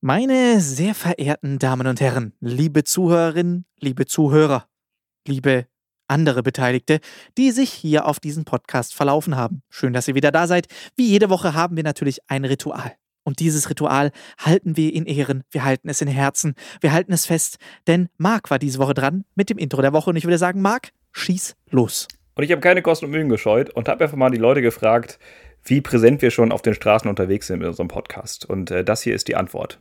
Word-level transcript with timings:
Meine 0.00 0.60
sehr 0.60 0.94
verehrten 0.94 1.58
Damen 1.58 1.88
und 1.88 2.00
Herren, 2.00 2.32
liebe 2.38 2.84
Zuhörerinnen, 2.84 3.64
liebe 3.80 4.06
Zuhörer, 4.06 4.68
liebe 5.26 5.66
andere 6.06 6.44
Beteiligte, 6.44 7.00
die 7.36 7.50
sich 7.50 7.72
hier 7.72 8.06
auf 8.06 8.20
diesen 8.20 8.44
Podcast 8.44 8.94
verlaufen 8.94 9.34
haben. 9.34 9.62
Schön, 9.70 9.92
dass 9.92 10.06
ihr 10.06 10.14
wieder 10.14 10.30
da 10.30 10.46
seid. 10.46 10.68
Wie 10.94 11.08
jede 11.08 11.30
Woche 11.30 11.52
haben 11.54 11.74
wir 11.74 11.82
natürlich 11.82 12.20
ein 12.28 12.44
Ritual. 12.44 12.92
Und 13.24 13.40
dieses 13.40 13.68
Ritual 13.70 14.12
halten 14.38 14.76
wir 14.76 14.94
in 14.94 15.04
Ehren, 15.04 15.42
wir 15.50 15.64
halten 15.64 15.88
es 15.88 16.00
in 16.00 16.06
Herzen, 16.06 16.54
wir 16.80 16.92
halten 16.92 17.12
es 17.12 17.26
fest, 17.26 17.58
denn 17.88 18.08
Marc 18.18 18.52
war 18.52 18.60
diese 18.60 18.78
Woche 18.78 18.94
dran 18.94 19.24
mit 19.34 19.50
dem 19.50 19.58
Intro 19.58 19.82
der 19.82 19.92
Woche 19.92 20.10
und 20.10 20.16
ich 20.16 20.24
würde 20.24 20.38
sagen, 20.38 20.62
Marc, 20.62 20.90
schieß 21.10 21.56
los. 21.72 22.06
Und 22.36 22.44
ich 22.44 22.52
habe 22.52 22.60
keine 22.60 22.82
Kosten 22.82 23.06
und 23.06 23.10
Mühen 23.10 23.28
gescheut 23.28 23.70
und 23.70 23.88
habe 23.88 24.04
einfach 24.04 24.16
mal 24.16 24.30
die 24.30 24.38
Leute 24.38 24.62
gefragt, 24.62 25.18
wie 25.64 25.80
präsent 25.80 26.22
wir 26.22 26.30
schon 26.30 26.52
auf 26.52 26.62
den 26.62 26.74
Straßen 26.74 27.10
unterwegs 27.10 27.48
sind 27.48 27.58
mit 27.58 27.66
unserem 27.66 27.88
Podcast. 27.88 28.46
Und 28.46 28.70
äh, 28.70 28.84
das 28.84 29.02
hier 29.02 29.16
ist 29.16 29.26
die 29.26 29.34
Antwort. 29.34 29.80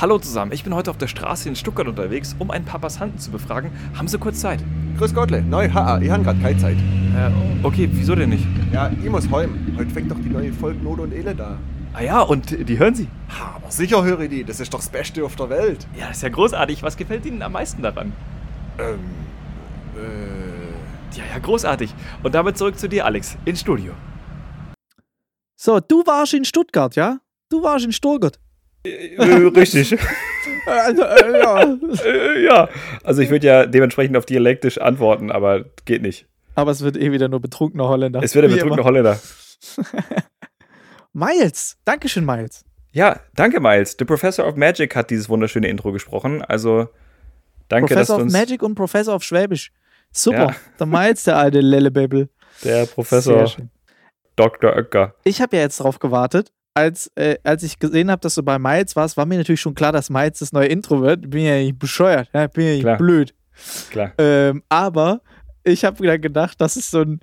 Hallo 0.00 0.18
zusammen, 0.18 0.50
ich 0.50 0.64
bin 0.64 0.74
heute 0.74 0.90
auf 0.90 0.98
der 0.98 1.06
Straße 1.06 1.48
in 1.48 1.54
Stuttgart 1.54 1.86
unterwegs, 1.86 2.34
um 2.40 2.50
ein 2.50 2.64
paar 2.64 2.80
Passanten 2.80 3.20
zu 3.20 3.30
befragen. 3.30 3.70
Haben 3.96 4.08
Sie 4.08 4.18
kurz 4.18 4.40
Zeit? 4.40 4.58
Grüß 4.98 5.14
Gottle, 5.14 5.40
neu, 5.40 5.70
ha, 5.70 6.00
ich 6.00 6.10
habe 6.10 6.24
gerade 6.24 6.40
keine 6.40 6.58
Zeit. 6.58 6.76
Äh, 6.76 7.30
okay, 7.62 7.88
wieso 7.92 8.16
denn 8.16 8.30
nicht? 8.30 8.44
Ja, 8.72 8.90
ich 8.90 9.08
muss 9.08 9.30
heim. 9.30 9.72
Heute 9.78 9.90
fängt 9.90 10.10
doch 10.10 10.18
die 10.18 10.30
neue 10.30 10.52
Folge 10.52 10.82
Not 10.82 10.98
und 10.98 11.12
Elend 11.12 11.38
da. 11.38 11.58
Ah 11.92 12.02
ja, 12.02 12.22
und 12.22 12.68
die 12.68 12.76
hören 12.76 12.96
Sie? 12.96 13.06
Ha, 13.38 13.54
aber 13.54 13.70
sicher 13.70 14.02
höre 14.02 14.18
ich 14.22 14.30
die, 14.30 14.42
das 14.42 14.58
ist 14.58 14.74
doch 14.74 14.80
das 14.80 14.88
Beste 14.88 15.24
auf 15.24 15.36
der 15.36 15.48
Welt. 15.48 15.86
Ja, 15.96 16.08
das 16.08 16.16
ist 16.16 16.22
ja 16.24 16.28
großartig. 16.28 16.82
Was 16.82 16.96
gefällt 16.96 17.24
Ihnen 17.24 17.40
am 17.40 17.52
meisten 17.52 17.80
daran? 17.80 18.12
Ähm, 18.80 18.98
äh... 19.96 21.16
Ja, 21.16 21.22
ja, 21.32 21.38
großartig. 21.38 21.94
Und 22.24 22.34
damit 22.34 22.58
zurück 22.58 22.76
zu 22.80 22.88
dir, 22.88 23.04
Alex, 23.06 23.36
ins 23.44 23.60
Studio. 23.60 23.92
So, 25.54 25.78
du 25.78 26.04
warst 26.04 26.34
in 26.34 26.44
Stuttgart, 26.44 26.96
ja? 26.96 27.18
Du 27.48 27.62
warst 27.62 27.84
in 27.84 27.92
Stuttgart. 27.92 28.40
Äh, 28.84 29.20
richtig. 29.56 29.96
Also, 30.66 31.02
äh, 31.02 31.40
ja. 31.40 31.62
Äh, 32.06 32.44
ja. 32.44 32.68
Also 33.02 33.20
ich 33.20 33.28
würde 33.28 33.46
ja 33.46 33.66
dementsprechend 33.66 34.16
auf 34.16 34.24
dialektisch 34.24 34.78
antworten, 34.78 35.30
aber 35.30 35.66
geht 35.84 36.00
nicht. 36.00 36.26
Aber 36.54 36.70
es 36.70 36.80
wird 36.80 36.96
eh 36.96 37.12
wieder 37.12 37.28
nur 37.28 37.40
betrunkener 37.40 37.86
Holländer. 37.86 38.22
Es 38.22 38.34
wird 38.34 38.46
ein 38.46 38.50
betrunkener. 38.50 38.82
Holländer. 38.82 39.20
Miles, 41.12 41.76
Dankeschön, 41.84 42.24
Miles. 42.24 42.64
Ja, 42.92 43.20
danke, 43.34 43.60
Miles. 43.60 43.96
The 43.98 44.06
Professor 44.06 44.46
of 44.46 44.56
Magic 44.56 44.96
hat 44.96 45.10
dieses 45.10 45.28
wunderschöne 45.28 45.68
Intro 45.68 45.92
gesprochen. 45.92 46.40
Also 46.42 46.88
danke, 47.68 47.94
dass 47.94 48.06
Professor 48.08 48.16
du 48.16 48.22
of 48.22 48.24
uns 48.24 48.32
Magic 48.32 48.62
und 48.62 48.74
Professor 48.74 49.14
of 49.14 49.22
Schwäbisch. 49.22 49.70
Super. 50.12 50.46
Ja. 50.46 50.56
Der 50.78 50.86
Miles, 50.86 51.24
der 51.24 51.36
alte 51.36 51.60
Lellebabel. 51.60 52.30
der 52.64 52.86
Professor. 52.86 53.50
Dr. 54.36 54.74
Oetker. 54.74 55.14
Ich 55.24 55.42
habe 55.42 55.56
ja 55.56 55.62
jetzt 55.62 55.78
drauf 55.78 55.98
gewartet. 55.98 56.52
Als, 56.74 57.10
äh, 57.14 57.36
als 57.44 57.62
ich 57.62 57.78
gesehen 57.78 58.10
habe, 58.10 58.20
dass 58.20 58.34
du 58.34 58.42
bei 58.42 58.58
Miles 58.58 58.96
warst, 58.96 59.16
war 59.16 59.26
mir 59.26 59.38
natürlich 59.38 59.60
schon 59.60 59.76
klar, 59.76 59.92
dass 59.92 60.10
Miles 60.10 60.40
das 60.40 60.52
neue 60.52 60.66
Intro 60.66 61.00
wird. 61.00 61.30
Bin 61.30 61.44
ja 61.44 61.56
nicht 61.56 61.78
bescheuert, 61.78 62.28
ja? 62.32 62.48
bin 62.48 62.66
ja 62.66 62.72
nicht 62.72 62.82
Klar. 62.82 62.96
blöd. 62.98 63.34
Klar. 63.90 64.12
Ähm, 64.18 64.64
aber 64.68 65.20
ich 65.62 65.84
habe 65.84 66.00
wieder 66.00 66.18
gedacht, 66.18 66.60
das 66.60 66.76
ist 66.76 66.90
so 66.90 67.02
ein. 67.02 67.20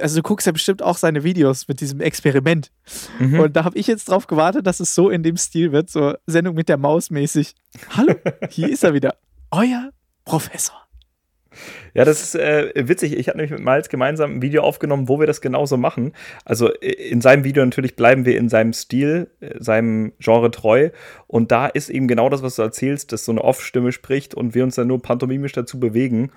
Also, 0.00 0.16
du 0.16 0.22
guckst 0.22 0.46
ja 0.46 0.52
bestimmt 0.52 0.82
auch 0.82 0.96
seine 0.96 1.24
Videos 1.24 1.66
mit 1.68 1.80
diesem 1.80 2.00
Experiment. 2.00 2.70
Mhm. 3.18 3.40
Und 3.40 3.56
da 3.56 3.64
habe 3.64 3.76
ich 3.76 3.86
jetzt 3.86 4.08
drauf 4.08 4.26
gewartet, 4.26 4.66
dass 4.66 4.80
es 4.80 4.94
so 4.94 5.10
in 5.10 5.22
dem 5.22 5.36
Stil 5.36 5.72
wird, 5.72 5.90
so 5.90 6.14
Sendung 6.26 6.54
mit 6.54 6.68
der 6.68 6.78
Maus 6.78 7.10
mäßig. 7.10 7.54
Hallo, 7.90 8.14
hier 8.48 8.70
ist 8.70 8.84
er 8.84 8.94
wieder. 8.94 9.16
Euer 9.50 9.90
Professor. 10.24 10.76
Ja, 11.94 12.04
das 12.04 12.22
ist 12.22 12.34
äh, 12.34 12.72
witzig. 12.76 13.16
Ich 13.18 13.28
habe 13.28 13.38
nämlich 13.38 13.50
mit 13.50 13.64
Miles 13.64 13.88
gemeinsam 13.88 14.36
ein 14.36 14.42
Video 14.42 14.62
aufgenommen, 14.62 15.08
wo 15.08 15.20
wir 15.20 15.26
das 15.26 15.40
genauso 15.40 15.76
machen. 15.76 16.12
Also 16.44 16.72
äh, 16.74 16.90
in 16.90 17.20
seinem 17.20 17.44
Video 17.44 17.64
natürlich 17.64 17.96
bleiben 17.96 18.24
wir 18.24 18.36
in 18.36 18.48
seinem 18.48 18.72
Stil, 18.72 19.30
äh, 19.40 19.54
seinem 19.58 20.12
Genre 20.18 20.50
treu. 20.50 20.90
Und 21.26 21.52
da 21.52 21.66
ist 21.66 21.90
eben 21.90 22.08
genau 22.08 22.28
das, 22.28 22.42
was 22.42 22.56
du 22.56 22.62
erzählst, 22.62 23.12
dass 23.12 23.24
so 23.24 23.32
eine 23.32 23.42
Off-Stimme 23.42 23.92
spricht 23.92 24.34
und 24.34 24.54
wir 24.54 24.64
uns 24.64 24.76
dann 24.76 24.88
nur 24.88 25.02
pantomimisch 25.02 25.52
dazu 25.52 25.78
bewegen. 25.78 26.30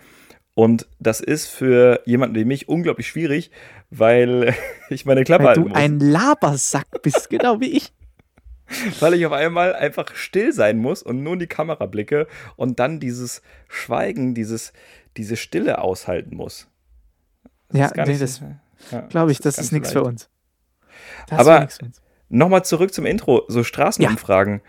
Und 0.54 0.88
das 1.00 1.20
ist 1.20 1.48
für 1.48 2.02
jemanden 2.06 2.36
wie 2.36 2.46
mich 2.46 2.70
unglaublich 2.70 3.08
schwierig, 3.08 3.52
weil 3.90 4.56
ich 4.90 5.06
meine 5.06 5.24
Klappe 5.24 5.44
Weil 5.44 5.50
halten 5.50 5.64
du 5.64 5.70
muss. 5.70 5.78
ein 5.78 6.00
Labersack 6.00 7.02
bist, 7.02 7.30
genau 7.30 7.60
wie 7.60 7.72
ich. 7.72 7.92
weil 9.00 9.14
ich 9.14 9.26
auf 9.26 9.32
einmal 9.32 9.76
einfach 9.76 10.16
still 10.16 10.52
sein 10.52 10.78
muss 10.78 11.04
und 11.04 11.24
nur 11.24 11.34
in 11.34 11.40
die 11.40 11.48
Kamera 11.48 11.86
blicke 11.86 12.28
und 12.56 12.80
dann 12.80 13.00
dieses 13.00 13.42
Schweigen, 13.68 14.34
dieses, 14.34 14.74
diese 15.18 15.36
Stille 15.36 15.80
aushalten 15.80 16.36
muss. 16.36 16.68
Ja, 17.72 17.88
ist 17.88 17.94
gar 17.94 18.06
nee, 18.06 18.18
das 18.18 18.42
ja, 18.92 19.02
glaube 19.02 19.32
ich, 19.32 19.40
das 19.40 19.58
ist 19.58 19.72
nicht 19.72 19.84
nichts 19.84 19.92
für 19.92 20.04
uns. 20.04 20.30
Das 21.28 21.40
Aber-. 21.40 21.68
Nochmal 22.28 22.66
zurück 22.66 22.94
zum 22.94 23.06
Intro, 23.06 23.44
so 23.48 23.64
Straßenumfragen. 23.64 24.62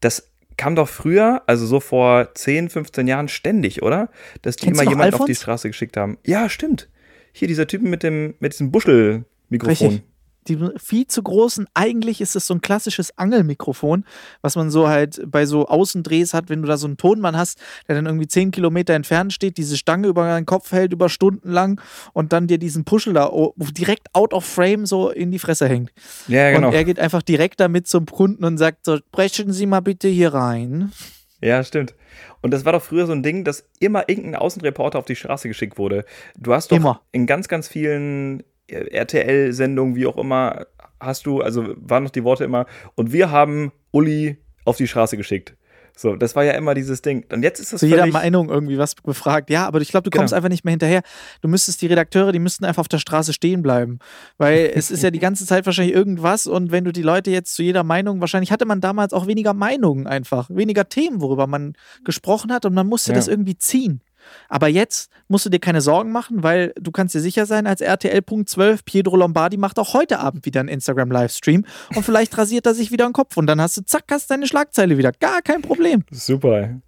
Das 0.00 0.32
kam 0.56 0.74
doch 0.74 0.88
früher, 0.88 1.42
also 1.46 1.66
so 1.66 1.78
vor 1.78 2.34
10, 2.34 2.70
15 2.70 3.06
Jahren 3.06 3.28
ständig, 3.28 3.82
oder? 3.82 4.08
Dass 4.40 4.56
die 4.56 4.66
Kennst 4.66 4.80
immer 4.80 4.90
jemanden 4.90 5.14
auf 5.14 5.26
die? 5.26 5.34
Straße 5.34 5.68
geschickt 5.68 5.96
haben. 5.96 6.18
Ja, 6.24 6.48
stimmt. 6.48 6.88
Hier 7.32 7.48
dieser 7.48 7.66
Typen 7.66 7.90
mit 7.90 8.02
dem 8.02 8.34
mit 8.40 8.52
diesem 8.52 8.70
Buschelmikrofon. 8.70 9.88
Richtig. 9.88 10.02
Die 10.48 10.58
viel 10.76 11.06
zu 11.06 11.22
großen, 11.22 11.66
eigentlich 11.74 12.20
ist 12.20 12.34
es 12.34 12.46
so 12.46 12.54
ein 12.54 12.60
klassisches 12.60 13.16
Angelmikrofon, 13.16 14.04
was 14.40 14.56
man 14.56 14.70
so 14.70 14.88
halt 14.88 15.22
bei 15.26 15.46
so 15.46 15.66
Außendrehs 15.66 16.34
hat, 16.34 16.48
wenn 16.48 16.62
du 16.62 16.68
da 16.68 16.76
so 16.76 16.86
einen 16.86 16.96
Tonmann 16.96 17.36
hast, 17.36 17.60
der 17.88 17.94
dann 17.94 18.06
irgendwie 18.06 18.26
10 18.26 18.50
Kilometer 18.50 18.94
entfernt 18.94 19.32
steht, 19.32 19.56
diese 19.56 19.76
Stange 19.76 20.08
über 20.08 20.24
deinen 20.24 20.46
Kopf 20.46 20.72
hält, 20.72 20.92
über 20.92 21.08
Stunden 21.08 21.50
lang 21.50 21.80
und 22.12 22.32
dann 22.32 22.46
dir 22.46 22.58
diesen 22.58 22.84
Puschel 22.84 23.14
da 23.14 23.30
direkt 23.56 24.08
out 24.14 24.32
of 24.32 24.44
frame 24.44 24.86
so 24.86 25.10
in 25.10 25.30
die 25.30 25.38
Fresse 25.38 25.68
hängt. 25.68 25.92
Ja, 26.26 26.50
genau. 26.50 26.68
Und 26.68 26.74
er 26.74 26.84
geht 26.84 26.98
einfach 26.98 27.22
direkt 27.22 27.60
damit 27.60 27.86
zum 27.86 28.06
Kunden 28.06 28.44
und 28.44 28.58
sagt 28.58 28.84
so, 28.84 28.98
brechen 29.12 29.52
Sie 29.52 29.66
mal 29.66 29.80
bitte 29.80 30.08
hier 30.08 30.34
rein. 30.34 30.92
Ja, 31.40 31.64
stimmt. 31.64 31.94
Und 32.40 32.52
das 32.52 32.64
war 32.64 32.72
doch 32.72 32.82
früher 32.82 33.06
so 33.06 33.12
ein 33.12 33.22
Ding, 33.22 33.44
dass 33.44 33.68
immer 33.80 34.08
irgendein 34.08 34.36
Außenreporter 34.36 34.98
auf 34.98 35.04
die 35.04 35.16
Straße 35.16 35.48
geschickt 35.48 35.76
wurde. 35.76 36.04
Du 36.36 36.54
hast 36.54 36.70
doch 36.70 36.76
Immer. 36.76 37.02
in 37.10 37.26
ganz, 37.26 37.48
ganz 37.48 37.68
vielen 37.68 38.44
RTL-Sendungen, 38.70 39.94
wie 39.96 40.06
auch 40.06 40.16
immer, 40.16 40.66
hast 41.00 41.26
du, 41.26 41.40
also 41.40 41.74
waren 41.76 42.04
noch 42.04 42.10
die 42.10 42.24
Worte 42.24 42.44
immer, 42.44 42.66
und 42.94 43.12
wir 43.12 43.30
haben 43.30 43.72
Uli 43.90 44.38
auf 44.64 44.76
die 44.76 44.86
Straße 44.88 45.16
geschickt. 45.16 45.56
So, 45.94 46.16
das 46.16 46.34
war 46.34 46.42
ja 46.42 46.52
immer 46.52 46.72
dieses 46.72 47.02
Ding. 47.02 47.26
Und 47.30 47.42
jetzt 47.42 47.60
ist 47.60 47.74
das 47.74 47.80
Zu 47.80 47.86
jeder 47.86 48.06
Meinung 48.06 48.48
irgendwie 48.48 48.78
was 48.78 48.94
befragt. 48.94 49.50
Ja, 49.50 49.66
aber 49.66 49.78
ich 49.82 49.90
glaube, 49.90 50.08
du 50.08 50.10
kommst 50.16 50.30
Genau. 50.32 50.38
einfach 50.38 50.48
nicht 50.48 50.64
mehr 50.64 50.70
hinterher. 50.72 51.02
Du 51.42 51.48
müsstest 51.48 51.82
die 51.82 51.86
Redakteure, 51.86 52.32
die 52.32 52.38
müssten 52.38 52.64
einfach 52.64 52.80
auf 52.80 52.88
der 52.88 52.96
Straße 52.98 53.34
stehen 53.34 53.60
bleiben. 53.62 53.98
Weil 54.38 54.70
es 54.74 54.90
ist 54.90 55.02
ja 55.02 55.10
die 55.10 55.18
ganze 55.18 55.44
Zeit 55.44 55.66
wahrscheinlich 55.66 55.94
irgendwas 55.94 56.46
und 56.46 56.72
wenn 56.72 56.84
du 56.84 56.92
die 56.92 57.02
Leute 57.02 57.30
jetzt 57.30 57.54
zu 57.54 57.62
jeder 57.62 57.84
Meinung, 57.84 58.22
wahrscheinlich 58.22 58.50
hatte 58.50 58.64
man 58.64 58.80
damals 58.80 59.12
auch 59.12 59.26
weniger 59.26 59.52
Meinungen 59.52 60.06
einfach, 60.06 60.48
weniger 60.48 60.88
Themen, 60.88 61.20
worüber 61.20 61.46
man 61.46 61.74
gesprochen 62.04 62.52
hat 62.54 62.64
und 62.64 62.72
man 62.72 62.86
musste 62.86 63.10
Ja. 63.10 63.16
das 63.16 63.28
irgendwie 63.28 63.58
ziehen. 63.58 64.00
Aber 64.48 64.68
jetzt 64.68 65.10
musst 65.28 65.46
du 65.46 65.50
dir 65.50 65.58
keine 65.60 65.80
Sorgen 65.80 66.12
machen, 66.12 66.42
weil 66.42 66.72
du 66.80 66.90
kannst 66.92 67.14
dir 67.14 67.20
sicher 67.20 67.46
sein, 67.46 67.66
als 67.66 67.80
RTL.12, 67.80 68.80
Pietro 68.84 69.16
Lombardi 69.16 69.56
macht 69.56 69.78
auch 69.78 69.94
heute 69.94 70.18
Abend 70.18 70.44
wieder 70.46 70.60
einen 70.60 70.68
Instagram-Livestream 70.68 71.64
und 71.94 72.02
vielleicht 72.04 72.36
rasiert 72.36 72.66
er 72.66 72.74
sich 72.74 72.90
wieder 72.92 73.06
den 73.08 73.12
Kopf 73.12 73.36
und 73.36 73.46
dann 73.46 73.60
hast 73.60 73.76
du 73.76 73.82
zack, 73.82 74.04
hast 74.10 74.30
deine 74.30 74.46
Schlagzeile 74.46 74.98
wieder. 74.98 75.12
Gar 75.12 75.42
kein 75.42 75.62
Problem. 75.62 76.04
Super. 76.10 76.80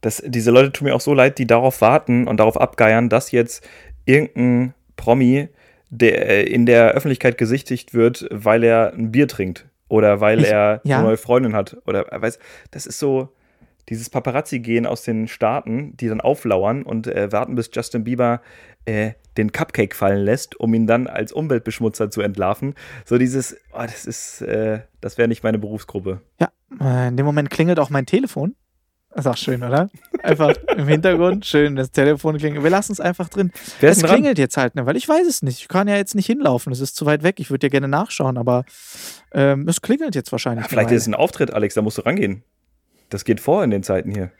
Das, 0.00 0.22
diese 0.24 0.50
Leute 0.52 0.70
tun 0.72 0.86
mir 0.86 0.94
auch 0.94 1.00
so 1.00 1.12
leid, 1.14 1.38
die 1.38 1.46
darauf 1.46 1.80
warten 1.80 2.28
und 2.28 2.38
darauf 2.38 2.60
abgeiern, 2.60 3.08
dass 3.08 3.32
jetzt 3.32 3.66
irgendein 4.04 4.74
Promi 4.96 5.48
der 5.90 6.28
äh, 6.28 6.42
in 6.44 6.66
der 6.66 6.90
Öffentlichkeit 6.92 7.38
gesichtigt 7.38 7.94
wird, 7.94 8.26
weil 8.30 8.62
er 8.62 8.92
ein 8.92 9.10
Bier 9.10 9.26
trinkt 9.26 9.66
oder 9.88 10.20
weil 10.20 10.40
Ich- 10.40 10.48
er 10.50 10.80
ja. 10.84 10.98
eine 10.98 11.06
neue 11.06 11.16
Freundin 11.16 11.54
hat 11.54 11.76
oder 11.86 12.06
er 12.08 12.20
weiß, 12.22 12.38
das 12.70 12.86
ist 12.86 12.98
so 12.98 13.30
dieses 13.88 14.10
Paparazzi-Gehen 14.10 14.86
aus 14.86 15.02
den 15.02 15.28
Staaten, 15.28 15.96
die 15.96 16.08
dann 16.08 16.20
auflauern 16.20 16.82
und 16.82 17.06
äh, 17.06 17.32
warten, 17.32 17.54
bis 17.54 17.70
Justin 17.72 18.04
Bieber 18.04 18.40
äh, 18.84 19.12
den 19.36 19.52
Cupcake 19.52 19.94
fallen 19.94 20.24
lässt, 20.24 20.58
um 20.58 20.74
ihn 20.74 20.86
dann 20.86 21.06
als 21.06 21.32
Umweltbeschmutzer 21.32 22.10
zu 22.10 22.20
entlarven. 22.20 22.74
So 23.04 23.18
dieses, 23.18 23.56
oh, 23.72 23.82
das 23.82 24.04
ist, 24.04 24.42
äh, 24.42 24.80
das 25.00 25.18
wäre 25.18 25.28
nicht 25.28 25.42
meine 25.42 25.58
Berufsgruppe. 25.58 26.20
Ja, 26.40 26.50
äh, 26.80 27.08
in 27.08 27.16
dem 27.16 27.26
Moment 27.26 27.50
klingelt 27.50 27.78
auch 27.78 27.90
mein 27.90 28.06
Telefon. 28.06 28.54
Das 29.10 29.24
ist 29.24 29.30
auch 29.32 29.36
schön, 29.36 29.62
oder? 29.62 29.88
Einfach 30.22 30.54
im 30.76 30.86
Hintergrund, 30.86 31.46
schön, 31.46 31.76
das 31.76 31.90
Telefon 31.90 32.36
klingelt. 32.36 32.62
Wir 32.62 32.70
lassen 32.70 32.92
es 32.92 33.00
einfach 33.00 33.28
drin. 33.28 33.52
Wer 33.80 33.90
es 33.90 33.98
denn 33.98 34.06
dran? 34.06 34.16
klingelt 34.16 34.38
jetzt 34.38 34.56
halt, 34.56 34.74
ne? 34.74 34.84
weil 34.84 34.96
ich 34.96 35.08
weiß 35.08 35.26
es 35.26 35.42
nicht. 35.42 35.62
Ich 35.62 35.68
kann 35.68 35.88
ja 35.88 35.96
jetzt 35.96 36.14
nicht 36.14 36.26
hinlaufen, 36.26 36.72
es 36.72 36.80
ist 36.80 36.94
zu 36.94 37.06
weit 37.06 37.22
weg. 37.22 37.40
Ich 37.40 37.50
würde 37.50 37.66
ja 37.66 37.70
gerne 37.70 37.88
nachschauen, 37.88 38.36
aber 38.36 38.64
ähm, 39.32 39.66
es 39.66 39.80
klingelt 39.80 40.14
jetzt 40.14 40.30
wahrscheinlich. 40.30 40.64
Ja, 40.64 40.68
vielleicht 40.68 40.90
ist 40.90 41.02
es 41.02 41.08
ein 41.08 41.14
Auftritt, 41.14 41.52
Alex, 41.52 41.74
da 41.74 41.82
musst 41.82 41.98
du 41.98 42.02
rangehen. 42.02 42.44
Das 43.08 43.24
geht 43.24 43.40
vor 43.40 43.64
in 43.64 43.70
den 43.70 43.82
Zeiten 43.82 44.12
hier. 44.12 44.30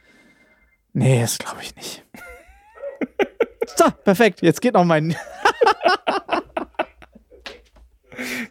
Nee, 0.93 1.21
das 1.21 1.39
glaube 1.39 1.59
ich 1.63 1.75
nicht. 1.77 2.05
so, 3.77 3.85
perfekt. 4.05 4.43
Jetzt 4.43 4.61
geht 4.61 4.75
noch 4.75 4.85
mein. 4.85 5.17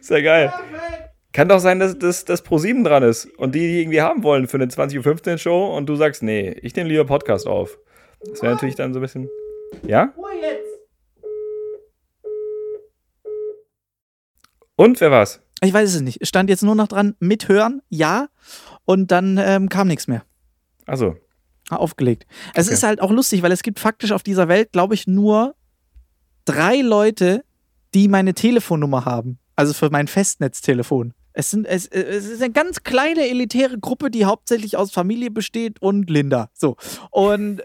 Ist 0.00 0.10
ja 0.10 0.20
geil. 0.20 0.52
Kann 1.32 1.48
doch 1.48 1.60
sein, 1.60 1.78
dass 1.78 1.98
das 1.98 2.24
dass 2.24 2.44
Pro7 2.44 2.82
dran 2.84 3.02
ist 3.02 3.26
und 3.36 3.54
die, 3.54 3.60
die 3.60 3.80
irgendwie 3.82 4.00
haben 4.00 4.22
wollen 4.22 4.48
für 4.48 4.56
eine 4.56 4.66
20.15 4.66 5.32
Uhr 5.32 5.38
Show 5.38 5.76
und 5.76 5.86
du 5.86 5.94
sagst, 5.94 6.22
nee, 6.22 6.50
ich 6.62 6.74
nehme 6.74 6.88
lieber 6.88 7.04
Podcast 7.04 7.46
auf. 7.46 7.78
Das 8.24 8.42
wäre 8.42 8.54
natürlich 8.54 8.74
dann 8.74 8.92
so 8.92 8.98
ein 8.98 9.02
bisschen. 9.02 9.28
Ja? 9.86 10.14
Und 14.74 15.00
wer 15.00 15.10
war's? 15.10 15.40
Ich 15.60 15.72
weiß 15.72 15.94
es 15.94 16.00
nicht. 16.00 16.22
Es 16.22 16.28
stand 16.28 16.48
jetzt 16.48 16.62
nur 16.62 16.74
noch 16.74 16.88
dran, 16.88 17.16
mithören, 17.18 17.82
ja. 17.88 18.28
Und 18.88 19.10
dann 19.10 19.36
ähm, 19.36 19.68
kam 19.68 19.86
nichts 19.86 20.08
mehr. 20.08 20.22
Also, 20.86 21.14
Aufgelegt. 21.68 22.26
Es 22.54 22.66
Okay. 22.68 22.74
ist 22.74 22.82
halt 22.82 23.02
auch 23.02 23.10
lustig, 23.10 23.42
weil 23.42 23.52
es 23.52 23.62
gibt 23.62 23.78
faktisch 23.78 24.12
auf 24.12 24.22
dieser 24.22 24.48
Welt, 24.48 24.72
glaube 24.72 24.94
ich, 24.94 25.06
nur 25.06 25.54
drei 26.46 26.80
Leute, 26.80 27.44
die 27.92 28.08
meine 28.08 28.32
Telefonnummer 28.32 29.04
haben. 29.04 29.38
Also 29.56 29.74
für 29.74 29.90
mein 29.90 30.08
Festnetztelefon. 30.08 31.12
Es, 31.40 31.52
sind, 31.52 31.66
es, 31.66 31.86
es 31.86 32.26
ist 32.26 32.42
eine 32.42 32.52
ganz 32.52 32.82
kleine 32.82 33.28
elitäre 33.28 33.78
Gruppe, 33.78 34.10
die 34.10 34.24
hauptsächlich 34.24 34.76
aus 34.76 34.90
Familie 34.90 35.30
besteht 35.30 35.80
und 35.80 36.10
Linda. 36.10 36.50
So. 36.52 36.76
Und 37.12 37.62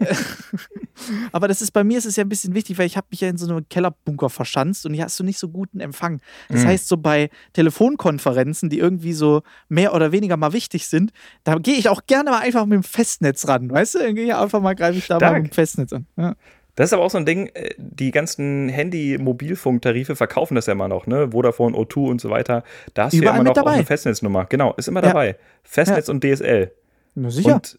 aber 1.32 1.48
das 1.48 1.60
ist 1.60 1.72
bei 1.72 1.82
mir 1.82 1.98
ist 1.98 2.04
es 2.04 2.14
ja 2.14 2.22
ein 2.24 2.28
bisschen 2.28 2.54
wichtig, 2.54 2.78
weil 2.78 2.86
ich 2.86 2.96
habe 2.96 3.08
mich 3.10 3.20
ja 3.20 3.28
in 3.28 3.36
so 3.36 3.48
einem 3.52 3.68
Kellerbunker 3.68 4.30
verschanzt 4.30 4.86
und 4.86 4.94
hier 4.94 5.02
hast 5.02 5.18
du 5.18 5.24
nicht 5.24 5.40
so 5.40 5.48
guten 5.48 5.80
Empfang. 5.80 6.20
Das 6.48 6.62
Mhm. 6.62 6.68
heißt, 6.68 6.86
so 6.86 6.96
bei 6.98 7.30
Telefonkonferenzen, 7.52 8.70
die 8.70 8.78
irgendwie 8.78 9.12
so 9.12 9.42
mehr 9.68 9.92
oder 9.92 10.12
weniger 10.12 10.36
mal 10.36 10.52
wichtig 10.52 10.86
sind, 10.86 11.10
da 11.42 11.56
gehe 11.56 11.74
ich 11.74 11.88
auch 11.88 12.06
gerne 12.06 12.30
mal 12.30 12.38
einfach 12.40 12.66
mit 12.66 12.76
dem 12.76 12.82
Festnetz 12.84 13.48
ran. 13.48 13.70
Weißt 13.70 13.96
du, 13.96 13.98
dann 13.98 14.14
gehe 14.14 14.26
ich 14.26 14.34
einfach 14.34 14.60
mal, 14.60 14.74
greife 14.74 14.98
ich 14.98 15.06
da 15.08 15.18
mal 15.18 15.40
mit 15.40 15.50
dem 15.50 15.54
Festnetz 15.54 15.92
an. 15.92 16.06
Ja. 16.16 16.34
Das 16.76 16.86
ist 16.88 16.92
aber 16.92 17.04
auch 17.04 17.10
so 17.10 17.18
ein 17.18 17.26
Ding, 17.26 17.46
äh, 17.54 17.74
die 17.78 18.10
ganzen 18.10 18.68
Handy-Mobilfunktarife 18.68 20.16
verkaufen 20.16 20.54
das 20.56 20.66
ja 20.66 20.72
immer 20.72 20.88
noch, 20.88 21.06
ne? 21.06 21.30
Vodafone, 21.32 21.76
O2 21.76 22.10
und 22.10 22.20
so 22.20 22.30
weiter. 22.30 22.64
Da 22.94 23.04
hast 23.04 23.12
du 23.12 23.18
ja 23.18 23.22
Überall 23.22 23.40
immer 23.40 23.50
noch 23.50 23.56
auch 23.62 23.66
eine 23.66 23.84
Festnetznummer. 23.84 24.46
Genau, 24.46 24.74
ist 24.74 24.88
immer 24.88 25.00
Ja. 25.02 25.08
dabei. 25.08 25.36
Festnetz 25.62 26.08
und 26.08 26.24
DSL. 26.24 26.72
Na 27.14 27.30
sicher. 27.30 27.54
Und, 27.56 27.78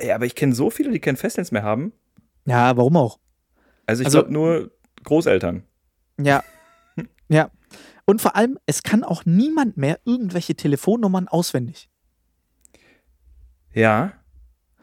ja, 0.00 0.14
aber 0.14 0.24
ich 0.24 0.34
kenne 0.34 0.54
so 0.54 0.70
viele, 0.70 0.90
die 0.92 0.98
kein 1.00 1.16
Festnetz 1.16 1.50
mehr 1.50 1.62
haben. 1.62 1.92
ja, 2.46 2.74
warum 2.76 2.96
auch? 2.96 3.18
Also 3.86 4.00
ich 4.02 4.06
Also- 4.06 4.18
glaube 4.20 4.32
nur 4.32 4.70
Großeltern. 5.04 5.64
Ja. 6.18 6.42
ja. 7.28 7.50
Und 8.06 8.20
vor 8.22 8.34
allem, 8.34 8.58
es 8.66 8.82
kann 8.82 9.04
auch 9.04 9.24
niemand 9.26 9.76
mehr 9.76 10.00
irgendwelche 10.04 10.54
Telefonnummern 10.54 11.28
auswendig. 11.28 11.88
Ja. 13.72 14.12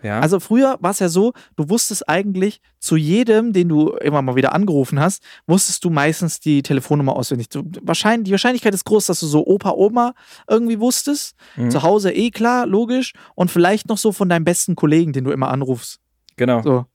Ja. 0.07 0.19
Also 0.21 0.39
früher 0.39 0.77
war 0.79 0.91
es 0.91 0.99
ja 0.99 1.09
so, 1.09 1.33
du 1.55 1.69
wusstest 1.69 2.07
eigentlich 2.09 2.61
zu 2.79 2.95
jedem, 2.95 3.53
den 3.53 3.69
du 3.69 3.89
immer 3.97 4.21
mal 4.21 4.35
wieder 4.35 4.53
angerufen 4.53 4.99
hast, 4.99 5.21
wusstest 5.45 5.83
du 5.83 5.89
meistens 5.89 6.39
die 6.39 6.63
Telefonnummer 6.63 7.15
auswendig. 7.15 7.49
Du, 7.49 7.63
wahrscheinlich, 7.81 8.25
die 8.25 8.31
Wahrscheinlichkeit 8.31 8.73
ist 8.73 8.85
groß, 8.85 9.05
dass 9.07 9.19
du 9.19 9.27
so 9.27 9.45
Opa, 9.45 9.71
Oma 9.71 10.13
irgendwie 10.49 10.79
wusstest. 10.79 11.35
Mhm. 11.55 11.69
Zu 11.71 11.83
Hause 11.83 12.11
eh 12.13 12.31
klar, 12.31 12.65
logisch. 12.65 13.13
Und 13.35 13.51
vielleicht 13.51 13.87
noch 13.89 13.97
so 13.97 14.11
von 14.11 14.29
deinem 14.29 14.45
besten 14.45 14.75
Kollegen, 14.75 15.13
den 15.13 15.23
du 15.25 15.31
immer 15.31 15.49
anrufst. 15.49 15.99
genau. 16.35 16.61
So. 16.63 16.85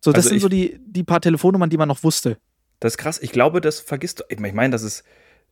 So, 0.00 0.12
das 0.12 0.26
Also 0.26 0.28
sind 0.28 0.40
so 0.40 0.48
die, 0.48 0.78
die 0.86 1.02
paar 1.02 1.20
Telefonnummern, 1.20 1.70
die 1.70 1.76
man 1.76 1.88
noch 1.88 2.04
wusste. 2.04 2.38
Das 2.78 2.92
ist 2.92 2.98
krass. 2.98 3.18
Ich 3.20 3.32
glaube, 3.32 3.60
das 3.60 3.80
vergisst 3.80 4.20
du. 4.20 4.24
Ich 4.28 4.38
meine, 4.38 4.70
das 4.70 4.82
ist, 4.84 5.02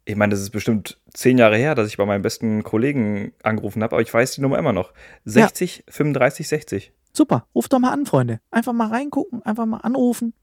ich 0.04 0.14
meine, 0.14 0.30
das 0.30 0.40
ist 0.40 0.50
bestimmt 0.50 1.00
zehn 1.12 1.36
Jahre 1.36 1.56
her, 1.56 1.74
dass 1.74 1.88
ich 1.88 1.96
bei 1.96 2.06
meinem 2.06 2.22
besten 2.22 2.62
Kollegen 2.62 3.32
angerufen 3.42 3.82
habe, 3.82 3.96
aber 3.96 4.02
ich 4.02 4.14
weiß 4.14 4.32
die 4.36 4.40
Nummer 4.42 4.56
immer 4.58 4.72
noch. 4.72 4.92
60 5.24 5.82
35 5.88 6.46
60. 6.46 6.92
Super, 7.16 7.46
ruf 7.54 7.68
doch 7.70 7.78
mal 7.78 7.92
an, 7.92 8.04
Freunde. 8.04 8.40
Einfach 8.50 8.74
mal 8.74 8.88
reingucken, 8.88 9.40
einfach 9.42 9.64
mal 9.64 9.78
anrufen. 9.78 10.34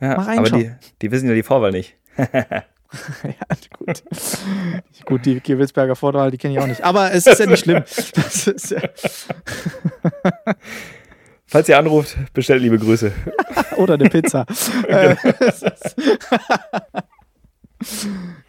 Ja, 0.00 0.08
Mal 0.08 0.14
aber 0.14 0.26
reinschauen. 0.26 0.60
die, 0.62 0.70
die 1.02 1.10
wissen 1.10 1.28
ja 1.28 1.34
die 1.34 1.42
Vorwahl 1.42 1.72
nicht. 1.72 1.96
ja, 2.16 2.62
gut. 3.78 4.02
gut, 5.04 5.26
die 5.26 5.40
Gewilsberger 5.42 5.94
Vorwahl, 5.94 6.30
die 6.30 6.38
kenne 6.38 6.54
ich 6.54 6.60
auch 6.60 6.66
nicht. 6.66 6.82
Aber 6.84 7.12
es 7.12 7.26
ist 7.26 7.38
ja 7.38 7.44
nicht 7.46 7.64
schlimm. 7.64 7.82
Das 8.14 8.46
ist 8.46 8.70
ja, 8.70 8.80
Falls 11.46 11.68
ihr 11.68 11.78
anruft, 11.78 12.16
bestellt 12.32 12.62
liebe 12.62 12.78
Grüße. 12.78 13.12
oder 13.76 13.94
eine 13.94 14.08
Pizza. 14.08 14.46
Äh, 14.88 15.16
ist- 15.38 15.96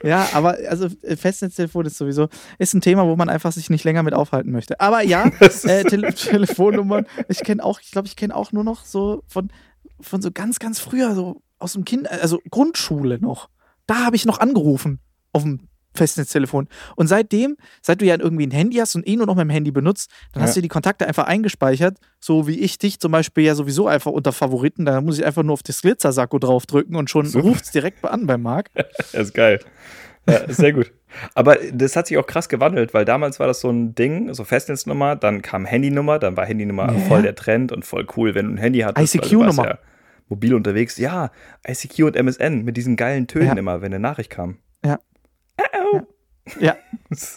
ja, 0.04 0.28
aber 0.34 0.58
also 0.70 0.88
äh, 1.02 1.16
Festnetztelefon 1.16 1.86
ist 1.86 1.98
sowieso 1.98 2.30
ist 2.58 2.74
ein 2.74 2.82
Thema, 2.82 3.06
wo 3.06 3.16
man 3.16 3.30
einfach 3.30 3.52
sich 3.52 3.70
nicht 3.70 3.84
länger 3.84 4.04
mit 4.04 4.14
aufhalten 4.14 4.52
möchte. 4.52 4.80
Aber 4.80 5.02
ja, 5.02 5.26
äh, 5.40 5.84
Tele 5.84 6.14
Telefonnummern. 6.14 7.06
Ich 7.30 7.40
kenne 7.40 7.64
auch, 7.64 7.80
ich 7.82 7.92
glaube, 7.92 8.08
ich 8.08 8.16
kenne 8.16 8.36
auch 8.36 8.52
nur 8.52 8.64
noch 8.64 8.86
so 8.86 9.24
von, 9.28 9.52
von 10.00 10.22
so 10.22 10.32
ganz, 10.32 10.60
ganz 10.60 10.80
früher, 10.80 11.16
so 11.16 11.42
aus 11.60 11.74
dem 11.74 11.86
Kind, 11.86 12.10
also 12.10 12.40
Grundschule 12.50 13.20
noch. 13.20 13.50
Da 13.86 14.06
habe 14.06 14.16
ich 14.16 14.26
noch 14.26 14.40
angerufen 14.40 15.00
auf 15.32 15.44
dem 15.44 15.68
Festnetztelefon. 15.98 16.68
Und 16.96 17.08
seitdem, 17.08 17.58
seit 17.82 18.00
du 18.02 18.06
ja 18.06 18.16
irgendwie 18.20 18.48
ein 18.48 18.52
Handy 18.52 18.78
hast 18.78 18.96
und 18.96 19.08
eh 19.08 19.16
nur 19.16 19.26
noch 19.26 19.36
mit 19.36 19.44
dem 19.44 19.50
Handy 19.50 19.72
benutzt, 19.72 20.10
dann 20.34 20.44
hast 20.44 20.52
Ja. 20.52 20.56
du 20.56 20.62
die 20.62 20.68
Kontakte 20.70 21.08
einfach 21.08 21.26
eingespeichert, 21.28 21.98
so 22.20 22.48
wie 22.48 22.60
ich 22.60 22.78
dich 22.78 23.00
zum 23.00 23.12
Beispiel 23.12 23.44
ja 23.44 23.56
sowieso 23.56 23.88
einfach 23.88 24.12
unter 24.12 24.32
Favoriten. 24.32 24.86
Da 24.86 25.02
muss 25.02 25.18
ich 25.20 25.26
einfach 25.26 25.44
nur 25.44 25.54
auf 25.54 25.64
das 25.64 25.82
Glitzersacko 25.82 26.40
draufdrücken 26.40 26.96
und 26.96 27.10
schon 27.10 27.26
ruft 27.28 27.66
es 27.66 27.72
direkt 27.72 28.04
an 28.06 28.26
bei 28.28 28.38
Marc. 28.38 28.70
Das 28.98 29.14
ist 29.14 29.34
geil. 29.34 29.60
Ja, 30.30 30.42
sehr 30.52 30.74
gut. 30.74 30.92
Aber 31.36 31.58
das 31.74 31.96
hat 31.96 32.08
sich 32.08 32.18
auch 32.18 32.28
krass 32.28 32.50
gewandelt, 32.50 32.94
weil 32.94 33.06
damals 33.06 33.40
war 33.40 33.48
das 33.48 33.62
so 33.62 33.70
ein 33.70 33.96
Ding, 33.96 34.34
so 34.34 34.44
Festnetznummer, 34.44 35.16
dann 35.16 35.42
kam 35.42 35.66
Handynummer, 35.66 36.20
dann 36.20 36.36
war 36.36 36.46
Handynummer 36.46 36.92
Ja. 36.92 37.00
voll 37.00 37.22
der 37.22 37.34
Trend 37.36 37.72
und 37.72 37.86
voll 37.86 38.06
cool, 38.18 38.36
wenn 38.36 38.48
du 38.48 38.54
ein 38.54 38.58
Handy 38.58 38.80
hattest. 38.80 39.16
ICQ-Nummer. 39.16 39.66
Ja 39.66 39.78
mobil 40.30 40.54
unterwegs. 40.56 40.98
Ja, 40.98 41.32
ICQ 41.66 42.00
und 42.04 42.16
MSN 42.18 42.66
mit 42.66 42.76
diesen 42.76 42.98
geilen 42.98 43.28
Tönen 43.28 43.56
immer, 43.58 43.82
wenn 43.82 43.94
eine 43.94 44.00
Nachricht 44.02 44.30
kam. 44.30 44.58
Ja. 45.60 45.66
Au. 45.82 46.08
Ja, 46.60 46.76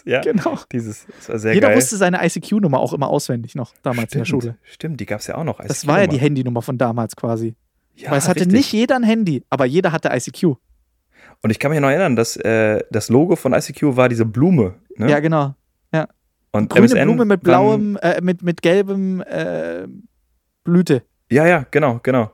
ja, 0.05 0.21
genau. 0.23 0.57
dieses, 0.71 1.05
Jeder 1.27 1.67
geil. 1.67 1.75
wusste 1.75 1.97
seine 1.97 2.25
ICQ-Nummer 2.25 2.79
auch 2.79 2.93
immer 2.93 3.09
auswendig 3.09 3.55
noch 3.55 3.73
damals 3.83 4.13
in 4.13 4.19
der 4.19 4.25
Stimmt, 4.25 4.43
Schule. 4.43 4.57
Stimmt, 4.63 4.99
die 4.99 5.05
gab 5.05 5.19
es 5.19 5.27
ja 5.27 5.35
auch 5.35 5.43
noch. 5.43 5.59
Das 5.59 5.85
war 5.87 5.99
ja 5.99 6.07
die. 6.07 6.17
Handynummer 6.17 6.61
von 6.61 6.77
damals 6.77 7.15
quasi. 7.15 7.55
Ja, 7.95 8.11
Weil 8.11 8.19
es 8.19 8.27
hatte 8.27 8.41
richtig. 8.41 8.53
nicht 8.57 8.71
jeder 8.73 8.95
ein 8.95 9.03
Handy, 9.03 9.43
aber 9.49 9.65
jeder 9.65 9.91
hatte 9.91 10.09
ICQ. 10.13 10.55
Und 11.43 11.49
ich 11.49 11.59
kann 11.59 11.71
mich 11.71 11.79
noch 11.79 11.89
erinnern, 11.89 12.15
dass 12.15 12.37
äh, 12.37 12.83
das 12.91 13.09
Logo 13.09 13.35
von 13.35 13.53
ICQ 13.53 13.95
war 13.97 14.07
diese 14.07 14.25
Blume. 14.25 14.75
Ne? 14.95 15.09
Ja, 15.09 15.19
genau. 15.19 15.55
und 16.51 16.69
Grüne 16.69 16.85
MSN 16.85 17.03
Blume 17.03 17.25
mit 17.25 17.41
blauem, 17.41 17.97
äh, 18.01 18.21
mit, 18.21 18.43
mit 18.43 18.61
gelbem 18.61 19.21
äh, 19.21 19.87
Blüte. 20.63 21.03
Ja, 21.31 21.47
ja, 21.47 21.65
genau, 21.71 21.99
genau. 22.03 22.31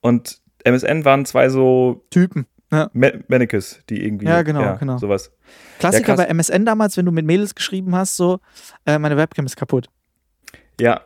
Und 0.00 0.40
MSN 0.64 1.04
waren 1.04 1.24
zwei 1.24 1.48
so 1.48 2.04
Typen. 2.10 2.46
Ma- 2.70 3.12
Mannequins, 3.28 3.80
die 3.88 4.04
irgendwie. 4.04 4.26
Ja, 4.26 4.42
genau, 4.42 4.76
genau. 4.76 4.98
Sowas. 4.98 5.30
Klassiker 5.78 6.16
krass. 6.16 6.16
bei 6.18 6.24
MSN 6.26 6.64
damals, 6.66 6.96
wenn 6.96 7.06
du 7.06 7.12
mit 7.12 7.24
Mädels 7.24 7.54
geschrieben 7.54 7.94
hast, 7.94 8.16
so, 8.16 8.40
äh, 8.86 8.98
meine 8.98 9.16
Webcam 9.16 9.46
ist 9.46 9.56
kaputt. 9.56 9.88
Ja. 10.80 11.00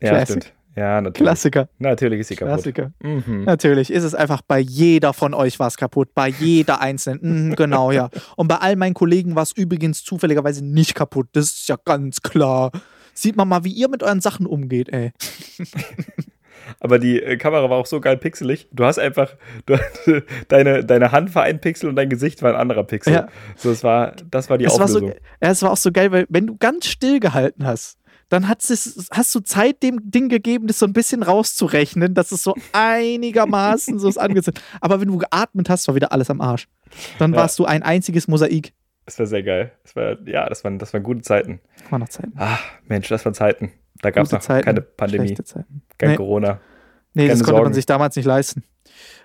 Ja, 0.00 0.10
Classic. 0.10 0.42
stimmt. 0.44 0.52
Ja, 0.76 1.00
natürlich. 1.00 1.26
Klassiker, 1.28 1.68
Natürlich 1.78 2.20
ist 2.20 2.28
sie 2.28 2.36
kaputt. 2.36 2.54
Klassiker. 2.54 2.92
Mhm. 3.00 3.44
Natürlich 3.44 3.92
ist 3.92 4.02
es 4.02 4.12
einfach 4.14 4.42
bei 4.42 4.58
jeder 4.58 5.12
von 5.12 5.32
euch 5.32 5.60
was 5.60 5.76
kaputt, 5.76 6.08
bei 6.14 6.28
jeder 6.28 6.80
einzelnen. 6.80 7.48
Mhm, 7.50 7.54
genau, 7.56 7.92
ja. 7.92 8.10
Und 8.36 8.48
bei 8.48 8.56
all 8.56 8.74
meinen 8.74 8.94
Kollegen 8.94 9.36
war 9.36 9.44
es 9.44 9.52
übrigens 9.52 10.02
zufälligerweise 10.02 10.64
nicht 10.64 10.94
kaputt. 10.96 11.28
Das 11.32 11.44
ist 11.46 11.68
ja 11.68 11.76
ganz 11.84 12.22
klar. 12.22 12.72
Sieht 13.14 13.36
man 13.36 13.46
mal, 13.48 13.62
wie 13.62 13.70
ihr 13.72 13.88
mit 13.88 14.02
euren 14.02 14.20
Sachen 14.20 14.46
umgeht, 14.46 14.88
ey. 14.88 15.12
Aber 16.80 16.98
die 16.98 17.20
äh, 17.22 17.36
Kamera 17.36 17.68
war 17.70 17.78
auch 17.78 17.86
so 17.86 18.00
geil 18.00 18.16
pixelig. 18.16 18.68
Du 18.72 18.84
hast 18.84 18.98
einfach, 18.98 19.34
du, 19.66 19.76
deine, 20.48 20.84
deine 20.84 21.12
Hand 21.12 21.34
war 21.34 21.42
ein 21.44 21.60
Pixel 21.60 21.88
und 21.88 21.96
dein 21.96 22.08
Gesicht 22.08 22.42
war 22.42 22.50
ein 22.54 22.60
anderer 22.60 22.84
Pixel. 22.84 23.12
Ja. 23.12 23.28
So, 23.56 23.70
es 23.70 23.82
war, 23.84 24.12
das 24.30 24.50
war 24.50 24.58
die 24.58 24.64
Es 24.66 24.78
war, 24.78 24.88
so, 24.88 24.98
Auflösung. 24.98 25.18
ja, 25.42 25.50
es 25.50 25.62
war 25.62 25.70
auch 25.72 25.76
so 25.76 25.92
geil, 25.92 26.10
weil 26.12 26.26
wenn 26.28 26.46
du 26.46 26.56
ganz 26.56 26.86
still 26.86 27.20
gehalten 27.20 27.64
hast, 27.66 27.98
dann 28.30 28.50
es, 28.50 29.08
hast 29.12 29.34
du 29.34 29.40
Zeit 29.40 29.82
dem 29.82 30.00
Ding 30.10 30.28
gegeben, 30.28 30.66
das 30.66 30.78
so 30.78 30.86
ein 30.86 30.92
bisschen 30.92 31.22
rauszurechnen, 31.22 32.14
dass 32.14 32.32
es 32.32 32.42
so 32.42 32.54
einigermaßen 32.72 33.98
so 33.98 34.08
ist 34.08 34.18
angesetzt. 34.18 34.60
Aber 34.80 35.00
wenn 35.00 35.08
du 35.08 35.18
geatmet 35.18 35.68
hast, 35.70 35.86
war 35.88 35.94
wieder 35.94 36.10
alles 36.12 36.30
am 36.30 36.40
Arsch. 36.40 36.66
Dann 37.18 37.32
Ja. 37.32 37.38
warst 37.40 37.58
du 37.58 37.64
ein 37.64 37.82
einziges 37.82 38.26
Mosaik. 38.28 38.72
Das 39.06 39.18
war 39.18 39.26
sehr 39.26 39.42
geil. 39.42 39.72
Das 39.82 39.94
war, 39.96 40.16
ja, 40.26 40.48
das 40.48 40.64
waren, 40.64 40.78
das 40.78 40.94
waren 40.94 41.02
gute 41.02 41.20
Zeiten. 41.20 41.60
War 41.90 41.98
noch 41.98 42.08
Zeit. 42.08 42.30
Ah, 42.36 42.58
Mensch, 42.88 43.08
das 43.08 43.24
waren 43.24 43.34
Zeiten. 43.34 43.72
Da 44.00 44.10
gab 44.10 44.24
es 44.24 44.32
noch 44.32 44.40
Zeiten, 44.40 44.64
keine 44.64 44.80
Pandemie, 44.80 45.26
Schlechte 45.28 45.44
Zeiten. 45.44 45.82
Kein 45.98 46.10
Nee. 46.10 46.16
Corona. 46.16 46.60
Nee, 47.14 47.28
das 47.28 47.38
Keine 47.38 47.44
konnte 47.44 47.52
man 47.52 47.62
Sorgen. 47.64 47.74
sich 47.74 47.86
damals 47.86 48.16
nicht 48.16 48.26
leisten. 48.26 48.64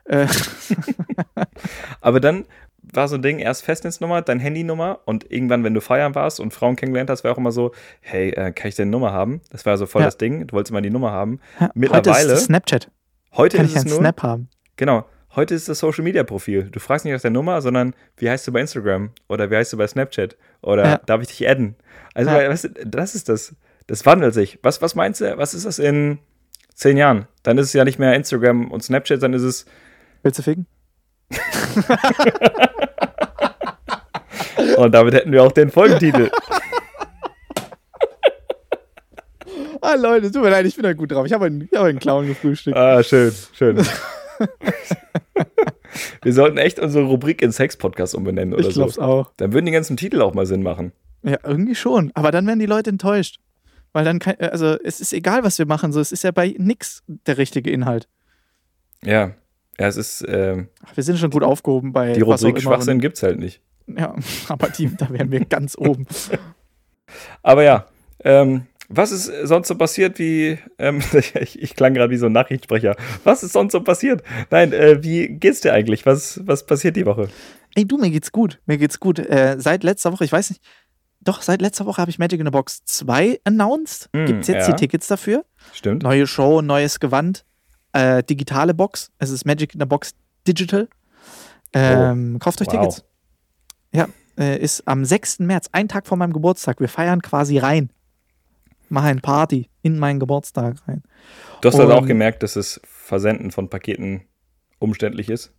Äh, 0.06 0.28
Aber 2.02 2.20
dann 2.20 2.46
war 2.82 3.08
so 3.08 3.16
ein 3.16 3.22
Ding, 3.22 3.40
erst 3.40 3.64
Festnetznummer, 3.64 4.22
dann 4.22 4.40
Handynummer 4.40 5.00
und 5.06 5.30
irgendwann, 5.32 5.64
wenn 5.64 5.74
du 5.74 5.82
feiern 5.82 6.16
warst 6.16 6.40
und 6.40 6.54
Frauen 6.54 6.76
kennengelernt 6.76 7.10
hast, 7.10 7.24
war 7.24 7.32
auch 7.32 7.38
immer 7.38 7.52
so, 7.52 7.72
hey, 8.02 8.30
äh, 8.32 8.52
kann 8.52 8.70
ich 8.70 8.76
deine 8.76 8.90
Nummer 8.90 9.12
haben? 9.14 9.42
Das 9.52 9.66
war 9.66 9.78
so 9.78 9.86
voll 9.86 10.02
Ja. 10.02 10.08
das 10.08 10.18
Ding, 10.18 10.48
du 10.48 10.54
wolltest 10.56 10.72
immer 10.72 10.82
die 10.82 10.90
Nummer 10.90 11.12
haben. 11.12 11.40
ja, 11.60 11.68
Heute 11.68 11.70
ist 11.70 11.76
Mittlerweile- 11.76 12.34
es 12.34 12.44
Snapchat. 12.46 12.92
Heute 13.36 13.58
Kann 13.58 13.66
ist 13.68 13.72
ich 13.74 13.78
es 13.78 13.84
einen 13.84 13.92
nur, 13.92 14.00
Snap 14.00 14.24
haben? 14.24 14.50
genau, 14.76 15.06
heute 15.36 15.54
ist 15.54 15.70
das 15.70 15.78
Social 15.80 16.04
Media 16.04 16.24
Profil. 16.24 16.64
Du 16.72 16.80
fragst 16.80 17.06
nicht 17.06 17.14
nach 17.14 17.22
der 17.22 17.30
Nummer, 17.30 17.62
sondern 17.62 17.94
wie 18.18 18.28
heißt 18.30 18.48
du 18.48 18.52
bei 18.52 18.62
Instagram 18.62 19.12
oder 19.28 19.52
wie 19.52 19.56
heißt 19.58 19.72
du 19.74 19.78
bei 19.78 19.86
Snapchat 19.86 20.36
oder 20.64 20.86
Ja. 20.86 20.98
darf 21.06 21.22
ich 21.22 21.28
dich 21.28 21.48
adden? 21.48 21.76
Also, 22.16 22.32
weißt 22.32 22.64
du, 22.64 22.70
das 22.88 23.14
ist 23.14 23.30
das. 23.30 23.56
Das 23.86 24.06
wandelt 24.06 24.34
sich. 24.36 24.58
Was, 24.64 24.82
was 24.84 24.94
meinst 24.96 25.22
du, 25.22 25.38
was 25.38 25.54
ist 25.56 25.66
das 25.66 25.80
in 25.80 26.20
zehn 26.80 26.98
Jahren? 26.98 27.28
Dann 27.44 27.58
ist 27.58 27.68
es 27.68 27.74
ja 27.74 27.84
nicht 27.86 28.00
mehr 28.00 28.14
Instagram 28.16 28.72
und 28.72 28.84
Snapchat, 28.84 29.22
dann 29.22 29.34
ist 29.34 29.44
es 29.44 29.66
Willst 30.24 30.40
du 30.40 30.44
ficken? 30.44 30.66
und 34.78 34.92
damit 34.92 35.14
hätten 35.14 35.32
wir 35.32 35.44
auch 35.44 35.52
den 35.52 35.70
Folgentitel. 35.70 36.32
Ah, 39.82 39.96
Leute, 39.96 40.30
tut 40.30 40.44
mir 40.44 40.50
leid, 40.50 40.66
ich 40.66 40.76
bin 40.76 40.84
da 40.84 40.92
gut 40.92 41.10
drauf. 41.10 41.26
Ich 41.26 41.32
habe 41.32 41.46
einen, 41.46 41.70
habe 41.74 41.88
einen 41.88 42.00
Clown 42.00 42.28
gefrühstückt. 42.28 42.76
Ah, 42.76 43.02
schön, 43.02 43.32
schön. 43.54 43.78
Wir 46.22 46.34
sollten 46.34 46.58
echt 46.58 46.80
unsere 46.80 47.06
Rubrik 47.06 47.42
in 47.42 47.54
Sex-Podcast 47.54 48.14
umbenennen 48.14 48.54
oder 48.54 48.68
ich 48.68 48.74
glaub's 48.74 48.96
so. 48.96 49.02
auch. 49.02 49.32
Dann 49.38 49.54
würden 49.54 49.66
die 49.66 49.72
ganzen 49.72 49.96
Titel 49.96 50.22
auch 50.22 50.34
mal 50.34 50.46
Sinn 50.46 50.64
machen. 50.64 50.92
Ja, 51.24 51.38
irgendwie 51.44 51.76
schon. 51.76 52.12
Aber 52.14 52.32
dann 52.32 52.46
werden 52.46 52.60
die 52.60 52.66
Leute 52.66 52.90
enttäuscht. 52.90 53.40
Weil 53.94 54.06
dann 54.06 54.20
kann, 54.20 54.36
also 54.40 54.78
es 54.84 55.00
ist 55.00 55.14
egal, 55.14 55.44
was 55.44 55.58
wir 55.58 55.66
machen, 55.66 55.92
so 55.92 56.00
es 56.00 56.12
ist 56.12 56.24
ja 56.24 56.32
bei 56.32 56.56
nix 56.58 57.04
der 57.08 57.38
richtige 57.38 57.72
Inhalt. 57.72 58.08
Ja. 59.04 59.32
Ja, 59.80 59.88
es 59.88 59.96
ist, 59.96 60.26
ähm, 60.28 60.68
Ach, 60.86 60.96
Wir 60.96 61.04
sind 61.04 61.18
schon 61.20 61.32
gut 61.32 61.44
aufgehoben 61.44 61.94
bei 61.94 62.14
die 62.14 62.22
Rubrik. 62.22 62.62
Schwachsinn 62.62 63.00
gibt's 63.00 63.24
halt 63.24 63.40
nicht. 63.40 63.62
Ja, 63.88 64.14
aber 64.50 64.70
die, 64.70 64.94
da 64.96 65.10
wären 65.10 65.32
wir 65.32 65.46
ganz 65.46 65.76
oben. 65.78 66.06
Aber 67.42 67.64
ja, 67.64 67.88
ähm, 68.24 68.68
was 68.90 69.12
ist 69.12 69.32
sonst 69.48 69.68
so 69.68 69.76
passiert, 69.76 70.20
wie, 70.20 70.58
ähm, 70.80 71.02
ich, 71.40 71.62
ich 71.62 71.76
klang 71.76 71.94
gerade 71.94 72.12
wie 72.12 72.18
so 72.18 72.26
ein 72.26 72.32
Nachrichtensprecher. 72.34 72.96
Was 73.24 73.44
ist 73.44 73.54
sonst 73.54 73.72
so 73.72 73.82
passiert? 73.82 74.24
Nein, 74.50 74.74
äh, 74.74 75.04
wie 75.04 75.28
geht's 75.30 75.62
dir 75.62 75.74
eigentlich? 75.74 76.06
Was, 76.06 76.42
was 76.46 76.66
passiert 76.66 76.96
die 76.96 77.06
Woche? 77.06 77.30
Ey, 77.76 77.86
du, 77.86 77.98
mir 77.98 78.10
geht's 78.10 78.32
gut. 78.32 78.60
Mir 78.66 78.78
geht's 78.78 79.00
gut. 79.00 79.20
Äh, 79.20 79.56
seit 79.60 79.84
letzter 79.84 80.12
Woche, 80.12 80.26
ich 80.26 80.32
weiß 80.32 80.50
nicht, 80.50 80.62
doch, 81.30 81.42
seit 81.42 81.62
letzter 81.62 81.86
Woche 81.86 82.02
habe 82.02 82.10
ich 82.12 82.18
Magic 82.20 82.40
in 82.40 82.46
the 82.48 82.52
Box 82.52 82.84
2 82.86 83.40
announced. 83.44 84.10
Hm, 84.14 84.26
Gibt's 84.26 84.48
jetzt 84.48 84.68
ja. 84.68 84.74
die 84.74 84.80
Tickets 84.80 85.08
dafür? 85.08 85.46
Stimmt. 85.74 86.04
Neue 86.04 86.26
Show, 86.28 86.62
neues 86.62 87.00
Gewand, 87.00 87.46
äh, 87.94 88.24
digitale 88.24 88.74
Box. 88.74 89.12
Es 89.20 89.30
ist 89.30 89.46
Magic 89.46 89.74
in 89.74 89.80
the 89.80 89.86
Box 89.86 90.14
Digital. 90.48 90.88
Ähm, 91.74 92.40
kauft 92.40 92.62
euch 92.62 92.68
Wow. 92.68 92.74
Tickets. 92.74 93.04
Ja, 93.94 94.08
äh, 94.38 94.58
ist 94.60 94.88
am 94.88 95.06
6. 95.06 95.40
März, 95.40 95.70
ein 95.72 95.88
Tag 95.88 96.08
vor 96.08 96.18
meinem 96.18 96.34
Geburtstag. 96.34 96.80
Wir 96.80 96.90
feiern 96.90 97.22
quasi 97.22 97.58
rein. 97.60 97.92
Machen 98.90 99.08
eine 99.08 99.22
Party 99.22 99.70
in 99.84 100.00
meinen 100.00 100.20
Geburtstag 100.20 100.78
rein. 100.88 101.04
Du 101.62 101.68
hast 101.68 101.80
also 101.80 101.94
auch 101.94 102.02
Und- 102.02 102.08
gemerkt, 102.08 102.42
dass 102.42 102.54
das 102.54 102.82
Versenden 102.84 103.52
von 103.52 103.70
Paketen 103.70 104.22
umständlich 104.80 105.30
ist. 105.30 105.52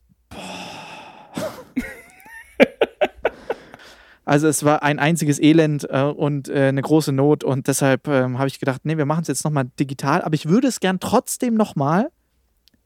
Also 4.30 4.46
es 4.46 4.64
war 4.64 4.84
ein 4.84 5.00
einziges 5.00 5.40
Elend 5.42 5.88
äh, 5.90 6.02
und 6.02 6.48
äh, 6.48 6.68
eine 6.68 6.82
große 6.82 7.10
Not 7.10 7.42
und 7.42 7.66
deshalb 7.66 8.06
ähm, 8.06 8.38
habe 8.38 8.46
ich 8.46 8.60
gedacht, 8.60 8.82
nee, 8.84 8.96
wir 8.96 9.04
machen 9.04 9.22
es 9.22 9.26
jetzt 9.26 9.44
nochmal 9.44 9.64
digital, 9.80 10.22
aber 10.22 10.34
ich 10.34 10.46
würde 10.46 10.68
es 10.68 10.78
gern 10.78 11.00
trotzdem 11.00 11.54
nochmal 11.54 12.12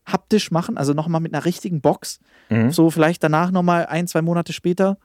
haptisch 0.06 0.50
machen, 0.50 0.78
also 0.78 0.94
nochmal 0.94 1.20
mit 1.20 1.34
einer 1.34 1.44
richtigen 1.44 1.82
Box. 1.82 2.18
Mhm. 2.48 2.70
So 2.70 2.88
vielleicht 2.88 3.22
danach 3.22 3.50
nochmal 3.50 3.84
ein, 3.84 4.06
zwei 4.06 4.22
Monate 4.22 4.54
später, 4.54 4.96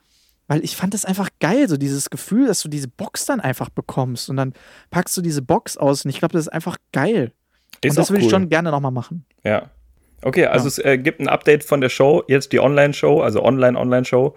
weil 0.47 0.63
ich 0.63 0.77
fand 0.77 0.93
das 0.93 1.03
einfach 1.03 1.27
geil, 1.41 1.67
so 1.67 1.75
dieses 1.75 2.09
Gefühl, 2.09 2.47
dass 2.47 2.61
du 2.61 2.69
diese 2.69 2.87
Box 2.87 3.25
dann 3.25 3.41
einfach 3.41 3.67
bekommst 3.67 4.29
und 4.29 4.37
dann 4.37 4.53
packst 4.91 5.17
du 5.17 5.21
diese 5.21 5.41
Box 5.41 5.75
aus 5.75 6.05
und 6.05 6.09
ich 6.09 6.19
glaube, 6.19 6.31
das 6.31 6.43
ist 6.43 6.53
einfach 6.53 6.77
geil. 6.93 7.33
Ist 7.83 7.89
und 7.91 7.97
das 7.97 8.11
würde 8.11 8.21
cool. 8.21 8.27
ich 8.27 8.31
schon 8.31 8.47
gerne 8.47 8.71
nochmal 8.71 8.93
machen. 8.93 9.25
Ja. 9.43 9.71
Okay, 10.21 10.45
also 10.45 10.65
Ja. 10.65 10.69
es 10.69 10.77
äh, 10.79 10.97
gibt 10.97 11.19
ein 11.19 11.27
Update 11.27 11.65
von 11.65 11.81
der 11.81 11.89
Show, 11.89 12.23
jetzt 12.27 12.53
die 12.53 12.59
Online-Show, 12.61 13.21
also 13.21 13.43
Online-Online-Show, 13.43 14.35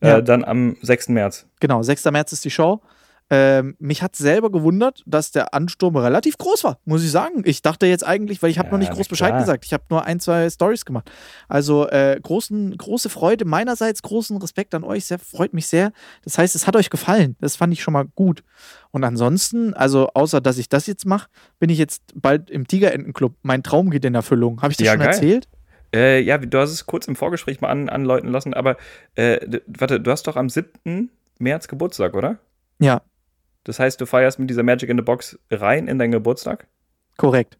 äh, 0.00 0.08
Ja. 0.08 0.20
dann 0.20 0.44
am 0.44 0.76
6. 0.82 1.08
März. 1.08 1.46
Genau, 1.60 1.82
6. 1.82 2.04
März 2.06 2.32
ist 2.32 2.44
die 2.44 2.50
Show. 2.50 2.80
Ähm, 3.30 3.74
mich 3.78 4.02
hat 4.02 4.16
selber 4.16 4.52
gewundert, 4.52 5.02
dass 5.06 5.30
der 5.30 5.54
Ansturm 5.54 5.96
relativ 5.96 6.36
groß 6.36 6.62
war, 6.64 6.78
muss 6.84 7.02
ich 7.02 7.10
sagen. 7.10 7.40
Ich 7.46 7.62
dachte 7.62 7.86
jetzt 7.86 8.04
eigentlich, 8.06 8.42
weil 8.42 8.50
ich 8.50 8.58
habe 8.58 8.66
Ja, 8.68 8.72
noch 8.72 8.78
nicht 8.78 8.92
groß 8.92 9.08
Bescheid 9.08 9.30
klar. 9.30 9.40
gesagt. 9.40 9.64
Ich 9.64 9.72
habe 9.72 9.82
nur 9.88 10.04
ein, 10.04 10.20
zwei 10.20 10.48
Stories 10.50 10.84
gemacht. 10.84 11.10
Also 11.48 11.88
äh, 11.88 12.20
großen, 12.22 12.76
große 12.76 13.08
Freude 13.08 13.46
meinerseits, 13.46 14.02
großen 14.02 14.36
Respekt 14.36 14.74
an 14.74 14.84
euch, 14.84 15.06
sehr, 15.06 15.18
freut 15.18 15.54
mich 15.54 15.68
sehr. 15.68 15.92
Das 16.22 16.36
heißt, 16.36 16.54
es 16.54 16.66
hat 16.66 16.76
euch 16.76 16.90
gefallen. 16.90 17.34
Das 17.40 17.56
fand 17.56 17.72
ich 17.72 17.82
schon 17.82 17.94
mal 17.94 18.04
gut. 18.14 18.44
Und 18.90 19.04
ansonsten, 19.04 19.72
also 19.72 20.10
außer 20.12 20.42
dass 20.42 20.58
ich 20.58 20.68
das 20.68 20.86
jetzt 20.86 21.06
mache, 21.06 21.28
bin 21.58 21.70
ich 21.70 21.78
jetzt 21.78 22.02
bald 22.14 22.50
im 22.50 22.66
Tigerentenclub. 22.68 23.34
Mein 23.42 23.62
Traum 23.62 23.88
geht 23.88 24.04
in 24.04 24.14
Erfüllung. 24.14 24.60
Habe 24.60 24.72
ich 24.72 24.76
das 24.76 24.84
Ja, 24.84 24.92
schon 24.92 25.00
geil. 25.00 25.08
erzählt? 25.08 25.48
Äh, 25.94 26.20
ja, 26.20 26.38
du 26.38 26.58
hast 26.58 26.70
es 26.70 26.86
kurz 26.86 27.06
im 27.06 27.14
Vorgespräch 27.16 27.60
mal 27.60 27.68
an, 27.68 27.88
anläuten 27.88 28.30
lassen, 28.30 28.52
aber 28.52 28.76
äh, 29.14 29.60
warte, 29.66 30.00
du 30.00 30.10
hast 30.10 30.26
doch 30.26 30.36
am 30.36 30.48
7. 30.48 31.10
März 31.38 31.68
Geburtstag, 31.68 32.14
oder? 32.14 32.38
Ja, 32.80 33.02
Das 33.62 33.78
heißt, 33.78 34.00
du 34.00 34.06
feierst 34.06 34.38
mit 34.38 34.50
dieser 34.50 34.62
Magic 34.64 34.90
in 34.90 34.96
the 34.98 35.02
Box 35.02 35.38
rein 35.50 35.86
in 35.88 35.98
deinen 35.98 36.12
Geburtstag? 36.12 36.66
korrekt. 37.16 37.58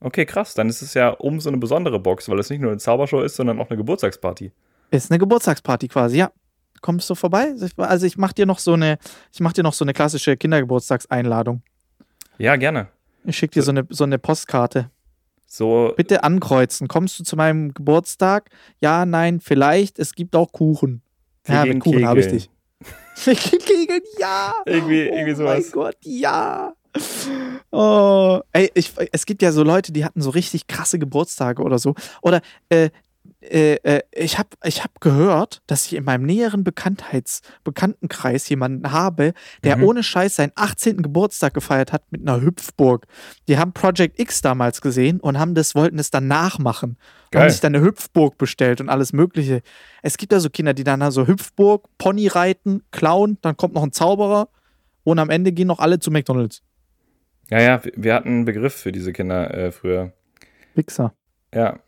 Okay, 0.00 0.24
krass. 0.24 0.54
Dann 0.54 0.68
ist 0.68 0.82
es 0.82 0.94
ja 0.94 1.10
umso 1.10 1.48
eine 1.48 1.58
besondere 1.58 1.98
Box, 2.00 2.28
weil 2.28 2.38
es 2.38 2.48
nicht 2.50 2.60
nur 2.60 2.70
eine 2.70 2.78
Zaubershow 2.78 3.20
ist, 3.22 3.36
sondern 3.36 3.58
auch 3.60 3.68
eine 3.68 3.76
Geburtstagsparty. 3.76 4.52
Ist 4.90 5.10
eine 5.10 5.18
Geburtstagsparty 5.18 5.88
quasi, 5.88 6.18
ja. 6.18 6.30
Kommst 6.80 7.08
du 7.10 7.14
vorbei? 7.14 7.54
Also 7.76 8.06
ich 8.06 8.16
mach 8.16 8.32
dir 8.32 8.46
noch 8.46 8.58
so 8.58 8.72
eine, 8.72 8.98
ich 9.32 9.40
mach 9.40 9.52
dir 9.52 9.62
noch 9.62 9.74
so 9.74 9.84
eine 9.84 9.92
klassische 9.92 10.36
Kindergeburtstagseinladung. 10.38 11.62
Ja, 12.38 12.56
gerne. 12.56 12.88
Ich 13.24 13.36
schicke 13.36 13.54
dir 13.54 13.62
so 13.62 13.70
eine, 13.70 13.86
so 13.90 14.04
eine 14.04 14.18
Postkarte. 14.18 14.90
So, 15.52 15.92
Bitte 15.96 16.22
ankreuzen. 16.22 16.86
Kommst 16.86 17.18
du 17.18 17.24
zu 17.24 17.34
meinem 17.34 17.74
Geburtstag? 17.74 18.50
Ja, 18.80 19.04
nein, 19.04 19.40
vielleicht. 19.40 19.98
Es 19.98 20.14
gibt 20.14 20.36
auch 20.36 20.52
Kuchen. 20.52 21.02
Wir 21.44 21.56
ja, 21.56 21.64
mit 21.64 21.80
Kuchen 21.80 22.06
habe 22.06 22.20
ich 22.20 22.28
dich. 22.28 22.50
Wir 23.24 23.34
gehen 23.34 23.58
kegeln, 23.58 24.02
ja. 24.18 24.54
Irgendwie- 24.64 25.08
irgendwie 25.08 25.32
oh 25.32 25.36
sowas. 25.36 25.58
mein 25.64 25.72
Gott, 25.72 25.96
ja. 26.02 26.72
Oh, 27.72 28.40
ey, 28.52 28.70
ich, 28.74 28.92
es 29.12 29.26
gibt 29.26 29.42
ja 29.42 29.50
so 29.50 29.62
Leute, 29.64 29.92
die 29.92 30.04
hatten 30.04 30.22
so 30.22 30.30
richtig 30.30 30.68
krasse 30.68 30.98
Geburtstage 31.00 31.62
oder 31.62 31.78
so. 31.78 31.94
Oder 32.22 32.42
äh, 32.68 32.90
äh, 33.42 33.74
äh, 33.82 34.02
ich 34.12 34.38
habe 34.38 34.50
ich 34.64 34.82
hab 34.84 35.00
gehört, 35.00 35.62
dass 35.66 35.86
ich 35.86 35.94
in 35.94 36.04
meinem 36.04 36.24
näheren 36.26 36.62
Bekanntheits 36.64 37.40
Bekanntenkreis 37.64 38.48
jemanden 38.48 38.92
habe, 38.92 39.32
der 39.64 39.76
Mhm. 39.78 39.84
ohne 39.84 40.02
Scheiß 40.02 40.36
seinen 40.36 40.52
18. 40.56 41.02
Geburtstag 41.02 41.54
gefeiert 41.54 41.92
hat 41.92 42.02
mit 42.10 42.20
einer 42.20 42.40
Hüpfburg. 42.42 43.06
Die 43.48 43.56
haben 43.58 43.72
Project 43.72 44.20
X 44.20 44.42
damals 44.42 44.80
gesehen 44.82 45.20
und 45.20 45.38
haben 45.38 45.54
das, 45.54 45.74
wollten 45.74 45.98
es 45.98 46.10
dann 46.10 46.26
nachmachen. 46.28 46.90
Und 46.90 46.98
Geil. 47.30 47.42
haben 47.44 47.50
sich 47.50 47.60
dann 47.60 47.74
eine 47.74 47.84
Hüpfburg 47.84 48.36
bestellt 48.36 48.80
und 48.80 48.88
alles 48.88 49.12
Mögliche. 49.12 49.62
Es 50.02 50.18
gibt 50.18 50.32
ja 50.32 50.40
so 50.40 50.50
Kinder, 50.50 50.74
die 50.74 50.84
dann 50.84 51.10
so 51.10 51.26
Hüpfburg, 51.26 51.88
Pony 51.98 52.26
reiten, 52.28 52.82
klauen, 52.90 53.38
dann 53.42 53.56
kommt 53.56 53.74
noch 53.74 53.82
ein 53.82 53.92
Zauberer 53.92 54.48
und 55.04 55.18
am 55.18 55.30
Ende 55.30 55.52
gehen 55.52 55.68
noch 55.68 55.78
alle 55.78 55.98
zu 55.98 56.10
McDonalds. 56.10 56.62
ja, 57.50 57.60
ja, 57.60 57.84
wir- 57.84 57.92
wir 57.96 58.14
hatten 58.14 58.28
einen 58.28 58.44
Begriff 58.44 58.74
für 58.74 58.92
diese 58.92 59.12
Kinder 59.12 59.52
äh, 59.54 59.72
früher. 59.72 60.12
Wichser. 60.74 61.14
Ja. 61.54 61.78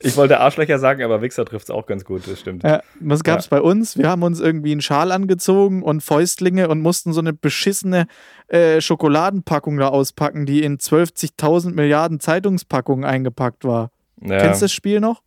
Ich 0.00 0.16
wollte 0.16 0.40
Arschlöcher 0.40 0.78
sagen, 0.78 1.02
aber 1.02 1.22
Wichser 1.22 1.44
trifft 1.44 1.64
es 1.64 1.70
auch 1.70 1.86
ganz 1.86 2.04
gut, 2.04 2.26
das 2.28 2.40
stimmt. 2.40 2.62
Ja, 2.62 2.82
was 3.00 3.24
gab's 3.24 3.48
bei 3.48 3.60
uns? 3.60 3.96
Wir 3.96 4.08
haben 4.08 4.22
uns 4.22 4.40
irgendwie 4.40 4.72
einen 4.72 4.80
Schal 4.80 5.12
angezogen 5.12 5.82
und 5.82 6.02
Fäustlinge 6.02 6.68
und 6.68 6.80
mussten 6.80 7.12
so 7.12 7.20
eine 7.20 7.32
beschissene 7.32 8.06
äh, 8.48 8.80
Schokoladenpackung 8.80 9.76
da 9.78 9.88
auspacken, 9.88 10.46
die 10.46 10.62
in 10.62 10.78
12.000 10.78 11.72
Milliarden 11.72 12.20
Zeitungspackungen 12.20 13.04
eingepackt 13.04 13.64
war. 13.64 13.90
Ja. 14.20 14.38
Kennst 14.38 14.62
du 14.62 14.64
das 14.64 14.72
Spiel 14.72 15.00
noch? 15.00 15.22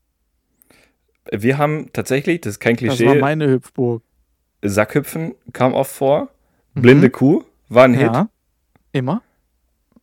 Wir 1.32 1.58
haben 1.58 1.92
tatsächlich, 1.94 2.42
das 2.42 2.54
ist 2.54 2.60
kein 2.60 2.76
Das 2.76 2.88
war 2.88 2.96
Klischee, 2.96 3.20
meine 3.20 3.48
Hüpfburg. 3.50 4.04
Sackhüpfen 4.62 5.36
kam 5.54 5.74
oft 5.74 5.92
vor. 5.92 6.30
Blinde 6.74 7.10
Kuh 7.10 7.44
war 7.68 7.86
ein 7.86 7.94
Hit. 7.94 8.10
Mhm. 8.10 8.14
Ja. 8.14 8.30
Immer? 8.92 9.22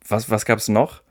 Was, 0.09 0.31
was 0.31 0.45
gab 0.45 0.59
es 0.59 0.69
noch? 0.69 1.03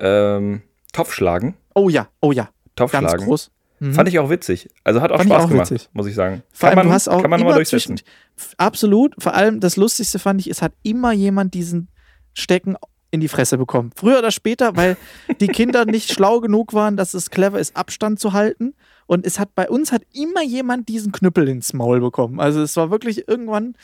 Ähm, 0.00 0.62
Topfschlagen. 0.92 1.54
Oh 1.74 1.88
ja, 1.88 2.08
oh 2.20 2.32
ja. 2.32 2.50
Ganz 2.76 2.92
Topfschlagen. 2.92 3.26
groß. 3.26 3.50
Mhm. 3.80 3.94
Fand 3.94 4.08
ich 4.08 4.18
auch 4.18 4.28
witzig. 4.28 4.68
Also 4.84 5.00
hat 5.00 5.10
auch 5.10 5.18
Fand 5.18 5.30
Spaß 5.30 5.44
auch 5.44 5.48
gemacht, 5.48 5.70
witzig. 5.70 5.88
muss 5.92 6.06
ich 6.06 6.14
sagen. 6.14 6.42
Vor 6.52 6.68
allem, 6.68 6.76
kann 6.76 6.86
man, 6.86 6.90
du 6.90 6.94
hast 6.94 7.08
auch 7.08 7.22
kann 7.22 7.30
man 7.30 7.40
immer 7.40 7.54
durchsetzen. 7.54 7.96
zwischen, 7.96 8.54
absolut. 8.58 9.14
Vor 9.18 9.34
allem 9.34 9.60
das 9.60 9.76
Lustigste 9.76 10.18
fand 10.18 10.40
ich, 10.40 10.50
es 10.50 10.60
hat 10.60 10.72
immer 10.82 11.12
jemand 11.12 11.54
diesen 11.54 11.88
Stecken 12.34 12.76
in 13.10 13.20
die 13.20 13.28
Fresse 13.28 13.58
bekommen. 13.58 13.90
Früher 13.96 14.18
oder 14.18 14.30
später, 14.30 14.76
weil 14.76 14.96
die 15.40 15.48
Kinder 15.48 15.84
nicht 15.84 16.12
schlau 16.12 16.40
genug 16.40 16.74
waren, 16.74 16.96
dass 16.96 17.14
es 17.14 17.30
clever 17.30 17.58
ist, 17.58 17.76
Abstand 17.76 18.20
zu 18.20 18.32
halten. 18.32 18.74
Und 19.06 19.26
es 19.26 19.38
hat 19.40 19.54
bei 19.54 19.68
uns 19.68 19.92
hat 19.92 20.02
immer 20.12 20.42
jemand 20.42 20.88
diesen 20.88 21.10
Knüppel 21.10 21.48
ins 21.48 21.72
Maul 21.72 22.00
bekommen. 22.00 22.38
Also 22.38 22.62
es 22.62 22.76
war 22.76 22.90
wirklich 22.90 23.26
irgendwann. 23.28 23.74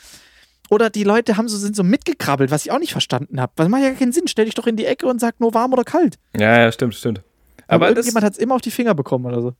Oder 0.69 0.89
die 0.89 1.03
Leute 1.03 1.37
haben 1.37 1.47
so, 1.47 1.57
sind 1.57 1.75
so 1.75 1.83
mitgekrabbelt, 1.83 2.51
was 2.51 2.65
ich 2.65 2.71
auch 2.71 2.79
nicht 2.79 2.91
verstanden 2.91 3.39
habe. 3.41 3.53
Das 3.55 3.67
macht 3.69 3.83
ja 3.83 3.91
keinen 3.91 4.11
Sinn. 4.11 4.27
Stell 4.27 4.45
dich 4.45 4.55
doch 4.55 4.67
in 4.67 4.75
die 4.75 4.85
Ecke 4.85 5.07
und 5.07 5.19
sag 5.19 5.39
nur 5.39 5.53
warm 5.53 5.73
oder 5.73 5.83
kalt. 5.83 6.15
Ja, 6.35 6.59
ja, 6.59 6.71
stimmt, 6.71 6.95
stimmt. 6.95 7.21
Aber, 7.67 7.85
Aber 7.85 7.89
irgendjemand 7.89 8.25
hat 8.25 8.33
es 8.33 8.39
immer 8.39 8.55
auf 8.55 8.61
die 8.61 8.71
Finger 8.71 8.93
bekommen 8.95 9.25
oder 9.25 9.41
so. 9.41 9.53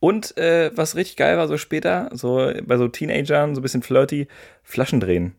und 0.00 0.36
äh, 0.36 0.70
was 0.76 0.96
richtig 0.96 1.16
geil 1.16 1.36
war, 1.38 1.48
so 1.48 1.56
später, 1.56 2.10
so 2.12 2.52
bei 2.64 2.76
so 2.76 2.88
Teenagern, 2.88 3.54
so 3.54 3.60
ein 3.60 3.62
bisschen 3.62 3.82
flirty, 3.82 4.28
Flaschen 4.62 5.00
drehen. 5.00 5.34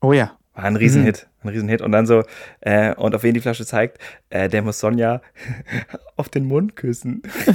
Oh 0.00 0.12
ja. 0.12 0.36
War 0.54 0.64
ein 0.64 0.76
Riesenhit. 0.76 1.28
Ein 1.42 1.50
Riesenhit. 1.50 1.82
Und 1.82 1.92
dann 1.92 2.04
so, 2.06 2.24
äh, 2.60 2.92
und 2.96 3.14
auf 3.14 3.22
wen 3.22 3.32
die 3.34 3.40
Flasche 3.40 3.64
zeigt, 3.64 3.98
äh, 4.30 4.48
der 4.48 4.62
muss 4.62 4.80
Sonja 4.80 5.22
auf 6.16 6.28
den 6.28 6.46
Mund 6.46 6.74
küssen. 6.74 7.22
so, 7.46 7.54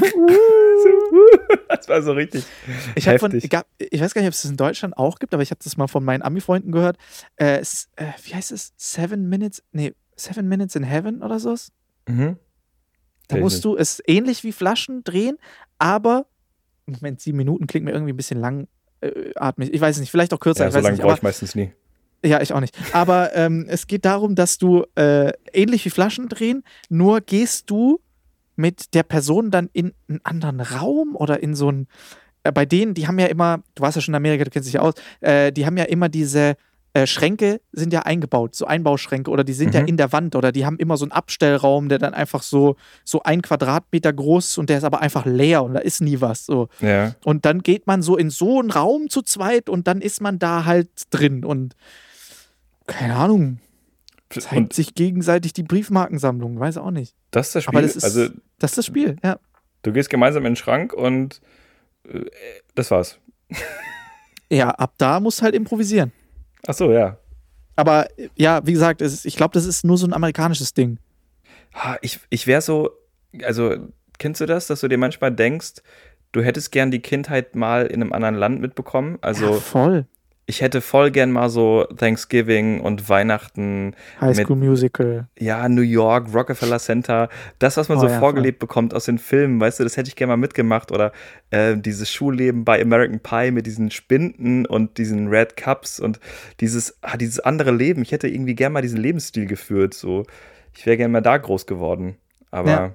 das 1.83 1.89
war 1.89 2.01
so 2.01 2.13
richtig. 2.13 2.45
Ich, 2.95 3.05
von, 3.19 3.37
gab, 3.49 3.67
ich 3.77 3.99
weiß 4.01 4.13
gar 4.13 4.21
nicht, 4.21 4.29
ob 4.29 4.33
es 4.33 4.41
das 4.41 4.51
in 4.51 4.57
Deutschland 4.57 4.97
auch 4.97 5.19
gibt, 5.19 5.33
aber 5.33 5.43
ich 5.43 5.51
habe 5.51 5.59
das 5.63 5.77
mal 5.77 5.87
von 5.87 6.03
meinen 6.03 6.21
Ami-Freunden 6.21 6.71
gehört. 6.71 6.97
Äh, 7.35 7.57
äh, 7.57 7.63
wie 8.23 8.33
heißt 8.35 8.51
es? 8.51 8.73
Seven 8.77 9.27
Minutes, 9.27 9.63
nee, 9.71 9.93
Seven 10.15 10.47
Minutes 10.47 10.75
in 10.75 10.83
Heaven 10.83 11.21
oder 11.21 11.39
so? 11.39 11.55
Mhm. 12.07 12.37
Da 13.27 13.37
musst 13.37 13.65
du 13.65 13.75
es 13.75 14.01
ähnlich 14.05 14.43
wie 14.43 14.51
Flaschen 14.51 15.03
drehen, 15.03 15.37
aber 15.77 16.27
Moment, 16.85 17.21
sieben 17.21 17.37
Minuten 17.37 17.67
klingt 17.67 17.85
mir 17.85 17.91
irgendwie 17.91 18.13
ein 18.13 18.17
bisschen 18.17 18.39
langatmig. 18.39 19.73
Ich 19.73 19.81
weiß 19.81 19.95
es 19.95 20.01
nicht, 20.01 20.11
vielleicht 20.11 20.33
auch 20.33 20.39
kürzer, 20.39 20.65
Ja, 20.65 20.71
so 20.71 20.79
lange 20.79 20.97
brauche 20.97 21.15
ich 21.15 21.21
meistens 21.23 21.55
nie. 21.55 21.71
ja, 22.23 22.41
ich 22.41 22.53
auch 22.53 22.59
nicht. 22.59 22.77
Aber 22.93 23.33
ähm, 23.35 23.65
es 23.67 23.87
geht 23.87 24.05
darum, 24.05 24.35
dass 24.35 24.57
du 24.57 24.85
äh, 24.95 25.31
ähnlich 25.53 25.85
wie 25.85 25.89
Flaschen 25.89 26.27
drehen, 26.29 26.63
nur 26.89 27.21
gehst 27.21 27.69
du 27.69 27.99
mit 28.55 28.93
der 28.93 29.03
Person 29.03 29.51
dann 29.51 29.69
in 29.73 29.93
einen 30.07 30.21
anderen 30.23 30.59
Raum 30.61 31.15
oder 31.15 31.41
in 31.41 31.55
so 31.55 31.71
ein. 31.71 31.87
Äh, 32.43 32.51
bei 32.51 32.65
denen, 32.65 32.93
die 32.93 33.07
haben 33.07 33.19
ja 33.19 33.27
immer, 33.27 33.59
du 33.75 33.83
warst 33.83 33.95
ja 33.95 34.01
schon 34.01 34.13
in 34.13 34.17
Amerika, 34.17 34.43
du 34.43 34.49
kennst 34.51 34.67
dich 34.67 34.75
ja 34.75 34.81
aus, 34.81 34.93
äh, 35.21 35.51
die 35.51 35.65
haben 35.65 35.77
ja 35.77 35.85
immer 35.85 36.09
diese 36.09 36.55
äh, 36.95 37.07
Schränke 37.07 37.59
sind 37.71 37.91
ja 37.91 38.01
eingebaut, 38.03 38.53
so 38.53 38.67
Einbauschränke 38.67 39.31
oder 39.31 39.43
die 39.43 39.53
sind 39.53 39.73
ja 39.73 39.81
Mhm. 39.81 39.87
in 39.87 39.97
der 39.97 40.11
Wand 40.11 40.35
oder 40.35 40.51
die 40.51 40.63
haben 40.63 40.77
immer 40.77 40.95
so 40.95 41.05
einen 41.05 41.11
Abstellraum, 41.11 41.89
der 41.89 41.97
dann 41.97 42.13
einfach 42.13 42.43
so, 42.43 42.75
so 43.03 43.23
ein 43.23 43.41
Quadratmeter 43.41 44.13
groß 44.13 44.49
ist 44.49 44.57
und 44.59 44.69
der 44.69 44.77
ist 44.77 44.83
aber 44.83 45.01
einfach 45.01 45.25
leer 45.25 45.63
und 45.63 45.73
da 45.73 45.79
ist 45.79 46.01
nie 46.01 46.21
was. 46.21 46.45
So. 46.45 46.69
Ja. 46.81 47.15
Und 47.25 47.45
dann 47.45 47.63
geht 47.63 47.87
man 47.87 48.03
so 48.03 48.15
in 48.15 48.29
so 48.29 48.59
einen 48.59 48.69
Raum 48.69 49.09
zu 49.09 49.23
zweit 49.23 49.69
und 49.69 49.87
dann 49.87 50.01
ist 50.01 50.21
man 50.21 50.37
da 50.37 50.65
halt 50.65 50.89
drin 51.09 51.43
und 51.43 51.75
keine 52.85 53.15
Ahnung, 53.15 53.59
zeigt 54.41 54.55
Und 54.55 54.73
sich 54.73 54.95
gegenseitig 54.95 55.53
die 55.53 55.63
Briefmarkensammlung, 55.63 56.59
weiß 56.59 56.77
auch 56.77 56.91
nicht. 56.91 57.15
das 57.31 57.47
ist 57.47 57.55
das 57.55 57.63
Spiel. 57.63 57.77
Aber 57.77 57.81
das 57.81 57.95
ist, 57.95 58.03
also, 58.03 58.27
das 58.59 58.71
ist 58.71 58.77
das 58.77 58.85
Spiel, 58.85 59.17
ja. 59.23 59.39
du 59.83 59.91
gehst 59.91 60.09
gemeinsam 60.09 60.45
in 60.45 60.51
den 60.51 60.55
Schrank 60.55 60.93
und 60.93 61.41
äh, 62.07 62.25
das 62.75 62.91
war's. 62.91 63.19
Ja, 64.49 64.69
ab 64.69 64.93
da 64.99 65.19
musst 65.19 65.39
du 65.39 65.45
halt 65.45 65.55
improvisieren. 65.55 66.11
Ach 66.67 66.75
so, 66.75 66.91
ja. 66.91 67.17
Aber 67.75 68.07
ja, 68.35 68.61
wie 68.65 68.73
gesagt, 68.73 69.01
es 69.01 69.11
ist, 69.11 69.25
ich 69.25 69.35
glaube, 69.35 69.53
das 69.53 69.65
ist 69.65 69.83
nur 69.83 69.97
so 69.97 70.05
ein 70.05 70.13
amerikanisches 70.13 70.75
Ding. 70.75 70.99
Ha, 71.73 71.97
Ich, 72.01 72.19
ich 72.29 72.45
wäre 72.45 72.61
so, 72.61 72.91
also, 73.43 73.75
kennst 74.19 74.41
du 74.41 74.45
das, 74.45 74.67
dass 74.67 74.81
du 74.81 74.87
dir 74.87 74.99
manchmal 74.99 75.31
denkst, 75.31 75.81
du 76.33 76.43
hättest 76.43 76.71
gern 76.71 76.91
die 76.91 76.99
Kindheit 76.99 77.55
mal 77.55 77.87
in 77.87 78.01
einem 78.01 78.13
anderen 78.13 78.35
Land 78.35 78.61
mitbekommen? 78.61 79.17
Also, 79.21 79.55
ja, 79.55 79.59
voll. 79.59 80.05
Ich 80.45 80.61
hätte 80.61 80.81
voll 80.81 81.09
gern 81.11 81.31
mal 81.31 81.49
so 81.49 81.85
Thanksgiving 81.97 82.81
und 82.81 83.07
Weihnachten, 83.07 83.95
High 84.19 84.35
School 84.35 84.57
Musical. 84.57 85.27
ja, 85.39 85.69
New 85.69 85.81
York, 85.81 86.33
Rockefeller 86.33 86.79
Center, 86.79 87.29
das, 87.59 87.77
was 87.77 87.87
man 87.87 87.97
Oh 87.97 88.01
so 88.01 88.07
ja, 88.07 88.19
vorgelebt 88.19 88.59
bekommt 88.59 88.93
aus 88.93 89.05
den 89.05 89.19
Filmen, 89.19 89.61
weißt 89.61 89.79
du, 89.79 89.83
das 89.83 89.95
hätte 89.95 90.09
ich 90.09 90.17
gerne 90.17 90.31
mal 90.33 90.37
mitgemacht. 90.37 90.91
Oder 90.91 91.13
äh, 91.51 91.77
dieses 91.77 92.11
Schulleben 92.11 92.65
bei 92.65 92.81
American 92.81 93.21
Pie 93.21 93.51
mit 93.51 93.65
diesen 93.65 93.89
Spinden 93.89 94.65
und 94.65 94.97
diesen 94.97 95.29
Red 95.29 95.55
Cups 95.55 95.99
und 96.01 96.19
dieses, 96.59 96.97
ah, 97.01 97.15
dieses 97.15 97.39
andere 97.39 97.71
Leben. 97.71 98.01
Ich 98.01 98.11
hätte 98.11 98.27
irgendwie 98.27 98.55
gern 98.55 98.73
mal 98.73 98.81
diesen 98.81 98.99
Lebensstil 98.99 99.45
geführt. 99.45 99.93
So. 99.93 100.25
Ich 100.75 100.85
wäre 100.85 100.97
gern 100.97 101.11
mal 101.11 101.21
da 101.21 101.37
groß 101.37 101.65
geworden. 101.67 102.17
Aber 102.51 102.69
Ja. 102.69 102.91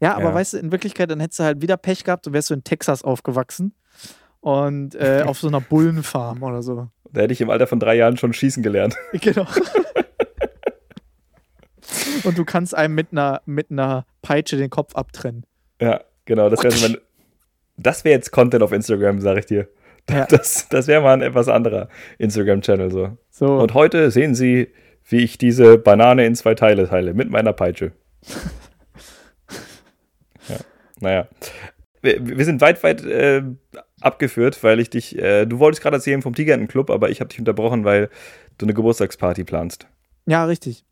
Ja, 0.00 0.14
aber 0.16 0.24
Ja. 0.30 0.34
weißt 0.34 0.52
du, 0.54 0.58
in 0.58 0.70
Wirklichkeit, 0.70 1.10
dann 1.10 1.18
hättest 1.20 1.40
du 1.40 1.44
halt 1.44 1.62
wieder 1.62 1.76
Pech 1.76 2.04
gehabt, 2.04 2.26
du 2.26 2.32
wärst 2.32 2.48
so 2.48 2.54
in 2.54 2.62
Texas 2.62 3.02
aufgewachsen 3.02 3.74
und 4.44 4.94
äh, 4.94 5.22
auf 5.26 5.38
so 5.38 5.48
einer 5.48 5.62
Bullenfarm 5.62 6.42
oder 6.42 6.62
so. 6.62 6.88
da 7.10 7.22
hätte 7.22 7.32
ich 7.32 7.40
im 7.40 7.48
Alter 7.48 7.66
von 7.66 7.80
drei 7.80 7.96
Jahren 7.96 8.18
schon 8.18 8.32
schießen 8.32 8.62
gelernt. 8.62 8.94
Genau. 9.20 9.46
und 12.24 12.36
du 12.36 12.44
kannst 12.44 12.74
einem 12.74 12.94
mit 12.94 13.08
einer, 13.12 13.40
mit 13.46 13.70
einer 13.70 14.04
Peitsche 14.20 14.56
den 14.56 14.68
Kopf 14.68 14.94
abtrennen. 14.94 15.46
Ja, 15.80 16.00
genau. 16.26 16.50
Das 16.50 16.62
wäre 16.62 16.74
so 16.74 16.94
wäre 18.04 18.14
jetzt 18.14 18.32
Content 18.32 18.62
auf 18.62 18.72
Instagram, 18.72 19.20
sag 19.20 19.38
ich 19.38 19.46
dir. 19.46 19.68
Ja. 20.10 20.26
Das, 20.30 20.68
das 20.68 20.86
wäre 20.86 21.00
mal 21.00 21.14
ein 21.14 21.22
etwas 21.22 21.48
anderer 21.48 21.88
Instagram-Channel 22.18 22.90
so. 22.90 23.16
So. 23.30 23.56
Und 23.56 23.72
heute 23.72 24.10
sehen 24.10 24.34
Sie, 24.34 24.68
wie 25.06 25.20
ich 25.20 25.38
diese 25.38 25.78
Banane 25.78 26.26
in 26.26 26.34
zwei 26.34 26.54
Teile 26.54 26.86
teile 26.86 27.14
mit 27.14 27.30
meiner 27.30 27.54
Peitsche. 27.54 27.92
ja, 30.48 30.56
naja. 31.00 31.28
Wir, 32.02 32.26
wir 32.26 32.44
sind 32.44 32.60
weit, 32.60 32.82
weit 32.82 33.02
äh, 33.02 33.42
abgeführt, 34.04 34.62
weil 34.62 34.80
ich 34.80 34.90
dich, 34.90 35.18
äh, 35.18 35.46
du 35.46 35.58
wolltest 35.58 35.82
gerade 35.82 35.96
erzählen 35.96 36.22
vom 36.22 36.34
Tigerentenclub, 36.34 36.90
aber 36.90 37.10
ich 37.10 37.20
habe 37.20 37.28
dich 37.28 37.38
unterbrochen, 37.38 37.84
weil 37.84 38.10
du 38.58 38.66
eine 38.66 38.74
Geburtstagsparty 38.74 39.44
planst. 39.44 39.86
Ja, 40.26 40.44
richtig. 40.44 40.84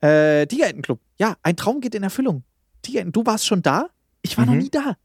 Äh, 0.00 0.46
Tigerentenclub. 0.46 1.00
Ja, 1.18 1.36
ein 1.42 1.56
Traum 1.56 1.80
geht 1.80 1.94
in 1.94 2.02
Erfüllung. 2.02 2.44
Tigerenten, 2.82 3.12
du 3.12 3.26
warst 3.26 3.46
schon 3.46 3.62
da? 3.62 3.88
Ich 4.22 4.36
war 4.38 4.46
noch 4.46 4.52
Mhm. 4.52 4.58
nie 4.60 4.70
da. 4.70 4.96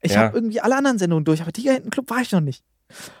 Ich 0.00 0.12
Ja. 0.12 0.20
habe 0.20 0.36
irgendwie 0.36 0.60
alle 0.60 0.76
anderen 0.76 0.98
Sendungen 0.98 1.24
durch, 1.24 1.40
aber 1.40 1.52
Tigerentenclub 1.52 2.10
war 2.10 2.20
ich 2.20 2.32
noch 2.32 2.40
nicht. 2.40 2.62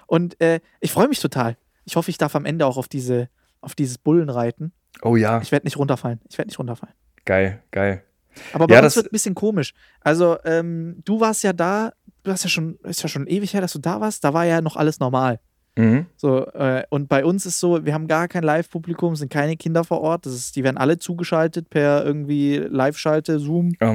Und 0.06 0.40
äh, 0.40 0.60
ich 0.80 0.92
freue 0.92 1.08
mich 1.08 1.20
total. 1.20 1.56
Ich 1.84 1.96
hoffe, 1.96 2.10
ich 2.10 2.18
darf 2.18 2.34
am 2.36 2.44
Ende 2.44 2.66
auch 2.66 2.76
auf 2.76 2.88
diese, 2.88 3.28
auf 3.60 3.74
dieses 3.74 3.96
Bullen 3.98 4.28
reiten. 4.28 4.72
Oh 5.02 5.16
ja, 5.16 5.40
Ich 5.40 5.50
werde 5.52 5.66
nicht 5.66 5.78
runterfallen. 5.78 6.20
Ich 6.28 6.36
werde 6.38 6.48
nicht 6.48 6.58
runterfallen. 6.58 6.94
geil, 7.24 7.62
geil. 7.70 8.04
Aber 8.52 8.66
bei 8.66 8.74
Ja, 8.74 8.80
uns 8.80 8.88
das- 8.94 8.96
wird 8.96 9.06
ein 9.06 9.12
bisschen 9.12 9.34
komisch. 9.34 9.74
Also, 10.00 10.36
ähm, 10.44 10.96
du 11.04 11.20
warst 11.20 11.42
ja 11.44 11.52
da, 11.52 11.92
du 12.22 12.30
hast 12.30 12.44
ja 12.44 12.50
schon, 12.50 12.78
ist 12.84 13.02
ja 13.02 13.08
schon 13.08 13.26
ewig 13.26 13.54
her, 13.54 13.60
dass 13.60 13.72
du 13.72 13.78
da 13.78 14.00
warst. 14.00 14.24
Da 14.24 14.32
war 14.34 14.44
ja 14.44 14.60
noch 14.60 14.76
alles 14.76 15.00
normal. 15.00 15.40
Mhm. 15.76 16.06
So, 16.16 16.46
äh, 16.46 16.84
und 16.90 17.08
bei 17.08 17.24
uns 17.24 17.46
ist 17.46 17.58
so, 17.58 17.84
wir 17.84 17.94
haben 17.94 18.06
gar 18.06 18.28
kein 18.28 18.44
Live-Publikum, 18.44 19.16
sind 19.16 19.30
keine 19.32 19.56
Kinder 19.56 19.82
vor 19.82 20.00
Ort. 20.02 20.24
Das 20.26 20.32
ist, 20.32 20.54
die 20.54 20.62
werden 20.62 20.76
alle 20.78 20.98
zugeschaltet 20.98 21.68
per 21.68 22.04
irgendwie 22.04 22.56
Live-Schalte, 22.58 23.38
Zoom 23.40 23.72
Oh. 23.80 23.92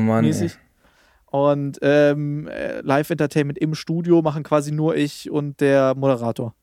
Und 1.31 1.77
ähm, 1.83 2.47
äh, 2.47 2.81
Live-Entertainment 2.81 3.57
im 3.59 3.75
Studio 3.75 4.21
machen 4.21 4.43
quasi 4.43 4.71
nur 4.71 4.95
ich 4.97 5.29
und 5.29 5.61
der 5.61 5.93
Moderator. 5.95 6.55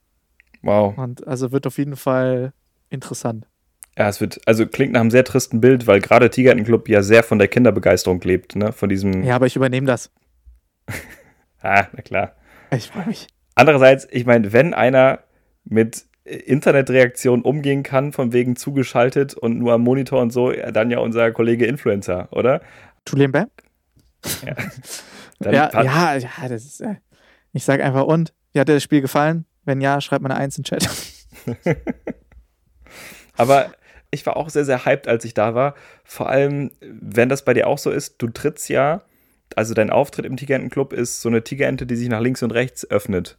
Wow. 0.62 0.98
Und 0.98 1.26
also 1.26 1.52
wird 1.52 1.66
auf 1.66 1.78
jeden 1.78 1.96
Fall 1.96 2.52
interessant. 2.90 3.46
Ja, 3.98 4.08
es 4.08 4.20
wird, 4.20 4.40
also 4.46 4.66
klingt 4.66 4.92
nach 4.92 5.00
einem 5.00 5.10
sehr 5.10 5.24
tristen 5.24 5.60
Bild, 5.60 5.86
weil 5.86 6.00
gerade 6.00 6.28
Tigerentenclub 6.28 6.88
ja 6.88 7.02
sehr 7.02 7.22
von 7.22 7.38
der 7.38 7.48
Kinderbegeisterung 7.48 8.20
lebt, 8.20 8.54
ne? 8.54 8.72
Von 8.72 8.88
diesem, 8.90 9.22
Ja, 9.24 9.36
aber 9.36 9.46
ich 9.46 9.56
übernehme 9.56 9.86
das. 9.86 10.10
ah, 11.62 11.86
na 11.92 12.02
klar. 12.02 12.36
Ich 12.70 12.88
freue 12.90 13.06
mich. 13.06 13.26
Andererseits, 13.54 14.06
ich 14.10 14.26
meine, 14.26 14.52
wenn 14.52 14.74
einer 14.74 15.20
mit 15.64 16.04
Internetreaktionen 16.24 17.42
umgehen 17.44 17.82
kann, 17.82 18.12
von 18.12 18.32
wegen 18.32 18.56
zugeschaltet 18.56 19.32
und 19.34 19.58
nur 19.58 19.72
am 19.72 19.82
Monitor 19.82 20.20
und 20.20 20.30
so, 20.30 20.52
ja, 20.52 20.70
dann 20.72 20.90
ja 20.90 20.98
unser 20.98 21.30
Kollege 21.32 21.64
Influencer, 21.66 22.28
oder? 22.32 22.60
Julian 23.08 23.32
Bam? 23.32 23.46
Ja, 25.40 25.72
hat- 25.72 25.84
ja, 25.84 26.16
ja, 26.16 26.48
das 26.48 26.64
ist. 26.64 26.80
Äh, 26.80 26.96
ich 27.52 27.64
sag 27.64 27.80
einfach, 27.80 28.04
und? 28.04 28.34
Wie 28.52 28.60
hat 28.60 28.68
dir 28.68 28.74
das 28.74 28.82
Spiel 28.82 29.00
gefallen? 29.00 29.46
Wenn 29.64 29.80
ja, 29.80 30.00
schreibt 30.00 30.22
mal 30.22 30.30
eine 30.30 30.40
Eins 30.40 30.58
in 30.58 30.64
den 30.64 30.78
Chat. 30.78 30.88
Aber 33.36 33.72
ich 34.16 34.26
war 34.26 34.36
auch 34.36 34.48
sehr, 34.50 34.64
sehr 34.64 34.84
hyped, 34.84 35.06
als 35.08 35.24
ich 35.24 35.34
da 35.34 35.54
war. 35.54 35.74
Vor 36.04 36.28
allem, 36.28 36.70
wenn 36.80 37.28
das 37.28 37.44
bei 37.44 37.54
dir 37.54 37.66
auch 37.68 37.78
so 37.78 37.90
ist, 37.90 38.16
du 38.18 38.28
trittst 38.28 38.68
ja, 38.68 39.02
also 39.54 39.74
dein 39.74 39.90
Auftritt 39.90 40.26
im 40.26 40.36
Tigerentenclub 40.36 40.92
ist 40.92 41.20
so 41.22 41.28
eine 41.28 41.44
Tigerente, 41.44 41.86
die 41.86 41.96
sich 41.96 42.08
nach 42.08 42.20
links 42.20 42.42
und 42.42 42.50
rechts 42.50 42.90
öffnet. 42.90 43.38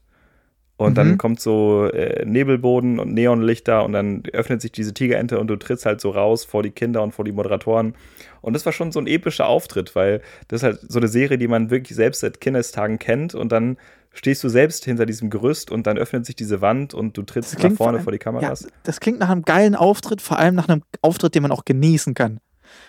Und 0.78 0.96
dann 0.96 1.12
Mhm. 1.14 1.18
kommt 1.18 1.40
so 1.40 1.86
äh, 1.92 2.24
Nebelboden 2.24 3.00
und 3.00 3.12
Neonlichter 3.14 3.84
und 3.84 3.94
dann 3.94 4.22
öffnet 4.32 4.62
sich 4.62 4.72
diese 4.72 4.94
Tigerente 4.94 5.40
und 5.40 5.48
du 5.48 5.56
trittst 5.56 5.88
halt 5.88 6.00
so 6.00 6.12
raus 6.12 6.46
vor 6.46 6.62
die 6.62 6.70
Kinder 6.70 7.02
und 7.02 7.14
vor 7.14 7.26
die 7.26 7.32
Moderatoren. 7.32 7.96
Und 8.42 8.54
das 8.54 8.64
war 8.66 8.74
schon 8.74 8.92
so 8.92 9.00
ein 9.00 9.08
epischer 9.08 9.48
Auftritt, 9.48 9.96
weil 9.96 10.22
das 10.48 10.62
ist 10.62 10.64
halt 10.64 10.80
so 10.88 11.00
eine 11.00 11.08
Serie, 11.08 11.40
die 11.40 11.48
man 11.48 11.72
wirklich 11.72 11.96
selbst 11.96 12.20
seit 12.20 12.40
Kindestagen 12.42 13.00
kennt 13.00 13.34
und 13.34 13.52
dann 13.52 13.78
stehst 14.18 14.44
du 14.44 14.50
selbst 14.50 14.84
hinter 14.86 15.06
diesem 15.06 15.30
Gerüst 15.30 15.72
und 15.72 15.86
dann 15.88 15.98
öffnet 15.98 16.26
sich 16.26 16.36
diese 16.36 16.60
Wand 16.62 16.94
und 16.94 17.16
du 17.18 17.22
trittst 17.24 17.54
nach 17.56 17.62
vor 17.62 17.76
vorne 17.78 17.98
allem- 18.00 18.04
vor 18.04 18.12
die 18.12 18.18
Ja, 18.18 18.24
Kameras. 18.24 18.68
das 18.84 19.00
klingt 19.00 19.20
nach 19.20 19.30
einem 19.30 19.44
geilen 19.44 19.76
Auftritt, 19.76 20.22
vor 20.22 20.40
allem 20.40 20.56
nach 20.56 20.68
einem 20.68 20.82
Auftritt, 21.02 21.36
den 21.36 21.44
man 21.44 21.52
auch 21.52 21.66
genießen 21.66 22.14
kann. 22.14 22.40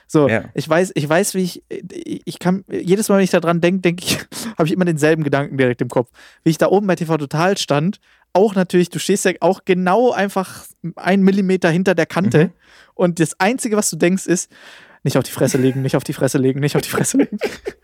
So, 0.07 0.29
Ja. 0.29 0.45
ich 0.55 0.69
weiß, 0.69 0.93
ich 0.95 1.09
weiß, 1.09 1.35
wie 1.35 1.43
ich, 1.43 1.63
ich 2.25 2.39
kann, 2.39 2.65
jedes 2.69 3.09
Mal, 3.09 3.17
wenn 3.19 3.25
ich 3.25 3.31
da 3.31 3.41
dran 3.41 3.61
denke, 3.61 3.81
denke 3.83 4.05
ich, 4.05 4.19
habe 4.59 4.67
ich 4.67 4.73
immer 4.73 4.85
denselben 4.85 5.23
Gedanken 5.23 5.57
direkt 5.59 5.81
im 5.83 5.89
Kopf. 5.89 6.11
Wie 6.45 6.51
ich 6.51 6.59
da 6.59 6.67
oben 6.69 6.87
bei 6.87 6.97
TV 6.97 7.17
Total 7.19 7.57
stand, 7.59 8.01
auch 8.33 8.55
natürlich, 8.55 8.89
du 8.91 8.99
stehst 8.99 9.25
ja 9.25 9.33
auch 9.41 9.61
genau 9.65 10.11
einfach 10.13 10.65
einen 10.97 11.23
Millimeter 11.23 11.71
hinter 11.71 11.95
der 11.95 12.07
Kante 12.07 12.47
Mhm. 12.47 12.51
und 12.95 13.21
das 13.21 13.39
Einzige, 13.39 13.77
was 13.77 13.91
du 13.91 13.97
denkst, 13.97 14.27
ist, 14.27 14.51
nicht 15.05 15.17
auf 15.17 15.25
die 15.25 15.31
Fresse 15.31 15.59
legen, 15.59 15.81
nicht 15.83 15.95
auf 15.97 16.05
die 16.05 16.13
Fresse 16.13 16.39
legen, 16.39 16.59
nicht 16.61 16.75
auf 16.75 16.83
die 16.83 16.89
Fresse 16.91 17.19
legen. 17.19 17.39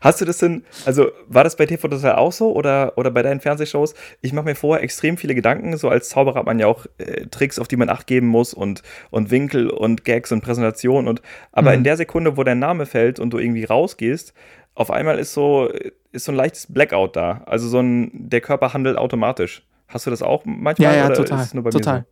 Hast 0.00 0.20
du 0.20 0.24
das 0.24 0.38
denn, 0.38 0.64
also 0.86 1.10
war 1.28 1.44
das 1.44 1.56
bei 1.56 1.66
TV 1.66 1.86
Total 1.88 2.14
auch 2.16 2.32
so 2.32 2.52
oder, 2.54 2.94
oder 2.96 3.10
bei 3.10 3.22
deinen 3.22 3.40
Fernsehshows? 3.40 3.94
Ich 4.22 4.32
mache 4.32 4.46
mir 4.46 4.54
vorher 4.54 4.82
extrem 4.82 5.18
viele 5.18 5.34
Gedanken. 5.34 5.76
So 5.76 5.90
als 5.90 6.08
Zauberer 6.08 6.38
hat 6.38 6.46
man 6.46 6.58
ja 6.58 6.66
auch 6.68 6.86
äh, 6.98 7.26
Tricks, 7.26 7.58
auf 7.58 7.68
die 7.68 7.76
man 7.76 7.90
Acht 7.90 8.06
geben 8.06 8.26
muss 8.26 8.54
und, 8.54 8.82
und 9.10 9.30
Winkel 9.30 9.68
und 9.68 10.04
Gags 10.06 10.32
und 10.32 10.40
Präsentation. 10.40 11.06
Und, 11.06 11.20
aber 11.52 11.72
Mhm. 11.72 11.76
in 11.78 11.84
der 11.84 11.96
Sekunde, 11.98 12.36
wo 12.38 12.44
dein 12.44 12.58
Name 12.58 12.86
fällt 12.86 13.20
und 13.20 13.30
du 13.30 13.38
irgendwie 13.38 13.64
rausgehst, 13.64 14.32
auf 14.74 14.90
einmal 14.90 15.18
ist 15.18 15.34
so, 15.34 15.68
ist 16.12 16.24
so 16.24 16.32
ein 16.32 16.36
leichtes 16.36 16.72
Blackout 16.72 17.14
da. 17.16 17.42
Also 17.44 17.68
so 17.68 17.80
ein, 17.80 18.10
der 18.14 18.40
Körper 18.40 18.72
handelt 18.72 18.96
automatisch. 18.96 19.66
Hast 19.88 20.06
du 20.06 20.10
das 20.10 20.22
auch 20.22 20.44
manchmal? 20.46 20.96
Ja, 20.96 21.08
ja, 21.08 21.08
total. 21.10 21.38
Total. 21.72 21.98
Mir 21.98 22.04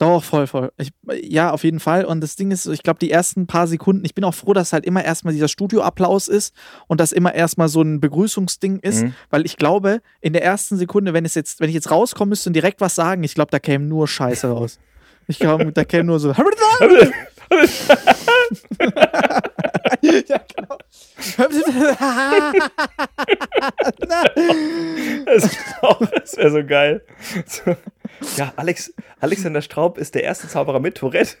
Doch, 0.00 0.24
voll, 0.24 0.46
voll. 0.46 0.72
Ich, 0.78 0.92
ja, 1.22 1.50
auf 1.50 1.62
jeden 1.62 1.78
Fall. 1.78 2.06
Und 2.06 2.22
das 2.22 2.34
Ding 2.34 2.50
ist, 2.50 2.64
ich 2.64 2.82
glaube, 2.82 2.98
die 2.98 3.10
ersten 3.10 3.46
paar 3.46 3.66
Sekunden, 3.66 4.02
ich 4.06 4.14
bin 4.14 4.24
auch 4.24 4.32
froh, 4.32 4.54
dass 4.54 4.72
halt 4.72 4.86
immer 4.86 5.04
erstmal 5.04 5.34
dieser 5.34 5.48
Studioapplaus 5.48 6.26
ist 6.26 6.54
und 6.86 6.98
dass 7.00 7.12
immer 7.12 7.34
erstmal 7.34 7.68
so 7.68 7.82
ein 7.82 8.00
Begrüßungsding 8.00 8.78
ist, 8.78 9.02
Mhm. 9.02 9.14
weil 9.28 9.44
ich 9.44 9.58
glaube, 9.58 10.00
in 10.22 10.32
der 10.32 10.42
ersten 10.42 10.78
Sekunde, 10.78 11.12
wenn 11.12 11.26
es 11.26 11.34
jetzt, 11.34 11.60
wenn 11.60 11.68
ich 11.68 11.74
jetzt 11.74 11.90
rauskommen 11.90 12.30
müsste 12.30 12.48
und 12.48 12.54
direkt 12.54 12.80
was 12.80 12.94
sagen, 12.94 13.22
ich 13.24 13.34
glaube, 13.34 13.50
da 13.50 13.58
käme 13.58 13.84
nur 13.84 14.08
Scheiße 14.08 14.48
raus. 14.48 14.78
Ich 15.26 15.38
glaube, 15.38 15.70
da 15.70 15.84
käme 15.84 16.04
nur 16.04 16.18
so. 16.18 16.32
ja, 20.00 20.40
genau. 20.56 20.78
Das, 25.26 25.50
das 26.14 26.36
wäre 26.36 26.50
so 26.50 26.64
geil. 26.64 27.02
Ja, 28.36 28.52
Alex, 28.56 28.92
Alexander 29.20 29.62
Straub 29.62 29.98
ist 29.98 30.14
der 30.14 30.24
erste 30.24 30.48
Zauberer 30.48 30.80
mit 30.80 30.96
Tourette. 30.96 31.36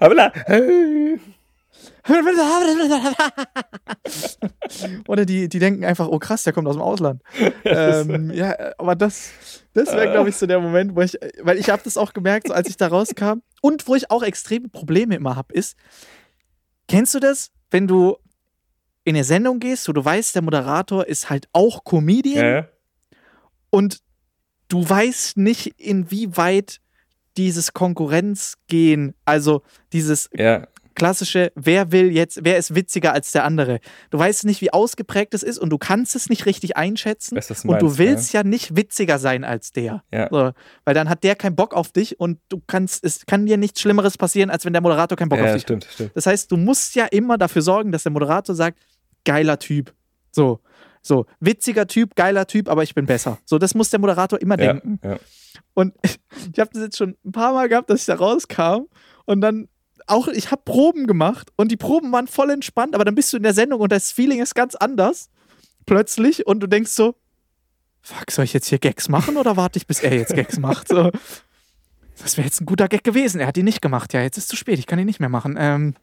Habla. 0.00 0.32
Oder 5.06 5.24
die, 5.24 5.48
die 5.48 5.58
denken 5.60 5.84
einfach, 5.84 6.08
oh 6.08 6.18
krass, 6.18 6.42
der 6.42 6.52
kommt 6.52 6.66
aus 6.66 6.74
dem 6.74 6.82
Ausland. 6.82 7.22
ähm, 7.64 8.32
ja, 8.32 8.56
aber 8.78 8.96
das, 8.96 9.30
das 9.72 9.92
wäre, 9.92 10.10
glaube 10.10 10.30
ich, 10.30 10.36
so 10.36 10.46
der 10.46 10.58
Moment, 10.58 10.96
wo 10.96 11.02
ich, 11.02 11.16
weil 11.42 11.58
ich 11.58 11.70
habe 11.70 11.82
das 11.84 11.96
auch 11.96 12.12
gemerkt, 12.12 12.48
so 12.48 12.54
als 12.54 12.68
ich 12.68 12.76
da 12.76 12.88
rauskam. 12.88 13.42
Und 13.60 13.86
wo 13.86 13.94
ich 13.94 14.10
auch 14.10 14.24
extreme 14.24 14.68
Probleme 14.68 15.14
immer 15.14 15.36
habe, 15.36 15.54
ist, 15.54 15.76
kennst 16.88 17.14
du 17.14 17.20
das, 17.20 17.52
wenn 17.70 17.86
du 17.86 18.16
in 19.04 19.14
eine 19.14 19.24
Sendung 19.24 19.60
gehst, 19.60 19.88
wo 19.88 19.92
du 19.92 20.04
weißt, 20.04 20.34
der 20.34 20.42
Moderator 20.42 21.06
ist 21.06 21.30
halt 21.30 21.48
auch 21.52 21.84
Comedian 21.84 22.44
ja. 22.44 22.68
Und 23.72 24.00
du 24.68 24.88
weißt 24.88 25.38
nicht, 25.38 25.80
inwieweit 25.80 26.78
dieses 27.38 27.72
Konkurrenzgehen, 27.72 29.14
also 29.24 29.62
dieses 29.94 30.28
ja. 30.36 30.66
klassische, 30.94 31.52
wer 31.54 31.90
will 31.90 32.12
jetzt, 32.12 32.40
wer 32.42 32.58
ist 32.58 32.74
witziger 32.74 33.14
als 33.14 33.32
der 33.32 33.44
andere. 33.44 33.80
Du 34.10 34.18
weißt 34.18 34.44
nicht, 34.44 34.60
wie 34.60 34.70
ausgeprägt 34.70 35.32
es 35.32 35.42
ist 35.42 35.58
und 35.58 35.70
du 35.70 35.78
kannst 35.78 36.14
es 36.14 36.28
nicht 36.28 36.44
richtig 36.44 36.76
einschätzen. 36.76 37.34
Du 37.34 37.68
und 37.68 37.80
du 37.80 37.86
meinst, 37.86 37.98
willst 37.98 38.32
ja. 38.34 38.44
nicht 38.44 38.76
witziger 38.76 39.18
sein 39.18 39.42
als 39.44 39.72
der. 39.72 40.04
Ja. 40.12 40.28
So, 40.30 40.52
weil 40.84 40.94
dann 40.94 41.08
hat 41.08 41.24
der 41.24 41.34
keinen 41.34 41.56
Bock 41.56 41.72
auf 41.72 41.90
dich 41.90 42.20
und 42.20 42.38
du 42.50 42.60
kannst, 42.66 43.02
es 43.04 43.24
kann 43.24 43.46
dir 43.46 43.56
nichts 43.56 43.80
Schlimmeres 43.80 44.18
passieren, 44.18 44.50
als 44.50 44.66
wenn 44.66 44.74
der 44.74 44.82
Moderator 44.82 45.16
keinen 45.16 45.30
Bock 45.30 45.38
Ja, 45.38 45.44
auf 45.44 45.48
ja, 45.48 45.54
dich 45.54 45.62
stimmt, 45.62 45.88
stimmt. 45.90 46.10
das 46.14 46.26
heißt, 46.26 46.52
du 46.52 46.58
musst 46.58 46.94
ja 46.94 47.06
immer 47.06 47.38
dafür 47.38 47.62
sorgen, 47.62 47.90
dass 47.90 48.02
der 48.02 48.12
Moderator 48.12 48.54
sagt, 48.54 48.78
geiler 49.24 49.58
Typ. 49.58 49.94
So, 50.30 50.60
so, 51.02 51.26
witziger 51.40 51.86
Typ, 51.86 52.14
geiler 52.14 52.46
Typ, 52.46 52.68
aber 52.68 52.82
ich 52.84 52.94
bin 52.94 53.06
besser. 53.06 53.38
So, 53.44 53.58
das 53.58 53.74
muss 53.74 53.90
der 53.90 53.98
Moderator 54.00 54.40
immer 54.40 54.58
Ja, 54.58 54.72
denken. 54.72 55.00
ja. 55.04 55.18
Und 55.74 55.94
ich 56.52 56.58
habe 56.60 56.70
das 56.72 56.82
jetzt 56.82 56.96
schon 56.96 57.16
ein 57.24 57.32
paar 57.32 57.52
Mal 57.52 57.68
gehabt, 57.68 57.90
dass 57.90 58.00
ich 58.00 58.06
da 58.06 58.14
rauskam 58.14 58.86
und 59.26 59.40
dann 59.40 59.68
auch, 60.06 60.28
ich 60.28 60.50
habe 60.50 60.62
Proben 60.64 61.06
gemacht 61.06 61.50
und 61.56 61.70
die 61.70 61.76
Proben 61.76 62.10
waren 62.12 62.26
voll 62.26 62.50
entspannt, 62.50 62.94
aber 62.94 63.04
dann 63.04 63.14
bist 63.14 63.32
du 63.32 63.36
in 63.36 63.42
der 63.42 63.54
Sendung 63.54 63.80
und 63.80 63.92
das 63.92 64.10
Feeling 64.10 64.40
ist 64.40 64.54
ganz 64.54 64.74
anders. 64.74 65.28
Plötzlich 65.86 66.46
und 66.46 66.60
du 66.60 66.66
denkst 66.68 66.90
so, 66.92 67.14
fuck, 68.00 68.30
soll 68.30 68.44
ich 68.44 68.52
jetzt 68.52 68.68
hier 68.68 68.78
Gags 68.78 69.08
machen 69.08 69.36
oder 69.36 69.56
warte 69.56 69.76
ich, 69.78 69.86
bis 69.86 70.00
er 70.00 70.12
jetzt 70.14 70.34
Gags 70.34 70.58
macht? 70.58 70.88
So, 70.88 71.10
das 72.22 72.36
wäre 72.36 72.46
jetzt 72.46 72.60
ein 72.60 72.66
guter 72.66 72.88
Gag 72.88 73.04
gewesen. 73.04 73.40
Er 73.40 73.46
hat 73.46 73.56
ihn 73.56 73.64
nicht 73.64 73.82
gemacht. 73.82 74.12
Ja, 74.12 74.22
jetzt 74.22 74.38
ist 74.38 74.48
zu 74.48 74.56
spät, 74.56 74.78
ich 74.78 74.86
kann 74.86 74.98
ihn 74.98 75.06
nicht 75.06 75.20
mehr 75.20 75.28
machen. 75.28 75.56
Ähm, 75.58 75.94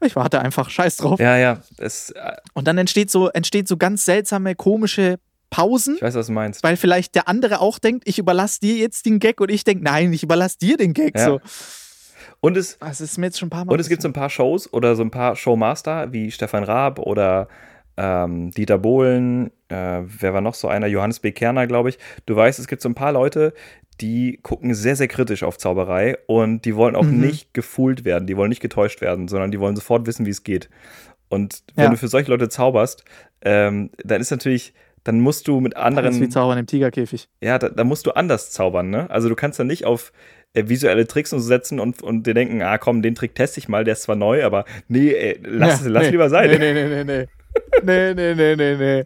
ich 0.00 0.16
warte 0.16 0.40
einfach, 0.40 0.70
scheiß 0.70 0.96
drauf. 0.96 1.20
Ja, 1.20 1.36
ja. 1.36 1.58
Es, 1.78 2.10
äh, 2.10 2.32
Und 2.54 2.66
dann 2.66 2.78
entsteht 2.78 3.10
so, 3.10 3.28
entsteht 3.28 3.68
so 3.68 3.76
ganz 3.76 4.04
seltsame, 4.04 4.54
komische 4.54 5.18
Pausen, 5.48 5.94
ich 5.96 6.02
weiß, 6.02 6.14
was 6.16 6.26
du 6.26 6.32
meinst. 6.32 6.62
weil 6.64 6.76
vielleicht 6.76 7.14
der 7.14 7.28
andere 7.28 7.60
auch 7.60 7.78
denkt, 7.78 8.02
ich 8.06 8.18
überlasse 8.18 8.60
dir 8.60 8.74
jetzt 8.74 9.06
den 9.06 9.20
Gag 9.20 9.40
und 9.40 9.50
ich 9.50 9.62
denke, 9.64 9.84
nein, 9.84 10.12
ich 10.12 10.22
überlasse 10.24 10.58
dir 10.58 10.76
den 10.76 10.92
Gag. 10.92 11.16
Ja. 11.16 11.24
So. 11.24 11.40
Und 12.40 12.56
es, 12.56 12.78
Das 12.78 13.00
ist 13.00 13.16
mir 13.16 13.26
jetzt 13.26 13.38
schon 13.38 13.46
ein 13.46 13.50
paar 13.50 13.64
Mal 13.64 13.72
Und 13.72 13.80
es 13.80 13.88
gibt 13.88 14.02
so 14.02 14.08
ein 14.08 14.12
paar 14.12 14.28
Shows 14.28 14.72
oder 14.72 14.96
so 14.96 15.02
ein 15.02 15.10
paar 15.10 15.36
Showmaster 15.36 16.12
wie 16.12 16.30
Stefan 16.30 16.64
Raab 16.64 16.98
oder 16.98 17.48
ähm, 17.96 18.50
Dieter 18.50 18.78
Bohlen, 18.78 19.50
äh, 19.68 20.02
wer 20.04 20.34
war 20.34 20.40
noch 20.42 20.54
so 20.54 20.68
einer? 20.68 20.86
Johannes 20.86 21.20
B. 21.20 21.32
Kerner, 21.32 21.66
glaube 21.66 21.88
ich. 21.88 21.98
Du 22.26 22.36
weißt, 22.36 22.58
es 22.58 22.66
gibt 22.66 22.82
so 22.82 22.88
ein 22.88 22.94
paar 22.94 23.12
Leute, 23.12 23.54
die 24.00 24.38
gucken 24.42 24.74
sehr, 24.74 24.96
sehr 24.96 25.08
kritisch 25.08 25.42
auf 25.42 25.58
Zauberei 25.58 26.18
und 26.26 26.64
die 26.64 26.76
wollen 26.76 26.96
auch 26.96 27.04
Mhm. 27.04 27.20
nicht 27.20 27.54
gefühlt 27.54 28.04
werden, 28.04 28.26
die 28.26 28.36
wollen 28.36 28.50
nicht 28.50 28.60
getäuscht 28.62 29.00
werden, 29.00 29.28
sondern 29.28 29.50
die 29.50 29.60
wollen 29.60 29.76
sofort 29.76 30.06
wissen, 30.06 30.26
wie 30.26 30.30
es 30.30 30.42
geht. 30.44 30.68
Und 31.28 31.62
wenn 31.74 31.84
Ja. 31.84 31.90
du 31.90 31.96
für 31.96 32.08
solche 32.08 32.30
Leute 32.30 32.48
zauberst, 32.48 33.04
ähm, 33.42 33.90
dann 34.04 34.20
ist 34.20 34.30
natürlich, 34.30 34.74
dann 35.04 35.20
musst 35.20 35.48
du 35.48 35.60
mit 35.60 35.74
Das 35.74 35.80
ist 35.80 35.84
wie 35.84 35.98
anderen, 35.98 36.30
Zaubern 36.30 36.58
im 36.58 36.66
Tigerkäfig. 36.66 37.28
ja, 37.40 37.58
da, 37.58 37.68
da 37.68 37.84
musst 37.84 38.06
du 38.06 38.12
anders 38.12 38.50
zaubern, 38.50 38.90
ne? 38.90 39.08
Also 39.10 39.28
du 39.28 39.34
kannst 39.34 39.58
dann 39.58 39.66
nicht 39.66 39.84
auf 39.86 40.12
äh, 40.54 40.68
visuelle 40.68 41.06
Tricks 41.06 41.32
und 41.32 41.40
so 41.40 41.46
setzen 41.46 41.80
und, 41.80 42.02
und 42.02 42.26
dir 42.26 42.34
denken, 42.34 42.62
ah 42.62 42.78
komm, 42.78 43.02
den 43.02 43.14
Trick 43.14 43.34
teste 43.34 43.58
ich 43.60 43.68
mal, 43.68 43.84
der 43.84 43.92
ist 43.92 44.02
zwar 44.02 44.16
neu, 44.16 44.44
aber 44.44 44.64
nee, 44.88 45.12
ey, 45.12 45.38
lass, 45.42 45.82
Ja, 45.82 45.88
lass 45.88 46.04
nee, 46.04 46.10
lieber 46.10 46.28
sein. 46.30 46.50
Nee, 46.50 46.58
nee, 46.58 46.72
nee, 46.74 46.88
nee, 46.88 47.04
nee. 47.04 47.26
Nee, 47.82 48.14
nee, 48.14 48.34
nee, 48.34 48.56
nee, 48.56 48.76
nee. 48.76 49.04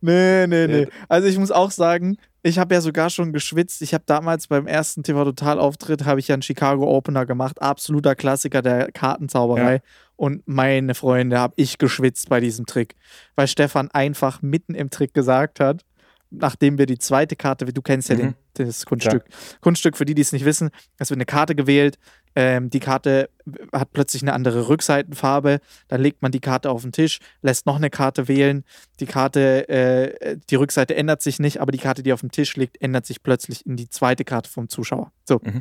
Nee, 0.00 0.46
nee, 0.46 0.66
nee. 0.66 0.86
Also 1.08 1.28
ich 1.28 1.38
muss 1.38 1.50
auch 1.50 1.70
sagen, 1.70 2.18
ich 2.42 2.58
habe 2.58 2.74
ja 2.74 2.80
sogar 2.80 3.10
schon 3.10 3.32
geschwitzt. 3.32 3.82
Ich 3.82 3.94
habe 3.94 4.04
damals 4.06 4.46
beim 4.46 4.66
ersten 4.66 5.02
TV 5.02 5.24
Total 5.24 5.58
Auftritt 5.58 6.04
habe 6.04 6.20
ich 6.20 6.28
ja 6.28 6.34
einen 6.34 6.42
Chicago 6.42 6.88
Opener 6.88 7.26
gemacht, 7.26 7.60
absoluter 7.60 8.14
Klassiker 8.14 8.62
der 8.62 8.92
Kartenzauberei. 8.92 9.74
Ja. 9.74 9.80
Und 10.16 10.42
meine 10.46 10.94
Freunde, 10.94 11.38
habe 11.38 11.54
ich 11.56 11.78
geschwitzt 11.78 12.28
bei 12.28 12.40
diesem 12.40 12.66
Trick, 12.66 12.96
weil 13.36 13.46
Stefan 13.46 13.90
einfach 13.92 14.42
mitten 14.42 14.74
im 14.74 14.90
Trick 14.90 15.14
gesagt 15.14 15.60
hat, 15.60 15.84
nachdem 16.30 16.78
wir 16.78 16.86
die 16.86 16.98
zweite 16.98 17.36
Karte, 17.36 17.64
du 17.66 17.82
kennst 17.82 18.08
ja 18.08 18.16
Mhm. 18.16 18.34
den, 18.58 18.66
das 18.66 18.84
Kunststück. 18.86 19.24
Kunststück, 19.60 19.96
für 19.96 20.04
die, 20.04 20.14
die 20.14 20.22
es 20.22 20.32
nicht 20.32 20.44
wissen, 20.44 20.70
es 20.98 21.10
wird 21.10 21.18
eine 21.18 21.26
Karte 21.26 21.54
gewählt. 21.54 21.98
Ähm, 22.34 22.70
die 22.70 22.80
Karte 22.80 23.30
hat 23.72 23.92
plötzlich 23.92 24.22
eine 24.22 24.32
andere 24.32 24.68
Rückseitenfarbe. 24.68 25.60
Dann 25.88 26.00
legt 26.00 26.22
man 26.22 26.30
die 26.30 26.40
Karte 26.40 26.70
auf 26.70 26.82
den 26.82 26.92
Tisch, 26.92 27.18
lässt 27.42 27.66
noch 27.66 27.76
eine 27.76 27.90
Karte 27.90 28.28
wählen. 28.28 28.64
Die 29.00 29.06
Karte, 29.06 29.68
äh, 29.68 30.36
die 30.50 30.54
Rückseite 30.54 30.94
ändert 30.94 31.22
sich 31.22 31.40
nicht, 31.40 31.60
aber 31.60 31.72
die 31.72 31.78
Karte, 31.78 32.02
die 32.02 32.12
auf 32.12 32.20
dem 32.20 32.30
Tisch 32.30 32.56
liegt, 32.56 32.80
ändert 32.80 33.06
sich 33.06 33.22
plötzlich 33.22 33.66
in 33.66 33.76
die 33.76 33.88
zweite 33.88 34.24
Karte 34.24 34.50
vom 34.50 34.68
Zuschauer. 34.68 35.10
So. 35.24 35.40
Mhm. 35.42 35.60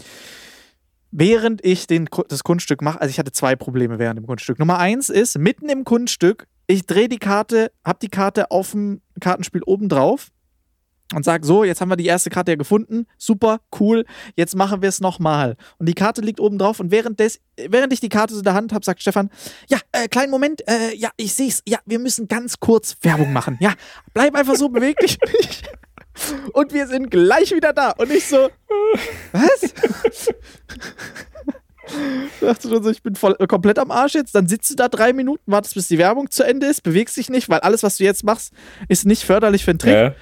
Während 1.11 1.63
ich 1.65 1.87
den, 1.87 2.09
das 2.27 2.43
Kunststück 2.43 2.81
mache, 2.81 2.99
also 2.99 3.09
ich 3.09 3.17
hatte 3.17 3.31
zwei 3.31 3.55
Probleme 3.55 3.97
während 3.97 4.19
dem 4.19 4.27
Kunststück. 4.27 4.59
Nummer 4.59 4.77
eins 4.77 5.09
ist, 5.09 5.37
mitten 5.39 5.69
im 5.69 5.85
Kunststück, 5.85 6.47
ich 6.67 6.85
drehe 6.85 7.07
die 7.07 7.17
Karte, 7.17 7.71
habe 7.85 7.99
die 8.01 8.09
Karte 8.09 8.51
auf 8.51 8.71
dem 8.71 9.01
Kartenspiel 9.21 9.63
oben 9.63 9.87
drauf 9.87 10.27
und 11.13 11.23
sage, 11.23 11.45
so, 11.45 11.63
jetzt 11.63 11.81
haben 11.81 11.89
wir 11.89 11.95
die 11.95 12.05
erste 12.05 12.29
Karte 12.29 12.51
ja 12.51 12.55
gefunden, 12.57 13.07
super, 13.17 13.59
cool, 13.79 14.05
jetzt 14.35 14.55
machen 14.55 14.81
wir 14.81 14.89
es 14.89 14.99
nochmal. 14.99 15.55
Und 15.77 15.87
die 15.87 15.93
Karte 15.93 16.21
liegt 16.21 16.39
oben 16.39 16.57
drauf 16.57 16.79
und 16.79 16.91
während, 16.91 17.19
des, 17.19 17.39
während 17.55 17.93
ich 17.93 17.99
die 17.99 18.09
Karte 18.09 18.33
so 18.33 18.39
in 18.39 18.43
der 18.43 18.53
Hand 18.53 18.73
habe, 18.73 18.83
sagt 18.83 19.01
Stefan, 19.01 19.29
ja, 19.69 19.79
äh, 19.91 20.07
kleinen 20.07 20.31
Moment, 20.31 20.67
äh, 20.67 20.95
ja, 20.95 21.09
ich 21.17 21.33
sehe 21.33 21.47
es, 21.47 21.63
ja, 21.67 21.79
wir 21.85 21.99
müssen 21.99 22.27
ganz 22.27 22.59
kurz 22.59 22.97
Werbung 23.01 23.31
machen, 23.33 23.57
ja, 23.61 23.73
bleib 24.13 24.35
einfach 24.35 24.55
so 24.55 24.69
beweglich. 24.69 25.17
Und 26.53 26.73
wir 26.73 26.87
sind 26.87 27.11
gleich 27.11 27.51
wieder 27.51 27.73
da. 27.73 27.91
Und 27.91 28.11
ich 28.11 28.27
so, 28.27 28.49
was? 29.31 29.73
Dachte 32.41 32.69
schon 32.69 32.83
so, 32.83 32.89
ich 32.89 33.01
bin 33.01 33.15
voll, 33.15 33.35
komplett 33.47 33.79
am 33.79 33.91
Arsch 33.91 34.15
jetzt. 34.15 34.35
Dann 34.35 34.47
sitzt 34.47 34.69
du 34.69 34.75
da 34.75 34.89
drei 34.89 35.13
Minuten, 35.13 35.49
wartest, 35.51 35.75
bis 35.75 35.87
die 35.87 35.97
Werbung 35.97 36.29
zu 36.29 36.43
Ende 36.43 36.67
ist, 36.67 36.83
bewegst 36.83 37.15
dich 37.17 37.29
nicht, 37.29 37.49
weil 37.49 37.59
alles, 37.61 37.83
was 37.83 37.97
du 37.97 38.03
jetzt 38.03 38.23
machst, 38.23 38.53
ist 38.89 39.05
nicht 39.05 39.23
förderlich 39.23 39.63
für 39.63 39.73
den 39.73 39.79
Trick. 39.79 39.93
Ja. 39.93 40.15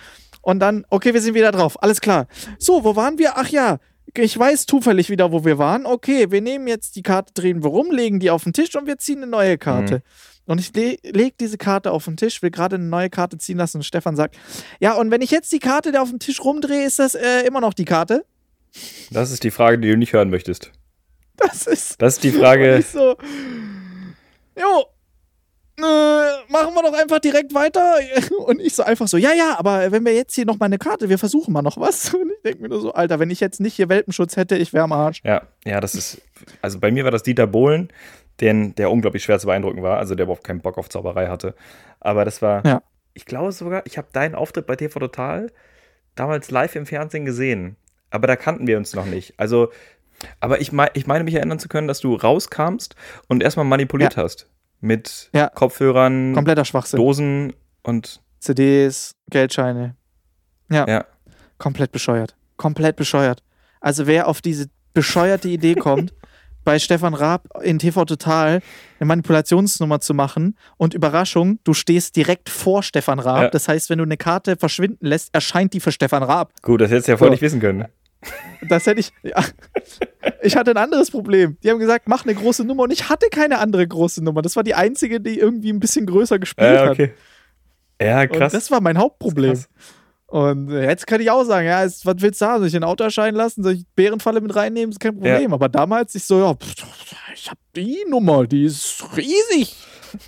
Und 0.46 0.60
dann, 0.60 0.86
okay, 0.92 1.12
wir 1.12 1.22
sind 1.22 1.34
wieder 1.34 1.52
drauf. 1.52 1.82
Alles 1.82 2.02
klar. 2.02 2.28
So, 2.60 2.84
wo 2.84 2.96
waren 2.96 3.18
wir? 3.18 3.36
Ach 3.36 3.50
ja, 3.50 3.80
ich 4.16 4.38
weiß 4.38 4.68
zufällig 4.68 5.10
wieder, 5.10 5.32
wo 5.32 5.44
wir 5.44 5.58
waren. 5.58 5.88
Okay, 5.88 6.30
wir 6.30 6.40
nehmen 6.40 6.68
jetzt 6.68 6.96
die 6.96 7.02
Karte, 7.02 7.34
drehen 7.34 7.64
wir 7.64 7.72
rum, 7.72 7.90
legen 7.90 8.20
die 8.20 8.30
auf 8.30 8.44
den 8.44 8.54
Tisch 8.54 8.76
und 8.76 8.86
wir 8.86 9.00
ziehen 9.00 9.18
eine 9.18 9.28
neue 9.28 9.58
Karte. 9.58 10.04
Und 10.46 10.60
ich 10.60 10.72
le 10.76 10.98
lege 11.02 11.34
diese 11.40 11.58
Karte 11.58 11.92
auf 11.92 12.06
den 12.06 12.16
Tisch, 12.16 12.44
will 12.44 12.52
gerade 12.52 12.76
eine 12.76 12.86
neue 12.86 13.10
Karte 13.10 13.40
ziehen 13.40 13.58
lassen 13.58 13.78
und 13.78 13.84
Stefan 13.84 14.16
sagt, 14.16 14.38
ja, 14.80 14.94
und 14.94 15.10
wenn 15.10 15.24
ich 15.24 15.32
jetzt 15.32 15.52
die 15.52 15.58
Karte 15.58 15.92
da 15.92 16.04
auf 16.04 16.12
dem 16.12 16.20
Tisch 16.20 16.40
rumdrehe, 16.44 16.86
ist 16.86 17.00
das 17.00 17.16
äh, 17.16 17.42
immer 17.48 17.60
noch 17.60 17.74
die 17.74 17.86
Karte? 17.86 18.24
Das 19.10 19.32
ist 19.32 19.44
die 19.44 19.50
Frage, 19.50 19.80
die 19.80 19.90
du 19.90 19.98
nicht 19.98 20.14
hören 20.14 20.30
möchtest. 20.30 20.72
Das 21.38 21.66
ist. 21.66 22.00
Das 22.00 22.14
ist 22.14 22.24
die 22.24 22.32
Frage. 22.32 22.86
so, 22.94 23.18
jo, 24.56 24.86
äh, 25.78 26.52
machen 26.52 26.74
wir 26.74 26.84
doch 26.84 26.94
einfach 26.94 27.20
direkt 27.20 27.54
weiter. 27.54 27.96
Und 28.46 28.60
ich 28.62 28.76
so 28.76 28.84
einfach 28.84 29.08
so, 29.08 29.18
ja, 29.18 29.34
ja, 29.34 29.56
aber 29.58 29.92
wenn 29.92 30.06
wir 30.06 30.14
jetzt 30.14 30.34
hier 30.36 30.46
noch 30.46 30.60
mal 30.60 30.66
eine 30.68 30.78
Karte, 30.78 31.10
wir 31.10 31.18
versuchen 31.18 31.54
mal 31.54 31.62
noch 31.62 31.78
was. 31.78 32.14
Und 32.14 32.32
ich 32.32 32.42
denke 32.44 32.62
mir 32.62 32.70
nur 32.70 32.82
so, 32.82 32.94
Alter, 32.94 33.20
wenn 33.20 33.30
ich 33.30 33.40
jetzt 33.40 33.60
nicht 33.60 33.74
hier 33.76 33.90
Welpenschutz 33.90 34.38
hätte, 34.38 34.56
ich 34.58 34.74
wäre 34.74 34.84
am 34.86 34.92
Arsch. 34.92 35.22
Ja, 35.24 35.44
ja, 35.66 35.80
das 35.82 35.96
ist. 35.96 36.22
Also 36.62 36.80
bei 36.80 36.92
mir 36.92 37.04
war 37.04 37.12
das 37.12 37.24
Dieter 37.24 37.48
Bohlen, 37.48 37.90
den, 38.42 38.76
der 38.76 38.92
unglaublich 38.92 39.24
schwer 39.24 39.40
zu 39.40 39.48
beeindrucken 39.48 39.82
war, 39.84 39.98
also 39.98 40.16
der 40.16 40.24
überhaupt 40.26 40.44
keinen 40.44 40.62
Bock 40.62 40.78
auf 40.78 40.90
Zauberei 40.90 41.28
hatte. 41.28 41.56
Aber 42.00 42.26
das 42.26 42.42
war. 42.42 42.66
Ja. 42.66 42.82
Ich 43.14 43.26
glaube 43.26 43.52
sogar, 43.54 43.86
ich 43.86 43.98
habe 43.98 44.08
deinen 44.12 44.36
Auftritt 44.36 44.66
bei 44.68 44.76
TV 44.76 45.00
Total 45.00 45.50
damals 46.16 46.52
live 46.52 46.76
im 46.76 46.86
Fernsehen 46.86 47.24
gesehen. 47.26 47.78
Aber 48.12 48.28
da 48.28 48.36
kannten 48.36 48.68
wir 48.68 48.78
uns 48.78 48.94
noch 48.94 49.06
nicht. 49.06 49.34
Also, 49.38 49.72
aber 50.40 50.62
ich, 50.62 50.72
mei- 50.72 50.92
ich 50.94 51.08
meine 51.08 51.24
mich 51.24 51.34
erinnern 51.36 51.60
zu 51.60 51.68
können, 51.70 51.88
dass 51.88 52.00
du 52.00 52.14
rauskamst 52.16 52.96
und 53.28 53.42
erstmal 53.44 53.66
manipuliert 53.66 54.16
hast. 54.18 54.50
Mit 54.86 55.30
Ja. 55.34 55.50
Kopfhörern, 55.50 56.34
Kompletter 56.34 56.64
Schwachsinn. 56.66 56.98
Dosen 56.98 57.54
und. 57.84 58.22
CDs, 58.40 59.16
Geldscheine. 59.32 59.96
Ja, 60.72 60.88
Ja. 60.88 61.06
komplett 61.58 61.92
bescheuert. 61.92 62.36
Komplett 62.58 62.96
bescheuert. 62.96 63.42
Also 63.82 64.06
wer 64.06 64.28
auf 64.28 64.42
diese 64.42 64.68
bescheuerte 64.94 65.50
Idee 65.50 65.74
kommt, 65.76 66.14
bei 66.64 66.78
Stefan 66.80 67.14
Raab 67.16 67.48
in 67.64 67.78
TV 67.80 68.06
Total 68.06 68.62
eine 69.00 69.08
Manipulationsnummer 69.08 70.00
zu 70.00 70.14
machen 70.14 70.56
und 70.78 70.94
Überraschung, 70.94 71.60
du 71.64 71.74
stehst 71.74 72.16
direkt 72.16 72.50
vor 72.50 72.82
Stefan 72.84 73.20
Raab. 73.20 73.42
Ja. 73.44 73.50
Das 73.50 73.68
heißt, 73.68 73.90
wenn 73.90 73.98
du 74.00 74.04
eine 74.04 74.18
Karte 74.18 74.56
verschwinden 74.56 75.06
lässt, 75.06 75.34
erscheint 75.34 75.74
die 75.74 75.80
für 75.80 75.92
Stefan 75.92 76.24
Raab. 76.24 76.52
Gut, 76.62 76.82
das 76.82 76.90
hättest 76.92 77.08
du 77.08 77.12
ja 77.14 77.18
vorher 77.18 77.32
So. 77.32 77.34
nicht 77.34 77.42
wissen 77.42 77.60
können. 77.60 77.86
Das 78.68 78.88
hätte 78.88 79.00
ich. 79.00 79.12
Ja. 79.24 79.44
Ich 80.42 80.56
hatte 80.56 80.72
ein 80.72 80.78
anderes 80.78 81.12
Problem. 81.12 81.58
Die 81.64 81.70
haben 81.70 81.80
gesagt, 81.80 82.08
mach 82.08 82.24
eine 82.26 82.34
große 82.34 82.64
Nummer 82.64 82.84
und 82.84 82.92
ich 82.92 83.10
hatte 83.10 83.28
keine 83.30 83.60
andere 83.60 83.88
große 83.88 84.24
Nummer. 84.24 84.42
Das 84.42 84.56
war 84.56 84.64
die 84.64 84.74
einzige, 84.74 85.22
die 85.22 85.38
irgendwie 85.38 85.72
ein 85.72 85.80
bisschen 85.80 86.06
größer 86.08 86.40
gespielt 86.40 86.74
Ja, 86.74 86.82
hat. 86.86 86.90
okay. 86.92 87.14
Ja, 88.02 88.22
Und 88.22 88.32
krass. 88.32 88.52
das 88.52 88.72
war 88.72 88.82
mein 88.82 88.98
Hauptproblem. 88.98 89.58
Und 90.28 90.72
äh, 90.72 90.86
jetzt 90.90 91.06
kann 91.08 91.22
ich 91.22 91.30
auch 91.30 91.44
sagen, 91.44 91.68
ja, 91.68 91.84
es, 91.84 92.06
was 92.06 92.16
willst 92.20 92.42
du 92.42 92.46
haben? 92.48 92.60
Soll 92.60 92.68
ich 92.68 92.76
ein 92.76 92.84
Auto 92.84 93.04
erscheinen 93.04 93.38
lassen? 93.38 93.64
Soll 93.64 93.74
ich 93.74 93.86
Bärenfalle 93.96 94.42
mit 94.42 94.56
reinnehmen? 94.56 94.90
Ist 94.92 95.00
kein 95.00 95.14
Problem. 95.14 95.54
Aber 95.54 95.70
damals 95.70 96.16
ich 96.16 96.24
so, 96.26 96.40
ja, 96.40 96.56
ich 96.62 96.76
ich 97.36 97.50
habe 97.50 97.60
die 97.76 98.04
Nummer, 98.10 98.48
die 98.48 98.66
ist 98.66 99.04
riesig. 99.16 99.76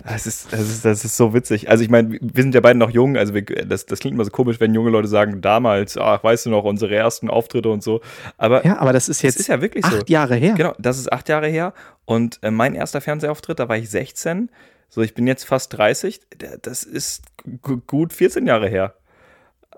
Das 0.06 0.26
ist, 0.26 0.52
das, 0.52 0.60
ist, 0.60 0.84
das 0.84 1.04
ist 1.04 1.16
so 1.16 1.34
witzig. 1.34 1.68
Also 1.70 1.82
ich 1.84 1.90
meine, 1.90 2.18
wir 2.20 2.42
sind 2.42 2.54
ja 2.54 2.60
beide 2.60 2.78
noch 2.78 2.90
jung, 2.90 3.16
also 3.16 3.34
wir, 3.34 3.42
das, 3.44 3.86
das 3.86 3.98
klingt 4.00 4.14
immer 4.14 4.24
so 4.24 4.30
komisch, 4.30 4.60
wenn 4.60 4.74
junge 4.74 4.90
Leute 4.90 5.08
sagen, 5.08 5.40
damals, 5.40 5.96
ach, 5.96 6.22
weißt 6.24 6.46
du 6.46 6.50
noch, 6.50 6.64
unsere 6.64 6.94
ersten 6.94 7.30
Auftritte 7.30 7.68
und 7.68 7.82
so. 7.82 8.00
Aber 8.36 8.64
Ja, 8.64 8.78
aber 8.78 8.92
das 8.92 9.08
ist 9.08 9.22
jetzt 9.22 9.34
es 9.36 9.40
ist 9.42 9.46
ja 9.48 9.60
wirklich 9.60 9.84
acht 9.84 9.92
so. 9.92 10.02
Jahre 10.06 10.36
her. 10.36 10.54
Genau, 10.56 10.74
das 10.78 10.98
ist 10.98 11.12
acht 11.12 11.28
Jahre 11.28 11.48
her. 11.48 11.72
Und 12.04 12.38
äh, 12.42 12.50
mein 12.50 12.74
erster 12.74 13.00
Fernsehauftritt, 13.00 13.58
da 13.58 13.68
war 13.68 13.76
ich 13.76 13.90
16. 13.90 14.50
So, 14.88 15.02
ich 15.02 15.14
bin 15.14 15.26
jetzt 15.26 15.44
fast 15.44 15.76
30. 15.76 16.20
Der- 16.40 16.58
Das 16.58 16.82
ist 16.82 17.22
gu- 17.62 17.80
gut 17.86 18.12
14 18.12 18.46
Jahre 18.46 18.68
her. 18.68 18.94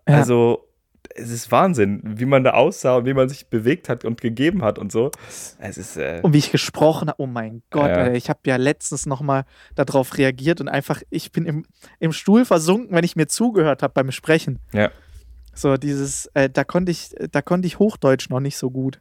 Ja. 0.09 0.15
Also, 0.17 0.67
es 1.15 1.31
ist 1.31 1.51
Wahnsinn, 1.51 2.01
wie 2.05 2.25
man 2.25 2.45
da 2.45 2.53
aussah 2.53 2.97
und 2.97 3.07
wie 3.07 3.15
man 3.15 3.29
sich 3.29 3.49
bewegt 3.49 3.89
hat 3.89 4.05
und 4.05 4.21
gegeben 4.21 4.63
hat 4.63 4.79
und 4.79 4.93
so. 4.93 5.11
Es 5.59 5.79
ist, 5.79 5.97
äh, 5.97 6.21
Und 6.23 6.33
wie 6.33 6.39
ich 6.39 6.53
gesprochen 6.53 7.09
habe, 7.09 7.21
oh 7.21 7.27
mein 7.27 7.63
Gott, 7.71 7.89
Ja. 7.89 7.97
Alter, 7.97 8.15
ich 8.15 8.29
habe 8.29 8.41
ja 8.47 8.57
letztens 8.57 9.07
nochmal 9.07 9.45
darauf 9.75 10.17
reagiert 10.19 10.61
und 10.61 10.69
einfach, 10.69 11.03
ich 11.11 11.33
bin 11.33 11.47
im, 11.47 11.65
im 11.99 12.13
Stuhl 12.13 12.45
versunken, 12.45 12.95
wenn 12.95 13.05
ich 13.05 13.17
mir 13.17 13.27
zugehört 13.27 13.83
habe 13.83 13.93
beim 13.95 14.11
Sprechen. 14.13 14.59
Ja. 14.73 14.91
So 15.55 15.77
dieses, 15.77 16.27
äh, 16.35 16.49
da 16.49 16.65
konnte 16.65 16.93
ich, 16.93 17.15
da 17.31 17.43
konnte 17.43 17.67
ich 17.67 17.79
Hochdeutsch 17.79 18.31
noch 18.31 18.41
nicht 18.41 18.57
so 18.57 18.71
gut. 18.71 19.01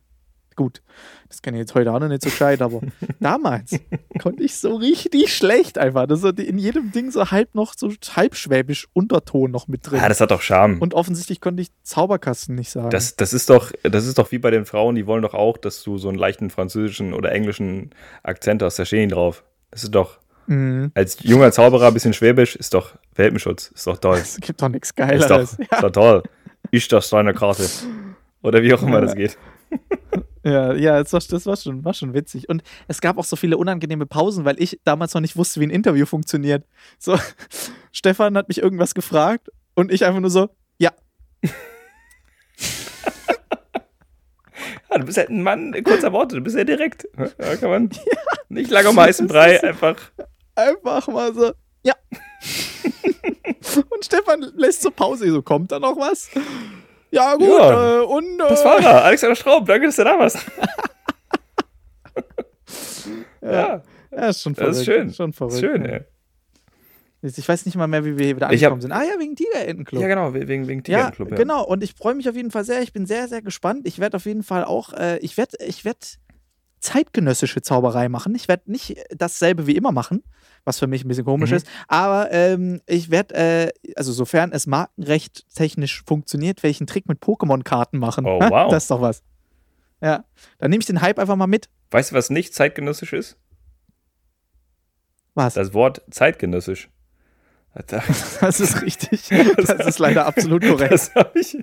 Gut, 0.59 0.81
das 1.29 1.41
kann 1.41 1.53
ich 1.53 1.59
jetzt 1.59 1.73
heute 1.73 1.93
auch 1.93 1.99
noch 2.01 2.09
nicht 2.09 2.21
so 2.21 2.29
gescheit, 2.29 2.61
aber 2.61 2.81
damals 3.21 3.79
konnte 4.21 4.43
ich 4.43 4.57
so 4.57 4.75
richtig 4.75 5.33
schlecht 5.33 5.77
einfach. 5.77 6.05
Das 6.05 6.21
ist 6.21 6.37
in 6.37 6.57
jedem 6.57 6.91
Ding 6.91 7.11
so 7.11 7.31
halb 7.31 7.55
noch 7.55 7.75
so 7.77 7.89
halbschwäbisch 8.13 8.89
Unterton 8.91 9.49
noch 9.49 9.69
mit 9.69 9.89
drin. 9.89 10.01
ja, 10.01 10.09
das 10.09 10.19
hat 10.19 10.31
doch 10.31 10.41
Charme. 10.41 10.81
und 10.81 10.93
offensichtlich 10.93 11.39
konnte 11.39 11.61
ich 11.61 11.69
Zauberkasten 11.83 12.55
nicht 12.55 12.71
sagen. 12.71 12.89
Das, 12.89 13.15
das, 13.15 13.31
ist 13.31 13.49
doch, 13.49 13.71
das 13.83 14.05
ist 14.05 14.17
doch 14.17 14.33
wie 14.33 14.37
bei 14.37 14.51
den 14.51 14.65
Frauen, 14.65 14.95
die 14.95 15.07
wollen 15.07 15.21
doch 15.21 15.33
auch, 15.33 15.57
dass 15.57 15.81
du 15.81 15.97
so 15.97 16.09
einen 16.09 16.17
leichten 16.17 16.49
französischen 16.49 17.13
oder 17.13 17.31
englischen 17.31 17.91
Akzent 18.23 18.61
hast. 18.61 18.77
Da 18.79 18.83
stehen 18.83 19.07
die 19.07 19.15
drauf. 19.15 19.45
Das 19.71 19.83
ist 19.85 19.95
doch, 19.95 20.19
Mhm. 20.47 20.91
als 20.93 21.19
junger 21.21 21.53
Zauberer 21.53 21.87
ein 21.87 21.93
bisschen 21.93 22.11
Schwäbisch, 22.11 22.57
ist 22.57 22.73
doch 22.73 22.95
Welpenschutz. 23.15 23.71
Ist 23.73 23.87
doch 23.87 23.97
toll. 23.97 24.17
Es 24.17 24.35
gibt 24.41 24.61
doch 24.61 24.67
nichts 24.67 24.89
Ist 24.89 24.97
doch, 24.99 25.07
Geileres. 25.07 25.53
ist 25.53 25.71
doch 25.83 25.91
toll. 25.91 26.23
Ich 26.71 26.87
das 26.89 27.09
deine 27.11 27.33
Karte. 27.33 27.65
Oder 28.41 28.61
wie 28.61 28.73
auch 28.73 28.81
immer 28.83 28.99
das 28.99 29.15
geht. 29.15 29.37
Ja, 30.43 30.73
ja, 30.73 30.97
das, 31.03 31.11
war, 31.13 31.19
das 31.19 31.45
war, 31.45 31.57
schon, 31.57 31.83
war 31.83 31.93
schon 31.93 32.13
witzig. 32.13 32.47
Und 32.49 32.63
es 32.87 33.01
gab 33.01 33.17
auch 33.17 33.25
so 33.25 33.35
viele 33.35 33.57
unangenehme 33.57 34.05
Pausen, 34.05 34.45
weil 34.45 34.61
ich 34.61 34.79
damals 34.83 35.13
noch 35.13 35.21
nicht 35.21 35.35
wusste, 35.35 35.59
wie 35.59 35.65
ein 35.65 35.69
Interview 35.69 36.05
funktioniert. 36.05 36.65
So, 36.97 37.17
Stefan 37.91 38.37
hat 38.37 38.47
mich 38.47 38.59
irgendwas 38.59 38.93
gefragt 38.93 39.49
und 39.75 39.91
ich 39.91 40.05
einfach 40.05 40.21
nur 40.21 40.29
so, 40.29 40.49
ja, 40.77 40.91
Ja, 44.89 44.97
du 44.97 45.05
bist 45.05 45.17
halt 45.17 45.29
ein 45.29 45.43
Mann 45.43 45.75
kurzer 45.83 46.11
Worte, 46.11 46.35
du 46.35 46.41
bist 46.41 46.55
ja 46.55 46.63
direkt. 46.63 47.07
Ja, 47.17 47.55
kann 47.55 47.69
man 47.69 47.89
nicht 48.49 48.71
lange 48.71 48.89
um 48.89 48.99
heißen 48.99 49.27
Brei, 49.27 49.61
einfach. 49.63 49.97
einfach 50.55 51.07
mal 51.07 51.33
so, 51.33 51.51
ja. 51.83 51.93
und 53.89 54.05
Stefan 54.05 54.41
lässt 54.55 54.81
so 54.81 54.91
Pause, 54.91 55.29
so, 55.31 55.41
kommt 55.41 55.71
da 55.71 55.79
noch 55.79 55.97
was? 55.97 56.29
Ja, 57.11 57.35
gut, 57.35 57.47
Ja, 57.47 57.99
äh, 58.01 58.05
und. 58.05 58.39
Äh, 58.39 58.49
Das 58.49 58.63
war 58.63 58.79
er, 58.79 59.03
Alexander 59.05 59.35
Straub, 59.35 59.65
danke, 59.65 59.87
dass 59.87 59.95
du 59.95 60.03
da 60.03 60.19
warst. 60.19 60.37
ja, 63.41 63.81
Ja, 64.11 64.27
ist 64.27 64.41
schon 64.41 64.55
verrückt. 64.55 64.71
das 64.71 64.77
ist 64.79 64.85
schön. 64.85 65.13
Schon 65.13 65.33
verrückt. 65.33 65.59
schön, 65.59 65.83
ja. 65.85 65.91
ey. 65.91 66.01
Ich 67.21 67.49
weiß 67.49 67.65
nicht 67.65 67.75
mal 67.75 67.87
mehr, 67.87 68.05
wie 68.05 68.17
wir 68.17 68.25
hier 68.27 68.35
wieder 68.37 68.45
hab- 68.47 68.53
angekommen 68.53 68.81
sind. 68.81 68.91
Ah 68.93 69.03
ja, 69.03 69.19
wegen 69.19 69.35
Tigerentenclub. 69.35 70.01
Ja, 70.01 70.07
genau, 70.07 70.33
wegen, 70.33 70.67
wegen 70.69 70.81
Ja, 70.87 71.09
Tigerenclub. 71.09 71.31
Ja, 71.31 71.35
genau. 71.35 71.65
Und 71.65 71.83
ich 71.83 71.93
freue 71.93 72.15
mich 72.15 72.29
auf 72.29 72.35
jeden 72.35 72.49
Fall 72.51 72.63
sehr. 72.63 72.81
Ich 72.81 72.93
bin 72.93 73.05
sehr, 73.05 73.27
sehr 73.27 73.41
gespannt. 73.41 73.85
Ich 73.87 73.99
werde 73.99 74.15
auf 74.15 74.25
jeden 74.25 74.43
Fall 74.43 74.63
auch, 74.63 74.93
äh, 74.93 75.17
ich 75.19 75.35
werde, 75.37 75.57
ich 75.65 75.83
werde 75.83 75.99
zeitgenössische 76.79 77.61
Zauberei 77.61 78.09
machen. 78.09 78.35
Ich 78.35 78.47
werde 78.47 78.71
nicht 78.71 78.95
dasselbe 79.15 79.67
wie 79.67 79.75
immer 79.75 79.91
machen, 79.91 80.23
was 80.65 80.79
für 80.79 80.87
mich 80.87 81.03
ein 81.03 81.07
bisschen 81.07 81.25
komisch 81.25 81.51
Mhm. 81.51 81.55
ist. 81.57 81.67
Aber 81.87 82.31
ähm, 82.31 82.81
ich 82.85 83.09
werde, 83.09 83.35
äh, 83.35 83.71
also 83.95 84.11
sofern 84.11 84.51
es 84.51 84.67
markenrecht 84.67 85.45
technisch 85.55 86.03
funktioniert, 86.05 86.63
werde 86.63 86.71
ich 86.71 86.79
einen 86.79 86.87
Trick 86.87 87.07
mit 87.07 87.19
Pokémon-Karten 87.21 87.97
machen. 87.99 88.25
Oh, 88.25 88.39
wow. 88.49 88.71
Das 88.71 88.83
ist 88.83 88.91
doch 88.91 89.01
was. 89.01 89.23
Ja, 90.01 90.23
dann 90.59 90.69
nehme 90.71 90.79
ich 90.81 90.87
den 90.87 91.01
Hype 91.01 91.19
einfach 91.19 91.35
mal 91.35 91.47
mit. 91.47 91.69
Weißt 91.91 92.11
du, 92.11 92.15
was 92.15 92.29
nicht 92.29 92.53
zeitgenössisch 92.53 93.13
ist? 93.13 93.37
Was? 95.33 95.53
Das 95.55 95.73
Wort 95.73 96.01
zeitgenössisch. 96.11 96.89
Das, 98.41 98.59
ist 98.59 98.81
richtig. 98.81 99.29
Das 99.57 99.69
ist 99.87 99.99
leider 99.99 100.25
absolut 100.25 100.63
korrekt. 100.65 100.91
das 100.91 101.13
habe 101.15 101.39
ich, 101.39 101.57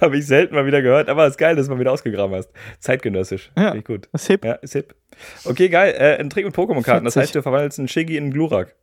hab 0.00 0.12
ich 0.14 0.26
selten 0.26 0.54
mal 0.54 0.64
wieder 0.66 0.80
gehört, 0.82 1.08
aber 1.08 1.24
es 1.26 1.32
ist 1.32 1.38
geil, 1.38 1.56
dass 1.56 1.66
du 1.66 1.72
mal 1.74 1.80
wieder 1.80 1.92
ausgegraben 1.92 2.34
hast. 2.36 2.50
Zeitgenössisch. 2.78 3.50
Ja. 3.56 3.64
Finde 3.64 3.78
ich 3.78 3.84
gut. 3.84 4.08
Ist 4.12 4.26
hip. 4.28 4.44
Ja, 4.44 4.52
ist 4.54 4.72
hip. 4.72 4.94
Okay, 5.44 5.68
geil. 5.68 5.94
Äh, 5.98 6.18
ein 6.20 6.30
Trick 6.30 6.44
mit 6.46 6.54
Pokémon-Karten. 6.54 7.04
Das 7.04 7.16
heißt, 7.16 7.34
du 7.34 7.42
verwandelst 7.42 7.78
einen 7.78 7.88
Shiggy 7.88 8.16
in 8.16 8.24
einen 8.24 8.32
Glurak. 8.32 8.76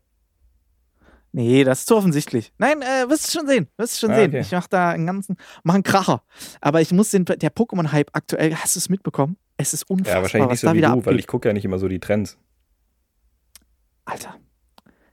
Nee, 1.32 1.64
das 1.66 1.80
ist 1.80 1.88
zu 1.88 1.98
offensichtlich. 1.98 2.54
Nein, 2.58 2.82
äh, 2.82 3.10
wirst 3.10 3.28
du 3.34 3.40
schon 3.40 3.48
sehen. 3.48 3.68
Wirst 3.78 3.96
du 3.96 4.06
schon 4.08 4.12
Ah, 4.12 4.16
sehen. 4.20 4.30
okay. 4.32 4.40
Ich 4.42 4.52
mach 4.52 4.68
da 4.68 4.92
einen 4.92 5.06
ganzen, 5.06 5.36
mach 5.64 5.74
einen 5.74 5.84
Kracher. 5.84 6.24
Aber 6.62 6.80
ich 6.82 6.92
muss 6.92 7.10
den, 7.12 7.26
der 7.26 7.52
Pokémon-Hype 7.54 8.10
aktuell, 8.14 8.56
hast 8.56 8.76
du 8.76 8.80
es 8.80 8.88
mitbekommen? 8.90 9.38
Es 9.58 9.74
ist 9.74 9.90
unfassbar, 9.90 10.16
Ja, 10.18 10.22
wahrscheinlich 10.22 10.50
nicht 10.52 10.60
so 10.62 10.74
wie 10.74 10.82
du, 10.82 10.88
abgeht. 10.88 11.06
weil 11.08 11.20
ich 11.20 11.28
gucke 11.28 11.50
ja 11.50 11.54
nicht 11.54 11.66
immer 11.66 11.78
so 11.80 11.88
die 11.90 12.00
Trends. 12.00 12.38
Alter. 14.06 14.36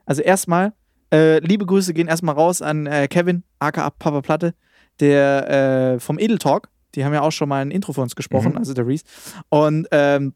Also 0.06 0.22
erstmal, 0.22 0.72
äh, 1.12 1.38
liebe 1.40 1.66
Grüße 1.66 1.92
gehen 1.94 2.08
erstmal 2.08 2.34
raus 2.34 2.62
an 2.62 2.86
äh, 2.86 3.06
Kevin, 3.08 3.42
aka 3.58 3.90
Papa 3.90 4.20
Platte, 4.22 4.54
der 5.00 5.94
äh, 5.96 6.00
vom 6.00 6.18
Edel 6.18 6.38
Talk. 6.38 6.68
Die 6.94 7.04
haben 7.04 7.14
ja 7.14 7.22
auch 7.22 7.30
schon 7.32 7.48
mal 7.48 7.62
ein 7.62 7.70
Intro 7.70 7.92
für 7.92 8.00
uns 8.02 8.16
gesprochen, 8.16 8.52
Mhm. 8.52 8.58
also 8.58 8.74
der 8.74 8.86
Reese. 8.86 9.04
Und 9.48 9.88
ähm, 9.92 10.34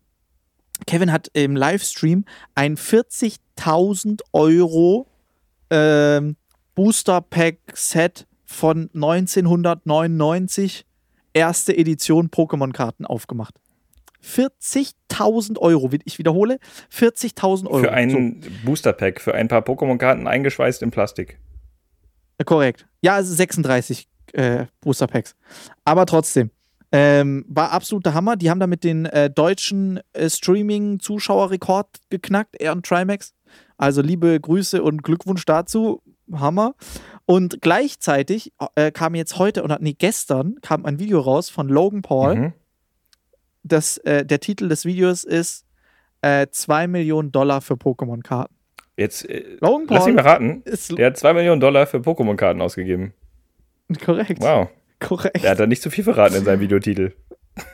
Kevin 0.86 1.12
hat 1.12 1.28
im 1.32 1.56
Livestream 1.56 2.24
ein 2.54 2.76
40.000 2.76 4.20
Euro 4.32 5.06
ähm, 5.70 6.36
Booster 6.74 7.20
Pack 7.22 7.58
Set 7.74 8.26
von 8.44 8.90
1999 8.94 10.86
erste 11.32 11.76
Edition 11.76 12.28
Pokémon-Karten 12.30 13.04
aufgemacht. 13.06 13.54
40.000 14.26 15.58
Euro. 15.58 15.90
Ich 16.04 16.18
wiederhole, 16.18 16.58
40.000 16.92 17.68
Euro. 17.68 17.84
Für 17.84 17.92
ein 17.92 18.42
Booster-Pack, 18.64 19.20
für 19.20 19.34
ein 19.34 19.48
paar 19.48 19.62
Pokémon-Karten 19.62 20.26
eingeschweißt 20.26 20.82
in 20.82 20.90
Plastik. 20.90 21.38
Äh, 22.38 22.44
Korrekt. 22.44 22.86
Ja, 23.00 23.14
also 23.14 23.32
36 23.32 24.08
äh, 24.32 24.66
Booster 24.80 25.06
Packs. 25.06 25.34
Aber 25.84 26.06
trotzdem. 26.06 26.50
Ähm, 26.92 27.44
war 27.48 27.72
absoluter 27.72 28.14
Hammer. 28.14 28.36
Die 28.36 28.48
haben 28.48 28.60
damit 28.60 28.84
den 28.84 29.06
äh, 29.06 29.28
deutschen 29.28 30.00
äh, 30.12 30.30
Streaming-Zuschauerrekord 30.30 31.88
geknackt, 32.10 32.56
er 32.60 32.72
und 32.72 32.86
Trimax. 32.86 33.34
Also 33.76 34.02
liebe 34.02 34.38
Grüße 34.40 34.82
und 34.82 35.02
Glückwunsch 35.02 35.44
dazu. 35.44 36.02
Hammer. 36.32 36.74
Und 37.24 37.60
gleichzeitig 37.60 38.52
äh, 38.74 38.90
kam 38.90 39.14
jetzt 39.14 39.38
heute, 39.38 39.62
oder 39.62 39.78
nee, 39.80 39.94
gestern 39.98 40.56
kam 40.60 40.84
ein 40.84 40.98
Video 40.98 41.20
raus 41.20 41.50
von 41.50 41.68
Logan 41.68 42.02
Paul. 42.02 42.34
Mhm. 42.36 42.52
Das, 43.66 43.98
äh, 43.98 44.24
der 44.24 44.40
Titel 44.40 44.68
des 44.68 44.84
Videos 44.84 45.24
ist 45.24 45.64
äh, 46.22 46.46
2 46.50 46.86
Millionen 46.86 47.32
Dollar 47.32 47.60
für 47.60 47.74
Pokémon-Karten. 47.74 48.54
Jetzt, 48.96 49.28
äh, 49.28 49.56
Logan 49.60 49.86
lass 49.88 50.06
mich 50.06 50.14
mal 50.14 50.22
Paul 50.22 50.30
raten. 50.30 50.64
Der 50.96 51.06
hat 51.06 51.16
2 51.16 51.34
Millionen 51.34 51.60
Dollar 51.60 51.86
für 51.86 51.98
Pokémon-Karten 51.98 52.60
ausgegeben. 52.60 53.12
korrekt. 54.04 54.40
Wow. 54.40 54.68
Korrekt. 55.00 55.42
Der 55.42 55.50
hat 55.50 55.60
da 55.60 55.66
nicht 55.66 55.82
zu 55.82 55.90
viel 55.90 56.04
verraten 56.04 56.36
in 56.36 56.44
seinem 56.44 56.60
Videotitel. 56.66 57.12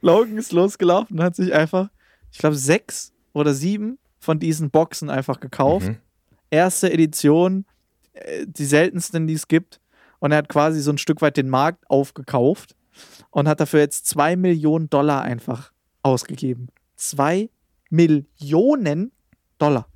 Logan 0.00 0.38
ist 0.38 0.52
losgelaufen 0.52 1.18
und 1.18 1.24
hat 1.24 1.36
sich 1.36 1.52
einfach, 1.52 1.90
ich 2.30 2.38
glaube, 2.38 2.56
sechs 2.56 3.12
oder 3.32 3.54
sieben 3.54 3.98
von 4.18 4.38
diesen 4.38 4.70
Boxen 4.70 5.10
einfach 5.10 5.40
gekauft. 5.40 5.88
Mhm. 5.88 5.96
Erste 6.50 6.92
Edition, 6.92 7.66
äh, 8.12 8.46
die 8.46 8.64
seltensten, 8.64 9.26
die 9.26 9.34
es 9.34 9.48
gibt. 9.48 9.80
Und 10.20 10.32
er 10.32 10.38
hat 10.38 10.48
quasi 10.48 10.80
so 10.80 10.90
ein 10.90 10.98
Stück 10.98 11.22
weit 11.22 11.36
den 11.36 11.48
Markt 11.48 11.84
aufgekauft 11.88 12.74
und 13.30 13.48
hat 13.48 13.60
dafür 13.60 13.80
jetzt 13.80 14.06
zwei 14.06 14.36
Millionen 14.36 14.88
Dollar 14.90 15.22
einfach 15.22 15.72
ausgegeben. 16.02 16.68
Zwei 16.96 17.50
Millionen 17.90 19.12
Dollar. 19.58 19.86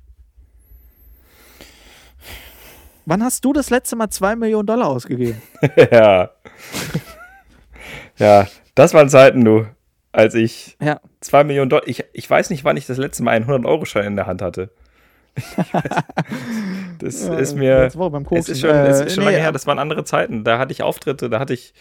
Wann 3.05 3.23
hast 3.23 3.45
du 3.45 3.53
das 3.53 3.69
letzte 3.69 3.95
Mal 3.95 4.09
zwei 4.09 4.35
Millionen 4.35 4.65
Dollar 4.65 4.87
ausgegeben? 4.87 5.41
ja. 5.91 6.31
ja, 8.17 8.47
das 8.73 8.93
waren 8.93 9.09
Zeiten, 9.09 9.45
du. 9.45 9.67
Als 10.11 10.33
ich 10.33 10.77
Ja. 10.81 10.99
2 11.19 11.43
Millionen 11.43 11.69
Dollar. 11.69 11.87
Ich, 11.87 12.03
ich 12.13 12.29
weiß 12.29 12.49
nicht, 12.49 12.63
wann 12.63 12.77
ich 12.77 12.85
das 12.85 12.97
letzte 12.97 13.21
Mal 13.23 13.31
einen 13.31 13.45
100-Euro-Schein 13.45 14.05
in 14.05 14.15
der 14.15 14.27
Hand 14.27 14.41
hatte. 14.41 14.71
das 16.99 17.15
ist 17.23 17.55
mir. 17.55 17.79
Letzte 17.81 17.99
Woche 17.99 18.11
beim 18.11 18.23
Es 18.23 18.29
Koksen. 18.29 18.51
ist 18.53 18.61
schon, 18.61 18.69
es 18.69 18.99
ist 19.01 19.05
Äh, 19.05 19.09
schon 19.09 19.23
nee, 19.25 19.31
lange 19.31 19.41
her, 19.43 19.51
das 19.51 19.67
waren 19.67 19.77
andere 19.79 20.05
Zeiten. 20.05 20.43
Da 20.45 20.57
hatte 20.57 20.71
ich 20.71 20.81
Auftritte, 20.83 21.29
da 21.29 21.39
hatte 21.39 21.53
ich, 21.53 21.73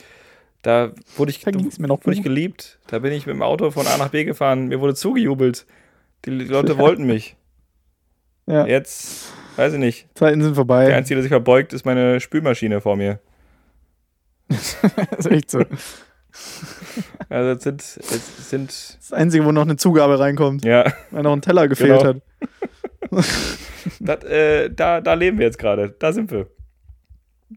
da 0.65 0.93
wurde 1.17 1.31
ich, 1.31 1.41
Da 1.41 1.53
mir 1.53 1.87
noch 1.87 2.05
wurde 2.05 2.17
ich 2.17 2.23
geliebt. 2.23 2.79
Da 2.89 2.99
bin 2.99 3.13
ich 3.13 3.27
mit 3.27 3.35
dem 3.37 3.43
Auto 3.43 3.71
von 3.71 3.87
A 3.87 3.97
nach 3.97 4.09
B 4.09 4.25
gefahren, 4.25 4.67
mir 4.69 4.81
wurde 4.81 4.95
zugejubelt. 4.95 5.67
Die 6.25 6.31
Leute 6.31 6.79
wollten 6.79 7.05
mich. 7.05 7.37
Ja, 8.47 8.67
Jetzt, 8.67 9.33
weiß 9.57 9.75
ich 9.75 9.79
nicht. 9.79 10.09
Zeiten 10.15 10.43
sind 10.43 10.55
vorbei. 10.55 10.87
Der 10.87 10.97
Einzige, 10.97 11.17
der 11.17 11.23
sich 11.23 11.31
verbeugt, 11.31 11.73
ist 11.73 11.85
meine 11.87 12.19
Spülmaschine 12.21 12.81
vor 12.81 12.97
mir. 12.97 13.21
das 14.49 14.77
ist 15.19 15.31
echt 15.31 15.51
so. 15.51 15.65
Also 17.29 17.51
es 17.53 17.63
sind, 17.63 17.81
es 17.83 18.51
sind 18.51 18.71
Das 19.01 19.13
Einzige, 19.13 19.45
wo 19.45 19.53
noch 19.53 19.63
eine 19.63 19.77
Zugabe 19.77 20.19
reinkommt, 20.19 20.65
ja, 20.65 20.93
weil 21.11 21.23
noch 21.23 21.33
ein 21.33 21.43
Teller 21.43 21.69
gefehlt 21.69 22.01
Genau. 22.01 22.05
hat. 22.05 22.23
das, 24.01 24.25
äh, 24.25 24.71
da, 24.71 25.01
da 25.01 25.15
leben 25.15 25.39
wir 25.39 25.47
jetzt 25.47 25.59
gerade. 25.59 25.95
Da 25.99 26.13
sind 26.13 26.31
wir. 26.31 26.49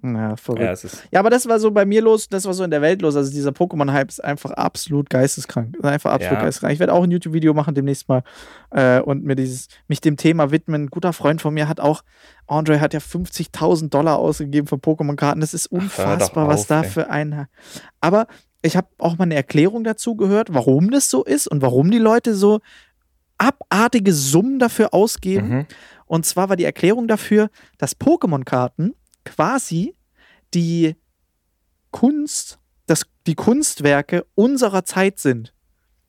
Ja, 0.04 0.36
verrückt. 0.36 0.84
Ja. 0.84 0.90
Ja, 1.12 1.20
aber 1.20 1.30
das 1.30 1.48
war 1.48 1.60
so 1.60 1.72
bei 1.72 1.86
mir 1.86 2.02
los, 2.02 2.28
das 2.30 2.46
war 2.46 2.54
so 2.54 2.64
in 2.64 2.72
der 2.72 2.82
Welt 2.82 3.02
los. 3.02 3.16
Also 3.16 3.32
dieser 3.32 3.52
Pokémon-Hype 3.52 4.10
ist 4.10 4.24
einfach 4.24 4.52
absolut 4.52 5.10
geisteskrank. 5.10 5.76
Ist 5.76 5.86
Einfach 5.86 6.12
absolut 6.12 6.38
Ja. 6.38 6.44
geisteskrank. 6.44 6.74
Ich 6.74 6.80
werde 6.80 6.94
auch 6.94 7.04
ein 7.04 7.12
YouTube-Video 7.12 7.54
machen 7.54 7.76
demnächst 7.76 8.08
mal 8.10 8.24
äh, 8.72 9.00
und 9.00 9.24
mir 9.24 9.36
dieses, 9.36 9.68
mich 9.88 10.02
dem 10.02 10.18
Thema 10.18 10.52
widmen. 10.52 10.84
Ein 10.84 10.88
guter 10.88 11.14
Freund 11.14 11.42
von 11.42 11.54
mir 11.54 11.68
hat 11.68 11.80
auch, 11.80 12.04
Andre 12.48 12.80
hat 12.80 12.94
ja 12.94 13.00
50.000 13.00 13.90
Dollar 13.90 14.18
ausgegeben 14.18 14.68
für 14.68 14.76
Pokémon-Karten. 14.76 15.42
Das 15.42 15.54
ist 15.54 15.68
unfassbar, 15.68 16.48
was 16.48 16.62
auf, 16.62 16.68
da 16.68 16.84
ey. 16.84 16.90
für 16.90 17.10
ein. 17.10 17.48
Aber 18.02 18.28
ich 18.62 18.76
habe 18.76 18.88
auch 18.98 19.18
mal 19.18 19.24
eine 19.26 19.36
Erklärung 19.36 19.84
dazu 19.84 20.16
gehört, 20.16 20.54
warum 20.54 20.92
das 20.92 21.10
so 21.10 21.24
ist 21.24 21.48
und 21.48 21.62
warum 21.62 21.92
die 21.92 22.00
Leute 22.00 22.36
so 22.36 22.60
abartige 23.38 24.14
Summen 24.14 24.60
dafür 24.60 24.94
ausgeben. 24.94 25.50
Mhm. 25.50 25.66
Und 26.06 26.26
zwar 26.26 26.50
war 26.50 26.56
die 26.56 26.64
Erklärung 26.66 27.08
dafür, 27.08 27.50
dass 27.78 28.00
Pokémon-Karten 28.00 28.94
quasi 29.28 29.96
die 30.54 30.96
Kunst, 31.92 32.60
das, 32.86 33.04
die 33.26 33.36
Kunstwerke 33.36 34.26
unserer 34.36 34.86
Zeit 34.86 35.20
sind. 35.20 35.54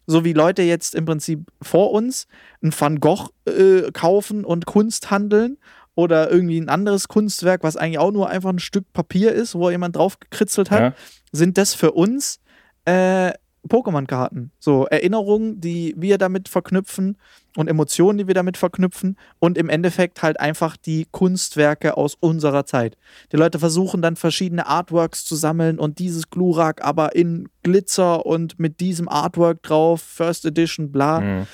So 0.06 0.24
wie 0.24 0.32
Leute 0.32 0.62
jetzt 0.62 0.94
im 0.94 1.04
Prinzip 1.04 1.50
vor 1.60 1.90
uns 1.92 2.26
ein 2.62 2.72
Van 2.78 2.98
Gogh 3.00 3.28
äh, 3.46 3.90
kaufen 3.92 4.44
und 4.44 4.64
Kunst 4.66 5.10
handeln 5.10 5.58
oder 5.94 6.30
irgendwie 6.30 6.58
ein 6.60 6.68
anderes 6.68 7.08
Kunstwerk, 7.08 7.62
was 7.62 7.76
eigentlich 7.76 7.98
auch 7.98 8.12
nur 8.12 8.28
einfach 8.30 8.50
ein 8.50 8.58
Stück 8.60 8.90
Papier 8.92 9.32
ist, 9.32 9.54
wo 9.54 9.68
jemand 9.70 9.96
drauf 9.96 10.18
gekritzelt 10.18 10.70
hat, 10.70 10.80
Ja. 10.80 10.94
sind 11.32 11.58
das 11.58 11.74
für 11.74 11.92
uns 11.92 12.40
äh, 12.86 13.32
Pokémon-Karten. 13.66 14.50
So 14.58 14.86
Erinnerungen, 14.86 15.60
die 15.60 15.94
wir 15.96 16.18
damit 16.18 16.48
verknüpfen 16.48 17.16
und 17.56 17.68
Emotionen, 17.68 18.18
die 18.18 18.26
wir 18.26 18.34
damit 18.34 18.56
verknüpfen 18.56 19.16
und 19.38 19.58
im 19.58 19.68
Endeffekt 19.68 20.22
halt 20.22 20.38
einfach 20.38 20.76
die 20.76 21.06
Kunstwerke 21.10 21.96
aus 21.96 22.16
unserer 22.20 22.66
Zeit. 22.66 22.96
Die 23.32 23.36
Leute 23.36 23.58
versuchen 23.58 24.02
dann 24.02 24.16
verschiedene 24.16 24.66
Artworks 24.66 25.24
zu 25.24 25.34
sammeln 25.34 25.78
und 25.78 25.98
dieses 25.98 26.30
Glurak 26.30 26.84
aber 26.84 27.16
in 27.16 27.48
Glitzer 27.62 28.24
und 28.26 28.58
mit 28.58 28.80
diesem 28.80 29.08
Artwork 29.08 29.62
drauf, 29.62 30.02
First 30.02 30.44
Edition, 30.44 30.92
bla. 30.92 31.20
Mhm. 31.20 31.46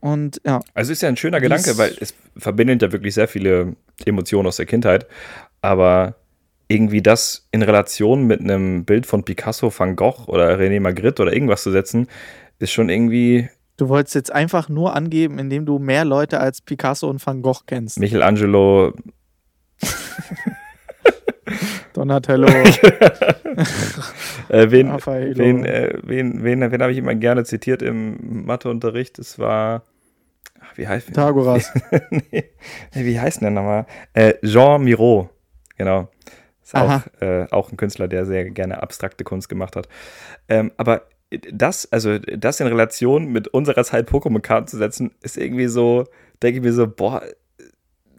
Und 0.00 0.40
ja, 0.46 0.60
Also 0.74 0.92
ist 0.92 1.02
ja 1.02 1.08
ein 1.08 1.16
schöner 1.16 1.40
Gedanke, 1.40 1.76
weil 1.76 1.94
es 2.00 2.14
verbindet 2.36 2.82
ja 2.82 2.92
wirklich 2.92 3.14
sehr 3.14 3.28
viele 3.28 3.76
Emotionen 4.04 4.48
aus 4.48 4.56
der 4.56 4.66
Kindheit. 4.66 5.06
Aber 5.60 6.16
irgendwie 6.70 7.02
das 7.02 7.48
in 7.50 7.62
Relation 7.62 8.26
mit 8.26 8.40
einem 8.40 8.84
Bild 8.84 9.06
von 9.06 9.24
Picasso, 9.24 9.72
Van 9.76 9.96
Gogh 9.96 10.28
oder 10.28 10.58
René 10.58 10.80
Magritte 10.80 11.22
oder 11.22 11.32
irgendwas 11.32 11.62
zu 11.62 11.70
setzen, 11.70 12.06
ist 12.58 12.70
schon 12.72 12.88
irgendwie 12.88 13.48
du 13.76 13.88
wolltest 13.88 14.14
jetzt 14.14 14.32
einfach 14.32 14.68
nur 14.68 14.94
angeben, 14.94 15.38
indem 15.38 15.64
du 15.64 15.78
mehr 15.78 16.04
Leute 16.04 16.38
als 16.38 16.60
Picasso 16.60 17.08
und 17.08 17.24
Van 17.26 17.40
Gogh 17.42 17.62
kennst. 17.66 17.98
Michelangelo. 17.98 18.92
Donatello, 21.94 22.46
Äh, 24.48 24.70
wen, 24.70 24.88
wen, 24.88 25.64
äh, 25.64 25.92
wen, 26.02 26.42
wen, 26.42 26.72
wen 26.72 26.82
habe 26.82 26.92
ich 26.92 26.98
immer 26.98 27.14
gerne 27.14 27.44
zitiert 27.44 27.82
im 27.82 28.46
Matheunterricht? 28.46 29.18
Es 29.20 29.38
war. 29.38 29.84
Ach, 30.60 30.76
wie 30.76 30.88
heißt 30.88 31.06
Pythagoras. 31.06 31.72
nee, 32.10 32.50
wie 32.92 33.20
heißt 33.20 33.40
denn 33.40 33.54
der 33.54 33.62
nochmal? 33.62 33.86
Äh, 34.12 34.34
Jean 34.42 34.82
Miro, 34.82 35.30
genau. 35.76 36.08
Ist 36.70 36.76
Aha. 36.76 37.02
auch, 37.18 37.22
äh, 37.22 37.46
auch 37.50 37.72
ein 37.72 37.76
Künstler, 37.76 38.06
der 38.06 38.26
sehr 38.26 38.48
gerne 38.48 38.80
abstrakte 38.80 39.24
Kunst 39.24 39.48
gemacht 39.48 39.74
hat. 39.74 39.88
Ähm, 40.48 40.70
aber 40.76 41.02
das, 41.52 41.90
also 41.90 42.18
das 42.18 42.60
in 42.60 42.68
Relation 42.68 43.26
mit 43.26 43.48
unserer 43.48 43.82
Zeit 43.82 44.08
Pokémon-Karten 44.08 44.68
zu 44.68 44.76
setzen, 44.76 45.10
ist 45.20 45.36
irgendwie 45.36 45.66
so, 45.66 46.06
denke 46.40 46.58
ich 46.58 46.64
mir 46.64 46.72
so, 46.72 46.86
boah, 46.86 47.24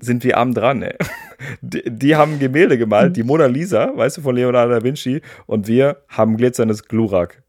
sind 0.02 0.26
wir 0.26 0.38
arm 0.38 0.54
dran, 0.54 0.82
ey. 0.82 0.96
Die, 1.62 1.82
die 1.90 2.16
haben 2.16 2.38
Gemälde 2.40 2.78
gemalt, 2.78 3.16
die 3.18 3.24
Mona 3.24 3.48
Lisa, 3.48 3.96
weißt 3.96 4.18
du, 4.18 4.22
von 4.22 4.36
Leonardo 4.36 4.74
da 4.76 4.84
Vinci, 4.84 5.22
und 5.48 5.68
wir 5.68 6.04
haben 6.08 6.38
glitzerndes 6.38 6.84
Glurak. 6.88 7.42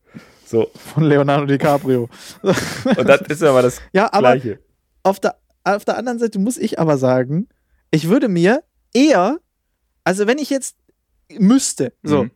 So, 0.47 0.71
von 0.73 1.03
Leonardo 1.03 1.45
DiCaprio. 1.45 2.09
und 2.43 3.09
das 3.09 3.21
ist 3.23 3.43
aber 3.43 3.61
das 3.61 3.83
Ja, 3.93 4.11
aber 4.13 4.39
Gleiche. 4.39 4.61
auf 5.03 5.21
der, 5.21 5.37
auf 5.65 5.85
der 5.85 5.99
anderen 5.99 6.19
Seite 6.19 6.39
muss 6.39 6.57
ich 6.57 6.79
aber 6.79 6.97
sagen, 6.97 7.49
ich 7.91 8.09
würde 8.09 8.29
mir 8.29 8.63
eher, 8.95 9.41
also 10.05 10.27
wenn 10.27 10.39
ich 10.39 10.49
jetzt 10.49 10.77
müsste, 11.39 11.93
so, 12.03 12.25
Mhm. 12.25 12.31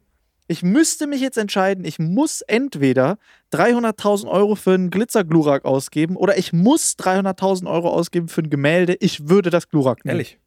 ich 0.49 0.63
müsste 0.63 1.07
mich 1.07 1.21
jetzt 1.21 1.39
entscheiden, 1.39 1.85
ich 1.85 1.99
muss 1.99 2.41
entweder 2.43 3.19
300.000 3.51 4.29
Euro 4.29 4.55
für 4.55 4.75
einen 4.75 4.91
Glitzer-Glurak 4.91 5.65
ausgeben 5.65 6.17
oder 6.17 6.39
ich 6.39 6.53
muss 6.53 6.95
300.000 6.99 7.69
Euro 7.69 7.91
ausgeben 7.91 8.29
für 8.29 8.43
ein 8.43 8.51
Gemälde, 8.51 8.97
ich 9.01 9.29
würde 9.29 9.51
das 9.51 9.69
Glurak 9.69 10.05
nehmen. 10.05 10.17
Ehrlich. 10.17 10.39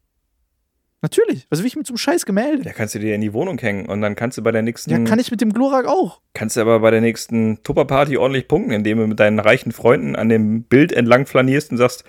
Natürlich. 1.02 1.46
Was 1.48 1.60
will 1.60 1.66
ich 1.66 1.76
mit 1.76 1.86
so 1.86 1.92
einem 1.92 1.98
scheiß 1.98 2.26
Gemälde? 2.26 2.62
Ja, 2.64 2.72
kannst 2.72 2.94
du 2.94 2.98
dir 2.98 3.14
in 3.14 3.22
die 3.22 3.32
Wohnung 3.32 3.58
hängen 3.58 3.86
und 3.86 4.02
dann 4.02 4.16
kannst 4.16 4.36
du 4.36 4.42
bei 4.42 4.52
der 4.52 4.60
nächsten. 4.60 4.90
Ja, 4.90 4.98
kann 4.98 5.18
ich 5.18 5.30
mit 5.30 5.40
dem 5.40 5.52
Glurak 5.52 5.86
auch. 5.86 6.20
Kannst 6.34 6.56
du 6.56 6.60
aber 6.60 6.80
bei 6.80 6.90
der 6.90 7.00
nächsten 7.00 7.62
Tupperparty 7.62 8.18
ordentlich 8.18 8.48
punkten, 8.48 8.72
indem 8.72 8.98
du 8.98 9.06
mit 9.06 9.18
deinen 9.18 9.38
reichen 9.38 9.72
Freunden 9.72 10.14
an 10.14 10.28
dem 10.28 10.64
Bild 10.64 10.92
entlang 10.92 11.24
flanierst 11.24 11.70
und 11.70 11.78
sagst, 11.78 12.04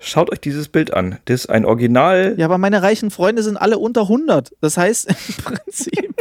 schaut 0.00 0.32
euch 0.32 0.40
dieses 0.40 0.68
Bild 0.68 0.92
an. 0.92 1.18
Das 1.26 1.42
ist 1.42 1.50
ein 1.50 1.64
Original. 1.64 2.34
Ja, 2.36 2.46
aber 2.46 2.58
meine 2.58 2.82
reichen 2.82 3.12
Freunde 3.12 3.44
sind 3.44 3.56
alle 3.56 3.78
unter 3.78 4.02
100. 4.02 4.52
Das 4.60 4.76
heißt, 4.76 5.06
im 5.28 5.44
Prinzip, 5.44 6.14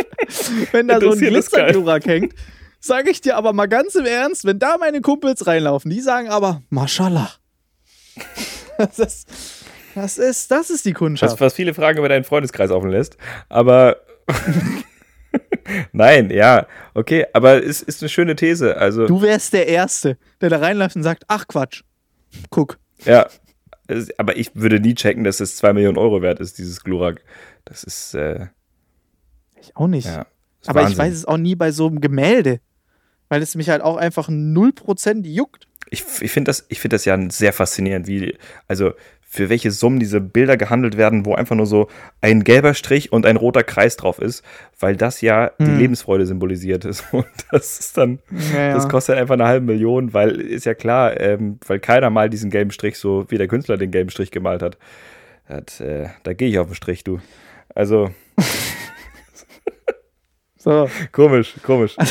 wenn 0.72 0.88
da 0.88 1.02
so 1.02 1.12
ein. 1.12 1.18
Glitzerglurak 1.18 2.06
hängt, 2.06 2.36
sage 2.80 3.10
ich 3.10 3.22
dir 3.22 3.36
aber 3.36 3.52
mal 3.54 3.68
ganz 3.68 3.96
im 3.96 4.06
Ernst, 4.06 4.46
wenn 4.46 4.60
da 4.60 4.78
meine 4.80 5.02
Kumpels 5.02 5.48
reinlaufen, 5.48 5.90
die 5.90 6.02
sagen 6.02 6.30
aber, 6.30 6.62
Mashallah. 6.70 7.32
Das 8.78 8.98
ist, 8.98 9.28
das 9.96 10.18
ist, 10.18 10.52
das 10.52 10.70
ist 10.70 10.86
die 10.86 10.94
Was, 10.94 10.98
Kundschaft. 11.00 11.42
was 11.42 11.54
viele 11.54 11.74
Fragen 11.74 11.98
über 12.00 12.10
deinen 12.10 12.24
Freundeskreis 12.24 12.72
offen 12.72 12.90
lässt. 12.90 13.18
Aber 13.50 13.98
nein, 15.92 16.30
ja, 16.30 16.68
okay, 16.94 17.26
aber 17.34 17.64
es 17.64 17.82
ist 17.82 18.02
eine 18.02 18.10
schöne 18.10 18.36
These. 18.36 18.78
Also, 18.78 19.08
Du 19.08 19.22
wärst 19.22 19.54
der 19.54 19.68
Erste, 19.68 20.18
der 20.42 20.50
da 20.50 20.58
reinläuft 20.58 20.96
und 20.96 21.04
sagt, 21.04 21.24
ach 21.28 21.48
Quatsch, 21.48 21.84
guck. 22.50 22.78
ja, 23.06 23.28
aber 24.18 24.38
ich 24.38 24.52
würde 24.56 24.80
nie 24.80 24.96
checken, 24.96 25.24
dass 25.24 25.40
es 25.40 25.58
2 25.58 25.74
Millionen 25.74 25.98
Euro 25.98 26.22
wert 26.22 26.40
ist, 26.40 26.58
dieses 26.58 26.84
Glurak. 26.84 27.22
Das 27.66 27.84
ist, 27.84 28.14
äh, 28.14 28.48
Ich 29.60 29.76
auch 29.76 29.88
nicht. 29.88 30.06
ja. 30.08 30.26
aber 30.66 30.82
ich 30.82 30.86
Wahnsinn. 30.88 30.98
weiß 31.00 31.14
es 31.14 31.26
auch 31.26 31.38
nie 31.38 31.56
bei 31.56 31.72
so 31.72 31.88
einem 31.88 32.00
Gemälde, 32.02 32.60
weil 33.30 33.42
es 33.42 33.56
mich 33.56 33.70
halt 33.70 33.82
auch 33.82 33.98
einfach 33.98 34.30
0% 34.30 35.26
juckt. 35.28 35.68
Ich, 35.90 36.04
ich 36.22 36.32
finde 36.32 36.50
das, 36.50 36.66
ich 36.70 36.80
find 36.80 36.94
das 36.94 37.04
ja 37.06 37.18
sehr 37.30 37.52
faszinierend, 37.52 38.08
wie, 38.08 38.38
also 38.68 38.94
für 39.34 39.48
welche 39.48 39.72
Summen 39.72 39.98
diese 39.98 40.20
Bilder 40.20 40.58
gehandelt 40.58 40.98
werden, 40.98 41.26
wo 41.26 41.36
einfach 41.36 41.56
nur 41.56 41.66
so 41.66 41.88
ein 42.20 42.44
gelber 42.44 42.74
Strich 42.74 43.14
und 43.14 43.26
ein 43.26 43.38
roter 43.38 43.64
Kreis 43.64 43.96
drauf 43.96 44.20
ist, 44.20 44.44
weil 44.78 44.98
das 44.98 45.22
ja 45.22 45.52
die 45.58 45.68
Hm. 45.68 45.80
Lebensfreude 45.80 46.26
symbolisiert 46.26 46.84
ist. 46.84 47.06
Und 47.14 47.26
das 47.50 47.80
ist 47.80 47.98
dann, 47.98 48.20
Ja, 48.54 48.74
das 48.74 48.90
kostet 48.90 49.18
einfach 49.18 49.36
eine 49.36 49.48
halbe 49.48 49.68
Million, 49.68 50.14
weil 50.14 50.32
ist 50.42 50.66
ja 50.66 50.74
klar, 50.74 51.18
ähm, 51.18 51.60
weil 51.66 51.80
keiner 51.80 52.10
mal 52.10 52.30
diesen 52.30 52.50
gelben 52.50 52.72
Strich 52.72 52.98
so, 52.98 53.26
wie 53.30 53.38
der 53.38 53.48
Künstler 53.48 53.78
den 53.78 53.92
gelben 53.92 54.10
Strich 54.10 54.32
gemalt 54.32 54.62
hat. 54.62 54.78
Das, 55.48 55.80
äh, 55.80 56.10
da 56.24 56.34
gehe 56.34 56.50
ich 56.50 56.60
auf 56.60 56.68
den 56.68 56.76
Strich, 56.76 57.06
du. 57.06 57.22
Also, 57.74 58.12
so. 60.58 60.90
komisch, 61.14 61.54
komisch. 61.64 61.96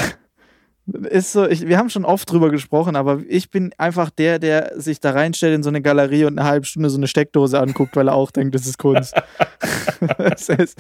Ist 0.87 1.33
so, 1.33 1.47
ich, 1.47 1.69
wir 1.69 1.79
haben 1.79 1.91
schon 1.91 2.05
oft 2.05 2.31
drüber 2.31 2.51
gesprochen, 2.51 2.97
aber 2.97 3.21
ich 3.29 3.51
bin 3.51 3.73
einfach 3.79 4.11
der, 4.11 4.39
der 4.39 4.73
sich 4.81 4.99
da 4.99 5.13
reinstellt 5.13 5.55
in 5.55 5.63
so 5.63 5.69
eine 5.69 5.83
Galerie 5.83 6.25
und 6.25 6.39
eine 6.39 6.49
halbe 6.49 6.67
Stunde 6.67 6.91
so 6.91 6.97
eine 6.97 7.07
Steckdose 7.07 7.61
anguckt, 7.61 7.95
weil 7.95 8.09
er 8.09 8.15
auch 8.15 8.31
denkt, 8.31 8.55
das 8.55 8.67
ist 8.67 8.79
Kunst. 8.79 9.15
es 10.19 10.49
ist, 10.49 10.79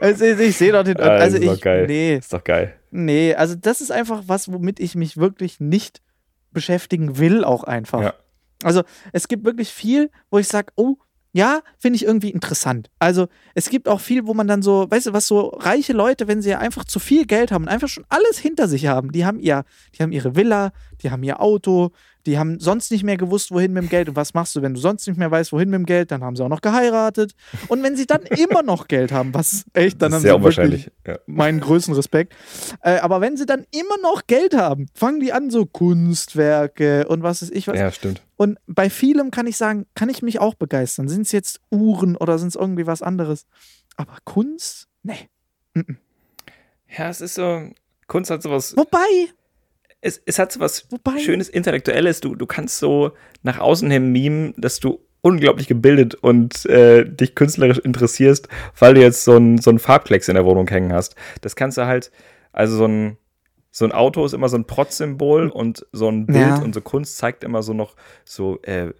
es 0.00 0.20
ist, 0.20 0.40
ich 0.40 0.56
sehe 0.56 0.72
dort 0.72 0.86
den. 0.88 0.98
Ah, 0.98 1.10
das 1.10 1.22
also 1.22 1.36
ist 1.36 1.46
doch 1.46 1.54
ich. 1.54 1.60
geil. 1.60 1.86
Nee, 1.86 2.16
Ist 2.16 2.32
doch 2.32 2.42
geil. 2.42 2.74
nee, 2.90 3.34
also 3.34 3.54
das 3.54 3.80
ist 3.80 3.92
einfach 3.92 4.24
was, 4.26 4.52
womit 4.52 4.80
ich 4.80 4.94
mich 4.96 5.16
wirklich 5.16 5.60
nicht 5.60 6.00
beschäftigen 6.50 7.18
will, 7.18 7.44
auch 7.44 7.64
einfach. 7.64 8.02
Ja. 8.02 8.14
Also 8.64 8.82
es 9.12 9.28
gibt 9.28 9.44
wirklich 9.44 9.68
viel, 9.72 10.10
wo 10.30 10.38
ich 10.38 10.48
sage, 10.48 10.72
oh, 10.76 10.96
ja, 11.32 11.62
finde 11.78 11.96
ich 11.96 12.04
irgendwie 12.04 12.30
interessant. 12.30 12.90
Also 12.98 13.28
es 13.54 13.70
gibt 13.70 13.88
auch 13.88 14.00
viel, 14.00 14.26
wo 14.26 14.34
man 14.34 14.46
dann 14.46 14.60
so, 14.60 14.90
weißt 14.90 15.06
du, 15.06 15.12
was 15.14 15.26
so 15.26 15.48
reiche 15.48 15.94
Leute, 15.94 16.28
wenn 16.28 16.42
sie 16.42 16.54
einfach 16.54 16.84
zu 16.84 16.98
viel 16.98 17.26
Geld 17.26 17.52
haben 17.52 17.64
und 17.64 17.68
einfach 17.68 17.88
schon 17.88 18.04
alles 18.10 18.38
hinter 18.38 18.68
sich 18.68 18.86
haben, 18.86 19.12
die 19.12 19.24
haben 19.24 19.40
ihr, 19.40 19.64
die 19.94 20.02
haben 20.02 20.12
ihre 20.12 20.36
Villa, 20.36 20.72
die 21.02 21.10
haben 21.10 21.22
ihr 21.22 21.40
Auto, 21.40 21.92
die 22.26 22.38
haben 22.38 22.60
sonst 22.60 22.90
nicht 22.90 23.04
mehr 23.04 23.16
gewusst, 23.16 23.50
wohin 23.50 23.72
mit 23.72 23.82
dem 23.82 23.88
Geld. 23.88 24.08
Und 24.08 24.16
was 24.16 24.34
machst 24.34 24.54
du, 24.54 24.62
wenn 24.62 24.74
du 24.74 24.80
sonst 24.80 25.06
nicht 25.06 25.16
mehr 25.16 25.30
weißt, 25.30 25.52
wohin 25.52 25.70
mit 25.70 25.78
dem 25.78 25.86
Geld? 25.86 26.10
Dann 26.10 26.22
haben 26.22 26.36
sie 26.36 26.44
auch 26.44 26.48
noch 26.48 26.60
geheiratet. 26.60 27.32
Und 27.68 27.82
wenn 27.82 27.96
sie 27.96 28.06
dann 28.06 28.22
immer 28.22 28.62
noch 28.62 28.88
Geld 28.88 29.12
haben, 29.12 29.34
was 29.34 29.64
echt, 29.72 30.00
dann 30.00 30.14
haben 30.14 30.22
sehr 30.22 30.34
sie 30.34 30.42
wirklich 30.42 30.58
unwahrscheinlich. 30.58 30.90
Ja. 31.06 31.18
meinen 31.26 31.60
größten 31.60 31.94
Respekt. 31.94 32.34
Äh, 32.82 32.98
aber 32.98 33.20
wenn 33.20 33.36
sie 33.36 33.46
dann 33.46 33.66
immer 33.70 33.98
noch 34.02 34.26
Geld 34.26 34.56
haben, 34.56 34.86
fangen 34.94 35.20
die 35.20 35.32
an, 35.32 35.50
so 35.50 35.66
Kunstwerke 35.66 37.06
und 37.08 37.22
was 37.22 37.42
ist 37.42 37.52
ich 37.52 37.66
was. 37.68 37.78
ja, 37.78 37.90
stimmt. 37.90 38.22
Und 38.36 38.58
bei 38.66 38.90
vielem 38.90 39.30
kann 39.30 39.46
ich 39.46 39.56
sagen, 39.56 39.86
kann 39.94 40.08
ich 40.08 40.22
mich 40.22 40.40
auch 40.40 40.54
begeistern. 40.54 41.08
Sind 41.08 41.22
es 41.22 41.32
jetzt 41.32 41.60
Uhren 41.70 42.16
oder 42.16 42.38
sind 42.38 42.48
es 42.48 42.56
irgendwie 42.56 42.86
was 42.86 43.02
anderes? 43.02 43.46
Aber 43.96 44.16
Kunst? 44.24 44.88
Nee. 45.02 45.28
Ja, 46.96 47.08
es 47.08 47.20
ist 47.20 47.34
so, 47.34 47.70
Kunst 48.06 48.30
hat 48.30 48.42
sowas 48.42 48.76
Wobei, 48.76 49.28
es, 50.02 50.20
es 50.26 50.38
hat 50.38 50.52
so 50.52 50.60
was 50.60 50.86
Wobei- 50.90 51.18
Schönes, 51.20 51.48
Intellektuelles. 51.48 52.20
Du, 52.20 52.34
du 52.34 52.44
kannst 52.46 52.78
so 52.78 53.12
nach 53.42 53.58
außen 53.58 53.90
hin 53.90 54.12
mimen, 54.12 54.52
dass 54.58 54.78
du 54.80 55.00
unglaublich 55.22 55.68
gebildet 55.68 56.16
und 56.16 56.66
äh, 56.66 57.04
dich 57.04 57.34
künstlerisch 57.36 57.78
interessierst, 57.78 58.48
weil 58.78 58.94
du 58.94 59.00
jetzt 59.00 59.24
so 59.24 59.36
ein, 59.36 59.58
so 59.58 59.70
ein 59.70 59.78
Farbklecks 59.78 60.28
in 60.28 60.34
der 60.34 60.44
Wohnung 60.44 60.68
hängen 60.68 60.92
hast. 60.92 61.14
Das 61.40 61.54
kannst 61.56 61.78
du 61.78 61.86
halt, 61.86 62.10
also 62.52 62.76
so 62.76 62.86
ein, 62.86 63.16
so 63.70 63.84
ein 63.84 63.92
Auto 63.92 64.24
ist 64.26 64.34
immer 64.34 64.48
so 64.48 64.56
ein 64.58 64.66
Protzsymbol 64.66 65.48
und 65.48 65.86
so 65.92 66.08
ein 66.10 66.26
Bild 66.26 66.38
Ja. 66.40 66.56
und 66.58 66.74
so 66.74 66.80
Kunst 66.82 67.16
zeigt 67.16 67.44
immer 67.44 67.62
so 67.62 67.72
noch 67.72 67.94
so, 68.24 68.60
äh, 68.62 68.92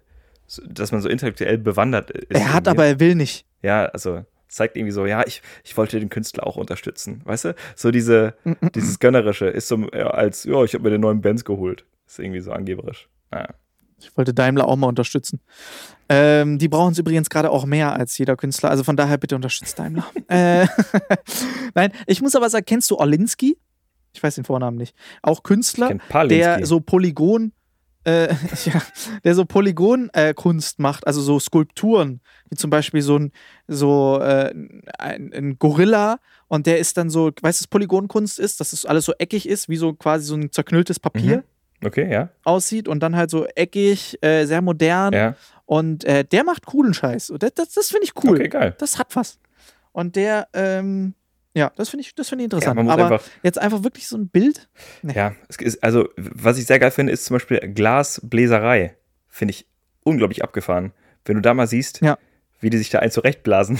so 0.47 0.61
dass 0.65 0.91
man 0.93 1.01
so 1.01 1.09
intellektuell 1.09 1.57
bewandert 1.57 2.09
ist. 2.11 2.31
Er 2.31 2.53
hat 2.53 2.67
irgendwie. 2.67 2.69
aber, 2.69 2.85
er 2.85 2.99
will 3.01 3.15
nicht. 3.15 3.45
Ja, 3.61 3.85
also 3.85 4.23
zeigt 4.53 4.77
irgendwie 4.77 4.91
so, 4.91 5.05
ja, 5.05 5.25
ich, 5.25 5.41
ich 5.63 5.75
wollte 5.77 5.99
den 5.99 6.09
Künstler 6.09 6.45
auch 6.45 6.55
unterstützen. 6.55 7.21
Weißt 7.25 7.45
du? 7.45 7.55
So 7.75 7.91
diese, 7.91 8.35
dieses 8.75 8.99
Gönnerische 8.99 9.47
ist 9.47 9.67
so 9.67 9.87
ja, 9.93 10.07
als, 10.07 10.43
ja, 10.43 10.63
ich 10.63 10.73
habe 10.73 10.83
mir 10.83 10.91
den 10.91 11.01
neuen 11.01 11.21
Benz 11.21 11.43
geholt. 11.43 11.85
Ist 12.07 12.19
irgendwie 12.19 12.41
so 12.41 12.51
angeberisch. 12.51 13.09
Naja. 13.31 13.49
Ich 13.99 14.15
wollte 14.17 14.33
Daimler 14.33 14.67
auch 14.67 14.75
mal 14.75 14.87
unterstützen. 14.87 15.39
Ähm, 16.09 16.59
die 16.59 16.67
brauchen 16.67 16.91
es 16.91 16.99
übrigens 16.99 17.29
gerade 17.29 17.49
auch 17.49 17.65
mehr 17.65 17.93
als 17.93 18.17
jeder 18.17 18.35
Künstler. 18.35 18.69
Also 18.69 18.83
von 18.83 18.97
daher 18.97 19.17
bitte 19.17 19.35
unterstützt 19.35 19.79
Daimler. 19.79 20.05
äh, 20.27 20.67
Nein, 21.73 21.91
ich 22.05 22.21
muss 22.21 22.35
aber 22.35 22.49
sagen, 22.49 22.65
kennst 22.65 22.91
du 22.91 22.97
Orlinski? 22.97 23.57
Ich 24.13 24.21
weiß 24.21 24.35
den 24.35 24.43
Vornamen 24.43 24.77
nicht. 24.77 24.95
Auch 25.21 25.41
Künstler, 25.41 25.97
der 26.29 26.65
so 26.65 26.79
Polygon, 26.79 27.51
äh, 28.05 28.33
ja, 28.65 28.81
der 29.23 29.35
so 29.35 29.45
Polygon-Kunst 29.45 30.79
macht, 30.79 31.07
also 31.07 31.21
so 31.21 31.39
Skulpturen, 31.39 32.21
wie 32.49 32.55
zum 32.55 32.69
Beispiel 32.69 33.01
so 33.01 33.17
ein, 33.17 33.31
so 33.67 34.19
äh, 34.21 34.53
ein, 34.99 35.31
ein 35.33 35.57
Gorilla 35.59 36.19
und 36.47 36.65
der 36.67 36.79
ist 36.79 36.97
dann 36.97 37.09
so, 37.09 37.27
weißt 37.41 37.61
du, 37.61 37.63
was 37.63 37.67
Polygonkunst 37.67 38.39
ist, 38.39 38.59
dass 38.59 38.73
es 38.73 38.85
alles 38.85 39.05
so 39.05 39.13
eckig 39.17 39.47
ist, 39.47 39.69
wie 39.69 39.77
so 39.77 39.93
quasi 39.93 40.25
so 40.25 40.35
ein 40.35 40.51
zerknülltes 40.51 40.99
Papier 40.99 41.37
Mhm. 41.37 41.43
Okay, 41.85 42.09
ja. 42.09 42.29
aussieht 42.45 42.87
und 42.87 43.01
dann 43.01 43.13
halt 43.15 43.29
so 43.29 43.45
eckig, 43.45 44.17
äh, 44.23 44.45
sehr 44.45 44.61
modern 44.61 45.11
Ja. 45.13 45.35
und 45.65 46.05
äh, 46.05 46.23
der 46.23 46.45
macht 46.45 46.65
coolen 46.65 46.93
Scheiß. 46.93 47.33
Das, 47.37 47.53
das, 47.55 47.73
das 47.73 47.89
finde 47.89 48.05
ich 48.05 48.13
cool. 48.23 48.37
Okay, 48.37 48.47
geil. 48.47 48.73
Das 48.79 48.97
hat 48.97 49.13
was. 49.17 49.37
Und 49.91 50.15
der, 50.15 50.47
ähm, 50.53 51.13
ja, 51.53 51.71
das 51.75 51.89
finde 51.89 52.01
ich, 52.05 52.15
das 52.15 52.29
finde 52.29 52.43
ich 52.43 52.45
interessant. 52.45 52.75
man 52.75 52.85
muss 52.85 52.93
Aber 52.93 53.03
einfach- 53.11 53.23
jetzt 53.43 53.59
einfach 53.59 53.83
wirklich 53.83 54.07
so 54.07 54.17
ein 54.17 54.27
Bild. 54.29 54.67
Ja, 55.03 55.35
es 55.49 55.57
ist, 55.57 55.83
also, 55.83 56.09
was 56.17 56.57
ich 56.57 56.65
sehr 56.65 56.79
geil 56.79 56.91
finde, 56.91 57.11
ist 57.13 57.25
zum 57.25 57.35
Beispiel 57.35 57.59
Glasbläserei. 57.73 58.95
Finde 59.29 59.51
ich 59.51 59.67
unglaublich 60.03 60.43
abgefahren. 60.43 60.93
Wenn 61.25 61.35
du 61.35 61.41
da 61.41 61.53
mal 61.53 61.67
siehst, 61.67 62.01
Ja. 62.01 62.17
wie 62.59 62.69
die 62.69 62.77
sich 62.77 62.89
da 62.89 62.99
ein 62.99 63.11
zurechtblasen. 63.11 63.79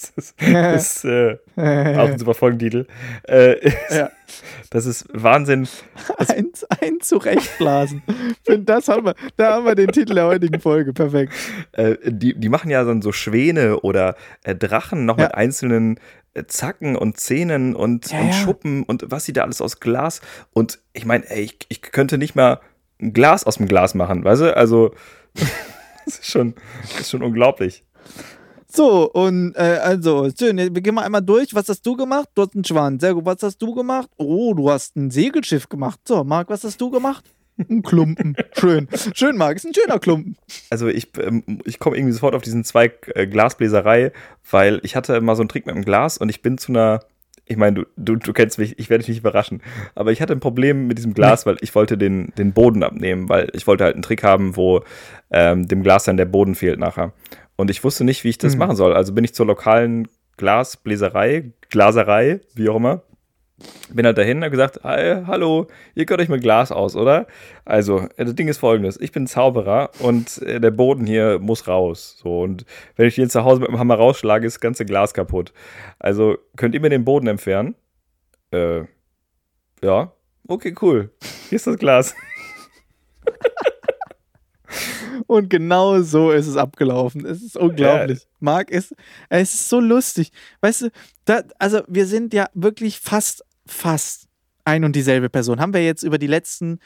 Das 0.00 0.12
ist, 0.16 0.40
ist 0.42 1.04
äh, 1.04 1.36
auch 1.56 2.08
ein 2.08 2.18
super 2.18 2.34
Folgentitel. 2.34 2.86
Äh, 3.24 3.70
Ja. 3.90 4.10
Das 4.70 4.84
ist 4.84 5.06
Wahnsinn. 5.12 5.66
Eins, 6.18 6.64
ein 6.64 7.00
zurechtblasen. 7.00 8.02
Das 8.60 8.88
haben 8.88 9.06
wir, 9.06 9.14
da 9.36 9.54
haben 9.54 9.64
wir 9.64 9.74
den 9.74 9.90
Titel 9.90 10.14
der 10.14 10.26
heutigen 10.26 10.60
Folge. 10.60 10.92
Perfekt. 10.92 11.32
Äh, 11.72 11.96
die, 12.04 12.38
die 12.38 12.48
machen 12.50 12.70
ja 12.70 12.84
dann 12.84 13.00
so 13.00 13.10
Schwäne 13.12 13.80
oder 13.80 14.16
äh, 14.44 14.54
Drachen 14.54 15.06
noch 15.06 15.16
Ja. 15.18 15.24
mit 15.24 15.34
einzelnen 15.34 15.98
äh, 16.34 16.44
Zacken 16.46 16.94
und 16.96 17.18
Zähnen 17.18 17.74
und, 17.74 18.10
Ja, 18.12 18.20
und. 18.20 18.34
Schuppen 18.34 18.82
und 18.82 19.06
was 19.10 19.24
sie 19.24 19.32
da 19.32 19.42
alles 19.44 19.62
aus 19.62 19.80
Glas. 19.80 20.20
Und 20.52 20.78
ich 20.92 21.06
meine, 21.06 21.24
ich, 21.34 21.56
ich 21.70 21.80
könnte 21.80 22.18
nicht 22.18 22.36
mal 22.36 22.60
ein 23.00 23.14
Glas 23.14 23.44
aus 23.44 23.56
dem 23.56 23.66
Glas 23.66 23.94
machen, 23.94 24.24
weißt 24.24 24.42
du? 24.42 24.56
Also, 24.56 24.94
das 26.04 26.18
ist 26.18 26.26
schon, 26.30 26.54
das 26.92 27.00
ist 27.00 27.10
schon 27.10 27.22
unglaublich. 27.22 27.82
So, 28.70 29.10
und 29.10 29.54
äh, 29.56 29.78
also, 29.82 30.28
schön, 30.38 30.58
wir 30.58 30.70
gehen 30.70 30.94
mal 30.94 31.02
einmal 31.02 31.22
durch. 31.22 31.54
Was 31.54 31.68
hast 31.68 31.86
du 31.86 31.96
gemacht? 31.96 32.28
Du 32.34 32.42
hast 32.42 32.54
einen 32.54 32.64
Schwan. 32.64 33.00
Sehr 33.00 33.14
gut. 33.14 33.24
Was 33.24 33.42
hast 33.42 33.58
du 33.58 33.74
gemacht? 33.74 34.10
Oh, 34.18 34.52
du 34.54 34.70
hast 34.70 34.94
ein 34.96 35.10
Segelschiff 35.10 35.68
gemacht. 35.68 36.00
So, 36.06 36.22
Marc, 36.22 36.50
was 36.50 36.64
hast 36.64 36.80
du 36.80 36.90
gemacht? 36.90 37.24
Ein 37.58 37.82
Klumpen. 37.82 38.36
Schön. 38.52 38.86
Schön, 39.14 39.36
Marc. 39.36 39.56
Ist 39.56 39.66
ein 39.66 39.74
schöner 39.74 39.98
Klumpen. 39.98 40.36
Also 40.70 40.86
ich, 40.86 41.08
ähm, 41.18 41.42
ich 41.64 41.78
komme 41.78 41.96
irgendwie 41.96 42.12
sofort 42.12 42.34
auf 42.34 42.42
diesen 42.42 42.62
Zweig 42.62 43.10
äh, 43.14 43.26
Glasbläserei, 43.26 44.12
weil 44.50 44.80
ich 44.82 44.94
hatte 44.94 45.20
mal 45.20 45.34
so 45.34 45.42
einen 45.42 45.48
Trick 45.48 45.66
mit 45.66 45.74
dem 45.74 45.84
Glas 45.84 46.18
und 46.18 46.28
ich 46.28 46.42
bin 46.42 46.58
zu 46.58 46.70
einer, 46.70 47.00
ich 47.46 47.56
meine, 47.56 47.80
du, 47.80 47.84
du, 47.96 48.16
du 48.16 48.32
kennst 48.32 48.58
mich, 48.58 48.78
ich 48.78 48.90
werde 48.90 49.02
dich 49.02 49.08
nicht 49.08 49.18
überraschen, 49.18 49.62
aber 49.94 50.12
ich 50.12 50.20
hatte 50.22 50.34
ein 50.34 50.40
Problem 50.40 50.86
mit 50.86 50.98
diesem 50.98 51.14
Glas, 51.14 51.46
weil 51.46 51.56
ich 51.60 51.74
wollte 51.74 51.98
den, 51.98 52.32
den 52.38 52.52
Boden 52.52 52.82
abnehmen, 52.84 53.28
weil 53.28 53.48
ich 53.54 53.66
wollte 53.66 53.84
halt 53.84 53.94
einen 53.94 54.02
Trick 54.02 54.22
haben, 54.22 54.56
wo 54.56 54.82
ähm, 55.30 55.66
dem 55.66 55.82
Glas 55.82 56.04
dann 56.04 56.16
der 56.16 56.26
Boden 56.26 56.54
fehlt 56.54 56.78
nachher. 56.78 57.12
Und 57.60 57.70
ich 57.70 57.82
wusste 57.84 58.04
nicht, 58.04 58.22
wie 58.24 58.28
ich 58.30 58.38
das 58.38 58.52
Mhm. 58.54 58.60
machen 58.60 58.76
soll. 58.76 58.94
Also 58.94 59.12
bin 59.12 59.24
ich 59.24 59.34
zur 59.34 59.44
lokalen 59.46 60.08
Glasbläserei, 60.36 61.50
Glaserei, 61.68 62.40
wie 62.54 62.68
auch 62.68 62.76
immer, 62.76 63.02
bin 63.90 64.06
halt 64.06 64.16
dahin 64.16 64.36
und 64.38 64.44
hab 64.44 64.52
gesagt, 64.52 64.84
"Hi, 64.84 65.24
hallo, 65.26 65.66
ihr 65.96 66.06
könnt 66.06 66.20
euch 66.20 66.28
mit 66.28 66.40
Glas 66.42 66.70
aus, 66.70 66.94
oder? 66.94 67.26
Also, 67.64 68.06
das 68.16 68.36
Ding 68.36 68.46
ist 68.46 68.58
folgendes, 68.58 69.00
ich 69.00 69.10
bin 69.10 69.26
Zauberer 69.26 69.90
und 69.98 70.40
äh, 70.42 70.60
der 70.60 70.70
Boden 70.70 71.04
hier 71.06 71.40
muss 71.40 71.66
raus. 71.66 72.16
So, 72.22 72.42
und 72.42 72.64
wenn 72.94 73.08
ich 73.08 73.16
den 73.16 73.28
zu 73.28 73.42
Hause 73.42 73.60
mit 73.60 73.68
dem 73.70 73.78
Hammer 73.80 73.96
rausschlage, 73.96 74.46
ist 74.46 74.54
das 74.54 74.60
ganze 74.60 74.84
Glas 74.84 75.12
kaputt. 75.12 75.52
Also, 75.98 76.38
könnt 76.56 76.76
ihr 76.76 76.80
mir 76.80 76.90
den 76.90 77.04
Boden 77.04 77.26
entfernen? 77.26 77.74
Äh, 78.52 78.82
ja. 79.82 80.12
Okay, 80.46 80.74
cool. 80.80 81.10
Hier 81.48 81.56
ist 81.56 81.66
das 81.66 81.78
Glas. 81.78 82.14
Und 85.26 85.50
genau 85.50 86.00
so 86.02 86.30
ist 86.30 86.46
es 86.46 86.56
abgelaufen. 86.56 87.24
Es 87.26 87.42
ist 87.42 87.56
unglaublich. 87.56 88.26
Marc 88.40 88.70
ist, 88.70 88.94
es 89.28 89.54
ist 89.54 89.68
so 89.68 89.80
lustig. 89.80 90.32
Weißt 90.60 90.82
du, 90.82 90.90
da, 91.24 91.42
also 91.58 91.82
wir 91.88 92.06
sind 92.06 92.32
ja 92.34 92.48
wirklich 92.54 93.00
fast, 93.00 93.44
fast 93.66 94.28
ein 94.64 94.84
und 94.84 94.94
dieselbe 94.94 95.28
Person. 95.30 95.60
Haben 95.60 95.74
wir 95.74 95.84
jetzt 95.84 96.02
über 96.02 96.18
die 96.18 96.26
letzten 96.26 96.78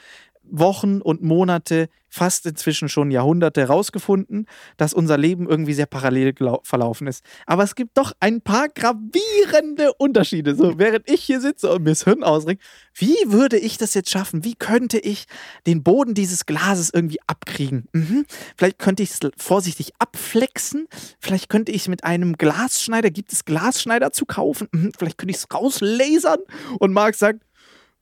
Wochen 0.53 1.00
und 1.00 1.22
Monate, 1.22 1.88
fast 2.11 2.44
inzwischen 2.44 2.90
schon 2.90 3.11
Jahrhunderte 3.11 3.66
rausgefunden, 3.66 4.46
dass 4.76 4.92
unser 4.92 5.16
Leben 5.16 5.48
irgendwie 5.48 5.72
sehr 5.72 5.86
parallel 5.86 6.34
verlaufen 6.62 7.07
ist. 7.07 7.24
Aber 7.46 7.62
es 7.62 7.74
gibt 7.74 7.96
doch 7.96 8.12
ein 8.20 8.42
paar 8.42 8.68
gravierende 8.68 9.94
Unterschiede. 9.94 10.55
So, 10.55 10.78
während 10.78 11.11
ich 11.11 11.22
hier 11.22 11.40
sitze 11.40 11.72
und 11.72 11.84
mir 11.84 11.90
das 11.90 12.05
Hirn 12.05 12.22
ausregt, 12.22 12.62
wie 12.94 13.16
würde 13.26 13.57
ich 13.59 13.78
das 13.78 13.94
jetzt 13.94 14.11
schaffen? 14.11 14.44
Wie 14.44 14.55
könnte 14.55 14.98
ich 14.98 15.24
den 15.66 15.82
Boden 15.82 16.12
dieses 16.12 16.44
Glases 16.44 16.90
irgendwie 16.92 17.18
abkriegen? 17.26 17.88
Mhm. 17.92 18.26
Vielleicht 18.59 18.78
könnte 18.78 19.03
ich 19.03 19.11
es 19.12 19.20
vorsichtig 19.38 19.92
abflexen. 19.98 20.88
Vielleicht 21.18 21.48
könnte 21.48 21.72
ich 21.72 21.82
es 21.82 21.88
mit 21.88 22.05
einem 22.05 22.34
Glasschneider, 22.34 23.11
gibt 23.11 23.32
es 23.32 23.46
Glasschneider 23.46 24.12
zu 24.12 24.26
kaufen? 24.26 24.68
Mhm. 24.72 24.92
Vielleicht 24.98 25.16
könnte 25.16 25.30
ich 25.30 25.38
es 25.38 25.46
rauslasern. 25.53 26.40
Und 26.78 26.92
Marc 26.92 27.14
sagt, 27.14 27.40
"Ey, 27.42 27.51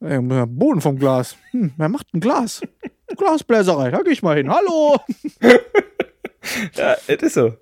Boden 0.00 0.80
vom 0.80 0.98
Glas. 0.98 1.36
Hm, 1.50 1.72
wer 1.76 1.88
macht 1.88 2.12
ein 2.14 2.20
Glas? 2.20 2.62
Glasbläserei, 3.16 3.90
da 3.90 4.02
geh 4.02 4.10
ich 4.10 4.22
mal 4.22 4.36
hin. 4.36 4.50
Hallo, 4.50 4.98
Ja, 6.74 6.96
es 7.06 7.22
ist 7.22 7.34
so. 7.34 7.54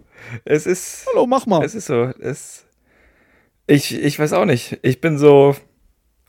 Es 0.45 0.67
ist. 0.67 1.07
hallo, 1.11 1.27
mach 1.27 1.47
mal. 1.47 1.65
Es 1.65 1.75
ist 1.75 1.87
so. 1.87 2.05
Es, 2.21 2.65
ich, 3.67 3.99
ich 3.99 4.19
weiß 4.19 4.33
auch 4.35 4.45
nicht. 4.45 4.79
Ich 4.83 5.01
bin 5.01 5.19
so. 5.19 5.57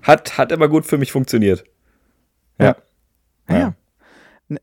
Hat, 0.01 0.37
hat 0.37 0.51
immer 0.51 0.67
gut 0.67 0.85
für 0.85 0.97
mich 0.97 1.11
funktioniert. 1.11 1.63
Ja. 2.59 2.75
Ja. 3.49 3.57
Ja. 3.59 3.73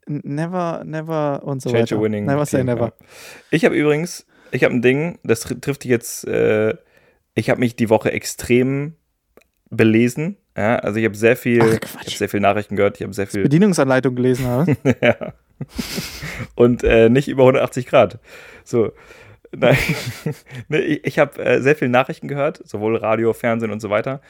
Never, 0.07 0.82
never 0.84 1.42
und 1.44 1.62
so 1.62 1.70
Change 1.70 1.92
weiter. 1.92 2.03
winning. 2.03 2.24
Never 2.24 2.44
say 2.47 2.59
team, 2.59 2.66
never. 2.66 2.86
Ja. 2.86 3.07
Ich 3.51 3.64
habe 3.64 3.76
übrigens, 3.76 4.26
ich 4.51 4.64
habe 4.64 4.74
ein 4.74 4.82
Ding, 4.82 5.18
das 5.22 5.40
tr 5.40 5.61
trifft 5.61 5.84
dich 5.84 5.90
jetzt, 5.90 6.26
äh, 6.26 6.74
ich 7.34 7.51
habe 7.51 7.61
mich 7.61 7.76
die 7.76 7.88
Woche 7.90 8.11
extrem 8.11 8.94
belesen. 9.70 10.36
Ja, 10.56 10.76
also 10.76 10.98
ich 10.98 11.04
habe 11.04 11.16
sehr 11.16 11.36
viel, 11.36 11.62
Ach, 11.62 12.02
ich 12.02 12.14
habe 12.14 12.18
sehr 12.18 12.28
viel 12.28 12.40
Nachrichten 12.40 12.76
gehört, 12.76 12.96
ich 12.96 13.02
habe 13.02 13.12
sehr 13.12 13.26
viel 13.26 13.42
Bedienungsanleitung 13.42 14.14
gelesen 14.14 14.46
habe. 14.46 14.76
ja. 15.02 15.34
Und 16.54 16.82
äh, 16.84 17.08
nicht 17.08 17.28
über 17.28 17.42
180 17.42 17.86
Grad. 17.86 18.18
So. 18.64 18.92
Nein. 19.52 19.76
ich 20.68 21.04
ich 21.04 21.18
habe 21.18 21.44
äh, 21.44 21.60
sehr 21.60 21.76
viele 21.76 21.90
Nachrichten 21.90 22.28
gehört, 22.28 22.60
sowohl 22.64 22.96
Radio, 22.96 23.32
Fernsehen 23.32 23.70
und 23.70 23.80
so 23.80 23.90
weiter. 23.90 24.20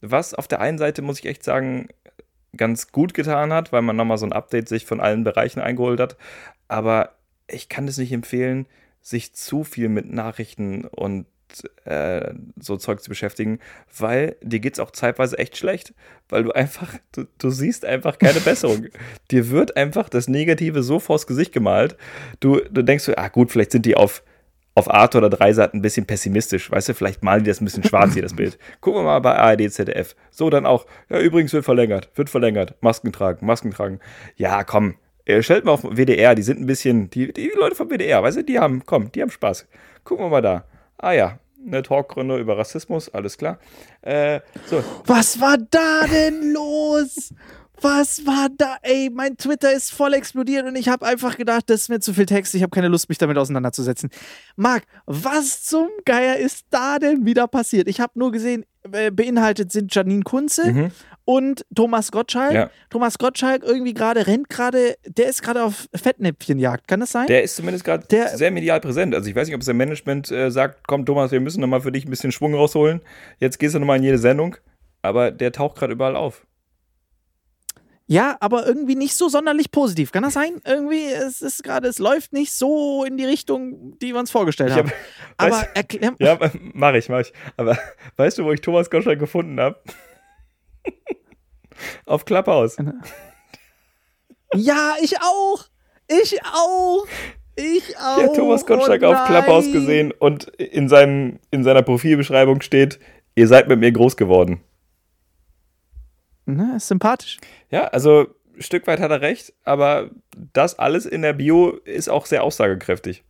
Was 0.00 0.34
auf 0.34 0.48
der 0.48 0.60
einen 0.60 0.78
Seite, 0.78 1.02
muss 1.02 1.18
ich 1.18 1.26
echt 1.26 1.42
sagen, 1.42 1.88
ganz 2.56 2.92
gut 2.92 3.14
getan 3.14 3.52
hat, 3.52 3.72
weil 3.72 3.82
man 3.82 3.96
nochmal 3.96 4.18
so 4.18 4.26
ein 4.26 4.32
Update 4.32 4.68
sich 4.68 4.86
von 4.86 5.00
allen 5.00 5.24
Bereichen 5.24 5.60
eingeholt 5.60 6.00
hat. 6.00 6.16
Aber 6.68 7.10
ich 7.48 7.68
kann 7.68 7.86
es 7.88 7.98
nicht 7.98 8.12
empfehlen, 8.12 8.66
sich 9.00 9.34
zu 9.34 9.62
viel 9.62 9.88
mit 9.88 10.12
Nachrichten 10.12 10.84
und 10.84 11.26
äh, 11.84 12.34
so 12.58 12.76
Zeug 12.76 13.02
zu 13.02 13.08
beschäftigen, 13.08 13.58
weil 13.96 14.36
dir 14.42 14.60
geht 14.60 14.74
es 14.74 14.80
auch 14.80 14.90
zeitweise 14.90 15.38
echt 15.38 15.56
schlecht, 15.56 15.94
weil 16.28 16.44
du 16.44 16.52
einfach, 16.52 16.94
du, 17.12 17.24
du 17.38 17.50
siehst 17.50 17.84
einfach 17.84 18.18
keine 18.18 18.40
Besserung. 18.40 18.86
dir 19.30 19.50
wird 19.50 19.76
einfach 19.76 20.08
das 20.08 20.28
Negative 20.28 20.82
so 20.82 20.98
vors 20.98 21.26
Gesicht 21.26 21.52
gemalt. 21.52 21.96
Du, 22.40 22.60
du 22.70 22.82
denkst 22.82 23.04
so, 23.04 23.14
ah 23.16 23.28
gut, 23.28 23.50
vielleicht 23.50 23.72
sind 23.72 23.86
die 23.86 23.96
auf, 23.96 24.22
auf 24.74 24.92
Arte 24.92 25.18
oder 25.18 25.30
Dreisat 25.30 25.72
ein 25.74 25.82
bisschen 25.82 26.06
pessimistisch, 26.06 26.70
weißt 26.70 26.90
du, 26.90 26.94
vielleicht 26.94 27.22
malen 27.22 27.44
die 27.44 27.48
das 27.48 27.60
ein 27.60 27.64
bisschen 27.64 27.84
schwarz 27.88 28.12
hier, 28.14 28.22
das 28.22 28.34
Bild. 28.34 28.58
Gucken 28.80 29.00
wir 29.00 29.04
mal 29.04 29.20
bei 29.20 29.34
ARD, 29.36 29.72
ZDF. 29.72 30.14
So, 30.30 30.50
dann 30.50 30.66
auch, 30.66 30.86
ja, 31.08 31.18
übrigens 31.20 31.52
wird 31.52 31.64
verlängert, 31.64 32.10
wird 32.14 32.30
verlängert, 32.30 32.74
Masken 32.82 33.12
tragen, 33.12 33.46
Masken 33.46 33.70
tragen. 33.70 34.00
Ja, 34.36 34.64
komm, 34.64 34.96
äh, 35.24 35.42
stellt 35.42 35.64
mal 35.64 35.72
auf 35.72 35.82
WDR, 35.82 36.34
die 36.34 36.42
sind 36.42 36.60
ein 36.60 36.66
bisschen, 36.66 37.10
die, 37.10 37.32
die 37.32 37.52
Leute 37.58 37.74
vom 37.74 37.90
WDR, 37.90 38.22
weißt 38.22 38.38
du, 38.38 38.44
die 38.44 38.58
haben, 38.58 38.82
komm, 38.86 39.10
die 39.12 39.22
haben 39.22 39.30
Spaß. 39.30 39.66
Gucken 40.04 40.26
wir 40.26 40.30
mal 40.30 40.42
da. 40.42 40.64
Ah 40.98 41.12
ja, 41.12 41.38
eine 41.66 41.82
Talkrunde 41.82 42.38
über 42.38 42.56
Rassismus, 42.58 43.08
alles 43.12 43.36
klar. 43.38 43.58
Äh, 44.02 44.40
so. 44.66 44.82
Was 45.06 45.40
war 45.40 45.58
da 45.58 46.06
denn 46.06 46.52
los? 46.52 47.34
Was 47.82 48.24
war 48.24 48.48
da? 48.56 48.76
Ey, 48.80 49.10
mein 49.12 49.36
Twitter 49.36 49.70
ist 49.70 49.92
voll 49.92 50.14
explodiert 50.14 50.64
und 50.64 50.76
ich 50.76 50.88
habe 50.88 51.04
einfach 51.04 51.36
gedacht, 51.36 51.64
das 51.68 51.82
ist 51.82 51.88
mir 51.90 52.00
zu 52.00 52.14
viel 52.14 52.24
Text. 52.24 52.54
Ich 52.54 52.62
habe 52.62 52.70
keine 52.70 52.88
Lust, 52.88 53.10
mich 53.10 53.18
damit 53.18 53.36
auseinanderzusetzen. 53.36 54.08
Marc, 54.56 54.84
was 55.04 55.62
zum 55.62 55.88
Geier 56.06 56.36
ist 56.36 56.64
da 56.70 56.98
denn 56.98 57.26
wieder 57.26 57.46
passiert? 57.48 57.86
Ich 57.88 58.00
habe 58.00 58.12
nur 58.18 58.32
gesehen, 58.32 58.64
äh, 58.92 59.10
beinhaltet 59.10 59.72
sind 59.72 59.94
Janine 59.94 60.22
Kunze 60.22 60.72
Mhm. 60.72 60.90
Und 61.26 61.66
Thomas 61.74 62.10
Gottschalk. 62.12 62.54
Ja. 62.54 62.70
Thomas 62.88 63.18
Gottschalk 63.18 63.62
irgendwie 63.64 63.92
gerade 63.92 64.26
rennt 64.26 64.48
gerade, 64.48 64.96
der 65.06 65.28
ist 65.28 65.42
gerade 65.42 65.62
auf 65.64 65.86
Fettnäpfchenjagd. 65.94 66.88
Kann 66.88 67.00
das 67.00 67.12
sein? 67.12 67.26
Der 67.26 67.42
ist 67.42 67.56
zumindest 67.56 67.84
gerade 67.84 68.06
sehr 68.34 68.50
medial 68.50 68.80
präsent. 68.80 69.14
Also 69.14 69.28
ich 69.28 69.36
weiß 69.36 69.48
nicht, 69.48 69.54
ob 69.56 69.62
sein 69.62 69.76
Management 69.76 70.30
äh, 70.30 70.50
sagt, 70.50 70.86
komm 70.86 71.04
Thomas, 71.04 71.32
wir 71.32 71.40
müssen 71.40 71.60
nochmal 71.60 71.80
für 71.82 71.92
dich 71.92 72.06
ein 72.06 72.10
bisschen 72.10 72.32
Schwung 72.32 72.54
rausholen. 72.54 73.02
Jetzt 73.38 73.58
gehst 73.58 73.74
du 73.74 73.78
nochmal 73.80 73.98
in 73.98 74.04
jede 74.04 74.18
Sendung. 74.18 74.56
Aber 75.02 75.30
der 75.30 75.52
taucht 75.52 75.76
gerade 75.76 75.92
überall 75.92 76.16
auf. 76.16 76.46
Ja, 78.08 78.36
aber 78.38 78.64
irgendwie 78.66 78.94
nicht 78.94 79.14
so 79.16 79.28
sonderlich 79.28 79.72
positiv. 79.72 80.12
Kann 80.12 80.22
das 80.22 80.34
sein? 80.34 80.60
Irgendwie, 80.64 81.06
es 81.06 81.42
ist 81.42 81.64
gerade, 81.64 81.88
es 81.88 81.98
läuft 81.98 82.32
nicht 82.32 82.52
so 82.52 83.04
in 83.04 83.16
die 83.16 83.24
Richtung, 83.24 83.98
die 83.98 84.12
wir 84.12 84.20
uns 84.20 84.30
vorgestellt 84.30 84.72
haben. 84.72 84.90
hab- 85.38 85.48
aber 85.48 85.56
weißt- 85.56 85.68
erklär, 85.74 86.14
Ja, 86.20 86.38
mach 86.72 86.94
ich, 86.94 87.08
mach 87.08 87.20
ich. 87.20 87.32
Aber 87.56 87.76
weißt 88.16 88.38
du, 88.38 88.44
wo 88.44 88.52
ich 88.52 88.60
Thomas 88.60 88.90
Gottschalk 88.90 89.18
gefunden 89.18 89.58
habe? 89.58 89.80
Auf 92.04 92.24
Clubhouse. 92.24 92.76
ja, 94.54 94.94
ich 95.00 95.20
auch. 95.20 95.64
Ich 96.08 96.38
auch. 96.44 97.06
Ich 97.56 97.96
auch. 97.96 98.22
Habe 98.22 98.36
Thomas 98.36 98.62
Oh 98.62 98.66
Gottschalk 98.66 99.02
auf 99.02 99.26
Clubhouse 99.26 99.72
gesehen 99.72 100.12
und 100.12 100.48
in, 100.58 100.88
seinem, 100.88 101.38
in 101.50 101.64
seiner 101.64 101.82
Profilbeschreibung 101.82 102.60
steht, 102.60 103.00
ihr 103.34 103.48
seid 103.48 103.68
mit 103.68 103.80
mir 103.80 103.92
groß 103.92 104.16
geworden. 104.16 104.60
Na, 106.44 106.76
ist 106.76 106.88
sympathisch. 106.88 107.38
Ja, 107.70 107.86
also 107.88 108.26
ein 108.54 108.62
Stück 108.62 108.86
weit 108.86 109.00
hat 109.00 109.10
er 109.10 109.20
recht, 109.20 109.52
aber 109.64 110.10
das 110.52 110.78
alles 110.78 111.06
in 111.06 111.22
der 111.22 111.32
Bio 111.32 111.70
ist 111.84 112.08
auch 112.08 112.26
sehr 112.26 112.44
aussagekräftig. 112.44 113.24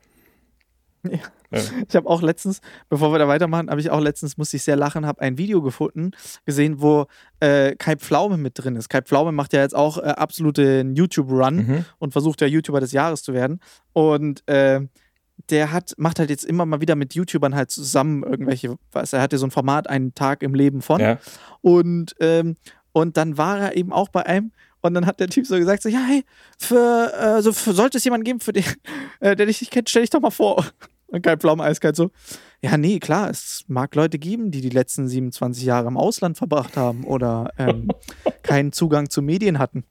Ich 1.89 1.95
habe 1.97 2.09
auch 2.09 2.23
letztens, 2.23 2.61
bevor 2.89 3.13
wir 3.13 3.19
da 3.19 3.29
weitermachen, 3.29 3.71
habe 3.71 3.81
ich 3.81 3.91
auch 3.91 4.01
letztens, 4.01 4.37
musste 4.37 4.57
ich 4.57 4.65
sehr 4.65 4.77
lachen, 4.77 5.07
habe 5.07 5.21
ein 5.21 5.39
Video 5.39 5.63
gefunden, 5.63 6.11
gesehen, 6.45 6.81
wo 6.83 7.07
äh, 7.41 7.75
Kai 7.77 7.97
Pflaume 7.97 8.37
mit 8.37 8.55
drin 8.57 8.75
ist. 8.77 8.89
Kai 8.89 9.03
Pflaume 9.03 9.31
macht 9.33 9.53
ja 9.53 9.61
jetzt 9.63 9.75
auch 9.75 9.99
äh, 9.99 10.03
absoluten 10.03 10.97
YouTube-Run 10.97 11.57
Mhm. 11.57 11.85
und 11.99 12.13
versucht 12.13 12.41
ja 12.41 12.47
YouTuber 12.49 12.81
des 12.81 12.93
Jahres 12.93 13.23
zu 13.23 13.33
werden. 13.33 13.61
Und 13.93 14.47
äh, 14.49 14.81
der 15.51 15.71
hat, 15.73 15.95
macht 15.99 16.19
halt 16.19 16.31
jetzt 16.31 16.45
immer 16.45 16.67
mal 16.67 16.81
wieder 16.81 16.97
mit 16.97 17.15
YouTubern 17.15 17.55
halt 17.55 17.71
zusammen 17.71 18.23
irgendwelche, 18.25 18.75
was, 18.91 19.13
er 19.13 19.21
hatte 19.21 19.39
so 19.39 19.47
ein 19.47 19.51
Format, 19.51 19.89
einen 19.89 20.15
Tag 20.15 20.43
im 20.43 20.55
Leben 20.55 20.83
von. 20.83 21.01
Ja. 21.01 21.19
Und, 21.61 22.15
ähm, 22.21 22.57
und 22.93 23.17
dann 23.17 23.39
war 23.39 23.59
er 23.61 23.77
eben 23.77 23.93
auch 23.93 24.09
bei 24.09 24.25
einem 24.27 24.53
und 24.83 24.95
dann 24.95 25.07
hat 25.07 25.21
der 25.21 25.29
Typ 25.29 25.47
so 25.47 25.57
gesagt: 25.57 25.83
so, 25.83 25.89
Ja, 25.89 26.01
hey, 26.07 26.25
für, 26.59 27.13
äh, 27.13 27.43
so, 27.43 27.53
für 27.53 27.73
sollte 27.73 27.99
es 27.99 28.05
jemanden 28.05 28.25
geben, 28.25 28.41
für 28.41 28.53
den, 28.53 28.65
äh, 29.21 29.37
der 29.37 29.47
dich 29.47 29.61
nicht 29.61 29.71
kennt, 29.71 29.91
stell 29.91 30.03
dich 30.03 30.11
doch 30.11 30.21
mal 30.21 30.31
vor. 30.31 30.65
Und 31.09 31.23
Kai 31.23 31.37
Pflaume 31.37 31.63
eiskalt 31.63 31.97
so: 31.97 32.11
Ja, 32.61 32.77
nee, 32.77 32.99
klar, 32.99 33.31
es 33.31 33.65
mag 33.69 33.95
Leute 33.95 34.19
geben, 34.19 34.51
die 34.51 34.61
die 34.61 34.71
letzten 34.71 35.09
27 35.09 35.65
Jahre 35.65 35.89
im 35.89 35.97
Ausland 35.97 36.37
verbracht 36.37 36.77
haben 36.77 37.05
oder 37.05 37.53
ähm, 37.59 37.89
keinen 38.43 38.73
Zugang 38.73 39.09
zu 39.11 39.23
Medien 39.23 39.59
hatten. 39.59 39.85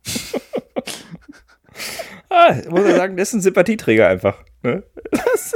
Ah, 2.29 2.55
ich 2.59 2.69
muss 2.69 2.81
ja 2.81 2.95
sagen, 2.95 3.15
das 3.17 3.29
ist 3.29 3.33
ein 3.35 3.41
Sympathieträger 3.41 4.07
einfach. 4.07 4.43
Ne? 4.63 4.83
Das 5.11 5.53
ist, 5.53 5.55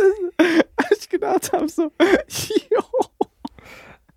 als 0.77 0.99
ich 1.01 1.09
gedacht 1.09 1.51
habe, 1.51 1.67
so, 1.67 1.83
jo, 2.71 2.81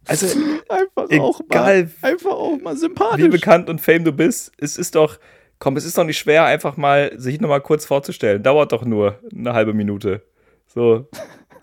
Also, 0.07 0.27
einfach 0.69 1.07
Egal, 1.09 1.21
auch 1.21 1.41
mal, 1.49 1.91
einfach 2.03 2.31
auch 2.31 2.59
mal 2.61 2.77
sympathisch. 2.77 3.25
wie 3.25 3.29
bekannt 3.29 3.69
und 3.69 3.81
fame 3.81 4.05
du 4.05 4.13
bist, 4.13 4.53
es 4.59 4.77
ist 4.77 4.95
doch, 4.95 5.19
komm, 5.59 5.77
es 5.77 5.85
ist 5.85 5.97
doch 5.99 6.05
nicht 6.05 6.19
schwer, 6.19 6.45
einfach 6.45 6.77
mal 6.77 7.13
sich 7.19 7.41
nochmal 7.41 7.63
kurz 7.63 7.85
vorzustellen. 7.85 8.43
Dauert 8.43 8.73
doch 8.73 8.85
nur 8.85 9.19
eine 9.35 9.55
halbe 9.55 9.73
Minute. 9.73 10.23
So. 10.75 11.09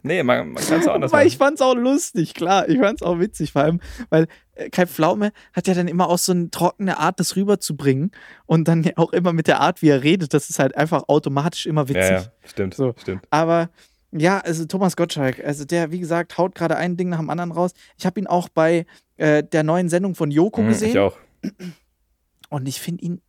Nee, 0.02 0.24
man, 0.24 0.52
man 0.54 0.64
kann 0.64 0.80
es 0.80 0.88
auch 0.88 0.94
anders 0.94 1.12
Weil 1.12 1.20
machen. 1.20 1.28
ich 1.28 1.38
fand's 1.38 1.62
auch 1.62 1.76
lustig, 1.76 2.34
klar. 2.34 2.70
Ich 2.70 2.80
fand's 2.80 3.02
auch 3.02 3.20
witzig, 3.20 3.52
vor 3.52 3.64
allem, 3.64 3.82
weil 4.10 4.28
äh, 4.56 4.70
Kai 4.70 4.86
Pflaume 4.86 5.32
hat 5.52 5.68
ja 5.68 5.74
dann 5.74 5.90
immer 5.90 6.08
auch 6.08 6.18
so 6.18 6.32
eine 6.32 6.50
trockene 6.50 6.98
Art, 6.98 7.20
das 7.20 7.36
rüberzubringen. 7.36 8.12
Und 8.46 8.70
dann 8.70 8.90
auch 8.96 9.12
immer 9.12 9.34
mit 9.34 9.48
der 9.48 9.60
Art, 9.60 9.82
wie 9.82 9.90
er 9.90 10.02
redet, 10.02 10.34
das 10.34 10.50
ist 10.50 10.58
halt 10.60 10.78
einfach 10.78 11.04
automatisch 11.10 11.66
immer 11.66 11.90
witzig. 11.90 12.04
ja, 12.12 12.12
ja, 12.22 12.26
stimmt, 12.46 12.76
So. 12.76 12.94
stimmt. 13.02 13.26
Aber 13.30 13.70
ja, 14.12 14.40
also 14.40 14.64
Thomas 14.66 14.96
Gottschalk, 14.96 15.44
also 15.44 15.66
der, 15.66 15.92
wie 15.92 16.00
gesagt, 16.00 16.38
haut 16.38 16.56
gerade 16.56 16.78
ein 16.78 16.96
Ding 16.96 17.10
nach 17.10 17.20
dem 17.20 17.30
anderen 17.30 17.52
raus. 17.52 17.72
Ich 17.98 18.06
habe 18.06 18.20
ihn 18.22 18.28
auch 18.28 18.48
bei 18.48 18.86
äh, 19.18 19.44
der 19.44 19.64
neuen 19.64 19.90
Sendung 19.90 20.16
von 20.16 20.32
Joko 20.32 20.62
Mhm, 20.62 20.68
gesehen. 20.70 20.90
ich 20.92 20.98
auch. 21.00 21.18
Und 22.50 22.68
ich 22.68 22.80
finde 22.80 23.04
ihn 23.04 23.22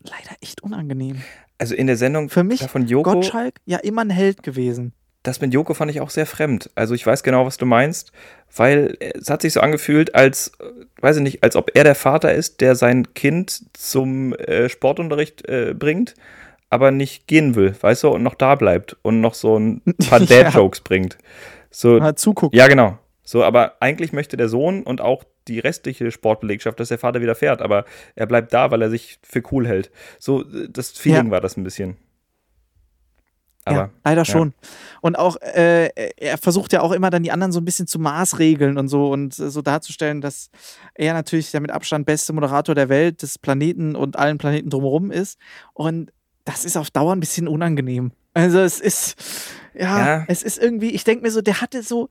leider 0.00 0.36
echt 0.40 0.62
unangenehm. 0.62 1.20
Also 1.58 1.74
in 1.74 1.88
der 1.88 1.96
Sendung 1.96 2.28
Für 2.30 2.44
mich 2.44 2.62
von 2.68 2.86
Joko, 2.86 3.14
Gottschalk 3.14 3.56
ja 3.66 3.78
immer 3.78 4.02
ein 4.02 4.10
Held 4.10 4.42
gewesen. 4.44 4.92
Das 5.28 5.40
mit 5.40 5.52
Joko 5.54 5.74
fand 5.74 5.90
ich 5.90 6.00
auch 6.00 6.10
sehr 6.10 6.26
fremd. 6.26 6.70
Also 6.74 6.94
ich 6.94 7.06
weiß 7.06 7.22
genau, 7.22 7.46
was 7.46 7.56
du 7.56 7.66
meinst, 7.66 8.12
weil 8.56 8.96
es 9.00 9.30
hat 9.30 9.42
sich 9.42 9.52
so 9.52 9.60
angefühlt, 9.60 10.14
als, 10.14 10.52
äh, 10.60 10.64
weiß 11.02 11.16
ich 11.16 11.22
nicht, 11.22 11.42
als 11.42 11.54
ob 11.56 11.70
er 11.74 11.84
der 11.84 11.94
Vater 11.94 12.34
ist, 12.34 12.60
der 12.60 12.74
sein 12.74 13.14
Kind 13.14 13.64
zum 13.76 14.32
äh, 14.34 14.68
Sportunterricht 14.68 15.48
äh, 15.48 15.74
bringt, 15.74 16.14
aber 16.70 16.90
nicht 16.90 17.26
gehen 17.26 17.54
will, 17.54 17.74
weißt 17.80 18.02
du, 18.04 18.08
und 18.08 18.22
noch 18.22 18.34
da 18.34 18.54
bleibt 18.54 18.96
und 19.02 19.20
noch 19.20 19.34
so 19.34 19.58
ein 19.58 19.82
paar 20.08 20.20
Ja. 20.22 20.42
Dad-Jokes 20.44 20.80
bringt. 20.80 21.16
So, 21.70 21.98
Mal 21.98 22.14
zugucken. 22.16 22.58
ja, 22.58 22.66
genau. 22.68 22.98
So, 23.22 23.44
aber 23.44 23.74
eigentlich 23.80 24.12
möchte 24.12 24.36
der 24.38 24.48
Sohn 24.48 24.82
und 24.82 25.00
auch 25.02 25.22
die 25.48 25.58
restliche 25.58 26.10
Sportbelegschaft, 26.10 26.80
dass 26.80 26.88
der 26.88 26.98
Vater 26.98 27.20
wieder 27.20 27.34
fährt, 27.34 27.60
aber 27.62 27.84
er 28.14 28.26
bleibt 28.26 28.52
da, 28.54 28.70
weil 28.70 28.80
er 28.82 28.90
sich 28.90 29.18
für 29.22 29.42
cool 29.52 29.66
hält. 29.66 29.90
So, 30.18 30.42
äh, 30.42 30.68
das 30.70 30.90
Feeling 30.92 31.26
Ja. 31.26 31.30
war 31.32 31.40
das 31.42 31.56
ein 31.56 31.64
bisschen. 31.64 31.96
Ja, 33.72 33.78
Aber 33.84 33.90
leider 34.04 34.24
schon. 34.24 34.52
Und 35.00 35.16
auch, 35.18 35.36
äh, 35.40 35.90
er 36.16 36.38
versucht 36.38 36.72
ja 36.72 36.80
auch 36.80 36.92
immer 36.92 37.10
dann 37.10 37.22
die 37.22 37.30
anderen 37.32 37.52
so 37.52 37.60
ein 37.60 37.64
bisschen 37.64 37.86
zu 37.86 37.98
maßregeln 37.98 38.78
und 38.78 38.88
so 38.88 39.10
und 39.10 39.38
äh, 39.38 39.50
so 39.50 39.62
darzustellen, 39.62 40.20
dass 40.20 40.50
er 40.94 41.14
natürlich 41.14 41.50
der 41.50 41.60
mit 41.60 41.70
Abstand 41.70 42.06
beste 42.06 42.32
Moderator 42.32 42.74
der 42.74 42.88
Welt, 42.88 43.22
des 43.22 43.38
Planeten 43.38 43.94
und 43.96 44.16
allen 44.16 44.38
Planeten 44.38 44.70
drumherum 44.70 45.10
ist. 45.10 45.38
Und 45.74 46.12
das 46.44 46.64
ist 46.64 46.76
auf 46.76 46.90
Dauer 46.90 47.12
ein 47.14 47.20
bisschen 47.20 47.46
unangenehm. 47.48 48.12
Also 48.34 48.58
es 48.60 48.80
ist, 48.80 49.16
ja, 49.74 49.98
Ja. 50.18 50.24
es 50.28 50.42
ist 50.42 50.58
irgendwie, 50.58 50.90
ich 50.90 51.04
denke 51.04 51.22
mir 51.22 51.30
so, 51.30 51.40
der 51.42 51.60
hatte 51.60 51.82
so, 51.82 52.08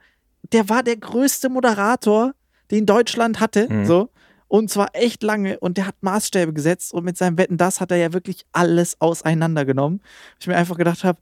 der 0.52 0.70
war 0.70 0.84
der 0.84 0.98
größte 0.98 1.50
Moderator, 1.50 2.34
den 2.72 2.86
Deutschland 2.86 3.40
hatte, 3.40 3.68
Mhm. 3.72 3.86
so. 3.86 4.10
Und 4.48 4.70
zwar 4.70 4.90
echt 4.94 5.24
lange 5.24 5.60
und 5.60 5.78
der 5.78 5.88
hat 5.88 5.96
Maßstäbe 6.02 6.54
gesetzt 6.54 6.94
und 6.94 7.04
mit 7.04 7.18
seinem 7.18 7.38
Wetten, 7.38 7.58
das 7.58 7.82
hat 7.82 7.92
er 7.92 7.98
ja 7.98 8.14
wirklich 8.14 8.46
alles 8.54 9.00
auseinandergenommen. 9.02 10.02
Ich 10.40 10.48
mir 10.48 10.56
einfach 10.56 10.78
gedacht 10.78 11.04
habe, 11.04 11.20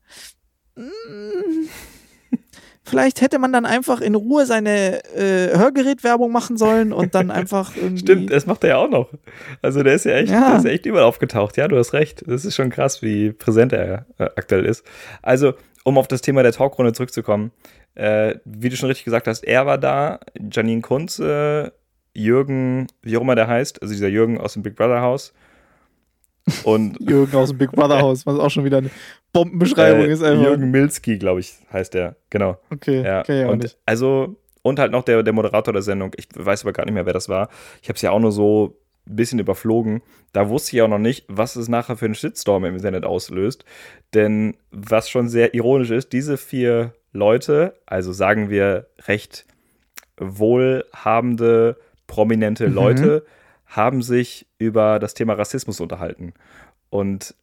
mm, 0.76 1.67
vielleicht 2.84 3.21
hätte 3.21 3.39
man 3.39 3.51
dann 3.51 3.65
einfach 3.65 3.99
in 3.99 4.15
Ruhe 4.15 4.45
seine 4.45 5.03
äh, 5.15 5.57
Hörgerätwerbung 5.57 6.32
machen 6.32 6.57
sollen 6.57 6.93
und 6.93 7.15
dann 7.15 7.32
einfach. 7.32 7.71
Stimmt, 7.95 8.32
das 8.32 8.45
macht 8.45 8.63
er 8.63 8.69
ja 8.71 8.78
auch 8.78 8.89
noch. 8.89 9.09
Also 9.61 9.82
der 9.82 9.95
ist 9.95 10.05
ja 10.05 10.13
echt, 10.13 10.32
Ja. 10.32 10.51
Der 10.51 10.59
ist 10.59 10.65
echt 10.65 10.86
überall 10.86 11.05
aufgetaucht. 11.05 11.57
Ja, 11.57 11.67
du 11.67 11.78
hast 11.78 11.93
recht. 11.93 12.23
Das 12.28 12.45
ist 12.45 12.55
schon 12.55 12.69
krass, 12.69 13.01
wie 13.01 13.32
präsent 13.32 13.73
er 13.73 14.05
äh, 14.17 14.26
aktuell 14.36 14.65
ist. 14.65 14.86
Also, 15.23 15.53
um 15.84 15.97
auf 15.97 16.07
das 16.07 16.21
Thema 16.21 16.43
der 16.43 16.51
Talkrunde 16.51 16.93
zurückzukommen, 16.93 17.51
äh, 17.95 18.36
wie 18.45 18.69
du 18.69 18.76
schon 18.76 18.88
richtig 18.88 19.05
gesagt 19.05 19.28
hast, 19.28 19.43
er 19.43 19.65
war 19.65 19.78
da, 19.78 20.19
Janine 20.51 20.82
Kunze, 20.82 21.73
Jürgen, 22.16 22.88
wie 23.01 23.18
auch 23.18 23.22
immer 23.22 23.36
der 23.36 23.47
heißt, 23.47 23.82
also 23.82 23.93
dieser 23.93 24.07
Jürgen 24.07 24.39
aus 24.39 24.53
dem 24.53 24.63
Big 24.63 24.76
Brother 24.76 25.01
Haus. 25.01 25.34
Und 26.63 26.97
Jürgen 26.99 27.36
aus 27.36 27.49
dem 27.49 27.57
Big 27.57 27.72
Brother 27.72 28.01
Haus, 28.01 28.26
was 28.26 28.39
auch 28.39 28.49
schon 28.49 28.66
wieder 28.66 28.78
eine 28.78 28.89
Bombenbeschreibung 29.34 30.05
äh, 30.05 30.11
ist 30.11 30.24
einfach. 30.24 30.43
Jürgen 30.43 30.72
Milski, 30.72 31.18
glaube 31.18 31.39
ich, 31.41 31.55
heißt 31.72 31.93
der. 31.93 32.16
Genau. 32.30 32.57
Okay, 32.72 33.03
Ja, 33.03 33.20
okay, 33.22 33.45
und 33.45 33.63
nicht. 33.63 33.78
also 33.86 34.36
und 34.61 34.80
halt 34.80 34.91
noch 34.91 35.03
der, 35.03 35.22
der 35.22 35.34
Moderator 35.34 35.74
der 35.74 35.84
Sendung. 35.84 36.11
Ich 36.18 36.28
weiß 36.34 36.63
aber 36.63 36.74
gar 36.74 36.86
nicht 36.86 36.93
mehr, 36.95 37.05
wer 37.05 37.13
das 37.13 37.30
war. 37.30 37.49
Ich 37.84 37.89
habe 37.89 37.97
es 37.97 38.01
ja 38.01 38.09
auch 38.11 38.20
nur 38.20 38.32
so 38.32 38.76
ein 39.07 39.16
bisschen 39.16 39.38
überflogen. 39.38 40.01
Da 40.34 40.49
wusste 40.49 40.76
ich 40.76 40.82
auch 40.82 40.88
noch 40.88 40.97
nicht, 40.97 41.26
was 41.28 41.55
es 41.55 41.68
nachher 41.68 41.97
für 41.97 42.05
einen 42.05 42.16
Shitstorm 42.16 42.66
im 42.66 42.76
Internet 42.76 43.05
auslöst. 43.05 43.63
Denn 44.16 44.57
was 44.72 45.07
schon 45.09 45.30
sehr 45.30 45.53
ironisch 45.53 45.91
ist, 45.91 46.13
diese 46.13 46.38
vier 46.38 46.93
Leute, 47.11 47.76
also 47.86 48.11
sagen 48.11 48.49
wir 48.49 48.88
recht 49.07 49.45
wohlhabende, 50.18 51.78
prominente 52.07 52.67
Mhm. 52.67 52.73
Leute, 52.73 53.25
haben 53.65 54.01
sich 54.01 54.47
über 54.57 54.99
das 54.99 55.13
Thema 55.13 55.33
Rassismus 55.33 55.79
unterhalten. 55.79 56.33
Und 56.89 57.35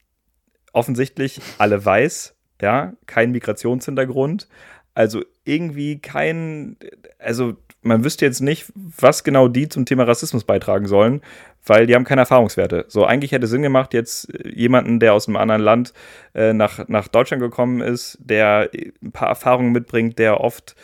offensichtlich 0.72 1.40
alle 1.58 1.84
weiß, 1.84 2.34
ja, 2.60 2.92
kein 3.06 3.32
Migrationshintergrund, 3.32 4.48
also 4.94 5.22
irgendwie 5.44 5.98
kein, 5.98 6.76
also 7.18 7.56
man 7.82 8.04
wüsste 8.04 8.24
jetzt 8.24 8.40
nicht, 8.40 8.72
was 8.74 9.24
genau 9.24 9.48
die 9.48 9.68
zum 9.68 9.84
Thema 9.84 10.04
Rassismus 10.04 10.44
beitragen 10.44 10.86
sollen, 10.86 11.20
weil 11.66 11.86
die 11.86 11.94
haben 11.94 12.04
keine 12.04 12.20
Erfahrungswerte. 12.20 12.84
So, 12.88 13.04
eigentlich 13.04 13.32
hätte 13.32 13.46
Sinn 13.46 13.62
gemacht, 13.62 13.92
jetzt 13.94 14.32
äh, 14.32 14.48
jemanden, 14.50 15.00
der 15.00 15.14
aus 15.14 15.26
einem 15.26 15.36
anderen 15.36 15.62
Land 15.62 15.92
äh, 16.34 16.52
nach, 16.52 16.86
nach 16.88 17.08
Deutschland 17.08 17.42
gekommen 17.42 17.80
ist, 17.80 18.18
der 18.20 18.70
äh, 18.72 18.92
ein 19.02 19.12
paar 19.12 19.28
Erfahrungen 19.28 19.72
mitbringt, 19.72 20.18
der 20.18 20.40
oft 20.40 20.76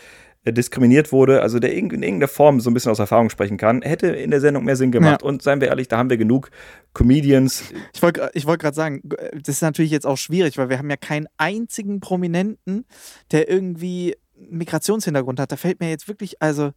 diskriminiert 0.53 1.13
wurde, 1.13 1.43
also 1.43 1.59
der 1.59 1.73
in 1.73 1.91
irgendeiner 1.91 2.29
Form 2.29 2.61
so 2.61 2.71
ein 2.71 2.75
bisschen 2.75 2.91
aus 2.91 2.99
Erfahrung 2.99 3.31
sprechen 3.31 3.57
kann, 3.57 3.83
hätte 3.83 4.09
in 4.09 4.31
der 4.31 4.41
Sendung 4.41 4.65
mehr 4.65 4.77
Sinn 4.77 4.93
gemacht. 4.93 5.23
Ja. 5.23 5.29
Und 5.29 5.43
seien 5.43 5.61
wir 5.61 5.69
ehrlich, 5.69 5.89
da 5.89 5.99
haben 5.99 6.11
wir 6.11 6.17
genug 6.17 6.51
Comedians. 6.95 7.65
Ich 7.95 8.03
wollte 8.03 8.31
ich 8.35 8.47
wollt 8.47 8.61
gerade 8.61 8.75
sagen, 8.75 9.03
das 9.35 9.57
ist 9.57 9.63
natürlich 9.63 9.91
jetzt 9.91 10.07
auch 10.07 10.19
schwierig, 10.19 10.59
weil 10.59 10.69
wir 10.69 10.79
haben 10.79 10.91
ja 10.91 10.97
keinen 10.97 11.27
einzigen 11.37 12.01
Prominenten, 12.01 12.85
der 13.31 13.49
irgendwie 13.51 14.17
Migrationshintergrund 14.37 15.41
hat. 15.41 15.53
Da 15.53 15.57
fällt 15.57 15.81
mir 15.81 15.91
jetzt 15.91 16.09
wirklich, 16.09 16.41
also. 16.41 16.71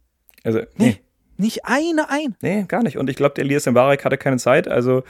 Also, 0.44 0.60
nee. 0.76 0.86
nee. 0.86 1.00
Nicht 1.38 1.64
eine 1.64 2.10
ein. 2.10 2.36
Nee, 2.42 2.64
gar 2.68 2.82
nicht. 2.82 2.98
Und 2.98 3.08
ich 3.10 3.16
glaube, 3.16 3.34
der 3.34 3.44
Elias 3.44 3.66
Mbarek 3.66 4.04
hatte 4.04 4.18
keine 4.18 4.36
Zeit. 4.36 4.68
Also 4.68 5.02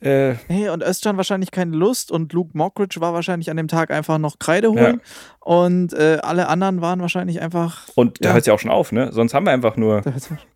äh, 0.00 0.34
hey, 0.46 0.68
und 0.68 0.82
Özcan 0.82 1.16
wahrscheinlich 1.16 1.50
keine 1.50 1.76
Lust 1.76 2.12
und 2.12 2.32
Luke 2.32 2.50
Mockridge 2.54 3.00
war 3.00 3.12
wahrscheinlich 3.14 3.50
an 3.50 3.56
dem 3.56 3.68
Tag 3.68 3.90
einfach 3.90 4.18
noch 4.18 4.38
Kreide 4.38 4.68
holen 4.70 5.00
ja. 5.02 5.40
und 5.40 5.92
äh, 5.92 6.18
alle 6.22 6.48
anderen 6.48 6.80
waren 6.80 7.00
wahrscheinlich 7.00 7.40
einfach. 7.40 7.88
Und 7.94 8.24
da 8.24 8.28
ja. 8.28 8.32
hört 8.34 8.42
es 8.42 8.46
ja 8.46 8.54
auch 8.54 8.60
schon 8.60 8.70
auf, 8.70 8.92
ne? 8.92 9.12
Sonst 9.12 9.34
haben 9.34 9.46
wir 9.46 9.52
einfach 9.52 9.76
nur 9.76 10.02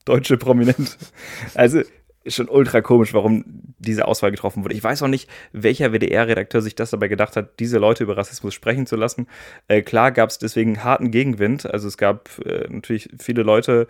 deutsche 0.05 0.36
Prominente. 0.36 0.93
Also 1.55 1.82
schon 2.26 2.49
ultra 2.49 2.80
komisch, 2.80 3.14
warum 3.14 3.45
diese 3.78 4.07
Auswahl 4.07 4.30
getroffen 4.30 4.62
wurde. 4.62 4.74
Ich 4.74 4.84
weiß 4.84 5.03
auch 5.03 5.09
nicht, 5.09 5.28
welcher 5.53 5.93
WDR-Redakteur 5.93 6.62
sich 6.62 6.76
das 6.76 6.90
dabei 6.90 7.09
gedacht 7.09 7.36
hat, 7.36 7.59
diese 7.59 7.78
Leute 7.78 8.05
über 8.05 8.16
Rassismus 8.16 8.55
sprechen 8.55 8.86
zu 8.86 8.97
lassen. 8.97 9.26
Äh, 9.66 9.82
klar 9.82 10.12
gab 10.12 10.30
es 10.30 10.38
deswegen 10.38 10.84
harten 10.84 11.11
Gegenwind. 11.11 11.68
Also 11.68 11.88
es 11.88 11.97
gab 11.97 12.28
äh, 12.45 12.68
natürlich 12.68 13.09
viele 13.18 13.43
Leute, 13.43 13.88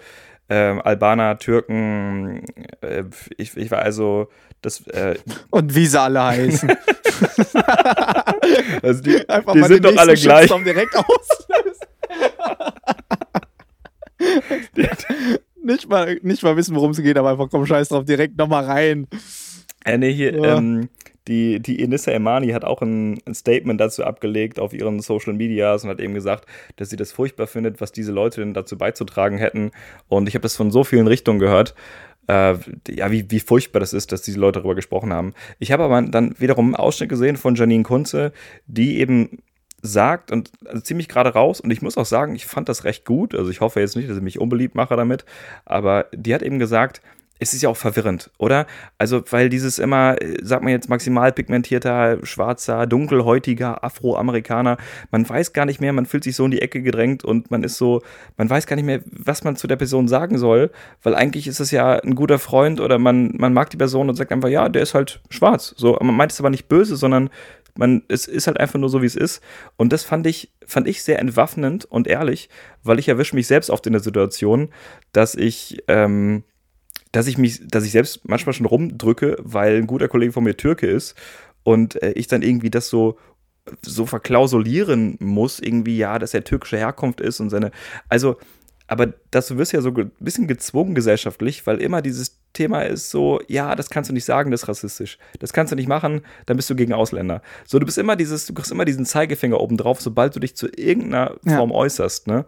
äh, 0.48 0.54
Albaner, 0.54 1.38
Türken, 1.38 2.44
äh, 2.80 3.04
ich, 3.36 3.56
ich 3.56 3.70
war 3.70 3.80
also 3.80 4.28
das, 4.62 4.86
äh, 4.86 5.16
Und 5.50 5.74
wie 5.74 5.86
sie 5.86 6.00
alle 6.00 6.22
heißen. 6.22 6.70
also 8.82 9.02
die, 9.02 9.28
Einfach 9.28 9.52
die 9.52 9.62
sind 9.64 9.84
doch 9.84 9.96
alle 9.96 10.14
gleich. 10.14 10.50
direkt 10.64 10.96
aus. 10.96 11.46
nicht, 15.62 15.88
mal, 15.88 16.18
nicht 16.22 16.42
mal 16.42 16.56
wissen, 16.56 16.76
worum 16.76 16.92
es 16.92 17.02
geht, 17.02 17.18
aber 17.18 17.30
einfach 17.30 17.48
komm, 17.50 17.66
scheiß 17.66 17.88
drauf, 17.88 18.04
direkt 18.04 18.38
nochmal 18.38 18.64
rein. 18.64 19.08
Äh, 19.84 19.98
nee, 19.98 20.12
hier, 20.12 20.32
ja. 20.34 20.56
ähm, 20.58 20.88
die, 21.28 21.60
die 21.60 21.82
Enissa 21.82 22.10
Emani 22.10 22.50
hat 22.50 22.64
auch 22.64 22.82
ein, 22.82 23.18
ein, 23.26 23.34
Statement 23.34 23.80
dazu 23.80 24.04
abgelegt 24.04 24.58
auf 24.58 24.72
ihren 24.72 25.00
Social 25.00 25.32
Medias 25.32 25.84
und 25.84 25.90
hat 25.90 26.00
eben 26.00 26.14
gesagt, 26.14 26.46
dass 26.76 26.90
sie 26.90 26.96
das 26.96 27.12
furchtbar 27.12 27.46
findet, 27.46 27.80
was 27.80 27.92
diese 27.92 28.12
Leute 28.12 28.40
denn 28.40 28.54
dazu 28.54 28.76
beizutragen 28.76 29.38
hätten. 29.38 29.70
Und 30.08 30.28
ich 30.28 30.34
habe 30.34 30.42
das 30.42 30.56
von 30.56 30.70
so 30.70 30.84
vielen 30.84 31.06
Richtungen 31.06 31.38
gehört. 31.38 31.74
Äh, 32.28 32.54
ja, 32.88 33.10
wie, 33.10 33.30
wie 33.30 33.40
furchtbar 33.40 33.80
das 33.80 33.92
ist, 33.92 34.12
dass 34.12 34.22
diese 34.22 34.38
Leute 34.38 34.60
darüber 34.60 34.74
gesprochen 34.74 35.12
haben. 35.12 35.34
Ich 35.58 35.72
habe 35.72 35.82
aber 35.84 36.00
dann 36.02 36.38
wiederum 36.38 36.66
einen 36.66 36.76
Ausschnitt 36.76 37.08
gesehen 37.08 37.36
von 37.36 37.56
Janine 37.56 37.82
Kunze, 37.82 38.32
die 38.66 39.00
eben 39.00 39.38
sagt 39.82 40.30
und 40.30 40.52
also 40.64 40.80
ziemlich 40.80 41.08
gerade 41.08 41.30
raus 41.30 41.60
und 41.60 41.72
ich 41.72 41.82
muss 41.82 41.98
auch 41.98 42.06
sagen, 42.06 42.36
ich 42.36 42.46
fand 42.46 42.68
das 42.68 42.84
recht 42.84 43.04
gut. 43.04 43.34
Also 43.34 43.50
ich 43.50 43.60
hoffe 43.60 43.80
jetzt 43.80 43.96
nicht, 43.96 44.08
dass 44.08 44.16
ich 44.16 44.22
mich 44.22 44.38
unbeliebt 44.38 44.76
mache 44.76 44.96
damit, 44.96 45.24
aber 45.64 46.06
die 46.14 46.32
hat 46.34 46.42
eben 46.42 46.60
gesagt, 46.60 47.02
es 47.42 47.52
ist 47.52 47.62
ja 47.62 47.68
auch 47.68 47.76
verwirrend, 47.76 48.30
oder? 48.38 48.66
Also, 48.98 49.22
weil 49.30 49.48
dieses 49.48 49.78
immer, 49.78 50.16
sagt 50.42 50.62
man 50.62 50.72
jetzt, 50.72 50.88
maximal 50.88 51.32
pigmentierter, 51.32 52.24
schwarzer, 52.24 52.86
dunkelhäutiger 52.86 53.82
Afroamerikaner, 53.82 54.76
man 55.10 55.28
weiß 55.28 55.52
gar 55.52 55.66
nicht 55.66 55.80
mehr, 55.80 55.92
man 55.92 56.06
fühlt 56.06 56.24
sich 56.24 56.36
so 56.36 56.44
in 56.44 56.52
die 56.52 56.62
Ecke 56.62 56.82
gedrängt 56.82 57.24
und 57.24 57.50
man 57.50 57.64
ist 57.64 57.76
so, 57.78 58.00
man 58.36 58.48
weiß 58.48 58.66
gar 58.66 58.76
nicht 58.76 58.84
mehr, 58.84 59.00
was 59.06 59.42
man 59.42 59.56
zu 59.56 59.66
der 59.66 59.76
Person 59.76 60.06
sagen 60.06 60.38
soll, 60.38 60.70
weil 61.02 61.14
eigentlich 61.14 61.48
ist 61.48 61.60
es 61.60 61.72
ja 61.72 61.94
ein 61.94 62.14
guter 62.14 62.38
Freund 62.38 62.80
oder 62.80 62.98
man, 62.98 63.32
man 63.36 63.52
mag 63.52 63.70
die 63.70 63.76
Person 63.76 64.08
und 64.08 64.14
sagt 64.14 64.32
einfach, 64.32 64.48
ja, 64.48 64.68
der 64.68 64.82
ist 64.82 64.94
halt 64.94 65.20
schwarz. 65.28 65.74
So, 65.76 65.98
man 66.00 66.14
meint 66.14 66.32
es 66.32 66.40
aber 66.40 66.50
nicht 66.50 66.68
böse, 66.68 66.96
sondern 66.96 67.28
man, 67.74 68.02
es 68.08 68.26
ist 68.26 68.46
halt 68.46 68.60
einfach 68.60 68.78
nur 68.78 68.88
so, 68.88 69.02
wie 69.02 69.06
es 69.06 69.16
ist. 69.16 69.42
Und 69.76 69.92
das 69.92 70.04
fand 70.04 70.26
ich, 70.26 70.52
fand 70.66 70.86
ich 70.86 71.02
sehr 71.02 71.18
entwaffnend 71.18 71.86
und 71.86 72.06
ehrlich, 72.06 72.48
weil 72.84 72.98
ich 72.98 73.08
erwische 73.08 73.34
mich 73.34 73.46
selbst 73.46 73.70
oft 73.70 73.86
in 73.86 73.94
der 73.94 74.02
Situation, 74.02 74.68
dass 75.12 75.34
ich, 75.34 75.82
ähm, 75.88 76.44
dass 77.12 77.26
ich 77.26 77.38
mich, 77.38 77.60
dass 77.66 77.84
ich 77.84 77.92
selbst 77.92 78.28
manchmal 78.28 78.54
schon 78.54 78.66
rumdrücke, 78.66 79.36
weil 79.40 79.76
ein 79.76 79.86
guter 79.86 80.08
Kollege 80.08 80.32
von 80.32 80.44
mir 80.44 80.56
Türke 80.56 80.86
ist 80.86 81.14
und 81.62 82.02
äh, 82.02 82.12
ich 82.12 82.26
dann 82.26 82.42
irgendwie 82.42 82.70
das 82.70 82.88
so 82.88 83.18
so 83.82 84.06
verklausulieren 84.06 85.16
muss, 85.20 85.60
irgendwie, 85.60 85.96
ja, 85.96 86.18
dass 86.18 86.34
er 86.34 86.44
türkische 86.44 86.78
Herkunft 86.78 87.20
ist 87.20 87.40
und 87.40 87.50
seine, 87.50 87.70
also, 88.08 88.36
aber 88.88 89.14
das, 89.30 89.46
du 89.46 89.56
wirst 89.56 89.72
ja 89.72 89.80
so 89.80 89.90
ein 89.90 90.10
bisschen 90.18 90.48
gezwungen 90.48 90.94
gesellschaftlich, 90.94 91.66
weil 91.66 91.80
immer 91.80 92.02
dieses 92.02 92.40
Thema 92.52 92.82
ist 92.82 93.10
so, 93.10 93.40
ja, 93.48 93.74
das 93.74 93.88
kannst 93.88 94.10
du 94.10 94.14
nicht 94.14 94.24
sagen, 94.24 94.50
das 94.50 94.64
ist 94.64 94.68
rassistisch. 94.68 95.18
Das 95.38 95.52
kannst 95.52 95.72
du 95.72 95.76
nicht 95.76 95.88
machen, 95.88 96.22
dann 96.44 96.56
bist 96.56 96.68
du 96.68 96.74
gegen 96.74 96.92
Ausländer. 96.92 97.40
So, 97.64 97.78
du 97.78 97.86
bist 97.86 97.96
immer 97.96 98.16
dieses, 98.16 98.46
du 98.46 98.52
kriegst 98.52 98.70
immer 98.70 98.84
diesen 98.84 99.06
Zeigefinger 99.06 99.60
oben 99.60 99.76
drauf, 99.76 100.02
sobald 100.02 100.36
du 100.36 100.40
dich 100.40 100.56
zu 100.56 100.66
irgendeiner 100.68 101.36
Form 101.46 101.70
ja. 101.70 101.76
äußerst, 101.76 102.26
ne? 102.26 102.44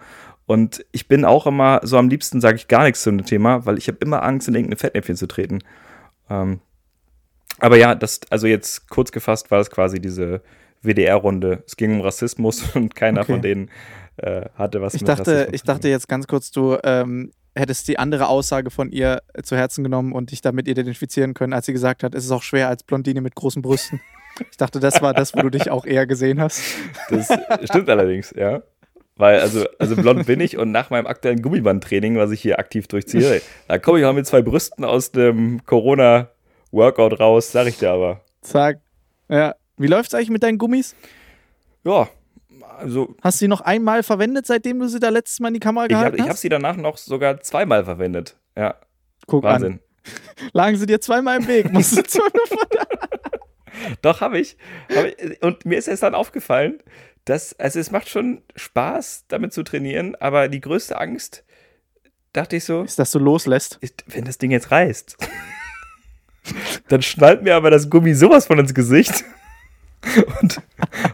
Und 0.47 0.85
ich 0.93 1.09
bin 1.09 1.25
auch 1.25 1.47
immer 1.47 1.81
so 1.83 1.97
am 1.97 2.09
liebsten 2.09 2.41
sage 2.41 2.57
ich 2.57 2.69
gar 2.69 2.85
nichts 2.85 3.03
zu 3.03 3.11
dem 3.11 3.25
Thema, 3.25 3.65
weil 3.65 3.79
ich 3.79 3.89
habe 3.89 3.99
immer 4.01 4.23
Angst, 4.23 4.49
in 4.49 4.55
irgendeine 4.55 4.77
Fettnäpfchen 4.77 5.17
zu 5.17 5.27
treten. 5.27 5.61
Ähm, 6.29 6.61
aber 7.59 7.77
ja, 7.77 7.95
das, 7.95 8.21
also 8.31 8.47
jetzt 8.47 8.89
kurz 8.91 9.13
gefasst 9.13 9.51
war 9.51 9.61
es 9.61 9.71
quasi 9.71 10.01
diese 10.01 10.43
WDR-Runde. 10.83 11.63
Es 11.67 11.77
ging 11.77 11.95
um 11.95 12.01
Rassismus 12.03 12.63
und 12.75 12.95
keiner 12.95 13.23
okay. 13.23 13.33
von 13.33 13.43
denen 13.43 13.71
äh, 14.17 14.47
hatte 14.55 14.83
was 14.83 14.95
ich 14.95 15.01
mit 15.01 15.09
dachte, 15.09 15.33
Rassismus. 15.33 15.55
Ich 15.55 15.63
dachte 15.63 15.89
jetzt 15.89 16.09
ganz 16.09 16.27
kurz, 16.27 16.51
du 16.51 16.77
ähm, 16.85 17.33
hättest 17.55 17.89
die 17.89 17.99
andere 17.99 18.29
Aussage 18.29 18.71
von 18.71 18.91
ihr 18.91 19.23
zu 19.43 19.57
Herzen 19.57 19.83
genommen 19.83 20.13
und 20.13 20.31
dich 20.31 20.41
damit 20.41 20.69
identifizieren 20.69 21.35
können, 21.35 21.53
als 21.53 21.67
sie 21.67 21.73
gesagt 21.73 22.03
hat, 22.03 22.15
es 22.15 22.25
ist 22.25 22.31
auch 22.31 22.43
schwer 22.43 22.69
als 22.69 22.83
Blondine 22.83 23.21
mit 23.21 23.35
großen 23.35 23.63
Brüsten. 23.63 24.01
Ich 24.51 24.57
dachte, 24.57 24.81
das 24.81 25.01
war 25.01 25.15
das, 25.15 25.35
wo 25.35 25.43
du 25.43 25.51
dich 25.51 25.71
auch 25.71 25.87
eher 25.87 26.07
gesehen 26.07 26.41
hast. 26.41 26.61
Das 27.09 27.29
stimmt 27.65 27.89
allerdings, 27.89 28.35
ja. 28.37 28.63
Weil, 29.17 29.41
also, 29.41 29.65
also 29.79 29.95
blond 29.95 30.27
bin 30.27 30.41
ich 30.41 30.59
und 30.59 30.73
nach 30.73 30.91
meinem 30.91 31.07
aktuellen 31.07 31.41
Gummibandtraining, 31.41 32.17
was 32.17 32.33
ich 32.33 32.41
hier 32.41 32.59
aktiv 32.59 32.89
durchziehe, 32.89 33.41
da 33.69 33.79
komme 33.79 34.01
ich 34.01 34.05
auch 34.05 34.13
mit 34.13 34.27
zwei 34.27 34.43
Brüsten 34.43 34.85
aus 34.85 35.13
dem 35.13 35.65
Corona-Workout 35.67 37.21
raus, 37.21 37.53
sag 37.53 37.69
ich 37.69 37.79
dir 37.79 37.91
aber. 37.91 38.23
Zack. 38.41 38.81
Ja. 39.29 39.55
Wie 39.77 39.87
läuft's 39.87 40.15
eigentlich 40.15 40.31
mit 40.31 40.43
deinen 40.43 40.59
Gummis? 40.59 40.97
Ja, 41.85 42.09
also. 42.79 43.15
Hast 43.23 43.41
du 43.41 43.45
sie 43.45 43.49
noch 43.49 43.61
einmal 43.61 44.03
verwendet, 44.03 44.47
seitdem 44.47 44.79
du 44.81 44.89
sie 44.89 45.01
da 45.01 45.09
letztes 45.09 45.41
Mal 45.41 45.49
in 45.49 45.55
die 45.55 45.61
Kamera 45.61 45.87
gehalten 45.87 46.17
ich 46.17 46.23
hab, 46.23 46.27
hast? 46.27 46.27
Ich 46.27 46.29
habe 46.31 46.39
sie 46.39 46.49
danach 46.49 46.77
noch 46.77 46.97
sogar 46.97 47.41
zweimal 47.41 47.85
verwendet. 47.85 48.37
Ja. 48.57 48.77
Guck 49.27 49.45
Wahnsinn. 49.45 49.73
An. 49.73 49.81
Lagen 50.53 50.77
sie 50.77 50.87
dir 50.87 51.01
zweimal 51.01 51.39
im 51.39 51.49
Weg? 51.49 51.73
Musst 51.73 51.97
du 51.97 52.03
zweimal 52.03 52.31
Doch, 54.03 54.21
habe 54.21 54.39
ich. 54.39 54.57
Hab 54.95 55.07
ich. 55.07 55.43
Und 55.43 55.65
mir 55.65 55.79
ist 55.79 55.89
es 55.89 56.01
dann 56.01 56.15
aufgefallen, 56.15 56.81
das, 57.25 57.59
also 57.59 57.81
es 57.81 57.91
macht 57.91 58.09
schon 58.09 58.43
Spaß, 58.55 59.25
damit 59.29 59.53
zu 59.53 59.63
trainieren, 59.63 60.15
aber 60.17 60.49
die 60.49 60.61
größte 60.61 60.99
Angst, 60.99 61.45
dachte 62.33 62.57
ich 62.57 62.65
so, 62.65 62.83
ist, 62.83 62.99
dass 62.99 63.11
du 63.13 63.19
loslässt. 63.19 63.79
Ist, 63.81 64.05
wenn 64.07 64.25
das 64.25 64.39
Ding 64.39 64.51
jetzt 64.51 64.71
reißt. 64.71 65.17
dann 66.89 67.01
schnallt 67.01 67.43
mir 67.43 67.55
aber 67.55 67.71
das 67.71 67.89
Gummi 67.89 68.15
sowas 68.15 68.47
von 68.47 68.59
ins 68.59 68.75
Gesicht. 68.75 69.25
Und, 70.43 70.61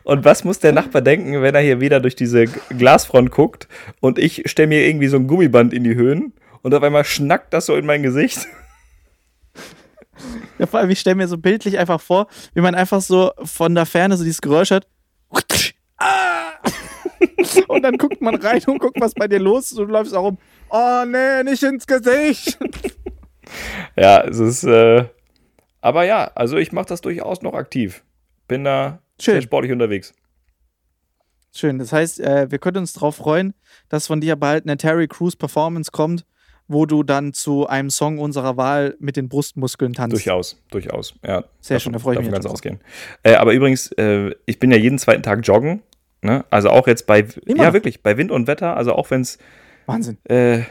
und 0.02 0.24
was 0.24 0.42
muss 0.42 0.58
der 0.58 0.72
Nachbar 0.72 1.00
denken, 1.00 1.40
wenn 1.42 1.54
er 1.54 1.60
hier 1.60 1.80
wieder 1.80 2.00
durch 2.00 2.16
diese 2.16 2.46
Glasfront 2.46 3.30
guckt 3.30 3.68
und 4.00 4.18
ich 4.18 4.50
stelle 4.50 4.66
mir 4.66 4.84
irgendwie 4.84 5.06
so 5.06 5.16
ein 5.16 5.28
Gummiband 5.28 5.72
in 5.72 5.84
die 5.84 5.94
Höhen 5.94 6.32
und 6.62 6.74
auf 6.74 6.82
einmal 6.82 7.04
schnackt 7.04 7.54
das 7.54 7.66
so 7.66 7.76
in 7.76 7.86
mein 7.86 8.02
Gesicht? 8.02 8.48
Ja, 10.58 10.66
vor 10.66 10.80
allem, 10.80 10.90
ich 10.90 11.00
stelle 11.00 11.16
mir 11.16 11.28
so 11.28 11.38
bildlich 11.38 11.78
einfach 11.78 11.98
vor, 11.98 12.26
wie 12.52 12.60
man 12.60 12.74
einfach 12.74 13.00
so 13.00 13.32
von 13.42 13.74
der 13.74 13.86
Ferne 13.86 14.18
so 14.18 14.24
dieses 14.24 14.42
Geräusch 14.42 14.70
hat. 14.70 14.86
Ah! 16.00 16.54
und 17.68 17.82
dann 17.82 17.96
guckt 17.96 18.20
man 18.20 18.34
rein 18.36 18.62
und 18.66 18.78
guckt, 18.78 19.00
was 19.00 19.14
bei 19.14 19.28
dir 19.28 19.38
los 19.38 19.70
ist 19.72 19.78
und 19.78 19.88
du 19.88 19.92
läufst 19.92 20.14
auch 20.14 20.24
rum. 20.24 20.38
Oh 20.70 21.04
nee, 21.06 21.42
nicht 21.44 21.62
ins 21.62 21.86
Gesicht. 21.86 22.58
ja, 23.96 24.22
es 24.22 24.38
ist. 24.38 24.64
Äh, 24.64 25.04
aber 25.80 26.04
ja, 26.04 26.30
also 26.34 26.56
ich 26.56 26.72
mache 26.72 26.86
das 26.86 27.00
durchaus 27.00 27.42
noch 27.42 27.54
aktiv. 27.54 28.04
Bin 28.48 28.64
da 28.64 29.00
Schön. 29.20 29.34
sehr 29.34 29.42
sportlich 29.42 29.72
unterwegs. 29.72 30.14
Schön. 31.52 31.78
Das 31.78 31.92
heißt, 31.92 32.20
äh, 32.20 32.50
wir 32.50 32.58
können 32.58 32.78
uns 32.78 32.92
darauf 32.92 33.16
freuen, 33.16 33.54
dass 33.88 34.06
von 34.06 34.20
dir 34.20 34.36
bald 34.36 34.64
eine 34.64 34.76
Terry 34.76 35.08
Crews 35.08 35.36
Performance 35.36 35.90
kommt, 35.90 36.24
wo 36.68 36.86
du 36.86 37.02
dann 37.02 37.32
zu 37.32 37.66
einem 37.66 37.90
Song 37.90 38.18
unserer 38.18 38.56
Wahl 38.56 38.96
mit 39.00 39.16
den 39.16 39.28
Brustmuskeln 39.28 39.92
tanzt. 39.92 40.12
Durchaus, 40.12 40.62
durchaus. 40.70 41.14
Ja, 41.26 41.44
sehr 41.60 41.76
davon, 41.76 41.80
schön, 41.80 41.92
da 41.94 41.98
freue 41.98 42.14
ich 42.16 42.20
mich. 42.20 42.30
ganz 42.30 42.46
ausgehen. 42.46 42.78
Äh, 43.24 43.34
aber 43.34 43.52
übrigens, 43.52 43.90
äh, 43.92 44.32
ich 44.46 44.60
bin 44.60 44.70
ja 44.70 44.76
jeden 44.76 44.98
zweiten 44.98 45.22
Tag 45.22 45.40
joggen. 45.44 45.82
Ne? 46.22 46.44
Also 46.50 46.70
auch 46.70 46.86
jetzt 46.86 47.06
bei, 47.06 47.26
Immer. 47.46 47.62
ja 47.62 47.72
wirklich, 47.72 48.02
bei 48.02 48.16
Wind 48.16 48.30
und 48.30 48.46
Wetter, 48.46 48.76
also 48.76 48.94
auch 48.94 49.10
wenn 49.10 49.22
es 49.22 49.38
Wahnsinn. 49.86 50.18
Äh, 50.24 50.62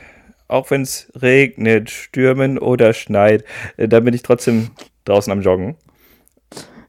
auch 0.47 0.71
wenn 0.71 0.81
es 0.81 1.11
regnet, 1.19 1.89
stürmen 1.89 2.57
oder 2.57 2.93
schneit, 2.93 3.43
äh, 3.77 3.87
da 3.87 3.99
bin 3.99 4.13
ich 4.13 4.23
trotzdem 4.23 4.71
draußen 5.05 5.31
am 5.31 5.41
Joggen. 5.41 5.75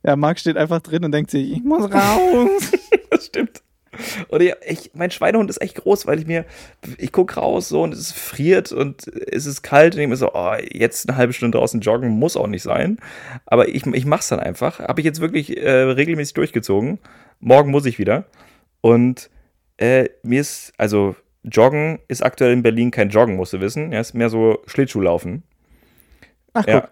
Ja, 0.02 0.16
Marc 0.16 0.38
steht 0.38 0.56
einfach 0.56 0.80
drin 0.80 1.04
und 1.04 1.12
denkt 1.12 1.30
sich, 1.30 1.52
ich 1.52 1.62
muss 1.62 1.92
raus. 1.92 2.72
das 3.10 3.26
stimmt. 3.26 3.62
Und 4.28 4.40
ich, 4.40 4.54
ich, 4.66 4.90
mein 4.94 5.10
Schweinehund 5.10 5.50
ist 5.50 5.60
echt 5.60 5.76
groß, 5.76 6.06
weil 6.06 6.18
ich 6.20 6.26
mir, 6.26 6.46
ich 6.96 7.12
gucke 7.12 7.34
raus 7.34 7.68
so 7.68 7.82
und 7.82 7.92
es 7.92 8.12
friert 8.12 8.72
und 8.72 9.06
es 9.08 9.44
ist 9.44 9.62
kalt 9.62 9.94
und 9.94 10.00
ich 10.00 10.08
mir 10.08 10.16
so, 10.16 10.32
oh, 10.32 10.54
jetzt 10.72 11.08
eine 11.08 11.18
halbe 11.18 11.32
Stunde 11.32 11.58
draußen 11.58 11.80
joggen 11.80 12.08
muss 12.08 12.36
auch 12.36 12.46
nicht 12.46 12.62
sein. 12.62 12.98
Aber 13.44 13.68
ich, 13.68 13.84
ich 13.86 14.06
mache 14.06 14.20
es 14.20 14.28
dann 14.28 14.40
einfach. 14.40 14.78
Habe 14.78 15.00
ich 15.00 15.04
jetzt 15.04 15.20
wirklich 15.20 15.56
äh, 15.58 15.70
regelmäßig 15.70 16.34
durchgezogen. 16.34 16.98
Morgen 17.40 17.70
muss 17.70 17.84
ich 17.84 17.98
wieder. 17.98 18.26
Und 18.80 19.30
äh, 19.78 20.08
mir 20.22 20.40
ist, 20.40 20.72
also 20.78 21.16
Joggen 21.42 21.98
ist 22.08 22.22
aktuell 22.22 22.52
in 22.52 22.62
Berlin 22.62 22.90
kein 22.90 23.10
Joggen, 23.10 23.36
musst 23.36 23.52
du 23.52 23.60
wissen. 23.60 23.92
Ja, 23.92 24.00
ist 24.00 24.14
mehr 24.14 24.30
so 24.30 24.62
Schlittschuhlaufen. 24.66 25.42
Ach, 26.52 26.66
Ja. 26.66 26.80
guck, 26.80 26.90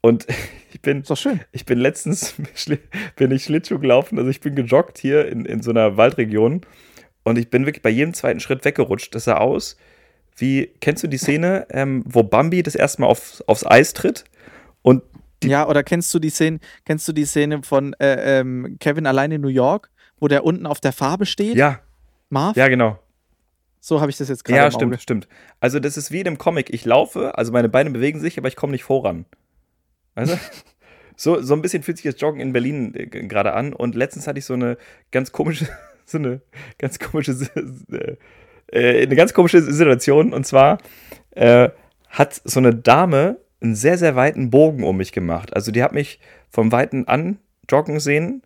Und 0.00 0.26
ich 0.72 0.80
bin, 0.82 1.00
ist 1.02 1.10
doch 1.10 1.16
schön. 1.16 1.40
ich 1.52 1.64
bin 1.64 1.78
letztens 1.78 2.34
bin 3.16 3.30
ich 3.30 3.44
Schlittschuh 3.44 3.78
gelaufen, 3.78 4.18
also 4.18 4.30
ich 4.30 4.40
bin 4.40 4.54
gejoggt 4.54 4.98
hier 4.98 5.28
in, 5.28 5.44
in 5.44 5.62
so 5.62 5.70
einer 5.70 5.96
Waldregion 5.96 6.62
und 7.24 7.38
ich 7.38 7.50
bin 7.50 7.66
wirklich 7.66 7.82
bei 7.82 7.90
jedem 7.90 8.14
zweiten 8.14 8.40
Schritt 8.40 8.64
weggerutscht. 8.64 9.14
Das 9.14 9.24
sah 9.24 9.36
aus 9.38 9.76
wie, 10.40 10.66
kennst 10.80 11.02
du 11.02 11.08
die 11.08 11.18
Szene, 11.18 11.66
ähm, 11.70 12.04
wo 12.06 12.22
Bambi 12.22 12.62
das 12.62 12.76
erste 12.76 13.00
Mal 13.02 13.08
auf, 13.08 13.42
aufs 13.48 13.66
Eis 13.66 13.92
tritt 13.92 14.24
und 14.82 15.02
ja, 15.44 15.68
oder 15.68 15.82
kennst 15.84 16.12
du 16.14 16.18
die 16.18 16.30
Szene, 16.30 16.58
kennst 16.84 17.06
du 17.06 17.12
die 17.12 17.24
Szene 17.24 17.62
von 17.62 17.92
äh, 17.94 18.40
ähm, 18.40 18.76
Kevin 18.80 19.06
allein 19.06 19.30
in 19.32 19.40
New 19.40 19.48
York, 19.48 19.90
wo 20.20 20.28
der 20.28 20.44
unten 20.44 20.66
auf 20.66 20.80
der 20.80 20.92
Farbe 20.92 21.26
steht? 21.26 21.56
ja, 21.56 21.80
Marv? 22.30 22.56
ja 22.56 22.68
genau. 22.68 22.98
So 23.80 24.00
habe 24.00 24.10
ich 24.10 24.16
das 24.16 24.28
jetzt 24.28 24.44
gerade 24.44 24.58
Ja, 24.58 24.66
im 24.66 24.72
stimmt, 24.72 25.00
stimmt. 25.00 25.28
Also 25.60 25.78
das 25.78 25.96
ist 25.96 26.10
wie 26.10 26.20
in 26.20 26.26
einem 26.26 26.38
Comic. 26.38 26.70
Ich 26.70 26.84
laufe, 26.84 27.38
also 27.38 27.52
meine 27.52 27.68
Beine 27.68 27.90
bewegen 27.90 28.20
sich, 28.20 28.36
aber 28.38 28.48
ich 28.48 28.56
komme 28.56 28.72
nicht 28.72 28.84
voran. 28.84 29.24
Weißt 30.14 30.32
du? 30.32 30.38
So, 31.20 31.42
so 31.42 31.52
ein 31.54 31.62
bisschen 31.62 31.82
fühlt 31.82 31.96
sich 31.96 32.04
das 32.12 32.20
Joggen 32.20 32.40
in 32.40 32.52
Berlin 32.52 32.94
äh, 32.94 33.06
gerade 33.06 33.52
an. 33.52 33.72
Und 33.72 33.96
letztens 33.96 34.28
hatte 34.28 34.38
ich 34.38 34.44
so 34.44 34.54
eine 34.54 34.78
ganz 35.10 35.32
komische, 35.32 35.66
so 36.04 36.16
eine 36.16 36.40
ganz 36.78 37.00
komische, 37.00 37.32
äh, 37.90 38.16
äh, 38.68 39.02
eine 39.02 39.16
ganz 39.16 39.34
komische 39.34 39.60
Situation. 39.60 40.32
Und 40.32 40.46
zwar 40.46 40.78
äh, 41.32 41.70
hat 42.08 42.40
so 42.44 42.60
eine 42.60 42.72
Dame 42.72 43.38
einen 43.60 43.74
sehr, 43.74 43.98
sehr 43.98 44.14
weiten 44.14 44.50
Bogen 44.50 44.84
um 44.84 44.96
mich 44.96 45.10
gemacht. 45.10 45.56
Also 45.56 45.72
die 45.72 45.82
hat 45.82 45.92
mich 45.92 46.20
vom 46.48 46.70
Weiten 46.70 47.08
an 47.08 47.38
joggen 47.68 47.98
sehen 47.98 48.42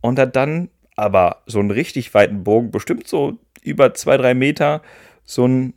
und 0.00 0.18
hat 0.18 0.34
dann 0.34 0.68
aber 0.96 1.42
so 1.46 1.60
einen 1.60 1.70
richtig 1.70 2.12
weiten 2.14 2.42
Bogen, 2.44 2.70
bestimmt 2.70 3.06
so 3.06 3.38
über 3.62 3.94
zwei, 3.94 4.16
drei 4.16 4.34
Meter, 4.34 4.82
so 5.24 5.46
ein, 5.46 5.74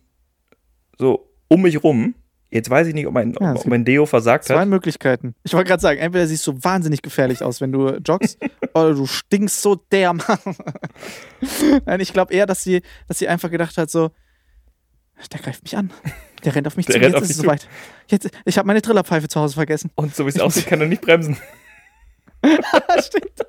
so 0.98 1.30
um 1.48 1.62
mich 1.62 1.82
rum. 1.82 2.14
Jetzt 2.52 2.68
weiß 2.68 2.88
ich 2.88 2.94
nicht, 2.94 3.06
ob 3.06 3.14
mein, 3.14 3.32
Ja, 3.40 3.52
ob 3.52 3.58
es 3.58 3.64
mein 3.66 3.84
Deo 3.84 4.06
versagt 4.06 4.44
Zwei 4.44 4.58
hat. 4.60 4.68
Möglichkeiten. 4.68 5.36
Ich 5.44 5.52
wollte 5.52 5.68
gerade 5.68 5.80
sagen, 5.80 6.00
entweder 6.00 6.26
siehst 6.26 6.44
du 6.48 6.58
wahnsinnig 6.64 7.00
gefährlich 7.00 7.44
aus, 7.44 7.60
wenn 7.60 7.70
du 7.70 7.90
joggst, 8.04 8.38
oder 8.74 8.92
du 8.94 9.06
stinkst 9.06 9.62
so 9.62 9.76
dermaßen. 9.76 10.56
Nein, 11.86 12.00
ich 12.00 12.12
glaube 12.12 12.34
eher, 12.34 12.46
dass 12.46 12.64
sie, 12.64 12.82
dass 13.06 13.18
sie 13.20 13.28
einfach 13.28 13.50
gedacht 13.52 13.78
hat, 13.78 13.88
so, 13.88 14.10
der 15.32 15.38
greift 15.40 15.62
mich 15.62 15.76
an. 15.76 15.92
Der 16.44 16.54
rennt 16.54 16.66
auf 16.66 16.76
mich 16.76 16.86
Der 16.86 16.96
zu. 16.96 17.00
rennt 17.02 17.14
Jetzt 17.14 17.22
ist 17.24 17.30
es 17.30 17.36
soweit. 17.36 17.68
Jetzt, 18.08 18.30
ich 18.44 18.58
habe 18.58 18.66
meine 18.66 18.82
Trillerpfeife 18.82 19.28
zu 19.28 19.38
Hause 19.40 19.54
vergessen. 19.54 19.90
Und 19.94 20.16
so 20.16 20.24
wie 20.24 20.30
es 20.30 20.40
aussieht, 20.40 20.66
kann 20.66 20.80
er 20.80 20.86
nicht 20.88 21.02
bremsen. 21.02 21.36
Stimmt. 23.04 23.46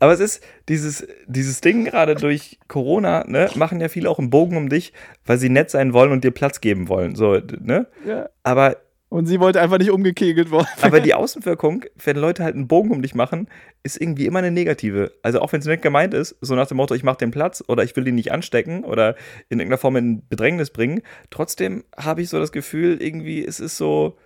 Aber 0.00 0.12
es 0.12 0.20
ist 0.20 0.42
dieses, 0.68 1.06
dieses 1.26 1.60
Ding 1.60 1.84
gerade 1.84 2.14
durch 2.14 2.58
Corona, 2.68 3.24
ne, 3.26 3.48
machen 3.54 3.80
ja 3.80 3.88
viele 3.88 4.10
auch 4.10 4.18
einen 4.18 4.30
Bogen 4.30 4.56
um 4.56 4.68
dich, 4.68 4.92
weil 5.24 5.38
sie 5.38 5.48
nett 5.48 5.70
sein 5.70 5.92
wollen 5.92 6.12
und 6.12 6.24
dir 6.24 6.32
Platz 6.32 6.60
geben 6.60 6.88
wollen. 6.88 7.14
So, 7.14 7.38
ne? 7.60 7.86
Ja. 8.06 8.28
Aber 8.42 8.76
Und 9.14 9.26
sie 9.26 9.38
wollte 9.38 9.60
einfach 9.60 9.78
nicht 9.78 9.92
umgekegelt 9.92 10.50
worden. 10.50 10.66
Aber 10.82 10.98
die 10.98 11.14
Außenwirkung, 11.14 11.84
wenn 12.04 12.16
Leute 12.16 12.42
halt 12.42 12.56
einen 12.56 12.66
Bogen 12.66 12.90
um 12.90 13.00
dich 13.00 13.14
machen, 13.14 13.48
ist 13.84 14.00
irgendwie 14.00 14.26
immer 14.26 14.40
eine 14.40 14.50
negative. 14.50 15.12
Also 15.22 15.40
auch 15.40 15.52
wenn 15.52 15.60
es 15.60 15.66
nicht 15.66 15.82
gemeint 15.82 16.14
ist, 16.14 16.34
so 16.40 16.56
nach 16.56 16.66
dem 16.66 16.78
Motto, 16.78 16.96
ich 16.96 17.04
mache 17.04 17.18
den 17.18 17.30
Platz 17.30 17.62
oder 17.68 17.84
ich 17.84 17.94
will 17.94 18.08
ihn 18.08 18.16
nicht 18.16 18.32
anstecken 18.32 18.82
oder 18.82 19.14
in 19.48 19.60
irgendeiner 19.60 19.78
Form 19.78 19.94
in 19.94 20.26
Bedrängnis 20.26 20.70
bringen, 20.70 21.02
trotzdem 21.30 21.84
habe 21.96 22.22
ich 22.22 22.28
so 22.28 22.40
das 22.40 22.50
Gefühl, 22.50 23.00
irgendwie, 23.00 23.44
es 23.44 23.60
ist 23.60 23.76
so, 23.76 24.18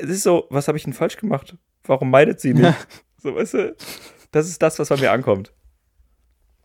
es 0.00 0.08
ist 0.08 0.22
so, 0.22 0.46
was 0.48 0.66
habe 0.66 0.78
ich 0.78 0.84
denn 0.84 0.94
falsch 0.94 1.18
gemacht? 1.18 1.54
Warum 1.84 2.10
meidet 2.10 2.40
sie 2.40 2.54
mich? 2.54 2.62
Ja. 2.62 2.76
So, 3.18 3.34
weißt 3.34 3.52
du, 3.52 3.76
das 4.30 4.48
ist 4.48 4.62
das, 4.62 4.78
was 4.78 4.88
bei 4.88 4.96
mir 4.96 5.12
ankommt. 5.12 5.52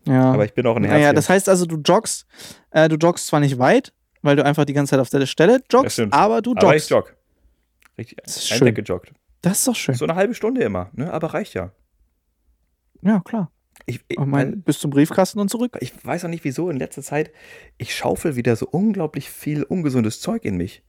Ja. 0.05 0.32
Aber 0.34 0.45
ich 0.45 0.53
bin 0.53 0.68
auch 0.68 0.76
ein 0.76 0.84
Herzchen. 0.84 1.01
naja, 1.01 1.13
das 1.13 1.30
heißt 1.30 1.49
also, 1.49 1.66
du 1.66 1.78
joggst, 1.78 2.26
äh, 2.72 2.88
du 2.89 2.95
joggst 2.95 3.28
zwar 3.28 3.39
nicht 3.39 3.57
weit, 3.57 3.91
weil 4.22 4.36
du 4.36 4.45
einfach 4.45 4.66
die 4.66 4.74
ganze 4.74 4.91
Zeit 4.91 4.99
auf 4.99 5.09
der 5.09 5.26
Stelle 5.26 5.61
joggst, 5.72 5.99
aber 6.11 6.41
du 6.41 6.51
Aber 6.51 6.76
ich 6.76 6.88
joggst. 6.88 6.89
jogge. 6.91 7.09
Richtig, 7.97 8.18
Das 8.24 8.38
ist 8.38 8.51
ein 8.51 8.57
schön. 8.59 8.76
Gejoggt. 8.76 9.13
Das 9.41 9.59
ist 9.59 9.68
doch 9.68 9.76
schön. 9.76 9.95
So 9.95 10.05
eine 10.05 10.16
halbe 10.16 10.34
Stunde 10.34 10.61
immer, 10.63 10.89
ne? 10.93 11.11
aber 11.11 11.34
reicht 11.34 11.53
ja. 11.53 11.72
Ja, 13.01 13.20
klar. 13.22 13.51
Ich, 13.88 13.97
ich, 14.07 14.18
Ich 14.18 14.26
mein, 14.26 14.61
bis 14.63 14.80
zum 14.80 14.89
Briefkasten 14.89 15.39
und 15.39 15.49
zurück. 15.49 15.78
ich 15.80 15.93
weiß 16.05 16.26
auch 16.26 16.30
nicht 16.30 16.43
wieso, 16.43 16.70
in 16.70 16.78
letzter 16.78 17.03
Zeit, 17.03 17.32
ich 17.78 17.95
schaufel 17.95 18.36
wieder 18.36 18.55
so 18.55 18.68
unglaublich 18.68 19.30
viel 19.30 19.63
ungesundes 19.63 20.20
Zeug 20.22 20.43
in 20.43 20.57
mich. 20.57 20.84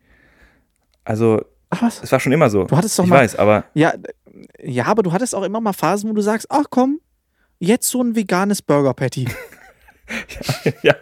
Also, 1.04 1.44
Ach 1.70 1.82
was? 1.82 2.02
es 2.02 2.12
war 2.12 2.20
schon 2.20 2.32
immer 2.32 2.48
so. 2.50 2.64
Du 2.64 2.76
hattest 2.76 2.98
doch 2.98 3.04
ich 3.04 3.10
mal- 3.10 3.18
weiß, 3.20 3.36
aber 3.36 3.64
Ja, 3.74 3.94
ja, 4.62 4.84
aber 4.86 5.02
du 5.02 5.12
hattest 5.12 5.34
auch 5.34 5.42
immer 5.42 5.60
mal 5.60 5.72
Phasen, 5.72 6.08
wo 6.10 6.14
du 6.14 6.20
sagst, 6.22 6.46
ach 6.50 6.64
komm, 6.70 7.00
jetzt 7.58 7.88
so 7.88 8.02
ein 8.02 8.14
veganes 8.16 8.62
Burger 8.62 8.94
Patty. 8.94 9.26
ja, 10.82 10.94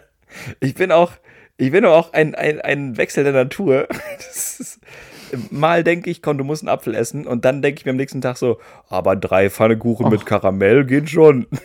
ich 0.59 0.73
bin 0.75 0.91
auch, 0.91 1.11
ich 1.57 1.71
bin 1.71 1.85
auch 1.85 2.13
ein, 2.13 2.33
ein, 2.35 2.61
ein 2.61 2.97
Wechsel 2.97 3.23
der 3.23 3.33
Natur. 3.33 3.87
Ist, 4.19 4.79
mal 5.51 5.83
denke 5.83 6.09
ich, 6.09 6.21
komm, 6.21 6.37
du 6.37 6.43
musst 6.43 6.63
einen 6.63 6.69
Apfel 6.69 6.95
essen 6.95 7.27
und 7.27 7.45
dann 7.45 7.61
denke 7.61 7.79
ich 7.79 7.85
mir 7.85 7.91
am 7.91 7.97
nächsten 7.97 8.21
Tag 8.21 8.37
so, 8.37 8.59
aber 8.89 9.15
drei 9.15 9.49
Pfannekuchen 9.49 10.09
mit 10.09 10.25
Karamell 10.25 10.85
gehen 10.85 11.07
schon. 11.07 11.45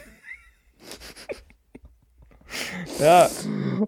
ja, 3.01 3.29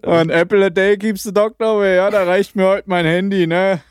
An 0.03 0.29
Apple 0.29 0.65
a 0.65 0.69
day 0.69 0.97
keeps 0.97 1.23
the 1.23 1.33
doctor 1.33 1.67
away. 1.67 1.95
Ja, 1.95 2.09
da 2.09 2.23
reicht 2.23 2.55
mir 2.55 2.67
heute 2.67 2.89
mein 2.89 3.05
Handy, 3.05 3.47
ne? 3.47 3.81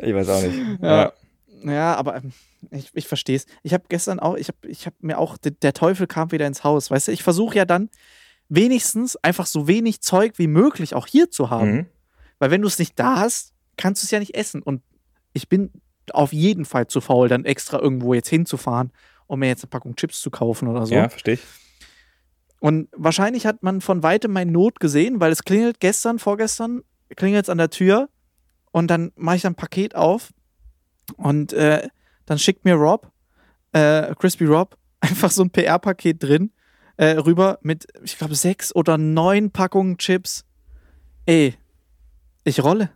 ich 0.00 0.14
weiß 0.14 0.28
auch 0.28 0.42
nicht. 0.42 0.82
Ja. 0.82 1.12
Ja, 1.64 1.94
aber 1.94 2.16
ähm, 2.16 2.32
ich, 2.70 2.90
ich 2.94 3.08
verstehe 3.08 3.36
es. 3.36 3.46
Ich 3.62 3.72
habe 3.72 3.84
gestern 3.88 4.20
auch, 4.20 4.36
ich 4.36 4.48
habe 4.48 4.58
ich 4.68 4.86
hab 4.86 4.94
mir 5.02 5.18
auch, 5.18 5.38
der, 5.38 5.52
der 5.52 5.72
Teufel 5.72 6.06
kam 6.06 6.30
wieder 6.30 6.46
ins 6.46 6.62
Haus. 6.62 6.90
Weißt 6.90 7.08
du, 7.08 7.12
ich 7.12 7.22
versuche 7.22 7.56
ja 7.56 7.64
dann 7.64 7.88
wenigstens 8.48 9.16
einfach 9.16 9.46
so 9.46 9.66
wenig 9.66 10.00
Zeug 10.00 10.34
wie 10.36 10.46
möglich 10.46 10.94
auch 10.94 11.06
hier 11.06 11.30
zu 11.30 11.50
haben. 11.50 11.72
Mhm. 11.72 11.86
Weil 12.38 12.50
wenn 12.50 12.60
du 12.60 12.68
es 12.68 12.78
nicht 12.78 12.98
da 12.98 13.16
hast, 13.16 13.54
kannst 13.76 14.02
du 14.02 14.06
es 14.06 14.10
ja 14.10 14.18
nicht 14.18 14.34
essen. 14.34 14.62
Und 14.62 14.82
ich 15.32 15.48
bin 15.48 15.70
auf 16.12 16.32
jeden 16.32 16.64
Fall 16.64 16.86
zu 16.86 17.00
faul, 17.00 17.28
dann 17.28 17.44
extra 17.44 17.78
irgendwo 17.78 18.12
jetzt 18.12 18.28
hinzufahren, 18.28 18.92
um 19.26 19.38
mir 19.38 19.48
jetzt 19.48 19.64
eine 19.64 19.70
Packung 19.70 19.96
Chips 19.96 20.20
zu 20.20 20.30
kaufen 20.30 20.68
oder 20.68 20.84
so. 20.86 20.94
Ja, 20.94 21.08
verstehe 21.08 21.34
ich. 21.34 21.40
Und 22.64 22.88
wahrscheinlich 22.92 23.44
hat 23.44 23.62
man 23.62 23.82
von 23.82 24.02
weitem 24.02 24.32
meine 24.32 24.50
Not 24.50 24.80
gesehen, 24.80 25.20
weil 25.20 25.30
es 25.30 25.44
klingelt 25.44 25.80
gestern, 25.80 26.18
vorgestern, 26.18 26.80
klingelt 27.14 27.44
es 27.44 27.50
an 27.50 27.58
der 27.58 27.68
Tür 27.68 28.08
und 28.72 28.90
dann 28.90 29.12
mache 29.16 29.36
ich 29.36 29.46
ein 29.46 29.54
Paket 29.54 29.94
auf 29.94 30.32
und 31.18 31.52
äh, 31.52 31.86
dann 32.24 32.38
schickt 32.38 32.64
mir 32.64 32.76
Rob, 32.76 33.12
äh, 33.72 34.14
Crispy 34.14 34.46
Rob, 34.46 34.78
einfach 35.00 35.30
so 35.30 35.42
ein 35.42 35.50
PR-Paket 35.50 36.22
drin, 36.22 36.52
äh, 36.96 37.18
rüber 37.18 37.58
mit, 37.60 37.86
ich 38.02 38.16
glaube, 38.16 38.34
sechs 38.34 38.74
oder 38.74 38.96
neun 38.96 39.50
Packungen 39.50 39.98
Chips. 39.98 40.46
Ey, 41.26 41.56
ich 42.44 42.64
rolle. 42.64 42.88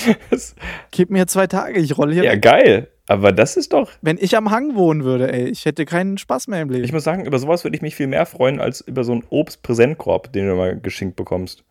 Gib 0.90 1.10
mir 1.10 1.26
zwei 1.26 1.46
Tage, 1.46 1.78
ich 1.78 1.98
rolle 1.98 2.14
hier. 2.14 2.24
Ja, 2.24 2.36
geil. 2.36 2.90
Aber 3.12 3.30
das 3.30 3.58
ist 3.58 3.74
doch. 3.74 3.90
Wenn 4.00 4.16
ich 4.18 4.38
am 4.38 4.50
Hang 4.50 4.74
wohnen 4.74 5.04
würde, 5.04 5.30
ey, 5.30 5.50
ich 5.50 5.66
hätte 5.66 5.84
keinen 5.84 6.16
Spaß 6.16 6.48
mehr 6.48 6.62
im 6.62 6.70
Leben. 6.70 6.82
Ich 6.82 6.94
muss 6.94 7.04
sagen, 7.04 7.26
über 7.26 7.38
sowas 7.38 7.62
würde 7.62 7.76
ich 7.76 7.82
mich 7.82 7.94
viel 7.94 8.06
mehr 8.06 8.24
freuen, 8.24 8.58
als 8.58 8.80
über 8.80 9.04
so 9.04 9.12
einen 9.12 9.22
Obstpräsentkorb, 9.28 10.32
den 10.32 10.48
du 10.48 10.54
mal 10.54 10.80
geschenkt 10.80 11.16
bekommst. 11.16 11.62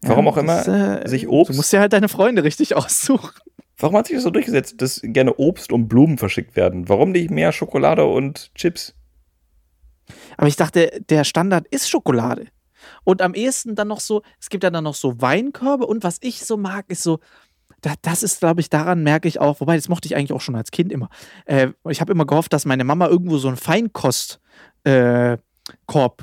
Warum 0.00 0.24
Ja, 0.24 0.30
auch 0.30 0.36
immer 0.38 0.64
das, 0.64 1.04
äh, 1.04 1.08
sich 1.08 1.28
Obst. 1.28 1.52
Du 1.52 1.56
musst 1.56 1.74
dir 1.74 1.80
halt 1.80 1.92
deine 1.92 2.08
Freunde 2.08 2.42
richtig 2.42 2.74
aussuchen. 2.76 3.32
warum 3.76 3.98
hat 3.98 4.06
sich 4.06 4.16
das 4.16 4.22
so 4.22 4.30
durchgesetzt, 4.30 4.80
dass 4.80 5.02
gerne 5.02 5.34
Obst 5.34 5.72
und 5.72 5.88
Blumen 5.88 6.16
verschickt 6.16 6.56
werden? 6.56 6.88
Warum 6.88 7.12
nicht 7.12 7.30
mehr 7.30 7.52
Schokolade 7.52 8.06
und 8.06 8.50
Chips? 8.54 8.94
Aber 10.38 10.48
ich 10.48 10.56
dachte, 10.56 11.02
der 11.10 11.24
Standard 11.24 11.66
ist 11.68 11.90
Schokolade. 11.90 12.46
Und 13.04 13.20
am 13.20 13.34
ehesten 13.34 13.74
dann 13.74 13.88
noch 13.88 14.00
so, 14.00 14.22
es 14.40 14.48
gibt 14.48 14.64
ja 14.64 14.70
dann 14.70 14.84
noch 14.84 14.94
so 14.94 15.20
Weinkörbe 15.20 15.86
und 15.86 16.02
was 16.02 16.16
ich 16.22 16.46
so 16.46 16.56
mag, 16.56 16.86
ist 16.88 17.02
so, 17.02 17.20
da, 17.82 17.92
das 18.02 18.22
ist, 18.22 18.40
glaube 18.40 18.60
ich, 18.60 18.70
daran 18.70 19.02
merke 19.02 19.28
ich 19.28 19.40
auch, 19.40 19.60
wobei 19.60 19.76
das 19.76 19.88
mochte 19.88 20.06
ich 20.06 20.16
eigentlich 20.16 20.32
auch 20.32 20.40
schon 20.40 20.56
als 20.56 20.70
Kind 20.70 20.90
immer. 20.92 21.08
Äh, 21.44 21.68
ich 21.88 22.00
habe 22.00 22.12
immer 22.12 22.24
gehofft, 22.26 22.52
dass 22.52 22.64
meine 22.64 22.84
Mama 22.84 23.08
irgendwo 23.08 23.38
so 23.38 23.48
einen 23.48 23.56
Feinkost 23.56 24.40
äh, 24.84 25.36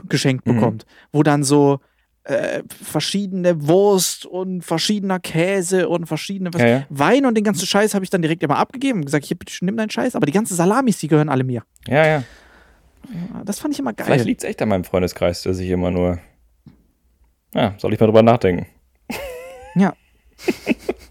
geschenkt 0.07 0.45
Mhm. 0.47 0.55
bekommt, 0.55 0.85
wo 1.11 1.21
dann 1.23 1.43
so 1.43 1.79
äh, 2.25 2.61
verschiedene 2.83 3.67
Wurst 3.67 4.25
und 4.25 4.61
verschiedener 4.61 5.19
Käse 5.19 5.87
und 5.89 6.05
verschiedene 6.05 6.51
Ja, 6.57 6.67
ja. 6.67 6.85
Wein 6.89 7.25
und 7.25 7.35
den 7.35 7.43
ganzen 7.43 7.65
Scheiß 7.65 7.93
habe 7.95 8.03
ich 8.03 8.09
dann 8.09 8.21
direkt 8.21 8.43
immer 8.43 8.57
abgegeben 8.57 8.99
und 8.99 9.05
gesagt, 9.05 9.25
hier, 9.25 9.37
bitte 9.37 9.53
nimm 9.65 9.77
deinen 9.77 9.89
Scheiß, 9.89 10.15
aber 10.15 10.25
die 10.25 10.31
ganzen 10.31 10.55
Salamis, 10.55 10.99
die 10.99 11.07
gehören 11.07 11.29
alle 11.29 11.43
mir. 11.43 11.63
Ja, 11.87 12.05
ja. 12.05 12.23
Das 13.45 13.59
fand 13.59 13.73
ich 13.73 13.79
immer 13.79 13.93
geil. 13.93 14.05
Vielleicht 14.05 14.25
liegt 14.25 14.43
es 14.43 14.49
echt 14.49 14.61
an 14.61 14.69
meinem 14.69 14.83
Freundeskreis, 14.83 15.41
dass 15.43 15.57
ich 15.59 15.69
immer 15.69 15.89
nur. 15.89 16.19
Ja, 17.55 17.73
soll 17.77 17.93
ich 17.93 17.99
mal 17.99 18.05
drüber 18.07 18.21
nachdenken. 18.21 18.67
Ja. 19.75 19.93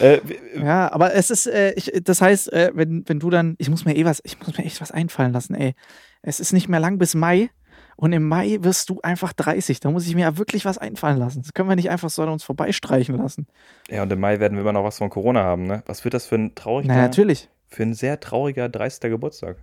Äh, 0.00 0.20
Ja, 0.56 0.90
aber 0.92 1.14
es 1.14 1.30
ist, 1.30 1.46
äh, 1.46 1.72
ich, 1.74 1.92
das 2.02 2.20
heißt, 2.22 2.52
äh, 2.52 2.70
wenn, 2.74 3.04
wenn 3.08 3.20
du 3.20 3.30
dann, 3.30 3.54
ich 3.58 3.68
muss 3.70 3.84
mir 3.84 3.94
eh 3.96 4.04
was, 4.04 4.20
ich 4.24 4.38
muss 4.38 4.56
mir 4.56 4.64
echt 4.64 4.80
was 4.80 4.90
einfallen 4.90 5.32
lassen, 5.32 5.54
ey. 5.54 5.74
Es 6.22 6.40
ist 6.40 6.52
nicht 6.52 6.68
mehr 6.68 6.80
lang 6.80 6.98
bis 6.98 7.14
Mai 7.14 7.50
und 7.96 8.12
im 8.12 8.26
Mai 8.28 8.58
wirst 8.60 8.88
du 8.90 9.00
einfach 9.02 9.32
30. 9.32 9.80
Da 9.80 9.90
muss 9.90 10.06
ich 10.06 10.14
mir 10.14 10.22
ja 10.22 10.36
wirklich 10.38 10.64
was 10.64 10.78
einfallen 10.78 11.18
lassen. 11.18 11.42
Das 11.42 11.52
können 11.54 11.68
wir 11.68 11.76
nicht 11.76 11.90
einfach 11.90 12.10
so 12.10 12.22
an 12.22 12.28
uns 12.30 12.44
vorbeistreichen 12.44 13.16
lassen. 13.16 13.46
ja, 13.88 14.02
und 14.02 14.12
im 14.12 14.20
Mai 14.20 14.40
werden 14.40 14.54
wir 14.54 14.62
immer 14.62 14.72
noch 14.72 14.84
was 14.84 14.98
von 14.98 15.10
Corona 15.10 15.42
haben, 15.42 15.64
ne? 15.66 15.82
Was 15.86 16.04
wird 16.04 16.14
das 16.14 16.26
für 16.26 16.36
ein 16.36 16.54
trauriger, 16.54 16.94
Na, 16.94 17.00
natürlich. 17.02 17.48
für 17.68 17.82
ein 17.82 17.94
sehr 17.94 18.20
trauriger 18.20 18.68
30. 18.68 19.10
Geburtstag? 19.10 19.56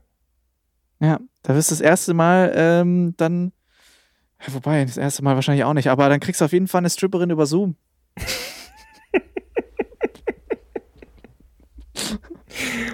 Ja, 1.00 1.20
da 1.44 1.54
wirst 1.56 1.70
du 1.70 1.76
das 1.76 1.82
erste 1.82 2.14
Mal 2.16 2.52
ähm, 2.56 3.14
dann. 3.18 3.52
Ja, 4.48 4.54
wobei, 4.54 4.84
das 4.86 4.98
erste 4.98 5.24
Mal 5.24 5.36
wahrscheinlich 5.36 5.64
auch 5.64 5.74
nicht, 5.74 5.90
aber 5.90 6.10
dann 6.10 6.20
kriegst 6.20 6.42
du 6.42 6.46
auf 6.46 6.54
jeden 6.54 6.68
Fall 6.68 6.80
eine 6.80 6.90
Stripperin 6.90 7.30
über 7.30 7.46
Zoom. 7.46 7.76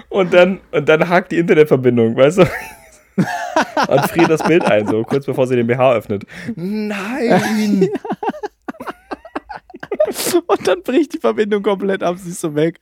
Und 0.08 0.32
dann, 0.32 0.60
und 0.70 0.88
dann 0.88 1.08
hakt 1.08 1.32
die 1.32 1.38
Internetverbindung, 1.38 2.16
weißt 2.16 2.38
du? 2.38 2.42
und 3.88 4.00
friert 4.10 4.30
das 4.30 4.42
Bild 4.42 4.64
ein, 4.64 4.86
so 4.86 5.02
kurz 5.02 5.26
bevor 5.26 5.46
sie 5.46 5.56
den 5.56 5.66
BH 5.66 5.94
öffnet. 5.94 6.24
Nein! 6.56 7.88
Und 10.46 10.68
dann 10.68 10.82
bricht 10.82 11.14
die 11.14 11.18
Verbindung 11.18 11.62
komplett 11.62 12.02
ab, 12.02 12.16
sie 12.18 12.30
ist 12.30 12.40
so 12.40 12.54
weg. 12.54 12.78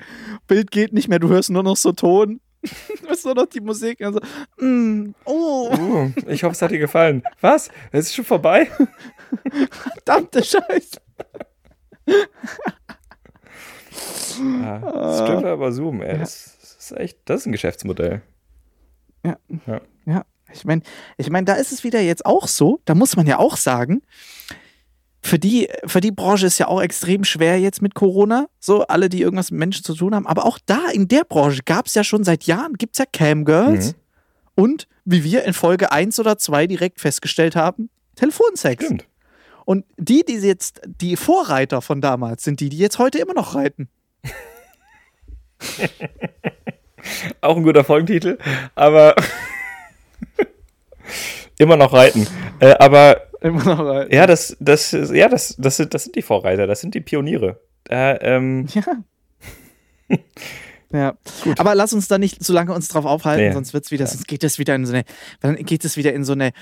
Bild 0.47 0.71
geht 0.71 0.93
nicht 0.93 1.09
mehr, 1.09 1.19
du 1.19 1.29
hörst 1.29 1.51
nur 1.51 1.63
noch 1.63 1.77
so 1.77 1.93
Ton. 1.93 2.41
Du 2.63 3.09
hörst 3.09 3.25
nur 3.25 3.35
noch 3.35 3.47
die 3.47 3.61
Musik. 3.61 4.01
Also, 4.03 4.21
mm, 4.59 5.15
oh, 5.25 5.71
Uh, 5.73 6.11
ich 6.29 6.45
hoffe, 6.45 6.53
es 6.53 6.63
hat 6.63 6.71
dir 6.71 6.79
gefallen. 6.79 7.23
Was? 7.41 7.71
Es 7.91 8.07
ist 8.07 8.15
schon 8.15 8.25
vorbei? 8.25 8.69
verdammte 9.95 10.45
Scheiße. 10.45 11.01
Ja, 14.39 15.15
Stripper 15.15 15.53
aber 15.53 15.73
Zoom, 15.73 16.03
ey. 16.03 16.19
Das, 16.19 16.59
das 16.83 16.91
ist 16.91 16.99
echt, 16.99 17.19
das 17.27 17.41
ist 17.43 17.47
ein 17.47 17.53
Geschäftsmodell. 17.53 18.23
Ja, 20.05 20.25
ich 20.53 20.65
meine, 20.65 20.83
ich 21.17 21.31
mein, 21.31 21.45
da 21.45 21.55
ist 21.55 21.71
es 21.71 21.85
wieder 21.85 22.01
jetzt 22.01 22.27
auch 22.27 22.49
so, 22.49 22.81
da 22.87 22.97
muss 22.97 23.15
man 23.15 23.27
ja 23.27 23.39
auch 23.39 23.57
sagen, 23.57 24.03
für 25.25 25.39
die, 25.39 25.69
für 25.87 26.01
die 26.01 26.11
Branche 26.11 26.47
ist 26.47 26.59
ja 26.59 26.67
auch 26.67 26.83
extrem 26.83 27.23
schwer 27.23 27.61
jetzt 27.61 27.81
mit 27.81 27.95
Corona. 27.95 28.49
So, 28.59 28.83
alle, 28.89 29.09
die 29.09 29.21
irgendwas 29.21 29.53
mit 29.53 29.61
Menschen 29.61 29.85
zu 29.85 29.95
tun 29.95 30.13
haben. 30.17 30.27
Aber 30.27 30.45
auch 30.45 30.59
da 30.67 30.89
in 30.93 31.07
der 31.07 31.23
Branche 31.23 31.63
gab 31.65 31.87
es 31.87 31.95
ja 31.95 32.03
schon 32.03 32.25
seit 32.25 32.43
Jahren, 32.45 32.73
gibt 32.73 32.97
es 32.97 32.99
ja 32.99 33.05
Camgirls. 33.07 33.93
Mhm. 33.93 33.95
Und 34.57 34.89
wie 35.05 35.23
wir 35.23 35.45
in 35.45 35.53
Folge 35.53 35.93
1 35.93 36.19
oder 36.19 36.39
2 36.39 36.67
direkt 36.67 37.01
festgestellt 37.01 37.55
haben, 37.55 37.89
Telefonsex. 38.17 38.85
Stimmt. 38.85 39.07
Und 39.65 39.85
die, 39.97 40.25
die 40.25 40.35
jetzt 40.35 40.81
die 40.85 41.15
Vorreiter 41.15 41.81
von 41.81 42.01
damals 42.01 42.43
sind, 42.43 42.59
die, 42.59 42.69
die 42.69 42.79
jetzt 42.79 42.99
heute 42.99 43.19
immer 43.19 43.35
noch 43.35 43.55
reiten. 43.55 43.89
Auch 47.41 47.57
ein 47.57 47.63
guter 47.65 47.85
Folgentitel, 47.85 48.39
aber 48.75 49.15
immer 51.59 51.77
noch 51.77 51.93
reiten. 51.93 52.27
Äh, 52.61 52.75
aber 52.79 53.23
Immer 53.41 53.65
noch 53.65 53.79
reiten. 53.85 54.15
ja, 54.15 54.27
das, 54.27 54.57
das, 54.61 54.93
ist- 54.93 55.13
ja, 55.13 55.29
das, 55.29 55.57
das, 55.59 55.77
sind, 55.79 55.95
das 55.95 56.05
sind 56.05 56.15
die 56.17 56.23
Vorreiter, 56.23 56.67
das 56.67 56.81
sind 56.81 56.95
die 56.95 57.01
Pioniere. 57.01 57.61
Äh, 57.89 58.15
ähm, 58.35 58.67
Ja. 60.95 61.17
ja. 61.47 61.55
Aber 61.57 61.75
lass 61.75 61.95
uns 61.95 62.07
da 62.07 62.19
nicht 62.19 62.45
so 62.45 62.53
lange 62.53 62.75
uns 62.75 62.89
drauf 62.89 63.07
aufhalten, 63.07 63.47
Nee. 63.47 63.53
sonst 63.53 63.73
wird's 63.73 63.91
wieder, 63.91 64.07
sonst 64.07 64.29
geht 64.29 64.45
es 64.45 64.59
wieder 64.59 64.75
in 64.75 64.85
so 64.85 64.93
eine, 64.93 65.05
dann 65.41 65.57
geht 65.57 65.87
es 65.87 65.97
wieder 65.97 66.13
in 66.13 66.23
so 66.23 66.35
eine 66.35 66.53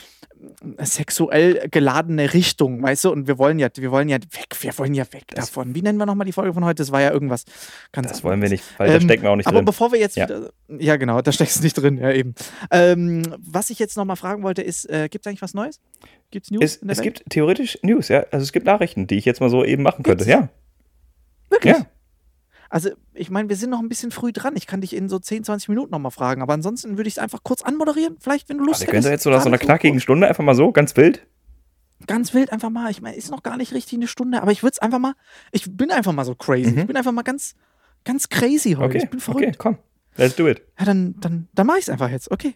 sexuell 0.78 1.68
geladene 1.70 2.32
Richtung, 2.32 2.82
weißt 2.82 3.05
du? 3.05 3.11
Und 3.11 3.26
wir 3.26 3.38
wollen 3.38 3.59
ja, 3.59 3.68
wir 3.74 3.91
wollen 3.91 4.09
ja 4.09 4.16
weg, 4.18 4.49
wir 4.61 4.76
wollen 4.78 4.95
ja 4.95 5.05
weg 5.12 5.24
Das- 5.28 5.47
davon. 5.47 5.74
Wie 5.74 5.82
nennen 5.82 5.99
wir 5.99 6.07
nochmal 6.07 6.24
die 6.26 6.32
Folge 6.32 6.55
von 6.55 6.64
heute? 6.64 6.82
Das 6.82 6.93
war 6.93 7.01
ja 7.01 7.11
irgendwas 7.11 7.45
ganz 7.93 8.09
das 8.09 8.24
wollen 8.24 8.41
wir 8.43 8.49
nicht, 8.49 8.64
weil 8.78 8.88
da 8.88 8.95
Ähm, 8.95 9.03
stecken 9.03 9.22
wir 9.22 9.30
auch 9.30 9.36
nicht 9.36 9.47
aber 9.47 9.57
drin. 9.59 9.64
bevor 9.66 9.93
wir 9.93 9.99
jetzt 9.99 10.16
Ja. 10.16 10.24
wieder. 10.28 10.51
Ja, 10.78 10.97
genau, 10.97 11.20
da 11.20 11.32
steckst 11.32 11.59
du 11.59 11.62
nicht 11.62 11.74
drin, 11.74 11.99
ja 11.99 12.11
eben. 12.12 12.34
Ähm, 12.70 13.22
was 13.38 13.70
ich 13.70 13.78
jetzt 13.78 13.97
nochmal 13.97 14.16
fragen 14.16 14.43
wollte, 14.43 14.62
ist: 14.62 14.88
äh, 14.88 15.09
gibt 15.11 15.26
es 15.26 15.30
eigentlich 15.30 15.43
was 15.43 15.55
Neues? 15.55 15.80
Gibt 16.30 16.47
es 16.47 16.51
News 16.51 16.62
Es, 16.64 16.80
es 16.86 17.03
gibt 17.03 17.22
theoretisch 17.28 17.78
News, 17.82 18.09
ja. 18.09 18.24
Also 18.30 18.43
es 18.45 18.53
gibt 18.53 18.66
Nachrichten, 18.66 19.07
die 19.07 19.16
ich 19.16 19.24
jetzt 19.24 19.41
mal 19.41 19.51
so 19.51 19.64
eben 19.64 19.82
machen 19.82 20.03
könnte. 20.03 20.24
Gibt's? 20.24 20.41
Ja. 20.41 20.49
Wirklich? 21.51 21.76
Ja. 21.76 21.86
Also, 22.71 22.91
ich 23.14 23.31
meine, 23.31 23.49
wir 23.49 23.57
sind 23.57 23.71
noch 23.71 23.81
ein 23.81 23.89
bisschen 23.89 24.12
früh 24.12 24.33
dran. 24.33 24.55
Ich 24.57 24.66
kann 24.66 24.81
dich 24.81 24.95
in 24.95 25.09
so 25.09 25.18
10, 25.18 25.43
20 25.45 25.68
Minuten 25.68 25.91
nochmal 25.91 26.12
fragen. 26.12 26.41
Aber 26.41 26.55
ansonsten 26.55 26.97
würde 26.97 27.09
ich 27.09 27.14
es 27.14 27.18
einfach 27.18 27.43
kurz 27.43 27.62
anmoderieren. 27.62 28.16
Vielleicht, 28.21 28.49
wenn 28.49 28.59
du 28.59 28.64
Lust 28.64 28.81
Wir 28.81 28.87
können 28.87 28.99
hättest. 29.03 29.11
jetzt 29.11 29.23
so 29.25 29.31
nach 29.31 29.43
so 29.43 29.49
einer 29.49 29.59
knackigen 29.59 30.01
Stunde 30.01 30.29
einfach 30.29 30.45
mal 30.45 30.55
so, 30.55 30.71
ganz 30.71 30.97
wild. 30.97 31.27
Ganz 32.07 32.33
wild 32.33 32.53
einfach 32.53 32.71
mal. 32.71 32.91
Ich 32.91 33.03
meine, 33.03 33.16
ist 33.16 33.31
noch 33.31 33.43
gar 33.43 33.57
nicht 33.57 33.75
richtig 33.75 33.99
eine 33.99 34.07
Stunde, 34.07 34.41
aber 34.41 34.53
ich 34.53 34.62
würde 34.62 34.73
es 34.73 34.79
einfach 34.79 35.01
mal. 35.01 35.14
Ich 35.53 35.77
bin 35.77 35.91
einfach 35.91 36.12
mal 36.12 36.25
so 36.25 36.35
crazy. 36.37 36.71
Mhm. 36.71 36.79
Ich 36.79 36.87
bin 36.87 36.97
einfach 36.97 37.12
mal 37.12 37.23
ganz, 37.23 37.57
ganz 38.05 38.29
crazy 38.29 38.73
heute. 38.73 38.85
Okay, 38.85 39.01
ich 39.05 39.11
bin 39.11 39.21
verrückt. 39.21 39.47
okay, 39.49 39.57
komm. 39.59 39.79
Let's 40.16 40.37
do 40.37 40.47
it. 40.49 40.62
Ja, 40.79 40.85
dann, 40.87 41.16
dann, 41.21 41.49
dann 41.53 41.66
mache 41.66 41.79
ich 41.79 41.85
es 41.85 41.91
einfach 41.91 42.09
jetzt. 42.09 42.31
Okay. 42.31 42.55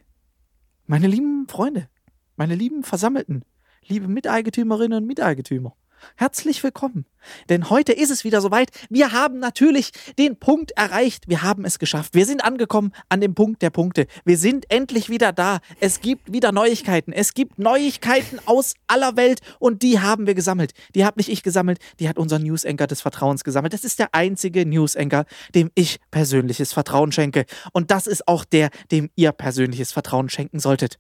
Meine 0.86 1.08
lieben 1.08 1.46
Freunde, 1.48 1.88
meine 2.36 2.54
lieben 2.54 2.84
Versammelten, 2.84 3.44
liebe 3.86 4.06
Miteigentümerinnen 4.06 4.98
und 4.98 5.06
Miteigentümer, 5.06 5.74
herzlich 6.16 6.62
willkommen. 6.62 7.06
Denn 7.48 7.70
heute 7.70 7.92
ist 7.92 8.10
es 8.10 8.24
wieder 8.24 8.40
soweit. 8.40 8.70
Wir 8.90 9.12
haben 9.12 9.38
natürlich 9.38 9.92
den 10.18 10.38
Punkt 10.38 10.72
erreicht. 10.72 11.28
Wir 11.28 11.42
haben 11.42 11.64
es 11.64 11.78
geschafft. 11.78 12.14
Wir 12.14 12.26
sind 12.26 12.44
angekommen 12.44 12.92
an 13.08 13.20
dem 13.20 13.34
Punkt 13.34 13.62
der 13.62 13.70
Punkte. 13.70 14.06
Wir 14.24 14.38
sind 14.38 14.70
endlich 14.70 15.08
wieder 15.08 15.32
da. 15.32 15.60
Es 15.80 16.00
gibt 16.00 16.32
wieder 16.32 16.52
Neuigkeiten. 16.52 17.12
Es 17.12 17.34
gibt 17.34 17.58
Neuigkeiten 17.58 18.38
aus 18.46 18.74
aller 18.86 19.16
Welt 19.16 19.40
und 19.58 19.82
die 19.82 20.00
haben 20.00 20.26
wir 20.26 20.34
gesammelt. 20.34 20.72
Die 20.94 21.04
habe 21.04 21.18
nicht 21.18 21.28
ich 21.28 21.42
gesammelt, 21.42 21.78
die 22.00 22.08
hat 22.08 22.18
unser 22.18 22.38
News-Anchor 22.38 22.86
des 22.86 23.00
Vertrauens 23.00 23.44
gesammelt. 23.44 23.72
Das 23.72 23.84
ist 23.84 23.98
der 23.98 24.14
einzige 24.14 24.66
News-Anchor, 24.66 25.24
dem 25.54 25.70
ich 25.74 25.98
persönliches 26.10 26.72
Vertrauen 26.72 27.12
schenke. 27.12 27.46
Und 27.72 27.90
das 27.90 28.06
ist 28.06 28.28
auch 28.28 28.44
der, 28.44 28.70
dem 28.90 29.10
ihr 29.16 29.32
persönliches 29.32 29.92
Vertrauen 29.92 30.28
schenken 30.28 30.60
solltet. 30.60 30.98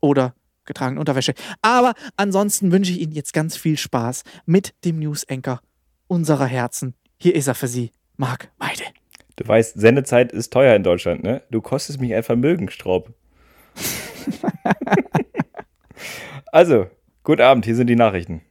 Oder 0.00 0.34
getragene 0.66 1.00
Unterwäsche. 1.00 1.34
Aber 1.62 1.94
ansonsten 2.16 2.72
wünsche 2.72 2.92
ich 2.92 3.00
Ihnen 3.00 3.12
jetzt 3.12 3.32
ganz 3.32 3.56
viel 3.56 3.76
Spaß 3.76 4.22
mit 4.44 4.74
dem 4.84 4.98
News-Anchor 4.98 5.60
unserer 6.06 6.46
Herzen. 6.46 6.94
Hier 7.18 7.34
ist 7.34 7.46
er 7.46 7.54
für 7.54 7.68
Sie, 7.68 7.92
Marc 8.16 8.50
Weide. 8.58 8.84
Du 9.36 9.46
weißt, 9.46 9.78
Sendezeit 9.78 10.32
ist 10.32 10.52
teuer 10.52 10.74
in 10.74 10.82
Deutschland, 10.82 11.22
ne? 11.22 11.42
Du 11.50 11.60
kostest 11.60 12.00
mich 12.00 12.14
ein 12.14 12.22
Vermögen, 12.22 12.70
Straub. 12.70 13.12
also, 16.52 16.86
guten 17.22 17.42
Abend, 17.42 17.64
hier 17.66 17.76
sind 17.76 17.88
die 17.88 17.96
Nachrichten. 17.96 18.42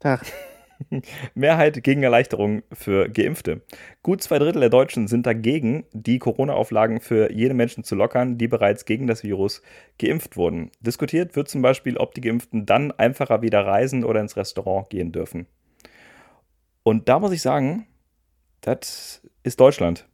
Tag. 0.00 0.24
Mehrheit 1.34 1.82
gegen 1.82 2.02
Erleichterung 2.02 2.62
für 2.72 3.08
Geimpfte. 3.08 3.62
Gut 4.02 4.22
zwei 4.22 4.38
Drittel 4.38 4.60
der 4.60 4.70
Deutschen 4.70 5.08
sind 5.08 5.26
dagegen, 5.26 5.84
die 5.92 6.18
Corona-Auflagen 6.18 7.00
für 7.00 7.32
jene 7.32 7.54
Menschen 7.54 7.84
zu 7.84 7.94
lockern, 7.94 8.38
die 8.38 8.48
bereits 8.48 8.84
gegen 8.84 9.06
das 9.06 9.22
Virus 9.22 9.62
geimpft 9.98 10.36
wurden. 10.36 10.70
Diskutiert 10.80 11.36
wird 11.36 11.48
zum 11.48 11.62
Beispiel, 11.62 11.96
ob 11.96 12.14
die 12.14 12.20
Geimpften 12.20 12.66
dann 12.66 12.92
einfacher 12.92 13.42
wieder 13.42 13.66
reisen 13.66 14.04
oder 14.04 14.20
ins 14.20 14.36
Restaurant 14.36 14.90
gehen 14.90 15.12
dürfen. 15.12 15.46
Und 16.82 17.08
da 17.08 17.18
muss 17.18 17.32
ich 17.32 17.42
sagen, 17.42 17.86
das 18.60 19.22
ist 19.42 19.60
Deutschland. 19.60 20.06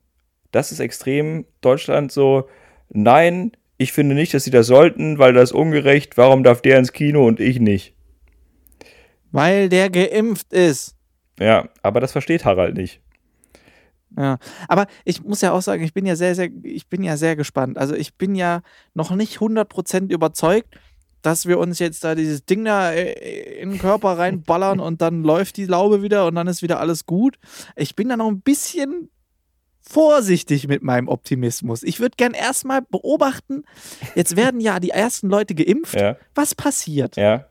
Das 0.52 0.72
ist 0.72 0.80
extrem 0.80 1.46
Deutschland 1.60 2.10
so, 2.12 2.48
nein, 2.88 3.52
ich 3.76 3.92
finde 3.92 4.14
nicht, 4.14 4.34
dass 4.34 4.44
sie 4.44 4.50
das 4.50 4.66
sollten, 4.66 5.18
weil 5.18 5.32
das 5.32 5.50
ist 5.50 5.56
ungerecht. 5.56 6.16
Warum 6.16 6.44
darf 6.44 6.60
der 6.60 6.78
ins 6.78 6.92
Kino 6.92 7.26
und 7.26 7.40
ich 7.40 7.60
nicht? 7.60 7.94
Weil 9.32 9.68
der 9.68 9.90
geimpft 9.90 10.52
ist. 10.52 10.94
Ja, 11.38 11.68
aber 11.82 12.00
das 12.00 12.12
versteht 12.12 12.44
Harald 12.44 12.76
nicht. 12.76 13.00
Ja, 14.16 14.38
aber 14.68 14.86
ich 15.04 15.22
muss 15.22 15.40
ja 15.40 15.52
auch 15.52 15.62
sagen, 15.62 15.82
ich 15.84 15.94
bin 15.94 16.04
ja 16.04 16.16
sehr, 16.16 16.34
sehr, 16.34 16.50
ich 16.64 16.88
bin 16.88 17.02
ja 17.02 17.16
sehr 17.16 17.36
gespannt. 17.36 17.78
Also 17.78 17.94
ich 17.94 18.16
bin 18.16 18.34
ja 18.34 18.62
noch 18.92 19.14
nicht 19.14 19.38
100% 19.38 20.10
überzeugt, 20.12 20.74
dass 21.22 21.46
wir 21.46 21.58
uns 21.58 21.78
jetzt 21.78 22.02
da 22.02 22.14
dieses 22.14 22.44
Ding 22.44 22.64
da 22.64 22.92
äh, 22.92 23.60
in 23.60 23.70
den 23.70 23.78
Körper 23.78 24.18
reinballern 24.18 24.80
und 24.80 25.00
dann 25.00 25.22
läuft 25.22 25.56
die 25.56 25.66
Laube 25.66 26.02
wieder 26.02 26.26
und 26.26 26.34
dann 26.34 26.48
ist 26.48 26.62
wieder 26.62 26.80
alles 26.80 27.06
gut. 27.06 27.38
Ich 27.76 27.94
bin 27.94 28.08
da 28.08 28.16
noch 28.16 28.28
ein 28.28 28.40
bisschen 28.40 29.10
vorsichtig 29.80 30.66
mit 30.68 30.82
meinem 30.82 31.08
Optimismus. 31.08 31.82
Ich 31.82 32.00
würde 32.00 32.14
gern 32.16 32.32
erstmal 32.32 32.82
beobachten, 32.82 33.64
jetzt 34.14 34.36
werden 34.36 34.60
ja 34.60 34.80
die 34.80 34.90
ersten 34.90 35.28
Leute 35.28 35.54
geimpft. 35.54 36.00
Ja, 36.00 36.16
Was 36.34 36.54
passiert? 36.54 37.16
ja. 37.16 37.46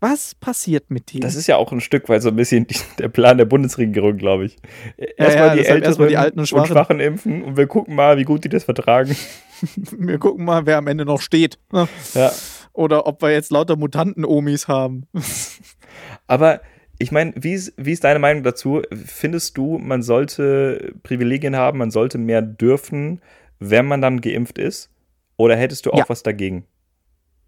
Was 0.00 0.34
passiert 0.34 0.90
mit 0.90 1.12
denen? 1.12 1.20
Das 1.20 1.34
ist 1.34 1.46
ja 1.46 1.56
auch 1.56 1.72
ein 1.72 1.80
Stück 1.80 2.08
weit 2.08 2.22
so 2.22 2.30
ein 2.30 2.36
bisschen 2.36 2.66
die, 2.66 2.76
der 2.98 3.08
Plan 3.08 3.36
der 3.36 3.44
Bundesregierung, 3.44 4.16
glaube 4.16 4.46
ich. 4.46 4.56
Erstmal 4.96 5.48
ja, 5.48 5.52
die 5.52 5.58
deshalb 5.58 5.74
Älteren 5.76 5.82
erstmal 5.84 6.08
die 6.08 6.16
Alten 6.16 6.38
und 6.40 6.46
Schwachen. 6.46 7.00
impfen 7.00 7.42
und 7.42 7.56
wir 7.58 7.66
gucken 7.66 7.94
mal, 7.94 8.16
wie 8.16 8.24
gut 8.24 8.44
die 8.44 8.48
das 8.48 8.64
vertragen. 8.64 9.14
wir 9.98 10.18
gucken 10.18 10.44
mal, 10.46 10.64
wer 10.64 10.78
am 10.78 10.86
Ende 10.86 11.04
noch 11.04 11.20
steht. 11.20 11.58
ne? 11.72 11.86
Ja. 12.14 12.32
Oder 12.72 13.06
ob 13.06 13.20
wir 13.20 13.30
jetzt 13.30 13.50
lauter 13.50 13.76
Mutanten-Omis 13.76 14.68
haben. 14.68 15.06
Aber 16.26 16.60
ich 16.98 17.12
meine, 17.12 17.32
wie 17.36 17.52
ist, 17.52 17.72
wie 17.76 17.92
ist 17.92 18.04
deine 18.04 18.18
Meinung 18.20 18.42
dazu? 18.42 18.82
Findest 18.92 19.56
du, 19.58 19.78
man 19.78 20.02
sollte 20.02 20.94
Privilegien 21.02 21.56
haben, 21.56 21.78
man 21.78 21.90
sollte 21.90 22.16
mehr 22.18 22.42
dürfen, 22.42 23.20
wenn 23.58 23.86
man 23.86 24.00
dann 24.00 24.20
geimpft 24.20 24.58
ist? 24.58 24.90
Oder 25.36 25.56
hättest 25.56 25.86
du 25.86 25.90
auch 25.92 25.98
Ja. 25.98 26.08
was 26.08 26.22
dagegen? 26.22 26.64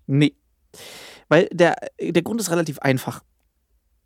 Nee. 0.06 0.32
Weil 1.32 1.48
der, 1.50 1.76
der 1.98 2.20
Grund 2.20 2.42
ist 2.42 2.50
relativ 2.50 2.78
einfach. 2.80 3.22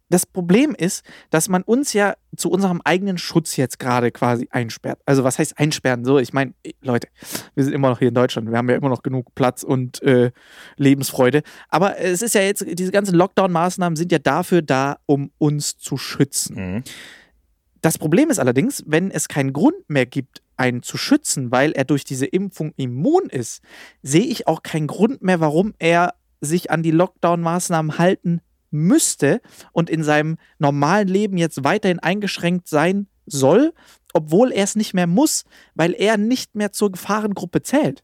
Das 0.08 0.26
Problem 0.26 0.76
ist, 0.78 1.04
dass 1.30 1.48
man 1.48 1.64
uns 1.64 1.92
ja 1.92 2.14
zu 2.36 2.52
unserem 2.52 2.80
eigenen 2.84 3.18
Schutz 3.18 3.56
jetzt 3.56 3.80
gerade 3.80 4.12
quasi 4.12 4.46
einsperrt. 4.52 5.00
Also 5.06 5.24
was 5.24 5.40
heißt 5.40 5.58
einsperren? 5.58 6.04
So, 6.04 6.20
ich 6.20 6.32
meine, 6.32 6.54
Leute, 6.82 7.08
wir 7.56 7.64
sind 7.64 7.72
immer 7.72 7.88
noch 7.88 7.98
hier 7.98 8.10
in 8.10 8.14
Deutschland, 8.14 8.48
wir 8.48 8.56
haben 8.56 8.70
ja 8.70 8.76
immer 8.76 8.90
noch 8.90 9.02
genug 9.02 9.34
Platz 9.34 9.64
und 9.64 10.00
äh, 10.04 10.30
Lebensfreude. 10.76 11.42
Aber 11.68 11.98
es 11.98 12.22
ist 12.22 12.36
ja 12.36 12.42
jetzt, 12.42 12.64
diese 12.64 12.92
ganzen 12.92 13.16
Lockdown-Maßnahmen 13.16 13.96
sind 13.96 14.12
ja 14.12 14.20
dafür 14.20 14.62
da, 14.62 14.98
um 15.06 15.32
uns 15.38 15.78
zu 15.78 15.96
schützen. 15.96 16.76
Mhm. 16.76 16.84
Das 17.82 17.98
Problem 17.98 18.30
ist 18.30 18.38
allerdings, 18.38 18.84
wenn 18.86 19.10
es 19.10 19.26
keinen 19.26 19.52
Grund 19.52 19.90
mehr 19.90 20.06
gibt, 20.06 20.42
einen 20.56 20.84
zu 20.84 20.96
schützen, 20.96 21.50
weil 21.50 21.72
er 21.72 21.84
durch 21.84 22.04
diese 22.04 22.26
Impfung 22.26 22.72
immun 22.76 23.24
ist, 23.30 23.64
sehe 24.04 24.26
ich 24.26 24.46
auch 24.46 24.62
keinen 24.62 24.86
Grund 24.86 25.22
mehr, 25.22 25.40
warum 25.40 25.74
er 25.80 26.14
sich 26.46 26.70
an 26.70 26.82
die 26.82 26.92
Lockdown-Maßnahmen 26.92 27.98
halten 27.98 28.40
müsste 28.70 29.40
und 29.72 29.90
in 29.90 30.02
seinem 30.02 30.38
normalen 30.58 31.08
Leben 31.08 31.36
jetzt 31.38 31.64
weiterhin 31.64 31.98
eingeschränkt 31.98 32.68
sein 32.68 33.06
soll, 33.26 33.72
obwohl 34.12 34.52
er 34.52 34.64
es 34.64 34.76
nicht 34.76 34.94
mehr 34.94 35.06
muss, 35.06 35.44
weil 35.74 35.92
er 35.94 36.16
nicht 36.16 36.54
mehr 36.54 36.72
zur 36.72 36.92
Gefahrengruppe 36.92 37.62
zählt. 37.62 38.02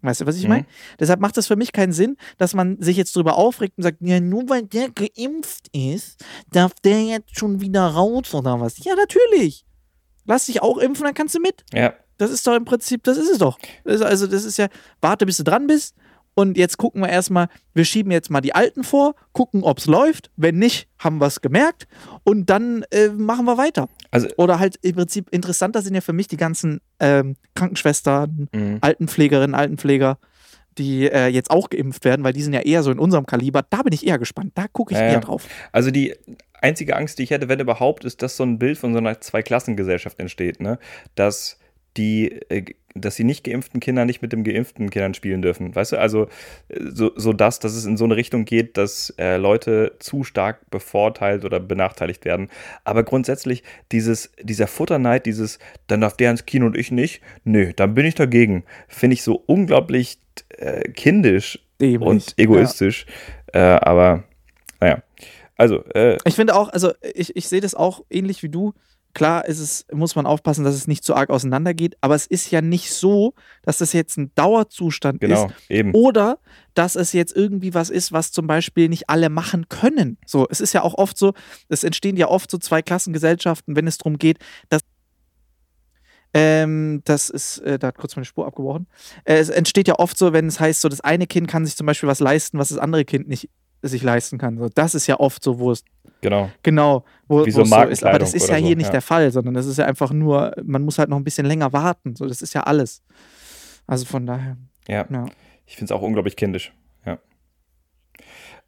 Weißt 0.00 0.20
du, 0.20 0.26
was 0.26 0.36
ich 0.36 0.44
Mhm. 0.44 0.50
meine? 0.50 0.66
Deshalb 1.00 1.20
macht 1.20 1.36
es 1.38 1.48
für 1.48 1.56
mich 1.56 1.72
keinen 1.72 1.92
Sinn, 1.92 2.16
dass 2.36 2.54
man 2.54 2.80
sich 2.80 2.96
jetzt 2.96 3.16
darüber 3.16 3.36
aufregt 3.36 3.74
und 3.78 3.82
sagt, 3.82 3.98
ja, 4.00 4.20
nur 4.20 4.48
weil 4.48 4.62
der 4.62 4.90
geimpft 4.90 5.66
ist, 5.76 6.24
darf 6.52 6.72
der 6.84 7.02
jetzt 7.02 7.36
schon 7.38 7.60
wieder 7.60 7.84
raus 7.86 8.32
oder 8.34 8.60
was? 8.60 8.78
Ja, 8.84 8.94
natürlich. 8.94 9.64
Lass 10.24 10.46
dich 10.46 10.62
auch 10.62 10.78
impfen, 10.78 11.04
dann 11.04 11.14
kannst 11.14 11.34
du 11.34 11.40
mit. 11.40 11.64
Ja, 11.72 11.94
Das 12.18 12.30
ist 12.30 12.46
doch 12.46 12.54
im 12.54 12.64
Prinzip, 12.64 13.02
das 13.04 13.16
ist 13.16 13.30
es 13.30 13.38
doch. 13.38 13.58
Also, 13.84 14.26
das 14.26 14.44
ist 14.44 14.56
ja, 14.58 14.68
warte, 15.00 15.24
bis 15.26 15.36
du 15.38 15.44
dran 15.44 15.66
bist. 15.66 15.94
Und 16.38 16.56
jetzt 16.56 16.76
gucken 16.76 17.00
wir 17.02 17.08
erstmal, 17.08 17.48
wir 17.74 17.84
schieben 17.84 18.12
jetzt 18.12 18.30
mal 18.30 18.40
die 18.40 18.54
Alten 18.54 18.84
vor, 18.84 19.16
gucken, 19.32 19.64
ob 19.64 19.78
es 19.78 19.86
läuft. 19.86 20.30
Wenn 20.36 20.56
nicht, 20.56 20.86
haben 20.96 21.20
wir 21.20 21.26
es 21.26 21.40
gemerkt. 21.40 21.88
Und 22.22 22.48
dann 22.48 22.84
äh, 22.92 23.08
machen 23.08 23.44
wir 23.44 23.58
weiter. 23.58 23.88
also 24.12 24.28
Oder 24.36 24.60
halt 24.60 24.76
im 24.82 24.94
Prinzip 24.94 25.30
interessanter 25.30 25.82
sind 25.82 25.96
ja 25.96 26.00
für 26.00 26.12
mich 26.12 26.28
die 26.28 26.36
ganzen 26.36 26.80
ähm, 27.00 27.34
Krankenschwestern, 27.56 28.48
mh. 28.52 28.78
Altenpflegerinnen, 28.82 29.56
Altenpfleger, 29.56 30.18
die 30.78 31.10
äh, 31.10 31.26
jetzt 31.26 31.50
auch 31.50 31.70
geimpft 31.70 32.04
werden, 32.04 32.22
weil 32.22 32.34
die 32.34 32.42
sind 32.42 32.52
ja 32.52 32.60
eher 32.60 32.84
so 32.84 32.92
in 32.92 33.00
unserem 33.00 33.26
Kaliber. 33.26 33.64
Da 33.68 33.82
bin 33.82 33.92
ich 33.92 34.06
eher 34.06 34.20
gespannt. 34.20 34.52
Da 34.54 34.68
gucke 34.68 34.94
ich 34.94 35.00
Ja, 35.00 35.06
eher 35.06 35.20
drauf. 35.20 35.44
Also 35.72 35.90
die 35.90 36.14
einzige 36.62 36.94
Angst, 36.94 37.18
die 37.18 37.24
ich 37.24 37.30
hätte, 37.30 37.48
wenn 37.48 37.58
überhaupt, 37.58 38.04
ist, 38.04 38.22
dass 38.22 38.36
so 38.36 38.44
ein 38.44 38.60
Bild 38.60 38.78
von 38.78 38.92
so 38.92 39.00
einer 39.00 39.20
Zweiklassengesellschaft 39.20 40.20
entsteht, 40.20 40.60
ne? 40.60 40.78
Dass 41.16 41.58
die, 41.96 42.30
äh, 42.48 42.64
dass 43.00 43.16
die 43.16 43.24
nicht 43.24 43.44
geimpften 43.44 43.80
Kinder 43.80 44.04
nicht 44.04 44.22
mit 44.22 44.32
den 44.32 44.44
geimpften 44.44 44.90
Kindern 44.90 45.14
spielen 45.14 45.42
dürfen. 45.42 45.74
Weißt 45.74 45.92
du, 45.92 45.96
also 45.98 46.28
so, 46.78 47.12
so 47.16 47.32
das, 47.32 47.60
dass 47.60 47.74
es 47.74 47.84
in 47.84 47.96
so 47.96 48.04
eine 48.04 48.16
Richtung 48.16 48.44
geht, 48.44 48.76
dass 48.76 49.14
äh, 49.18 49.36
Leute 49.36 49.96
zu 49.98 50.24
stark 50.24 50.70
bevorteilt 50.70 51.44
oder 51.44 51.60
benachteiligt 51.60 52.24
werden. 52.24 52.48
Aber 52.84 53.02
grundsätzlich 53.02 53.62
dieses, 53.92 54.32
dieser 54.42 54.66
Futterneid, 54.66 55.26
dieses, 55.26 55.58
dann 55.86 56.00
darf 56.00 56.16
der 56.16 56.30
ins 56.30 56.46
Kino 56.46 56.66
und 56.66 56.76
ich 56.76 56.90
nicht, 56.90 57.22
nö, 57.44 57.72
dann 57.74 57.94
bin 57.94 58.06
ich 58.06 58.14
dagegen. 58.14 58.64
Finde 58.88 59.14
ich 59.14 59.22
so 59.22 59.42
unglaublich 59.46 60.18
äh, 60.56 60.90
kindisch 60.90 61.58
Dämlich. 61.80 62.08
und 62.08 62.34
egoistisch. 62.36 63.06
Äh, 63.52 63.58
aber 63.58 64.24
naja. 64.80 65.02
Also, 65.56 65.84
äh, 65.86 66.16
Ich 66.24 66.36
finde 66.36 66.54
auch, 66.54 66.68
also 66.68 66.92
ich, 67.02 67.34
ich 67.36 67.48
sehe 67.48 67.60
das 67.60 67.74
auch 67.74 68.04
ähnlich 68.10 68.42
wie 68.42 68.48
du. 68.48 68.74
Klar 69.18 69.46
ist 69.46 69.58
es, 69.58 69.84
muss 69.92 70.14
man 70.14 70.26
aufpassen, 70.26 70.62
dass 70.62 70.76
es 70.76 70.86
nicht 70.86 71.02
zu 71.02 71.16
arg 71.16 71.30
auseinandergeht, 71.30 71.96
aber 72.00 72.14
es 72.14 72.24
ist 72.24 72.52
ja 72.52 72.62
nicht 72.62 72.92
so, 72.92 73.34
dass 73.62 73.78
das 73.78 73.92
jetzt 73.92 74.16
ein 74.16 74.30
Dauerzustand 74.36 75.20
genau, 75.20 75.46
ist 75.46 75.54
eben. 75.68 75.92
oder 75.92 76.38
dass 76.74 76.94
es 76.94 77.12
jetzt 77.12 77.34
irgendwie 77.34 77.74
was 77.74 77.90
ist, 77.90 78.12
was 78.12 78.30
zum 78.30 78.46
Beispiel 78.46 78.88
nicht 78.88 79.10
alle 79.10 79.28
machen 79.28 79.68
können. 79.68 80.18
So, 80.24 80.46
es 80.48 80.60
ist 80.60 80.72
ja 80.72 80.82
auch 80.82 80.94
oft 80.94 81.18
so, 81.18 81.32
es 81.68 81.82
entstehen 81.82 82.16
ja 82.16 82.28
oft 82.28 82.48
so 82.48 82.58
zwei 82.58 82.80
Klassengesellschaften, 82.80 83.74
wenn 83.74 83.88
es 83.88 83.98
darum 83.98 84.18
geht, 84.18 84.38
dass 84.68 84.82
ähm, 86.32 87.00
das 87.02 87.28
ist, 87.28 87.58
äh, 87.58 87.76
da 87.76 87.88
hat 87.88 87.98
kurz 87.98 88.14
meine 88.14 88.24
Spur 88.24 88.46
abgebrochen. 88.46 88.86
Äh, 89.24 89.38
es 89.38 89.48
entsteht 89.48 89.88
ja 89.88 89.98
oft 89.98 90.16
so, 90.16 90.32
wenn 90.32 90.46
es 90.46 90.60
heißt, 90.60 90.80
so 90.80 90.88
das 90.88 91.00
eine 91.00 91.26
Kind 91.26 91.48
kann 91.48 91.66
sich 91.66 91.74
zum 91.74 91.88
Beispiel 91.88 92.08
was 92.08 92.20
leisten, 92.20 92.60
was 92.60 92.68
das 92.68 92.78
andere 92.78 93.04
Kind 93.04 93.26
nicht 93.26 93.50
sich 93.82 94.02
leisten 94.02 94.38
kann. 94.38 94.58
So, 94.58 94.68
das 94.68 94.94
ist 94.94 95.06
ja 95.06 95.20
oft 95.20 95.42
so, 95.42 95.58
wo 95.58 95.70
es 95.70 95.84
Genau. 96.20 96.50
Genau, 96.62 97.04
wo, 97.28 97.46
Wie 97.46 97.50
so 97.50 97.62
es 97.62 97.70
ist. 97.90 98.04
Aber 98.04 98.18
das 98.18 98.34
ist 98.34 98.48
ja 98.48 98.56
hier 98.56 98.70
so, 98.70 98.74
nicht 98.74 98.86
ja. 98.86 98.92
der 98.92 99.02
Fall, 99.02 99.30
sondern 99.30 99.54
das 99.54 99.66
ist 99.66 99.78
ja 99.78 99.84
einfach 99.84 100.10
nur, 100.10 100.52
man 100.64 100.82
muss 100.82 100.98
halt 100.98 101.08
noch 101.08 101.16
ein 101.16 101.24
bisschen 101.24 101.46
länger 101.46 101.72
warten. 101.72 102.16
So, 102.16 102.26
das 102.26 102.42
ist 102.42 102.54
ja 102.54 102.62
alles. 102.62 103.02
Also 103.86 104.04
von 104.04 104.26
daher, 104.26 104.56
Ja. 104.88 105.06
ja. 105.08 105.26
Ich 105.66 105.76
finde 105.76 105.92
es 105.92 105.96
auch 105.96 106.02
unglaublich 106.02 106.34
kindisch. 106.34 106.72
Ja. 107.06 107.18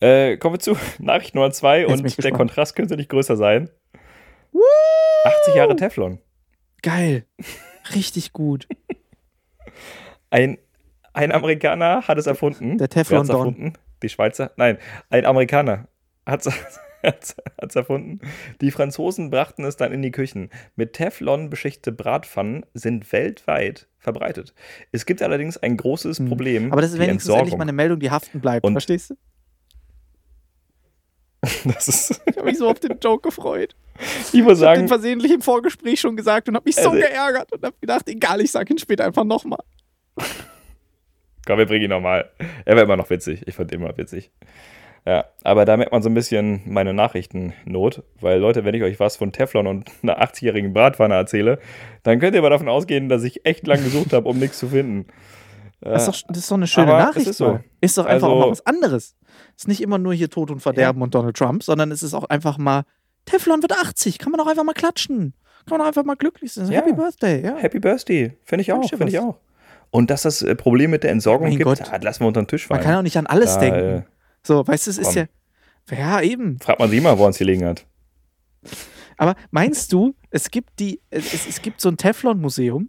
Äh, 0.01 0.37
kommen 0.37 0.55
wir 0.55 0.61
zu 0.61 0.77
Nachricht 0.99 1.35
Nummer 1.35 1.51
zwei 1.51 1.81
Jetzt 1.81 1.89
bin 1.89 2.01
und 2.01 2.07
ich 2.07 2.15
der 2.17 2.23
gespannt. 2.31 2.37
Kontrast 2.37 2.77
könnte 2.77 2.97
nicht 2.97 3.09
größer 3.11 3.37
sein. 3.37 3.69
80 5.25 5.55
Jahre 5.55 5.77
Teflon. 5.77 6.19
Geil. 6.83 7.27
Richtig 7.95 8.33
gut. 8.33 8.69
Ein, 10.31 10.59
ein 11.13 11.33
Amerikaner 11.33 12.07
hat 12.07 12.17
es 12.19 12.27
erfunden. 12.27 12.79
Der 12.79 12.89
Teflon-Don. 12.89 13.37
erfunden? 13.37 13.73
Die 14.03 14.09
Schweizer? 14.09 14.53
Nein, 14.57 14.79
ein 15.11 15.27
Amerikaner 15.27 15.89
hat 16.27 16.47
es 16.47 16.53
erfunden. 17.77 18.21
Die 18.61 18.71
Franzosen 18.71 19.31
brachten 19.31 19.65
es 19.65 19.77
dann 19.77 19.93
in 19.93 20.03
die 20.03 20.11
Küchen. 20.11 20.51
Mit 20.77 20.93
Teflon 20.95 21.51
beschichtete 21.51 21.93
Bratpfannen 21.93 22.65
sind 22.75 23.11
weltweit 23.13 23.89
verbreitet. 23.99 24.55
Es 24.93 25.07
gibt 25.07 25.23
allerdings 25.23 25.57
ein 25.59 25.77
großes 25.77 26.19
Hm. 26.19 26.29
Problem. 26.29 26.73
Aber 26.73 26.81
das 26.83 26.93
ist 26.93 26.99
wenigstens 26.99 27.29
endlich 27.29 27.39
Entsorgung. 27.41 27.59
mal 27.59 27.65
eine 27.65 27.73
Meldung, 27.73 28.01
die 28.01 28.11
haften 28.11 28.41
bleibt. 28.41 28.65
Und- 28.65 28.73
verstehst 28.73 29.11
du? 29.11 29.15
Das 31.65 31.89
ist, 31.89 32.21
Ich 32.27 32.37
habe 32.37 32.47
mich 32.47 32.59
so 32.59 32.69
auf 32.69 32.81
den 32.81 32.99
Joke 33.03 33.29
gefreut. 33.29 33.75
ich 33.99 34.05
muss 34.05 34.33
Ich 34.35 34.43
habe 34.43 34.57
sagen, 34.57 34.81
den 34.83 34.89
versehentlich 34.89 35.33
im 35.33 35.41
Vorgespräch 35.43 35.99
schon 36.01 36.17
gesagt 36.17 36.49
und 36.49 36.55
habe 36.57 36.65
mich 36.69 36.77
so 36.77 36.91
Also- 36.91 37.01
geärgert 37.01 37.51
und 37.53 37.65
habe 37.65 37.77
gedacht, 37.81 38.09
egal, 38.09 38.41
ich 38.43 38.51
sage 38.51 38.73
ihn 38.75 38.79
später 38.79 39.05
einfach 39.07 39.25
nochmal. 39.25 39.61
Komm, 41.51 41.59
wir 41.59 41.67
bringen 41.67 41.85
ihn 41.87 41.91
nochmal. 41.91 42.31
Er 42.65 42.77
war 42.77 42.85
immer 42.85 42.97
noch 42.97 43.11
witzig. 43.11 43.43
Ich 43.49 43.57
fand 43.57 43.73
ihn 43.73 43.81
immer 43.81 43.97
witzig. 43.99 44.31
Ja, 45.05 45.25
aber 45.43 45.65
da 45.65 45.77
merkt 45.77 45.91
man 45.91 46.01
so 46.03 46.09
ein 46.09 46.15
bisschen 46.15 46.61
meine 46.65 46.93
Nachrichtennot, 46.95 48.05
weil 48.21 48.39
Leute, 48.39 48.65
wenn 48.65 48.75
ich 48.75 48.83
euch 48.85 49.01
was 49.01 49.17
von 49.17 49.33
Teflon 49.33 49.67
und 49.67 49.91
einer 50.03 50.23
80-jährigen 50.23 50.73
Bratpfanne 50.73 51.15
erzähle, 51.15 51.59
dann 52.05 52.21
könnt 52.21 52.35
ihr 52.35 52.39
aber 52.41 52.51
davon 52.51 52.69
ausgehen, 52.69 53.09
dass 53.09 53.25
ich 53.25 53.45
echt 53.45 53.67
lang 53.67 53.83
gesucht 53.83 54.13
habe, 54.13 54.29
um 54.29 54.39
nichts 54.39 54.59
zu 54.61 54.69
finden. 54.69 55.07
Das 55.81 56.07
ist, 56.07 56.23
doch, 56.25 56.29
das 56.29 56.39
ist 56.39 56.51
doch 56.51 56.57
eine 56.57 56.67
schöne 56.69 56.93
aber 56.93 56.99
Nachricht. 57.07 57.27
ist 57.27 57.39
so. 57.39 57.59
Ist 57.81 57.99
doch 57.99 58.05
einfach 58.05 58.29
Also- 58.29 58.37
auch 58.37 58.41
mal 58.47 58.51
was 58.53 58.65
anderes. 58.67 59.17
Ist 59.57 59.67
nicht 59.67 59.81
immer 59.81 59.99
nur 59.99 60.13
hier 60.15 60.29
Tod 60.31 60.51
und 60.51 60.61
Verderben 60.61 61.01
und 61.03 61.15
Donald 61.15 61.37
Trump, 61.37 61.63
sondern 61.65 61.91
es 61.91 62.03
ist 62.03 62.13
auch 62.15 62.25
einfach 62.25 62.59
mal, 62.59 62.83
Teflon 63.25 63.63
wird 63.63 63.73
80, 63.73 64.19
kann 64.19 64.31
man 64.31 64.39
doch 64.39 64.47
einfach 64.47 64.65
mal 64.65 64.75
klatschen. 64.75 65.35
Kann 65.67 65.79
man 65.79 65.81
doch 65.81 65.87
einfach 65.87 66.05
mal 66.05 66.17
glücklich 66.17 66.53
sein. 66.53 66.71
Ja. 66.71 66.81
Happy 66.83 66.93
Birthday, 66.93 67.43
ja. 67.45 67.57
Happy 67.57 67.81
Birthday. 67.81 68.33
Finde 68.45 68.63
ich 68.63 68.73
auch, 68.73 68.87
finde 68.89 69.09
ich 69.09 69.19
auch. 69.19 69.37
Und 69.91 70.11
dass 70.11 70.23
das 70.23 70.43
äh, 70.43 70.55
Problem 70.55 70.91
mit 70.91 71.03
der 71.03 71.11
Entsorgung 71.11 71.49
Mein 71.49 71.57
gibt, 71.59 71.65
Gott. 71.65 71.83
ah, 71.91 71.97
lassen 72.01 72.21
wir 72.21 72.29
unter 72.29 72.43
den 72.43 72.47
Tisch 72.49 72.69
Man 72.69 72.79
fallen. 72.79 72.87
kann 72.89 72.99
auch 72.99 73.03
nicht 73.03 73.17
an 73.17 73.27
alles 73.27 73.55
Da, 73.55 73.61
denken. 73.61 73.79
äh, 73.81 74.03
So, 74.45 74.67
weißt 74.67 74.87
du, 74.87 74.91
es 74.93 74.99
ist 74.99 75.15
ja. 75.15 75.25
Ja, 75.91 76.21
eben. 76.21 76.59
fragt 76.61 76.79
man 76.79 76.89
sie 76.91 77.01
mal, 77.01 77.19
wo 77.19 77.25
er 77.25 77.29
uns 77.29 77.39
gelegen 77.39 77.65
hat. 77.67 77.85
Aber 79.17 79.35
meinst 79.51 79.93
du, 79.93 80.15
es 80.31 80.51
gibt 80.51 80.79
die, 80.79 81.01
es, 81.11 81.47
es 81.47 81.61
gibt 81.63 81.81
so 81.81 81.89
ein 81.89 81.97
Teflon-Museum, 81.97 82.89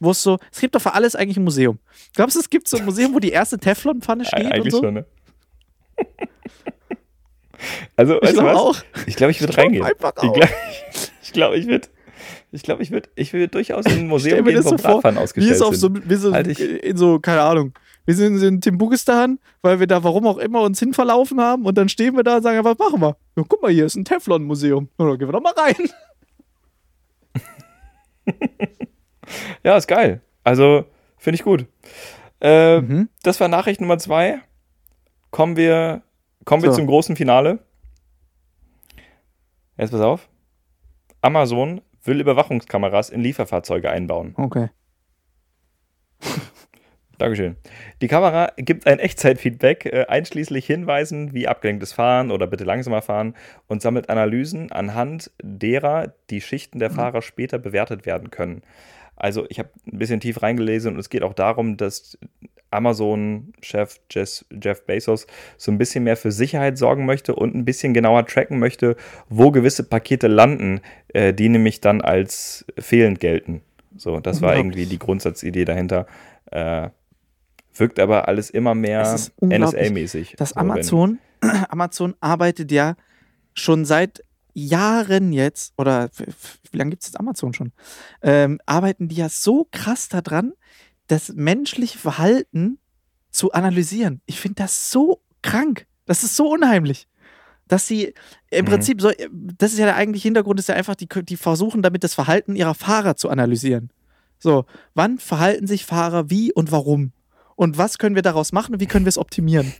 wo 0.00 0.10
es 0.12 0.22
so, 0.22 0.38
es 0.50 0.60
gibt 0.60 0.74
doch 0.74 0.80
für 0.80 0.94
alles 0.94 1.14
eigentlich 1.14 1.36
ein 1.36 1.44
Museum. 1.44 1.78
Glaubst 2.14 2.36
du, 2.36 2.40
es 2.40 2.48
gibt 2.48 2.66
so 2.68 2.78
ein 2.78 2.84
Museum, 2.86 3.12
wo 3.14 3.18
die 3.18 3.30
erste 3.30 3.58
Teflon-Pfanne 3.58 4.24
steht 4.28 4.46
und 4.46 4.52
Eigentlich 4.52 4.72
so? 4.72 4.80
schon, 4.82 4.94
ne? 4.94 5.06
also, 7.96 8.14
Ich 8.16 8.22
weißt 8.22 8.32
du 8.32 8.40
glaube 8.40 8.48
was? 8.54 8.56
auch. 8.60 8.76
Ich 9.06 9.16
glaube, 9.16 9.30
ich 9.32 9.40
würde 9.40 9.56
reingehen. 9.56 9.86
Ich 9.86 9.98
glaube, 9.98 10.48
ich, 11.22 11.32
glaub, 11.32 11.54
ich 11.54 11.66
würde. 11.66 11.88
Ich 12.54 12.62
glaube, 12.62 12.82
ich 12.82 12.90
würde 12.90 13.08
ich 13.14 13.32
würd 13.32 13.54
durchaus 13.54 13.86
in 13.86 13.92
ein 14.00 14.06
Museum 14.08 14.44
gehen, 14.44 14.58
wo 14.64 14.76
so 14.76 14.78
Wir 14.78 15.20
ausgestellt 15.22 15.62
auf 15.62 15.74
so, 15.74 15.88
sind. 15.88 16.08
wir 16.08 16.18
sind 16.18 16.34
Halt 16.34 16.58
in 16.60 16.96
so, 16.96 17.18
keine 17.18 17.40
Ahnung, 17.42 17.72
wir 18.04 18.14
sind 18.14 18.40
in 18.42 18.60
Timbukistan, 18.60 19.38
weil 19.62 19.80
wir 19.80 19.86
da 19.86 20.04
warum 20.04 20.26
auch 20.26 20.38
immer 20.38 20.60
uns 20.60 20.78
hin 20.78 20.92
verlaufen 20.92 21.40
haben 21.40 21.64
und 21.64 21.76
dann 21.78 21.88
stehen 21.88 22.14
wir 22.14 22.22
da 22.24 22.36
und 22.36 22.42
sagen, 22.42 22.62
was 22.64 22.78
machen 22.78 23.00
wir? 23.00 23.16
Ja, 23.36 23.44
guck 23.48 23.62
mal, 23.62 23.70
hier 23.72 23.86
ist 23.86 23.96
ein 23.96 24.04
Teflon-Museum. 24.04 24.88
Ja, 24.98 25.06
dann 25.08 25.18
gehen 25.18 25.28
wir 25.28 25.32
doch 25.32 25.40
mal 25.42 25.54
rein. 25.56 25.74
Ja, 29.64 29.76
ist 29.76 29.86
geil. 29.86 30.20
Also, 30.44 30.84
finde 31.16 31.36
ich 31.36 31.42
gut. 31.42 31.66
Äh, 32.40 32.80
Mhm. 32.80 33.08
Das 33.22 33.40
war 33.40 33.48
Nachricht 33.48 33.80
Nummer 33.80 33.98
zwei. 33.98 34.40
Kommen 35.30 35.56
wir, 35.56 36.02
kommen 36.44 36.62
wir 36.62 36.70
So. 36.70 36.76
zum 36.78 36.86
großen 36.86 37.16
Finale. 37.16 37.60
Jetzt 39.78 39.90
pass 39.92 40.00
auf. 40.00 40.28
Amazon 41.22 41.80
will 42.04 42.20
Überwachungskameras 42.20 43.10
in 43.10 43.20
Lieferfahrzeuge 43.20 43.90
einbauen. 43.90 44.34
Okay. 44.36 44.70
Dankeschön. 47.18 47.56
Die 48.00 48.08
Kamera 48.08 48.52
gibt 48.56 48.86
ein 48.86 48.98
Echtzeitfeedback, 48.98 49.86
äh, 49.86 50.06
einschließlich 50.08 50.66
Hinweisen 50.66 51.32
wie 51.32 51.46
abgelenktes 51.46 51.92
Fahren 51.92 52.30
oder 52.30 52.46
bitte 52.46 52.64
langsamer 52.64 53.02
fahren 53.02 53.34
und 53.68 53.80
sammelt 53.82 54.10
Analysen, 54.10 54.72
anhand 54.72 55.30
derer 55.42 56.14
die 56.30 56.40
Schichten 56.40 56.78
der 56.78 56.90
Fahrer 56.90 57.22
später 57.22 57.58
bewertet 57.58 58.06
werden 58.06 58.30
können. 58.30 58.62
Also 59.14 59.46
ich 59.50 59.58
habe 59.60 59.70
ein 59.86 59.98
bisschen 59.98 60.20
tief 60.20 60.42
reingelesen 60.42 60.94
und 60.94 60.98
es 60.98 61.10
geht 61.10 61.22
auch 61.22 61.34
darum, 61.34 61.76
dass 61.76 62.18
Amazon-Chef 62.72 64.00
Jeff, 64.10 64.44
Jeff 64.62 64.84
Bezos 64.84 65.26
so 65.56 65.70
ein 65.72 65.78
bisschen 65.78 66.04
mehr 66.04 66.16
für 66.16 66.32
Sicherheit 66.32 66.78
sorgen 66.78 67.06
möchte 67.06 67.34
und 67.34 67.54
ein 67.54 67.64
bisschen 67.64 67.94
genauer 67.94 68.26
tracken 68.26 68.58
möchte, 68.58 68.96
wo 69.28 69.50
gewisse 69.50 69.84
Pakete 69.84 70.28
landen, 70.28 70.80
äh, 71.08 71.32
die 71.32 71.48
nämlich 71.48 71.80
dann 71.80 72.00
als 72.00 72.64
fehlend 72.78 73.20
gelten. 73.20 73.62
So, 73.96 74.20
das 74.20 74.40
war 74.40 74.56
irgendwie 74.56 74.86
die 74.86 74.98
Grundsatzidee 74.98 75.64
dahinter. 75.64 76.06
Äh, 76.50 76.88
wirkt 77.74 77.98
aber 77.98 78.28
alles 78.28 78.50
immer 78.50 78.74
mehr 78.74 79.04
NSA-mäßig. 79.04 80.36
Das 80.36 80.50
So, 80.50 80.56
Amazon, 80.56 81.18
Amazon 81.68 82.14
arbeitet 82.20 82.72
ja 82.72 82.96
schon 83.54 83.84
seit 83.84 84.22
Jahren 84.54 85.32
jetzt, 85.32 85.72
oder 85.78 86.10
wie 86.70 86.76
lange 86.76 86.90
gibt 86.90 87.02
es 87.02 87.08
jetzt 87.08 87.20
Amazon 87.20 87.54
schon, 87.54 87.72
ähm, 88.22 88.60
arbeiten 88.66 89.08
die 89.08 89.16
ja 89.16 89.28
so 89.28 89.66
krass 89.70 90.08
daran, 90.08 90.52
das 91.12 91.32
menschliche 91.34 91.98
Verhalten 91.98 92.78
zu 93.30 93.52
analysieren. 93.52 94.20
Ich 94.26 94.40
finde 94.40 94.62
das 94.62 94.90
so 94.90 95.20
krank. 95.42 95.86
Das 96.06 96.22
ist 96.24 96.36
so 96.36 96.50
unheimlich. 96.50 97.06
Dass 97.68 97.86
sie 97.86 98.14
im 98.50 98.64
Mhm. 98.64 98.68
Prinzip 98.70 99.00
so, 99.00 99.10
das 99.30 99.72
ist 99.72 99.78
ja 99.78 99.86
der 99.86 99.96
eigentliche 99.96 100.24
Hintergrund, 100.28 100.58
ist 100.58 100.68
ja 100.68 100.74
einfach, 100.74 100.94
die, 100.94 101.08
die 101.08 101.36
versuchen 101.36 101.82
damit 101.82 102.02
das 102.04 102.14
Verhalten 102.14 102.56
ihrer 102.56 102.74
Fahrer 102.74 103.16
zu 103.16 103.28
analysieren. 103.30 103.90
So, 104.38 104.64
wann 104.94 105.18
verhalten 105.18 105.66
sich 105.66 105.86
Fahrer 105.86 106.28
wie 106.30 106.52
und 106.52 106.72
warum? 106.72 107.12
Und 107.56 107.78
was 107.78 107.98
können 107.98 108.14
wir 108.14 108.22
daraus 108.22 108.52
machen 108.52 108.74
und 108.74 108.80
wie 108.80 108.86
können 108.86 109.04
wir 109.04 109.10
es 109.10 109.18
optimieren? 109.18 109.72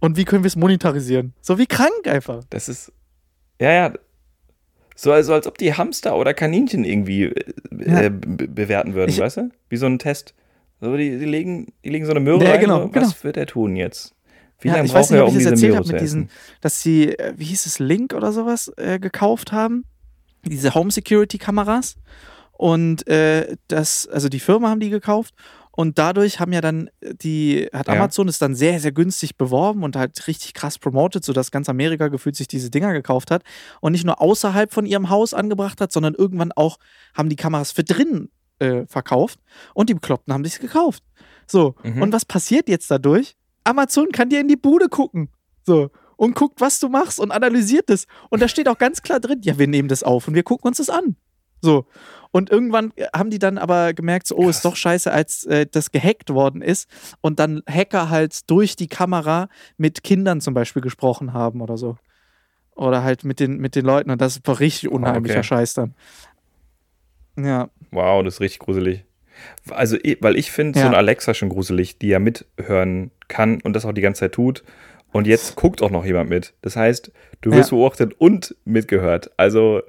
Und 0.00 0.16
wie 0.16 0.24
können 0.24 0.42
wir 0.42 0.48
es 0.48 0.56
monetarisieren? 0.56 1.34
So 1.40 1.58
wie 1.58 1.66
krank 1.66 2.06
einfach. 2.06 2.42
Das 2.50 2.68
ist. 2.68 2.92
Ja, 3.60 3.70
ja. 3.70 3.92
So 5.02 5.10
also 5.10 5.34
als 5.34 5.48
ob 5.48 5.58
die 5.58 5.74
Hamster 5.74 6.16
oder 6.16 6.32
Kaninchen 6.32 6.84
irgendwie 6.84 7.24
äh, 7.24 7.44
Ja. 7.84 8.02
äh, 8.02 8.10
be 8.10 8.46
bewerten 8.46 8.94
würden, 8.94 9.10
Ich- 9.10 9.18
weißt 9.18 9.38
du? 9.38 9.50
Wie 9.68 9.76
so 9.76 9.86
ein 9.86 9.98
Test. 9.98 10.32
So, 10.80 10.96
die, 10.96 11.18
die, 11.18 11.24
legen, 11.24 11.72
die 11.84 11.90
legen 11.90 12.04
so 12.04 12.12
eine 12.12 12.20
Möhre 12.20 12.44
Ja, 12.44 12.52
rein. 12.52 12.60
genau, 12.60 12.82
so, 12.82 12.88
genau. 12.88 13.06
Was 13.06 13.24
wird 13.24 13.36
er 13.36 13.46
tun 13.46 13.74
jetzt? 13.74 14.14
Wie 14.60 14.68
Ja, 14.68 14.74
lange 14.74 14.86
ich 14.86 14.94
weiß 14.94 15.08
braucht 15.08 15.10
nicht, 15.10 15.18
er, 15.18 15.24
ob 15.24 15.30
um 15.30 15.38
ich 15.38 15.44
das 15.44 15.54
diese 15.54 15.66
erzählt 15.66 15.70
Möhre 15.70 15.76
habe 15.78 15.86
zu 15.86 15.92
mit 15.94 16.02
diesen, 16.02 16.30
dass 16.60 16.80
sie, 16.82 17.18
äh, 17.18 17.34
wie 17.36 17.44
hieß 17.44 17.66
es, 17.66 17.78
Link 17.80 18.14
oder 18.14 18.30
sowas 18.32 18.72
äh, 18.76 19.00
gekauft 19.00 19.50
haben. 19.50 19.84
Diese 20.44 20.72
Home 20.74 20.90
Security 20.92 21.38
Kameras. 21.38 21.96
Und 22.52 23.06
äh, 23.08 23.56
das, 23.66 24.06
also 24.06 24.28
die 24.28 24.38
Firma 24.40 24.70
haben 24.70 24.78
die 24.80 24.90
gekauft. 24.90 25.34
Und 25.74 25.98
dadurch 25.98 26.38
haben 26.38 26.52
ja 26.52 26.60
dann 26.60 26.90
die, 27.22 27.68
hat 27.72 27.88
Ja. 27.88 27.94
Amazon 27.94 28.28
es 28.28 28.38
dann 28.38 28.54
sehr, 28.54 28.78
sehr 28.78 28.92
günstig 28.92 29.36
beworben 29.38 29.82
und 29.84 29.96
halt 29.96 30.26
richtig 30.26 30.52
krass 30.52 30.78
promotet, 30.78 31.24
sodass 31.24 31.50
ganz 31.50 31.68
Amerika 31.68 32.08
gefühlt 32.08 32.36
sich 32.36 32.46
diese 32.46 32.68
Dinger 32.70 32.92
gekauft 32.92 33.30
hat 33.30 33.42
und 33.80 33.92
nicht 33.92 34.04
nur 34.04 34.20
außerhalb 34.20 34.72
von 34.72 34.84
ihrem 34.84 35.08
Haus 35.08 35.32
angebracht 35.32 35.80
hat, 35.80 35.90
sondern 35.90 36.14
irgendwann 36.14 36.52
auch 36.52 36.76
haben 37.14 37.28
die 37.30 37.36
Kameras 37.36 37.72
für 37.72 37.84
drinnen 37.84 38.30
äh, 38.58 38.84
verkauft 38.86 39.40
und 39.74 39.88
die 39.88 39.94
Bekloppten 39.94 40.32
haben 40.34 40.44
sich 40.44 40.60
gekauft. 40.60 41.02
So, 41.46 41.74
Mhm. 41.82 42.02
und 42.02 42.12
was 42.12 42.24
passiert 42.26 42.68
jetzt 42.68 42.90
dadurch? 42.90 43.34
Amazon 43.64 44.08
kann 44.12 44.28
dir 44.28 44.40
in 44.40 44.48
die 44.48 44.56
Bude 44.56 44.88
gucken. 44.88 45.28
So. 45.66 45.90
Und 46.16 46.34
guckt, 46.34 46.60
was 46.60 46.78
du 46.80 46.88
machst 46.88 47.18
und 47.18 47.30
analysiert 47.32 47.88
es. 47.90 48.06
Und 48.28 48.42
da 48.42 48.48
steht 48.48 48.68
auch 48.68 48.78
ganz 48.78 49.02
klar 49.02 49.20
drin, 49.20 49.40
ja, 49.42 49.58
wir 49.58 49.66
nehmen 49.68 49.88
das 49.88 50.02
auf 50.02 50.28
und 50.28 50.34
wir 50.34 50.42
gucken 50.42 50.68
uns 50.68 50.76
das 50.76 50.90
an. 50.90 51.16
So. 51.62 51.86
Und 52.32 52.50
irgendwann 52.50 52.92
äh, 52.96 53.06
haben 53.14 53.30
die 53.30 53.38
dann 53.38 53.56
aber 53.58 53.94
gemerkt, 53.94 54.26
so, 54.26 54.36
oh, 54.36 54.48
ist 54.48 54.64
doch 54.64 54.76
scheiße, 54.76 55.12
als 55.12 55.44
äh, 55.44 55.66
das 55.70 55.90
gehackt 55.92 56.30
worden 56.30 56.62
ist 56.62 56.88
und 57.20 57.38
dann 57.38 57.62
Hacker 57.68 58.10
halt 58.10 58.50
durch 58.50 58.74
die 58.76 58.88
Kamera 58.88 59.48
mit 59.76 60.02
Kindern 60.02 60.40
zum 60.40 60.54
Beispiel 60.54 60.82
gesprochen 60.82 61.32
haben 61.32 61.60
oder 61.60 61.76
so. 61.76 61.96
Oder 62.74 63.02
halt 63.04 63.24
mit 63.24 63.38
den, 63.38 63.58
mit 63.58 63.76
den 63.76 63.84
Leuten. 63.84 64.10
Und 64.10 64.20
das 64.20 64.40
war 64.44 64.58
richtig 64.60 64.90
unheimlicher 64.90 65.36
okay. 65.40 65.44
Scheiß 65.44 65.74
dann. 65.74 65.94
Ja. 67.38 67.68
Wow, 67.90 68.24
das 68.24 68.34
ist 68.34 68.40
richtig 68.40 68.60
gruselig. 68.60 69.04
Also, 69.70 69.96
weil 70.20 70.36
ich 70.36 70.50
finde 70.50 70.78
so 70.78 70.84
Ja. 70.84 70.90
ein 70.90 70.94
Alexa 70.94 71.34
schon 71.34 71.48
gruselig, 71.48 71.98
die 71.98 72.08
ja 72.08 72.18
mithören 72.18 73.10
kann 73.28 73.60
und 73.62 73.74
das 73.74 73.84
auch 73.84 73.92
die 73.92 74.00
ganze 74.00 74.20
Zeit 74.20 74.32
tut. 74.32 74.62
Und 75.12 75.26
jetzt 75.26 75.56
guckt 75.56 75.82
auch 75.82 75.90
noch 75.90 76.04
jemand 76.06 76.30
mit. 76.30 76.54
Das 76.62 76.76
heißt, 76.76 77.12
du 77.42 77.50
wirst 77.50 77.70
Ja. 77.70 77.76
beobachtet 77.76 78.14
und 78.18 78.56
mitgehört. 78.64 79.30
Also, 79.36 79.82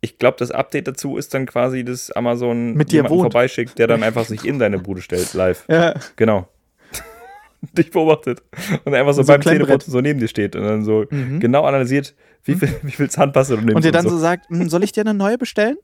ich 0.00 0.18
glaube, 0.18 0.36
das 0.38 0.50
Update 0.50 0.88
dazu 0.88 1.16
ist 1.16 1.34
dann 1.34 1.46
quasi, 1.46 1.84
dass 1.84 2.10
Amazon 2.10 2.74
Mit 2.74 2.90
dir 2.90 2.96
jemanden 2.96 3.18
wohnt. 3.18 3.32
vorbeischickt, 3.32 3.78
der 3.78 3.86
dann 3.86 4.02
einfach 4.02 4.24
sich 4.24 4.44
in 4.44 4.58
deine 4.58 4.78
Bude 4.78 5.02
stellt, 5.02 5.34
live. 5.34 5.64
Ja. 5.68 5.94
Genau. 6.16 6.48
Dich 7.76 7.90
beobachtet. 7.90 8.42
Und 8.84 8.94
einfach 8.94 9.12
so 9.12 9.20
Und 9.20 9.26
so 9.26 9.32
beim. 9.34 9.42
Zähneputzen 9.42 9.92
so 9.92 10.00
neben 10.00 10.18
dir 10.18 10.28
steht 10.28 10.56
und 10.56 10.62
dann 10.62 10.82
so 10.84 11.04
Mhm. 11.10 11.40
genau 11.40 11.64
analysiert, 11.64 12.14
wie 12.44 12.54
viel, 12.54 12.74
wie 12.82 12.92
viel 12.92 13.10
Zahnpasta 13.10 13.56
du 13.56 13.60
nimmst. 13.60 13.76
Und 13.76 13.84
dir 13.84 13.92
dann 13.92 14.04
so. 14.04 14.10
so 14.10 14.18
sagt, 14.18 14.48
"Hm, 14.48 14.68
soll 14.70 14.82
ich 14.84 14.92
dir 14.92 15.02
eine 15.02 15.12
neue 15.12 15.36
bestellen? 15.36 15.76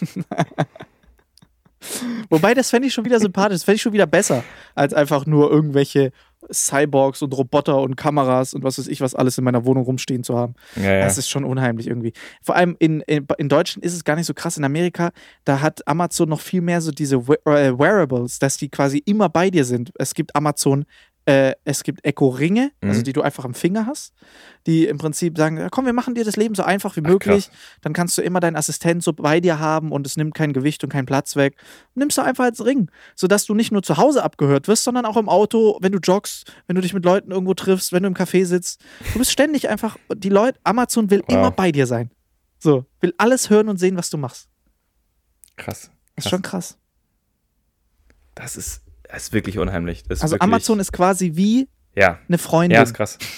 Wobei, 2.28 2.54
das 2.54 2.70
fände 2.70 2.88
ich 2.88 2.94
schon 2.94 3.04
wieder 3.04 3.20
sympathisch, 3.20 3.56
das 3.56 3.64
fände 3.64 3.76
ich 3.76 3.82
schon 3.82 3.92
wieder 3.92 4.06
besser, 4.06 4.42
als 4.74 4.92
einfach 4.92 5.26
nur 5.26 5.50
irgendwelche 5.50 6.12
Cyborgs 6.52 7.22
und 7.22 7.32
Roboter 7.36 7.80
und 7.80 7.96
Kameras 7.96 8.54
und 8.54 8.62
was 8.64 8.78
weiß 8.78 8.86
ich, 8.88 9.00
was 9.00 9.14
alles 9.14 9.38
in 9.38 9.44
meiner 9.44 9.64
Wohnung 9.64 9.84
rumstehen 9.84 10.22
zu 10.24 10.36
haben. 10.36 10.54
ja, 10.76 10.82
ja. 10.94 11.00
Das 11.00 11.18
ist 11.18 11.28
schon 11.28 11.44
unheimlich 11.44 11.86
irgendwie. 11.86 12.12
Vor 12.42 12.56
allem 12.56 12.76
in, 12.78 13.00
in, 13.02 13.26
in 13.38 13.48
Deutschland 13.48 13.84
ist 13.84 13.94
es 13.94 14.04
gar 14.04 14.16
nicht 14.16 14.26
so 14.26 14.34
krass. 14.34 14.56
In 14.56 14.64
Amerika, 14.64 15.10
da 15.44 15.60
hat 15.60 15.86
Amazon 15.86 16.28
noch 16.28 16.40
viel 16.40 16.60
mehr 16.60 16.80
so 16.80 16.90
diese 16.90 17.26
We- 17.28 17.38
äh, 17.44 17.78
Wearables, 17.78 18.38
dass 18.38 18.56
die 18.56 18.68
quasi 18.68 18.98
immer 19.04 19.28
bei 19.28 19.50
dir 19.50 19.64
sind. 19.64 19.92
Es 19.98 20.14
gibt 20.14 20.34
Amazon, 20.36 20.84
äh, 21.28 21.54
es 21.64 21.82
gibt 21.82 22.06
Echo-Ringe, 22.06 22.70
also 22.80 23.00
Mhm. 23.00 23.04
die 23.04 23.12
du 23.12 23.20
einfach 23.20 23.44
am 23.44 23.52
Finger 23.52 23.84
hast, 23.84 24.14
die 24.66 24.86
im 24.86 24.96
Prinzip 24.96 25.36
sagen, 25.36 25.68
komm, 25.70 25.84
wir 25.84 25.92
machen 25.92 26.14
dir 26.14 26.24
das 26.24 26.36
Leben 26.36 26.54
so 26.54 26.62
einfach 26.62 26.96
wie 26.96 27.00
Ach, 27.04 27.10
möglich. 27.10 27.48
krass. 27.48 27.56
Dann 27.82 27.92
kannst 27.92 28.16
du 28.16 28.22
immer 28.22 28.40
deinen 28.40 28.56
Assistent 28.56 29.02
so 29.02 29.12
bei 29.12 29.40
dir 29.40 29.58
haben 29.58 29.92
und 29.92 30.06
es 30.06 30.16
nimmt 30.16 30.34
kein 30.34 30.54
Gewicht 30.54 30.82
und 30.84 30.90
keinen 30.90 31.04
Platz 31.04 31.36
weg. 31.36 31.56
Nimmst 31.94 32.16
du 32.16 32.22
einfach 32.22 32.44
als 32.44 32.64
Ring, 32.64 32.90
sodass 33.14 33.44
du 33.44 33.54
nicht 33.54 33.72
nur 33.72 33.82
zu 33.82 33.98
Hause 33.98 34.22
abgehört 34.24 34.68
wirst, 34.68 34.84
sondern 34.84 35.04
auch 35.04 35.18
im 35.18 35.28
Auto, 35.28 35.76
wenn 35.82 35.92
du 35.92 35.98
joggst, 35.98 36.50
wenn 36.66 36.76
du 36.76 36.80
dich 36.82 36.94
mit 36.94 37.04
Leuten 37.04 37.30
irgendwo 37.30 37.52
triffst, 37.52 37.92
wenn 37.92 38.04
du 38.04 38.06
im 38.08 38.14
Café 38.14 38.46
sitzt. 38.46 38.80
Du 39.12 39.18
bist 39.18 39.30
ständig 39.30 39.68
einfach, 39.68 39.98
die 40.14 40.30
Leute, 40.30 40.58
Amazon 40.64 41.10
will 41.10 41.20
Wow. 41.26 41.34
immer 41.34 41.50
bei 41.50 41.72
dir 41.72 41.86
sein. 41.86 42.10
So, 42.58 42.86
will 43.00 43.12
alles 43.18 43.50
hören 43.50 43.68
und 43.68 43.76
sehen, 43.76 43.96
was 43.98 44.08
du 44.08 44.16
machst. 44.16 44.48
Krass. 45.56 45.90
Ist 46.16 46.24
Krass. 46.24 46.30
schon 46.30 46.42
krass. 46.42 46.78
Das 48.34 48.56
ist, 48.56 48.80
das 49.08 49.24
ist 49.24 49.32
wirklich 49.32 49.58
unheimlich. 49.58 50.02
Ist 50.08 50.22
Also 50.22 50.34
wirklich, 50.34 50.42
Amazon 50.42 50.80
ist 50.80 50.92
quasi 50.92 51.32
wie 51.34 51.68
Ja, 51.96 52.18
eine 52.28 52.38
Freundin, 52.38 52.76
ja, 52.76 52.82
ist 52.82 52.94
krass. 52.94 53.18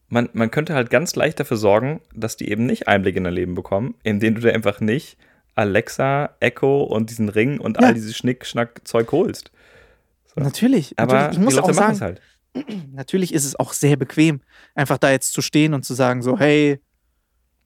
man, 0.08 0.28
man 0.34 0.50
könnte 0.50 0.74
halt 0.74 0.90
ganz 0.90 1.14
leicht 1.16 1.40
dafür 1.40 1.56
sorgen, 1.56 2.00
dass 2.14 2.36
die 2.36 2.50
eben 2.50 2.66
nicht 2.66 2.88
Einblick 2.88 3.16
in 3.16 3.24
dein 3.24 3.32
Leben 3.34 3.54
bekommen, 3.54 3.94
indem 4.02 4.34
du 4.34 4.40
dir 4.42 4.52
einfach 4.54 4.80
nicht 4.80 5.16
Alexa, 5.54 6.34
Echo 6.40 6.82
und 6.82 7.10
diesen 7.10 7.28
Ring 7.28 7.58
und 7.58 7.80
Ja. 7.80 7.88
all 7.88 7.94
dieses 7.94 8.16
Schnick-Schnack-Zeug 8.16 9.10
holst. 9.12 9.50
natürlich. 10.36 10.98
Aber 10.98 11.14
natürlich. 11.14 11.38
Ich 11.38 11.44
muss 11.44 11.54
die 11.54 11.60
Leute 11.60 11.70
auch 11.70 11.74
sagen, 11.74 12.00
halt. 12.00 12.20
natürlich 12.92 13.32
ist 13.34 13.44
es 13.44 13.56
auch 13.58 13.72
sehr 13.72 13.96
bequem, 13.96 14.40
einfach 14.74 14.98
da 14.98 15.10
jetzt 15.10 15.32
zu 15.32 15.40
stehen 15.42 15.72
und 15.74 15.84
zu 15.84 15.94
sagen, 15.94 16.22
so, 16.22 16.38
hey, 16.38 16.80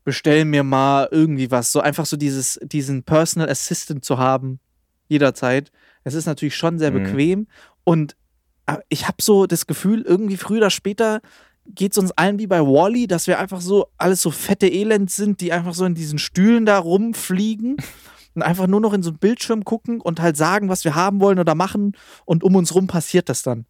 bestell 0.06 0.44
mir 0.44 0.62
mal 0.62 1.08
irgendwie 1.10 1.50
was. 1.50 1.72
So 1.72 1.80
einfach 1.80 2.06
so 2.06 2.16
dieses, 2.16 2.58
diesen 2.62 3.02
Personal 3.02 3.50
Assistant 3.50 4.04
zu 4.04 4.16
haben, 4.18 4.60
jederzeit. 5.08 5.70
Es 6.04 6.14
ist 6.14 6.26
natürlich 6.26 6.56
schon 6.56 6.78
sehr 6.78 6.92
Mhm. 6.92 7.02
bequem. 7.02 7.46
Und 7.84 8.16
äh, 8.66 8.76
ich 8.88 9.08
habe 9.08 9.18
so 9.20 9.46
das 9.46 9.66
Gefühl, 9.66 10.02
irgendwie 10.02 10.36
früher 10.36 10.58
oder 10.58 10.70
später 10.70 11.20
geht 11.66 11.90
es 11.92 11.98
uns 11.98 12.12
allen 12.12 12.38
wie 12.38 12.46
bei 12.46 12.60
Wally, 12.60 13.08
dass 13.08 13.26
wir 13.26 13.40
einfach 13.40 13.60
so 13.60 13.88
alles 13.98 14.22
so 14.22 14.30
fette 14.30 14.68
Elend 14.68 15.10
sind, 15.10 15.40
die 15.40 15.52
einfach 15.52 15.74
so 15.74 15.84
in 15.84 15.96
diesen 15.96 16.18
Stühlen 16.20 16.64
da 16.64 16.78
rumfliegen 16.78 17.76
und 18.36 18.42
einfach 18.42 18.68
nur 18.68 18.80
noch 18.80 18.92
in 18.92 19.02
so 19.02 19.10
einen 19.10 19.18
Bildschirm 19.18 19.64
gucken 19.64 20.00
und 20.00 20.20
halt 20.20 20.36
sagen, 20.36 20.68
was 20.68 20.84
wir 20.84 20.94
haben 20.94 21.20
wollen 21.20 21.40
oder 21.40 21.56
machen 21.56 21.96
und 22.24 22.44
um 22.44 22.54
uns 22.54 22.72
rum 22.76 22.86
passiert 22.86 23.28
das 23.28 23.42
dann. 23.42 23.66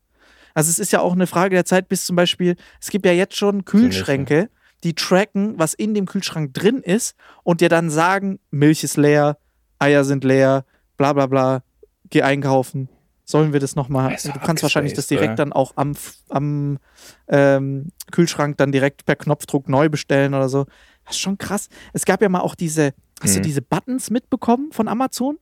Also 0.52 0.68
es 0.68 0.78
ist 0.78 0.92
ja 0.92 1.00
auch 1.00 1.12
eine 1.14 1.26
Frage 1.26 1.54
der 1.54 1.64
Zeit, 1.64 1.88
bis 1.88 2.04
zum 2.04 2.16
Beispiel, 2.16 2.56
es 2.78 2.90
gibt 2.90 3.06
ja 3.06 3.12
jetzt 3.12 3.36
schon 3.36 3.64
Kühlschränke, 3.64 4.50
die 4.84 4.94
tracken, 4.94 5.58
was 5.58 5.74
in 5.74 5.94
dem 5.94 6.06
Kühlschrank 6.06 6.52
drin 6.54 6.78
ist 6.82 7.16
und 7.42 7.60
dir 7.60 7.68
dann 7.68 7.90
sagen, 7.90 8.38
Milch 8.50 8.84
ist 8.84 8.96
leer, 8.96 9.38
Eier 9.78 10.04
sind 10.04 10.24
leer, 10.24 10.64
bla 10.96 11.12
bla 11.12 11.26
bla, 11.26 11.62
geh 12.10 12.22
einkaufen. 12.22 12.88
Sollen 13.24 13.52
wir 13.52 13.58
das 13.58 13.74
nochmal? 13.74 14.14
Ist 14.14 14.26
Du 14.28 14.32
kannst 14.38 14.62
wahrscheinlich 14.62 14.92
das 14.94 15.08
direkt 15.08 15.30
oder? 15.30 15.36
dann 15.36 15.52
auch 15.52 15.72
am, 15.74 15.96
am 16.28 16.78
ähm, 17.26 17.88
Kühlschrank 18.12 18.56
dann 18.56 18.70
direkt 18.70 19.04
per 19.04 19.16
Knopfdruck 19.16 19.68
neu 19.68 19.88
bestellen 19.88 20.32
oder 20.34 20.48
so. 20.48 20.66
Das 21.04 21.16
ist 21.16 21.20
schon 21.20 21.36
krass. 21.36 21.68
Es 21.92 22.04
gab 22.04 22.22
ja 22.22 22.28
mal 22.28 22.40
auch 22.40 22.54
diese, 22.54 22.92
hast 23.20 23.34
du 23.34 23.40
Mhm. 23.40 23.42
diese 23.44 23.62
Buttons 23.62 24.10
mitbekommen 24.10 24.70
von 24.70 24.86
Amazon? 24.86 25.38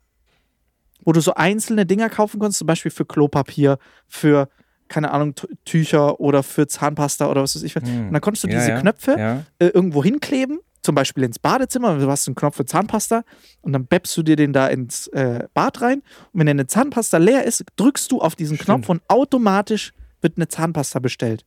Wo 1.04 1.12
du 1.12 1.20
so 1.20 1.34
einzelne 1.34 1.84
Dinger 1.84 2.08
kaufen 2.08 2.40
konntest, 2.40 2.58
zum 2.60 2.66
Beispiel 2.66 2.90
für 2.90 3.04
Klopapier, 3.04 3.78
für, 4.08 4.48
keine 4.88 5.10
Ahnung, 5.10 5.34
Tücher 5.64 6.20
oder 6.20 6.42
für 6.42 6.66
Zahnpasta 6.66 7.28
oder 7.30 7.42
was 7.42 7.56
weiß 7.56 7.62
ich. 7.62 7.74
Hm. 7.74 8.08
Und 8.08 8.12
dann 8.12 8.20
konntest 8.20 8.44
du 8.44 8.48
diese 8.48 8.70
ja, 8.70 8.80
Knöpfe 8.80 9.16
Ja. 9.18 9.42
äh, 9.58 9.66
irgendwo 9.68 10.02
hinkleben, 10.04 10.60
zum 10.82 10.94
Beispiel 10.94 11.24
ins 11.24 11.38
Badezimmer, 11.38 11.96
du 11.98 12.10
hast 12.10 12.28
einen 12.28 12.34
Knopf 12.34 12.56
für 12.56 12.66
Zahnpasta 12.66 13.24
und 13.62 13.72
dann 13.72 13.86
beppst 13.86 14.16
du 14.16 14.22
dir 14.22 14.36
den 14.36 14.52
da 14.52 14.66
ins 14.66 15.06
äh, 15.08 15.48
Bad 15.54 15.80
rein 15.80 16.02
und 16.32 16.40
wenn 16.40 16.46
deine 16.46 16.66
Zahnpasta 16.66 17.16
leer 17.16 17.44
ist, 17.44 17.64
drückst 17.76 18.12
du 18.12 18.20
auf 18.20 18.36
diesen 18.36 18.56
Stimmt. 18.56 18.66
Knopf 18.66 18.88
und 18.90 19.02
automatisch 19.08 19.92
wird 20.20 20.36
eine 20.36 20.48
Zahnpasta 20.48 20.98
bestellt. 20.98 21.44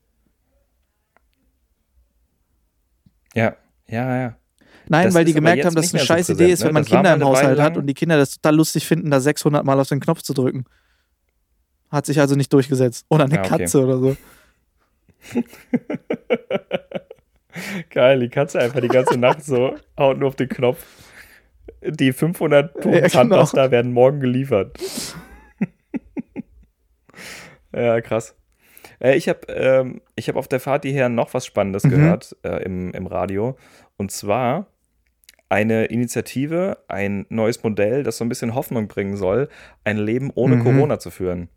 Ja, 3.33 3.55
ja, 3.87 4.17
ja. 4.19 4.35
Nein, 4.89 5.05
Das 5.07 5.13
weil 5.13 5.25
die 5.25 5.33
gemerkt 5.33 5.65
haben, 5.65 5.75
dass 5.75 5.87
es 5.87 5.93
eine 5.93 5.99
so 6.01 6.05
scheiß 6.07 6.29
Idee 6.29 6.35
präsent, 6.35 6.53
ist, 6.53 6.59
ne? 6.61 6.65
wenn 6.67 6.73
man 6.73 6.83
Das 6.83 6.89
Kinder 6.91 7.13
im 7.13 7.23
Haushalt 7.23 7.59
hat 7.59 7.77
und 7.77 7.87
die 7.87 7.93
Kinder 7.93 8.17
das 8.17 8.31
total 8.35 8.55
lustig 8.55 8.87
finden, 8.87 9.11
da 9.11 9.19
600 9.19 9.65
Mal 9.65 9.79
auf 9.79 9.89
den 9.89 9.99
Knopf 9.99 10.21
zu 10.21 10.33
drücken. 10.33 10.65
Hat 11.91 12.05
sich 12.05 12.19
also 12.19 12.35
nicht 12.35 12.51
durchgesetzt. 12.53 13.05
Oder 13.09 13.25
eine 13.25 13.35
Ja, 13.35 13.41
okay. 13.41 13.49
Katze 13.59 13.83
oder 13.83 13.97
so. 13.97 14.17
Geil, 17.89 18.19
die 18.19 18.29
Katze 18.29 18.59
einfach 18.59 18.81
die 18.81 18.87
ganze 18.87 19.17
Nacht 19.17 19.43
so 19.43 19.75
haut 19.97 20.17
nur 20.19 20.27
auf 20.29 20.35
den 20.35 20.49
Knopf. 20.49 20.85
Die 21.83 22.13
500 22.13 22.73
Tuben 22.75 22.93
Ja, 22.93 22.99
genau. 23.01 23.09
Zahnpasta 23.09 23.71
werden 23.71 23.93
morgen 23.93 24.19
geliefert. 24.19 24.77
Ja, 27.75 28.01
krass. 28.01 28.33
Äh, 28.99 29.17
ich 29.17 29.29
habe 29.29 29.41
ähm, 29.49 30.01
hab 30.19 30.35
auf 30.35 30.47
der 30.47 30.59
Fahrt 30.59 30.83
hierher 30.85 31.09
noch 31.09 31.33
was 31.35 31.45
Spannendes 31.45 31.83
Mhm. 31.83 31.89
gehört 31.89 32.35
äh, 32.43 32.63
im, 32.63 32.91
im 32.91 33.05
Radio. 33.05 33.55
Und 33.97 34.11
zwar 34.11 34.67
eine 35.49 35.85
Initiative, 35.85 36.77
ein 36.87 37.25
neues 37.29 37.61
Modell, 37.63 38.01
das 38.03 38.17
so 38.17 38.25
ein 38.25 38.29
bisschen 38.29 38.55
Hoffnung 38.55 38.87
bringen 38.87 39.15
soll, 39.15 39.49
ein 39.83 39.97
Leben 39.97 40.31
ohne 40.33 40.55
Mhm. 40.55 40.63
Corona 40.63 40.97
zu 40.97 41.11
führen. 41.11 41.49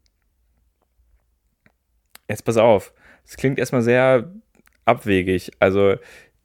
Jetzt 2.30 2.44
pass 2.44 2.56
auf. 2.56 2.92
Das 3.26 3.36
klingt 3.36 3.58
erstmal 3.58 3.82
sehr 3.82 4.30
abwegig. 4.84 5.50
Also 5.58 5.96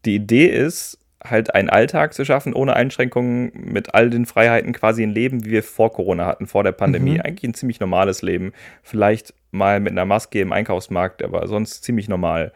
die 0.04 0.16
Idee 0.16 0.48
ist, 0.48 1.00
halt 1.24 1.54
einen 1.56 1.70
Alltag 1.70 2.14
zu 2.14 2.26
schaffen, 2.26 2.54
ohne 2.54 2.76
Einschränkungen, 2.76 3.52
mit 3.54 3.94
all 3.94 4.10
den 4.10 4.26
Freiheiten, 4.26 4.74
quasi 4.74 5.04
ein 5.04 5.12
Leben, 5.12 5.46
wie 5.46 5.52
wir 5.52 5.64
vor 5.64 5.92
Corona 5.92 6.26
hatten, 6.26 6.48
vor 6.48 6.64
der 6.64 6.72
Pandemie. 6.72 7.16
Mhm. 7.16 7.22
Eigentlich 7.22 7.50
ein 7.50 7.54
ziemlich 7.54 7.80
normales 7.80 8.22
Leben. 8.22 8.54
Vielleicht 8.84 9.34
mal 9.52 9.80
mit 9.80 9.92
einer 9.92 10.06
Maske 10.06 10.40
im 10.40 10.52
Einkaufsmarkt, 10.52 11.24
aber 11.24 11.48
sonst 11.48 11.84
ziemlich 11.84 12.10
normal. 12.10 12.52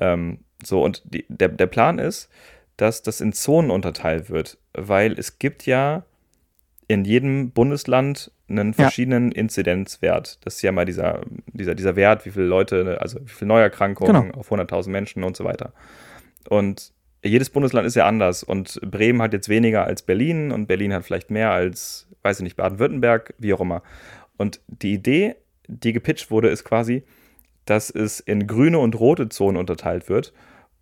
Ähm, 0.00 0.38
so, 0.62 0.82
und 0.82 1.02
die, 1.04 1.24
der, 1.28 1.48
der 1.48 1.66
Plan 1.66 1.98
ist, 1.98 2.30
dass 2.76 3.02
das 3.02 3.20
in 3.20 3.32
Zonen 3.32 3.70
unterteilt 3.70 4.30
wird, 4.30 4.58
weil 4.72 5.12
es 5.18 5.38
gibt 5.38 5.66
ja 5.66 6.04
in 6.88 7.04
jedem 7.04 7.50
Bundesland 7.50 8.32
einen 8.50 8.70
Ja. 8.72 8.84
verschiedenen 8.84 9.32
Inzidenzwert. 9.32 10.38
Das 10.44 10.56
ist 10.56 10.62
ja 10.62 10.72
mal 10.72 10.84
dieser, 10.84 11.20
dieser, 11.46 11.74
dieser 11.74 11.96
Wert, 11.96 12.26
wie 12.26 12.30
viele 12.30 12.46
Leute, 12.46 12.98
also 13.00 13.20
wie 13.20 13.28
viele 13.28 13.48
Neuerkrankungen 13.48 14.28
Genau. 14.28 14.38
auf 14.38 14.50
100.000 14.50 14.90
Menschen 14.90 15.24
und 15.24 15.36
so 15.36 15.44
weiter. 15.44 15.72
Und 16.48 16.92
jedes 17.22 17.50
Bundesland 17.50 17.86
ist 17.86 17.96
ja 17.96 18.06
anders 18.06 18.42
und 18.42 18.80
Bremen 18.82 19.20
hat 19.22 19.32
jetzt 19.32 19.48
weniger 19.48 19.84
als 19.84 20.02
Berlin 20.02 20.50
und 20.52 20.66
Berlin 20.66 20.92
hat 20.94 21.04
vielleicht 21.04 21.30
mehr 21.30 21.50
als, 21.50 22.08
weiß 22.22 22.38
ich 22.40 22.44
nicht, 22.44 22.56
Baden-Württemberg, 22.56 23.34
wie 23.38 23.52
auch 23.52 23.60
immer. 23.60 23.82
Und 24.38 24.60
die 24.68 24.94
Idee, 24.94 25.36
die 25.68 25.92
gepitcht 25.92 26.30
wurde, 26.30 26.48
ist 26.48 26.64
quasi, 26.64 27.02
dass 27.66 27.90
es 27.90 28.20
in 28.20 28.46
grüne 28.46 28.78
und 28.78 28.98
rote 28.98 29.28
Zonen 29.28 29.58
unterteilt 29.58 30.08
wird 30.08 30.32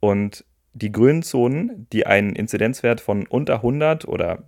und 0.01 0.45
die 0.75 0.93
grünen 0.93 1.25
Zonen, 1.25 1.89
die 1.93 2.07
einen 2.07 2.37
Inzidenzwert 2.37 3.01
von 3.01 3.27
unter 3.27 3.57
100 3.57 4.07
oder 4.07 4.45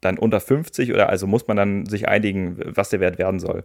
dann 0.00 0.18
unter 0.18 0.40
50 0.40 0.92
oder 0.92 1.08
also 1.08 1.26
muss 1.26 1.46
man 1.46 1.56
dann 1.56 1.86
sich 1.86 2.08
einigen, 2.08 2.58
was 2.64 2.90
der 2.90 3.00
Wert 3.00 3.18
werden 3.18 3.40
soll, 3.40 3.64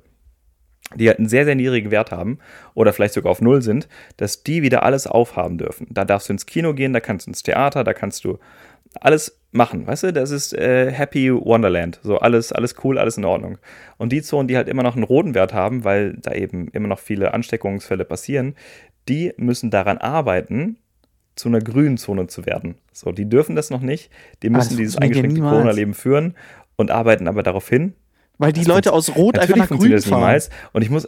die 0.95 1.07
halt 1.07 1.19
einen 1.19 1.29
sehr, 1.29 1.45
sehr 1.45 1.55
niedrigen 1.55 1.91
Wert 1.91 2.11
haben 2.11 2.39
oder 2.73 2.93
vielleicht 2.93 3.13
sogar 3.13 3.31
auf 3.31 3.41
Null 3.41 3.61
sind, 3.61 3.87
dass 4.17 4.43
die 4.43 4.61
wieder 4.61 4.83
alles 4.83 5.07
aufhaben 5.07 5.57
dürfen. 5.57 5.87
Da 5.89 6.05
darfst 6.05 6.29
du 6.29 6.33
ins 6.33 6.45
Kino 6.45 6.73
gehen, 6.73 6.93
da 6.93 6.99
kannst 6.99 7.27
du 7.27 7.31
ins 7.31 7.43
Theater, 7.43 7.83
da 7.83 7.93
kannst 7.93 8.25
du 8.25 8.39
alles 9.01 9.41
machen, 9.51 9.87
weißt 9.87 10.03
du? 10.03 10.13
Das 10.13 10.31
ist 10.31 10.53
äh, 10.53 10.91
Happy 10.91 11.33
Wonderland. 11.33 11.99
So 12.03 12.19
alles, 12.19 12.51
alles 12.51 12.75
cool, 12.83 12.97
alles 12.97 13.17
in 13.17 13.25
Ordnung. 13.25 13.57
Und 13.97 14.11
die 14.11 14.21
Zonen, 14.21 14.47
die 14.47 14.57
halt 14.57 14.67
immer 14.67 14.83
noch 14.83 14.95
einen 14.95 15.03
roten 15.03 15.33
Wert 15.33 15.53
haben, 15.53 15.83
weil 15.83 16.13
da 16.13 16.33
eben 16.33 16.67
immer 16.69 16.87
noch 16.87 16.99
viele 16.99 17.33
Ansteckungsfälle 17.33 18.05
passieren, 18.05 18.55
die 19.07 19.33
müssen 19.37 19.69
daran 19.69 19.97
arbeiten, 19.97 20.77
zu 21.35 21.49
einer 21.49 21.59
grünen 21.59 21.97
Zone 21.97 22.27
zu 22.27 22.45
werden. 22.45 22.75
So, 22.93 23.11
die 23.11 23.27
dürfen 23.27 23.55
das 23.55 23.69
noch 23.69 23.81
nicht. 23.81 24.09
Die 24.43 24.49
müssen 24.49 24.77
dieses 24.77 24.97
eingeschränkte. 24.97 25.41
Corona-Leben 25.41 25.93
führen 25.93 26.35
und 26.77 26.91
arbeiten 26.91 27.27
aber 27.27 27.43
darauf 27.43 27.67
hin. 27.67 27.93
Weil 28.37 28.53
die 28.53 28.61
Das 28.61 28.67
Leute 28.67 28.93
aus 28.93 29.15
Rot 29.15 29.37
einfach 29.39 29.55
nach 29.55 29.69
Grün 29.69 29.91
das 29.91 30.05
fahren. 30.05 30.19
niemals. 30.19 30.49
Und 30.73 30.81
ich 30.81 30.89
muss, 30.89 31.07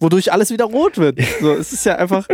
wodurch 0.00 0.32
alles 0.32 0.50
wieder 0.50 0.64
rot 0.64 0.98
wird. 0.98 1.20
So, 1.40 1.52
es 1.54 1.72
ist 1.72 1.84
ja 1.86 1.96
einfach, 1.96 2.26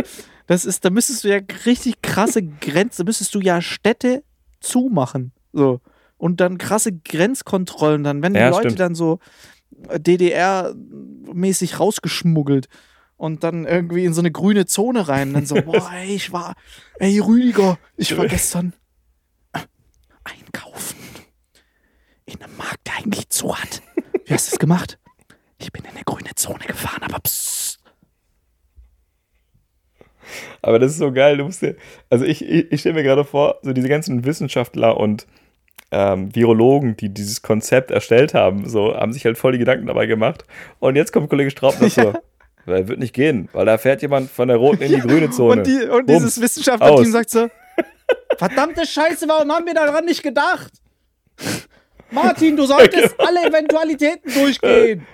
das 0.47 0.65
ist, 0.65 0.83
da 0.85 0.89
müsstest 0.89 1.23
du 1.23 1.29
ja 1.29 1.39
richtig 1.65 2.01
krasse 2.01 2.41
Grenzen, 2.43 2.97
da 2.97 3.03
müsstest 3.05 3.33
du 3.35 3.39
ja 3.41 3.61
Städte 3.61 4.23
zumachen. 4.59 5.31
So. 5.53 5.81
Und 6.17 6.39
dann 6.41 6.57
krasse 6.59 6.91
Grenzkontrollen, 6.93 8.03
dann 8.03 8.21
werden 8.21 8.33
die 8.35 8.39
Ja, 8.39 8.49
Leute 8.49 8.69
stimmt. 8.69 8.79
dann 8.79 8.95
so 8.95 9.19
DDR-mäßig 10.41 11.79
rausgeschmuggelt 11.79 12.67
und 13.21 13.43
dann 13.43 13.65
irgendwie 13.67 14.05
in 14.05 14.15
so 14.15 14.21
eine 14.21 14.31
grüne 14.31 14.65
Zone 14.65 15.07
rein. 15.07 15.27
Und 15.29 15.33
dann 15.35 15.45
so, 15.45 15.55
boah, 15.61 15.91
ey, 15.93 16.15
ich 16.15 16.33
war, 16.33 16.55
ey, 16.97 17.19
Rüdiger, 17.19 17.77
ich 17.95 18.17
war 18.17 18.25
gestern 18.25 18.73
einkaufen 20.23 20.97
in 22.25 22.41
einem 22.41 22.57
Markt, 22.57 22.87
der 22.87 22.97
eigentlich 22.97 23.29
zu 23.29 23.55
hat. 23.55 23.83
Wie 24.25 24.33
hast 24.33 24.49
du 24.49 24.55
es 24.55 24.59
gemacht? 24.59 24.97
Ich 25.59 25.71
bin 25.71 25.83
in 25.83 25.91
eine 25.91 26.03
grüne 26.03 26.33
Zone 26.33 26.65
gefahren, 26.65 27.03
aber 27.03 27.19
psst. 27.19 27.79
Aber 30.63 30.79
das 30.79 30.93
ist 30.93 30.97
so 30.97 31.11
geil. 31.11 31.37
Du 31.37 31.43
musst 31.43 31.61
dir, 31.61 31.75
also 32.09 32.25
ich, 32.25 32.43
ich, 32.43 32.71
ich 32.71 32.79
stelle 32.79 32.95
mir 32.95 33.03
gerade 33.03 33.23
vor, 33.23 33.59
so 33.61 33.71
diese 33.71 33.89
ganzen 33.89 34.25
Wissenschaftler 34.25 34.97
und 34.97 35.27
ähm, 35.91 36.33
Virologen, 36.33 36.97
die 36.97 37.13
dieses 37.13 37.43
Konzept 37.43 37.91
erstellt 37.91 38.33
haben, 38.33 38.67
so 38.67 38.95
haben 38.95 39.13
sich 39.13 39.25
halt 39.25 39.37
voll 39.37 39.51
die 39.51 39.59
Gedanken 39.59 39.85
dabei 39.85 40.07
gemacht. 40.07 40.45
Und 40.79 40.95
jetzt 40.95 41.11
kommt 41.11 41.29
Kollege 41.29 41.51
Straubner 41.51 41.89
so, 41.91 42.13
weil 42.65 42.87
wird 42.87 42.99
nicht 42.99 43.13
gehen, 43.13 43.49
weil 43.53 43.65
da 43.65 43.77
fährt 43.77 44.01
jemand 44.01 44.29
von 44.29 44.47
der 44.47 44.57
roten 44.57 44.83
in 44.83 44.93
die 44.93 45.01
grüne 45.01 45.29
Zone. 45.31 45.61
Und, 45.61 45.67
die, 45.67 45.83
und 45.83 46.09
dieses 46.09 46.39
Wissenschaftlerteam 46.39 47.11
sagt 47.11 47.29
so: 47.29 47.49
Verdammte 48.37 48.85
Scheiße, 48.85 49.27
warum 49.27 49.51
haben 49.51 49.65
wir 49.65 49.73
daran 49.73 50.05
nicht 50.05 50.23
gedacht? 50.23 50.71
Martin, 52.11 52.57
du 52.57 52.65
solltest 52.65 53.15
alle 53.19 53.45
Eventualitäten 53.47 54.33
durchgehen. 54.33 55.07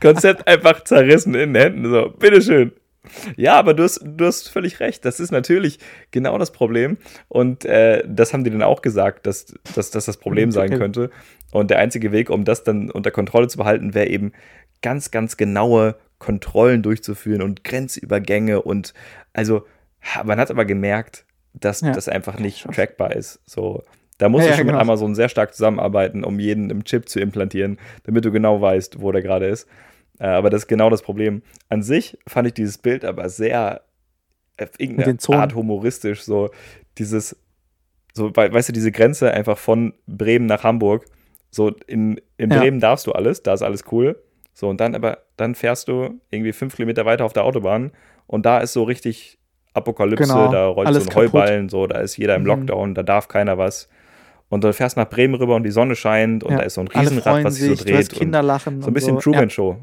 Konzept 0.00 0.46
einfach 0.46 0.82
zerrissen 0.84 1.34
in 1.34 1.54
den 1.54 1.62
Händen. 1.62 1.90
So, 1.90 2.10
bitteschön. 2.10 2.72
Ja, 3.36 3.54
aber 3.54 3.74
du 3.74 3.82
hast, 3.82 4.00
du 4.04 4.24
hast 4.26 4.48
völlig 4.48 4.80
recht. 4.80 5.04
Das 5.04 5.20
ist 5.20 5.30
natürlich 5.30 5.78
genau 6.10 6.38
das 6.38 6.52
Problem. 6.52 6.98
Und 7.28 7.64
äh, 7.64 8.02
das 8.06 8.32
haben 8.32 8.44
die 8.44 8.50
dann 8.50 8.62
auch 8.62 8.82
gesagt, 8.82 9.26
dass, 9.26 9.54
dass, 9.74 9.90
dass 9.90 10.04
das 10.06 10.16
Problem 10.16 10.50
sein 10.52 10.68
Okay. 10.70 10.78
könnte. 10.78 11.10
Und 11.52 11.70
der 11.70 11.78
einzige 11.78 12.12
Weg, 12.12 12.30
um 12.30 12.44
das 12.44 12.64
dann 12.64 12.90
unter 12.90 13.10
Kontrolle 13.10 13.48
zu 13.48 13.58
behalten, 13.58 13.94
wäre 13.94 14.08
eben 14.08 14.32
ganz, 14.82 15.10
ganz 15.10 15.36
genaue 15.36 15.96
Kontrollen 16.18 16.82
durchzuführen 16.82 17.42
und 17.42 17.64
Grenzübergänge. 17.64 18.62
Und 18.62 18.94
also, 19.32 19.66
man 20.24 20.38
hat 20.38 20.50
aber 20.50 20.64
gemerkt, 20.64 21.24
dass 21.54 21.80
Ja. 21.80 21.92
das 21.92 22.08
einfach 22.08 22.38
nicht 22.38 22.64
trackbar 22.72 23.14
ist. 23.14 23.40
So. 23.46 23.82
Da 24.18 24.28
musst 24.30 24.44
Ja, 24.44 24.48
du 24.48 24.52
ja, 24.52 24.56
schon 24.58 24.66
genau. 24.66 24.78
mit 24.78 24.82
Amazon 24.88 25.14
sehr 25.14 25.28
stark 25.28 25.54
zusammenarbeiten, 25.54 26.24
um 26.24 26.38
jeden 26.40 26.70
im 26.70 26.84
Chip 26.84 27.08
zu 27.08 27.20
implantieren, 27.20 27.78
damit 28.04 28.24
du 28.24 28.30
genau 28.32 28.60
weißt, 28.60 29.00
wo 29.00 29.12
der 29.12 29.20
gerade 29.22 29.46
ist. 29.46 29.68
Äh, 30.18 30.26
aber 30.26 30.50
das 30.50 30.62
ist 30.62 30.68
genau 30.68 30.90
das 30.90 31.02
Problem. 31.02 31.42
An 31.68 31.82
sich 31.82 32.18
fand 32.26 32.48
ich 32.48 32.54
dieses 32.54 32.78
Bild 32.78 33.04
aber 33.04 33.28
sehr 33.28 33.82
auf 34.60 34.70
irgendeine. 34.78 35.16
Art 35.30 35.54
humoristisch. 35.54 36.22
So 36.22 36.50
dieses, 36.98 37.36
so, 38.14 38.34
wei- 38.34 38.52
weißt 38.52 38.68
du, 38.70 38.72
diese 38.72 38.92
Grenze 38.92 39.32
einfach 39.32 39.58
von 39.58 39.92
Bremen 40.06 40.46
nach 40.46 40.64
Hamburg. 40.64 41.04
So 41.50 41.70
in, 41.86 42.20
in 42.38 42.50
Ja. 42.50 42.58
Bremen 42.60 42.80
darfst 42.80 43.06
du 43.06 43.12
alles, 43.12 43.42
da 43.42 43.52
ist 43.54 43.62
alles 43.62 43.84
cool. 43.92 44.18
So, 44.54 44.68
und 44.70 44.80
dann 44.80 44.94
aber, 44.94 45.18
dann 45.36 45.54
fährst 45.54 45.88
du 45.88 46.18
irgendwie 46.30 46.52
fünf 46.52 46.76
Kilometer 46.76 47.04
weiter 47.04 47.24
auf 47.26 47.34
der 47.34 47.44
Autobahn 47.44 47.92
und 48.26 48.46
da 48.46 48.58
ist 48.58 48.72
so 48.72 48.84
richtig 48.84 49.38
Apokalypse, 49.74 50.22
Genau, 50.26 50.50
da 50.50 50.66
rollt 50.68 50.88
alles 50.88 51.04
so 51.04 51.10
ein 51.10 51.12
kaputt. 51.12 51.32
Heuballen, 51.34 51.68
so, 51.68 51.86
da 51.86 51.98
ist 52.00 52.16
jeder 52.16 52.34
im 52.36 52.42
Mhm. 52.42 52.46
Lockdown, 52.48 52.94
da 52.94 53.02
darf 53.02 53.28
keiner 53.28 53.58
was. 53.58 53.90
Und 54.48 54.64
du 54.64 54.72
fährst 54.72 54.96
nach 54.96 55.10
Bremen 55.10 55.34
rüber 55.34 55.54
und 55.56 55.64
die 55.64 55.70
Sonne 55.70 55.94
scheint 55.96 56.42
und 56.42 56.52
Ja. 56.52 56.58
da 56.58 56.62
ist 56.64 56.74
so 56.74 56.80
ein 56.80 56.88
Riesenrad, 56.88 57.44
was 57.44 57.56
sich 57.56 57.78
so 57.78 57.84
dreht. 57.84 58.08
Kinder 58.10 58.42
lachen. 58.42 58.80
so 58.80 58.88
ein 58.88 58.94
bisschen 58.94 59.16
so. 59.16 59.20
Truman 59.20 59.50
Show. 59.50 59.72
Ja, 59.72 59.78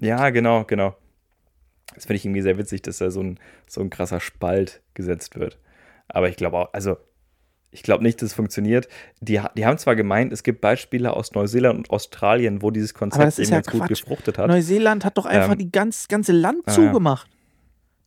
genau, 0.00 0.64
genau. 0.64 0.96
Das 1.94 2.04
finde 2.06 2.16
ich 2.16 2.24
irgendwie 2.24 2.42
sehr 2.42 2.56
witzig, 2.58 2.82
dass 2.82 2.98
da 2.98 3.10
so 3.10 3.22
ein, 3.22 3.38
so 3.68 3.80
ein 3.80 3.90
krasser 3.90 4.20
Spalt 4.20 4.80
gesetzt 4.94 5.38
wird. 5.38 5.58
Aber 6.08 6.28
ich 6.28 6.36
glaube 6.36 6.56
auch, 6.58 6.72
also 6.72 6.96
ich 7.72 7.82
glaube 7.82 8.02
nicht, 8.02 8.20
dass 8.20 8.30
es 8.30 8.34
funktioniert. 8.34 8.88
Die, 9.20 9.40
die 9.56 9.66
haben 9.66 9.78
zwar 9.78 9.94
gemeint, 9.96 10.32
es 10.32 10.42
gibt 10.42 10.60
Beispiele 10.60 11.12
aus 11.14 11.32
Neuseeland 11.32 11.78
und 11.78 11.90
Australien, 11.90 12.62
wo 12.62 12.70
dieses 12.70 12.94
Konzept 12.94 13.38
eben 13.38 13.50
ja 13.50 13.60
ganz 13.60 13.66
gut 13.68 13.88
gefruchtet 13.88 14.36
Ja. 14.36 14.42
hat. 14.44 14.48
Neuseeland 14.50 15.04
hat 15.04 15.18
doch 15.18 15.26
einfach 15.26 15.52
Ähm, 15.52 15.58
die 15.58 15.70
ganz, 15.70 16.08
ganze 16.08 16.32
Land 16.32 16.62
ja. 16.66 16.72
zugemacht. 16.72 17.28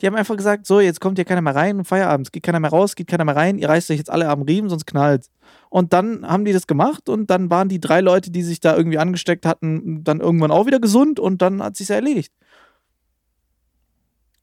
Die 0.03 0.07
haben 0.07 0.15
einfach 0.15 0.35
gesagt: 0.35 0.67
So, 0.67 0.81
jetzt 0.81 0.99
kommt 0.99 1.17
hier 1.17 1.23
keiner 1.23 1.41
mehr 1.41 1.55
rein 1.55 1.77
und 1.77 1.85
Feierabend. 1.85 2.33
Geht 2.33 2.43
keiner 2.43 2.59
mehr 2.59 2.71
raus, 2.71 2.95
geht 2.95 3.07
keiner 3.07 3.23
mehr 3.23 3.37
rein. 3.37 3.57
Ihr 3.57 3.69
reißt 3.69 3.89
euch 3.89 3.97
jetzt 3.97 4.09
alle 4.09 4.27
am 4.27 4.41
Riemen, 4.41 4.69
sonst 4.69 4.85
knallt. 4.85 5.29
Und 5.69 5.93
dann 5.93 6.27
haben 6.27 6.43
die 6.43 6.51
das 6.51 6.67
gemacht 6.67 7.07
und 7.07 7.29
dann 7.29 7.49
waren 7.49 7.69
die 7.69 7.79
drei 7.79 8.01
Leute, 8.01 8.29
die 8.29 8.43
sich 8.43 8.59
da 8.59 8.75
irgendwie 8.75 8.97
angesteckt 8.97 9.45
hatten, 9.45 10.03
dann 10.03 10.19
irgendwann 10.19 10.51
auch 10.51 10.65
wieder 10.65 10.81
gesund 10.81 11.21
und 11.21 11.41
dann 11.41 11.63
hat 11.63 11.77
sich 11.77 11.87
ja 11.87 11.95
erledigt. 11.95 12.33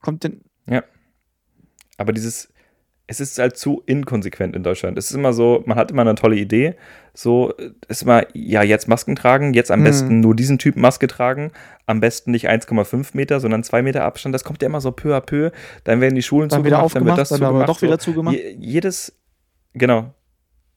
Kommt 0.00 0.24
denn. 0.24 0.40
Aber 1.98 2.14
dieses, 2.14 2.48
es 3.10 3.18
ist 3.18 3.38
halt 3.40 3.56
zu 3.56 3.82
inkonsequent 3.86 4.54
in 4.54 4.62
Deutschland. 4.62 4.96
Es 4.96 5.10
ist 5.10 5.16
immer 5.16 5.32
so, 5.32 5.64
man 5.66 5.76
hat 5.76 5.90
immer 5.90 6.02
eine 6.02 6.14
tolle 6.14 6.36
Idee. 6.36 6.76
So, 7.12 7.52
es 7.88 7.98
ist 7.98 8.02
immer, 8.02 8.22
ja, 8.34 8.62
jetzt 8.62 8.86
Masken 8.86 9.16
tragen, 9.16 9.52
jetzt 9.52 9.72
am 9.72 9.80
Mhm. 9.80 9.84
besten 9.84 10.20
nur 10.20 10.36
diesen 10.36 10.58
Typ 10.58 10.76
Maske 10.76 11.08
tragen, 11.08 11.50
am 11.86 11.98
besten 11.98 12.30
nicht 12.30 12.48
1,5 12.48 13.16
Meter, 13.16 13.40
sondern 13.40 13.64
2 13.64 13.82
Meter 13.82 14.04
Abstand. 14.04 14.32
Das 14.32 14.44
kommt 14.44 14.62
ja 14.62 14.66
immer 14.66 14.80
so 14.80 14.92
peu 14.92 15.16
à 15.16 15.20
peu. 15.20 15.50
Dann 15.82 16.00
werden 16.00 16.14
die 16.14 16.22
Schulen 16.22 16.48
Dann 16.50 16.64
wieder 16.64 16.76
zugemacht, 16.76 16.94
dann 16.96 17.04
wird 17.06 17.18
das 17.18 17.28
dann 17.30 17.38
zugemacht. 17.40 17.68
doch 17.68 17.82
wieder 17.82 17.98
zugemacht. 17.98 18.36
Je, 18.36 18.56
jedes, 18.60 19.12
genau. 19.72 20.14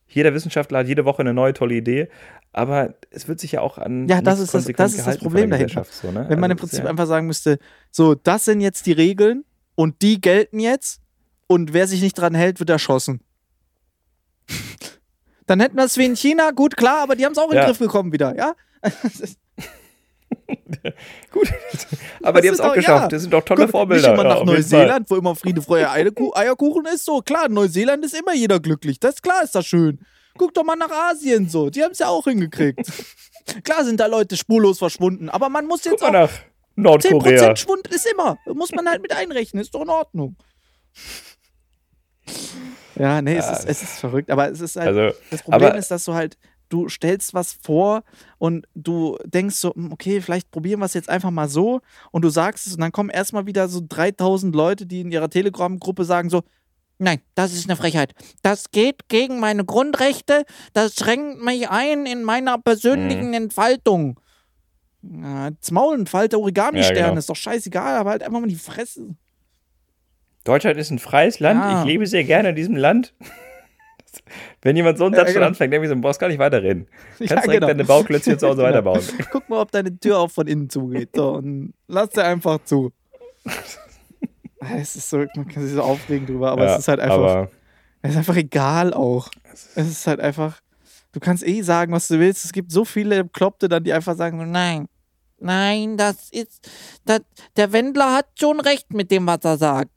Jeder 0.07 0.33
Wissenschaftler 0.33 0.79
hat 0.79 0.87
jede 0.87 1.05
Woche 1.05 1.21
eine 1.21 1.35
neue 1.35 1.53
tolle 1.53 1.75
Idee, 1.75 2.07
aber 2.51 2.95
es 3.11 3.27
wird 3.27 3.39
sich 3.39 3.51
ja 3.51 3.61
auch 3.61 3.77
an. 3.77 4.07
Ja, 4.07 4.21
das 4.23 4.39
ist 4.39 4.55
das- 4.55 4.65
das 4.65 4.93
ist 4.95 5.05
das 5.05 5.19
Problem 5.19 5.51
der 5.51 5.59
dahinter. 5.59 5.85
So, 5.89 6.11
ne? 6.11 6.25
Wenn 6.29 6.39
man 6.39 6.49
im 6.49 6.55
Also, 6.57 6.65
ist 6.65 6.69
Prinzip 6.71 6.83
ja- 6.85 6.89
einfach 6.89 7.05
sagen 7.05 7.27
müsste, 7.27 7.59
so, 7.91 8.15
das 8.15 8.45
sind 8.45 8.59
jetzt 8.59 8.87
die 8.87 8.91
Regeln 8.91 9.43
und 9.75 10.01
die 10.01 10.19
gelten 10.19 10.59
jetzt 10.59 11.01
und 11.53 11.73
wer 11.73 11.87
sich 11.87 12.01
nicht 12.01 12.17
dran 12.17 12.35
hält, 12.35 12.59
wird 12.59 12.69
erschossen. 12.69 13.21
Dann 15.47 15.59
hätten 15.59 15.75
wir 15.77 15.83
es 15.85 15.97
wie 15.97 16.05
in 16.05 16.15
China, 16.15 16.51
gut, 16.51 16.75
klar, 16.77 16.99
aber 17.03 17.15
die 17.15 17.25
haben 17.25 17.31
es 17.33 17.37
auch 17.37 17.45
in 17.45 17.51
den 17.51 17.57
Ja. 17.59 17.65
Griff 17.65 17.79
bekommen 17.79 18.11
wieder, 18.11 18.35
ja? 18.37 18.53
Gut. 21.31 21.47
Aber 22.21 22.41
die 22.41 22.47
haben 22.47 22.55
es 22.55 22.59
auch 22.59 22.73
geschafft. 22.73 23.03
ja. 23.03 23.07
Das 23.07 23.21
sind 23.21 23.31
doch 23.31 23.43
tolle 23.43 23.63
Guck, 23.63 23.71
Vorbilder. 23.71 24.09
Nicht 24.11 24.19
immer 24.19 24.23
Ja, 24.23 24.29
nach 24.29 24.39
jeden 24.39 24.53
Neuseeland, 24.53 25.09
wo 25.09 25.15
immer 25.15 25.35
Friede, 25.35 25.61
Freude, 25.61 25.89
Eierku- 25.91 26.35
Eierkuchen 26.35 26.85
ist. 26.85 27.05
So, 27.05 27.21
klar, 27.21 27.45
in 27.47 27.53
Neuseeland 27.53 28.03
ist 28.03 28.13
immer 28.15 28.33
jeder 28.33 28.59
glücklich. 28.59 28.99
Das 28.99 29.15
ist 29.15 29.23
klar, 29.23 29.43
ist 29.43 29.55
das 29.55 29.65
schön. 29.65 29.99
Guck 30.37 30.53
doch 30.53 30.63
mal 30.63 30.75
nach 30.75 30.89
Asien 30.89 31.47
so. 31.49 31.69
Die 31.69 31.83
haben 31.83 31.91
es 31.91 31.99
ja 31.99 32.07
auch 32.07 32.23
hingekriegt. 32.25 32.81
klar 33.63 33.85
sind 33.85 33.99
da 33.99 34.07
Leute 34.07 34.35
spurlos 34.35 34.79
verschwunden, 34.79 35.29
aber 35.29 35.49
man 35.49 35.65
muss 35.67 35.83
jetzt 35.85 35.99
Guck 36.01 36.11
mal 36.11 36.23
auch. 36.25 36.29
nach 36.31 36.39
Nordkorea. 36.75 37.51
10% 37.51 37.57
Schwund 37.57 37.87
ist 37.89 38.07
immer. 38.11 38.37
Muss 38.53 38.71
man 38.71 38.89
halt 38.89 39.01
mit 39.01 39.13
einrechnen. 39.15 39.61
Ist 39.61 39.73
doch 39.75 39.81
in 39.83 39.89
Ordnung. 39.89 40.35
Ja, 42.95 43.21
nee, 43.21 43.35
es, 43.37 43.49
ist, 43.49 43.65
es 43.65 43.83
ist 43.83 43.99
verrückt. 43.99 44.29
Aber 44.29 44.51
es 44.51 44.61
ist 44.61 44.75
halt. 44.75 44.87
Also, 44.95 45.17
Das 45.31 45.41
Problem 45.43 45.75
ist, 45.75 45.89
dass 45.91 46.05
du 46.05 46.13
halt, 46.13 46.37
du 46.69 46.89
stellst 46.89 47.33
was 47.33 47.53
vor 47.53 48.03
und 48.37 48.67
du 48.75 49.17
denkst 49.25 49.55
so, 49.55 49.73
hm, 49.73 49.91
okay, 49.91 50.21
vielleicht 50.21 50.51
probieren 50.51 50.79
wir 50.79 50.85
es 50.85 50.93
jetzt 50.93 51.09
einfach 51.09 51.31
mal 51.31 51.49
so 51.49 51.81
und 52.11 52.21
du 52.23 52.29
sagst 52.29 52.67
es 52.67 52.73
und 52.75 52.81
dann 52.81 52.91
kommen 52.91 53.09
erstmal 53.09 53.45
wieder 53.45 53.67
so 53.67 53.81
3000 53.87 54.55
Leute, 54.55 54.85
die 54.85 55.01
in 55.01 55.11
ihrer 55.11 55.29
Telegram-Gruppe 55.29 56.05
sagen 56.05 56.29
so, 56.29 56.43
nein, 56.99 57.19
das 57.35 57.53
ist 57.53 57.67
eine 57.69 57.75
Frechheit. 57.75 58.13
Das 58.43 58.69
geht 58.71 59.07
gegen 59.09 59.39
meine 59.39 59.65
Grundrechte, 59.65 60.45
das 60.73 60.95
schränkt 60.95 61.43
mich 61.43 61.69
ein 61.69 62.05
in 62.05 62.23
meiner 62.23 62.57
persönlichen 62.59 63.29
Mhm. 63.29 63.33
Entfaltung. 63.33 64.19
Ja, 65.01 65.49
Maul 65.71 65.95
entfalte 65.95 66.39
Origami-Sterne, 66.39 66.99
Ja, 66.99 67.05
genau. 67.09 67.19
ist 67.19 67.29
doch 67.29 67.35
scheißegal, 67.35 67.97
aber 67.97 68.11
halt 68.11 68.23
einfach 68.23 68.39
mal 68.39 68.47
die 68.47 68.55
Fresse. 68.55 69.15
Deutschland 70.43 70.77
ist 70.77 70.91
ein 70.91 70.99
freies 70.99 71.39
Land. 71.39 71.63
Ja. 71.63 71.79
Ich 71.81 71.85
lebe 71.87 72.05
sehr 72.07 72.23
gerne 72.23 72.49
in 72.49 72.55
diesem 72.55 72.75
Land. 72.75 73.13
Wenn 74.61 74.75
jemand 74.75 74.97
so 74.97 75.05
einen 75.05 75.13
Ja, 75.13 75.21
Satz 75.21 75.29
schon 75.29 75.35
genau. 75.35 75.47
anfängt, 75.47 75.73
denke 75.73 75.87
ich 75.87 75.93
so, 75.93 75.99
brauchst 75.99 76.19
gar 76.19 76.27
nicht 76.27 76.39
weiterreden. 76.39 76.87
Du 77.17 77.23
Ja, 77.23 77.29
kannst 77.29 77.45
direkt 77.45 77.61
genau. 77.61 77.67
deine 77.67 77.83
Bauklötzchen 77.83 78.37
zu 78.37 78.47
Hause 78.47 78.57
Genau. 78.61 78.67
weiterbauen. 78.69 79.01
Guck 79.31 79.49
mal, 79.49 79.59
ob 79.61 79.71
deine 79.71 79.97
Tür 79.99 80.19
auch 80.19 80.29
von 80.31 80.47
innen 80.47 80.69
zugeht. 80.69 81.09
So, 81.15 81.31
und 81.33 81.73
lass 81.87 82.09
sie 82.13 82.23
einfach 82.23 82.59
zu. 82.63 82.91
Es 84.75 84.95
ist 84.95 85.09
so, 85.09 85.17
man 85.35 85.47
kann 85.47 85.63
sich 85.63 85.73
so 85.73 85.81
aufregen 85.81 86.25
drüber, 86.25 86.51
aber 86.51 86.65
Ja, 86.65 86.73
es 86.73 86.79
ist 86.79 86.87
halt 86.87 86.99
einfach, 86.99 87.47
es 88.01 88.11
ist 88.11 88.17
einfach 88.17 88.35
egal 88.37 88.93
auch. 88.93 89.29
Es 89.75 89.87
ist 89.89 90.07
halt 90.07 90.19
einfach, 90.21 90.61
du 91.11 91.19
kannst 91.19 91.45
eh 91.45 91.61
sagen, 91.61 91.91
was 91.91 92.07
du 92.07 92.19
willst. 92.19 92.45
Es 92.45 92.53
gibt 92.53 92.71
so 92.71 92.85
viele 92.85 93.27
Kloppte 93.27 93.67
dann, 93.67 93.83
die 93.83 93.91
einfach 93.93 94.15
sagen, 94.15 94.39
so, 94.39 94.45
nein, 94.45 94.87
nein, 95.39 95.97
das 95.97 96.29
ist, 96.31 96.69
das, 97.05 97.21
der 97.57 97.73
Wendler 97.73 98.13
hat 98.13 98.27
schon 98.39 98.59
recht 98.61 98.93
mit 98.93 99.11
dem, 99.11 99.27
was 99.27 99.39
er 99.43 99.57
sagt. 99.57 99.89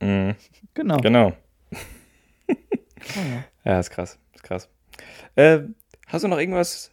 Mh, 0.00 0.34
Genau. 0.74 0.96
genau. 0.98 1.32
Ja, 3.64 3.80
ist 3.80 3.90
krass. 3.90 4.18
Ist 4.34 4.42
krass. 4.42 4.68
Äh, 5.36 5.60
hast 6.06 6.24
du 6.24 6.28
noch 6.28 6.38
irgendwas 6.38 6.90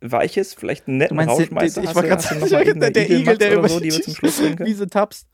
Weiches? 0.00 0.54
Vielleicht 0.54 0.88
einen 0.88 0.96
netten 0.98 1.16
meinst, 1.16 1.38
den, 1.38 1.44
den, 1.48 1.54
Rauschmeister? 1.58 1.82
ich 1.84 1.90
du- 1.90 2.02
gerade 2.02 2.38
mal 2.40 2.48
der, 2.48 2.58
irgendeine 2.66 2.92
der 2.92 3.10
Igel, 3.10 3.38
der 3.38 3.54
über 3.58 3.68
so, 3.68 3.78
die 3.80 3.92
wir 3.92 4.02
zum 4.02 4.14
Schluss 4.14 4.38
können? 4.38 4.58
Wiese 4.60 4.88
tappst. 4.88 5.28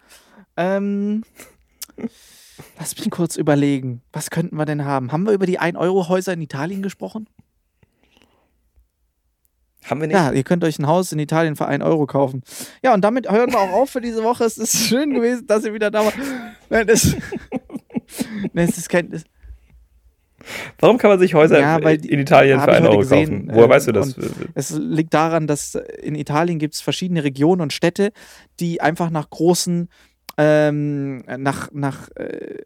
Ähm, 0.57 1.25
lass 2.79 2.97
mich 2.99 3.11
kurz 3.11 3.37
überlegen. 3.37 4.03
Was 4.13 4.31
könnten 4.31 4.57
wir 4.57 4.67
denn 4.67 4.85
haben? 4.85 5.13
Haben 5.13 5.25
wir 5.27 5.33
über 5.33 5.47
die 5.47 5.61
1-Euro-Häuser 5.61 6.33
in 6.35 6.43
Italien 6.43 6.83
gesprochen? 6.83 7.29
Haben 9.89 10.01
wir 10.01 10.09
nicht? 10.09 10.17
Ja, 10.17 10.33
ihr 10.33 10.43
könnt 10.45 10.65
euch 10.65 10.79
ein 10.79 10.87
Haus 10.87 11.13
in 11.13 11.19
Italien 11.19 11.57
für 11.57 11.67
1 11.67 11.83
Euro 11.85 12.07
kaufen. 12.07 12.43
Ja, 12.83 12.95
und 12.95 13.03
damit 13.03 13.31
hören 13.31 13.51
wir 13.53 13.59
auch 13.59 13.73
auf 13.73 13.91
für 13.91 14.01
diese 14.01 14.23
Woche. 14.23 14.45
Es 14.45 14.59
ist 14.59 14.77
schön 14.89 15.15
gewesen, 15.15 15.47
dass 15.47 15.65
ihr 15.65 15.73
wieder 15.75 15.91
da 15.91 16.05
wart. 16.05 16.15
Nein, 16.71 16.87
das, 16.87 17.15
Nein, 18.53 18.69
es 18.69 18.79
ist 18.79 18.89
kein. 18.89 19.13
Es, 19.13 19.25
Warum 20.79 20.97
kann 20.99 21.11
man 21.11 21.19
sich 21.19 21.35
Häuser 21.35 21.61
Ja, 21.61 21.77
in 21.79 22.01
die- 22.01 22.13
Italien 22.13 22.61
für 22.61 22.71
ich 22.71 22.77
1 22.77 22.81
heute 22.81 22.91
Euro 22.91 22.99
gesehen, 23.01 23.29
kaufen? 23.47 23.49
Woher 23.51 23.65
ähm, 23.65 23.71
weißt 23.71 23.89
du 23.89 23.93
das? 23.93 24.17
es 24.55 24.71
liegt 24.79 25.13
daran, 25.13 25.47
dass 25.47 25.75
in 25.75 26.15
Italien 26.15 26.59
gibt 26.59 26.75
es 26.75 26.81
verschiedene 26.81 27.25
Regionen 27.25 27.61
und 27.61 27.73
Städte, 27.73 28.13
die 28.61 28.81
einfach 28.81 29.11
nach 29.11 29.29
großen, 29.31 29.89
ähm, 30.39 31.25
nach, 31.39 31.71
nach 31.73 32.09
äh, 32.17 32.63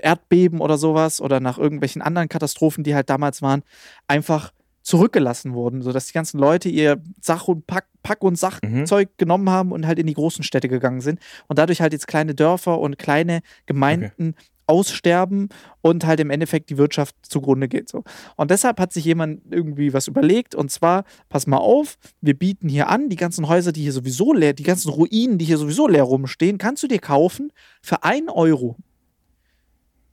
Erdbeben 0.00 0.60
oder 0.60 0.76
sowas 0.76 1.20
oder 1.20 1.40
nach 1.40 1.56
irgendwelchen 1.58 2.02
anderen 2.02 2.28
Katastrophen, 2.28 2.84
die 2.84 2.94
halt 2.94 3.08
damals 3.10 3.42
waren, 3.42 3.62
einfach 4.06 4.52
zurückgelassen 4.88 5.52
wurden, 5.52 5.82
sodass 5.82 6.06
die 6.06 6.14
ganzen 6.14 6.38
Leute 6.38 6.70
ihr 6.70 7.02
Sach- 7.20 7.46
und 7.46 7.66
Pack, 7.66 7.86
Pack- 8.02 8.24
und 8.24 8.38
Sachzeug 8.38 9.10
genommen 9.18 9.50
haben 9.50 9.70
und 9.70 9.86
halt 9.86 9.98
in 9.98 10.06
die 10.06 10.14
großen 10.14 10.42
Städte 10.42 10.68
gegangen 10.68 11.02
sind 11.02 11.20
und 11.46 11.58
dadurch 11.58 11.82
halt 11.82 11.92
jetzt 11.92 12.06
kleine 12.06 12.34
Dörfer 12.34 12.80
und 12.80 12.98
kleine 12.98 13.40
Gemeinden 13.66 14.34
aussterben 14.66 15.50
und 15.82 16.06
halt 16.06 16.20
im 16.20 16.30
Endeffekt 16.30 16.70
die 16.70 16.78
Wirtschaft 16.78 17.14
zugrunde 17.22 17.68
geht. 17.68 17.90
So. 17.90 18.02
Und 18.36 18.50
deshalb 18.50 18.80
hat 18.80 18.94
sich 18.94 19.04
jemand 19.04 19.42
irgendwie 19.50 19.92
was 19.92 20.08
überlegt 20.08 20.54
und 20.54 20.70
zwar, 20.70 21.04
pass 21.28 21.46
mal 21.46 21.58
auf, 21.58 21.98
wir 22.22 22.34
bieten 22.34 22.70
hier 22.70 22.88
an, 22.88 23.10
die 23.10 23.16
ganzen 23.16 23.46
Häuser, 23.46 23.72
die 23.72 23.82
hier 23.82 23.92
sowieso 23.92 24.32
leer, 24.32 24.54
die 24.54 24.62
ganzen 24.62 24.90
Ruinen, 24.90 25.36
die 25.36 25.44
hier 25.44 25.58
sowieso 25.58 25.86
leer 25.86 26.04
rumstehen, 26.04 26.56
kannst 26.56 26.82
du 26.82 26.86
dir 26.86 26.98
kaufen 26.98 27.52
für 27.82 28.04
1 28.04 28.30
Euro. 28.30 28.76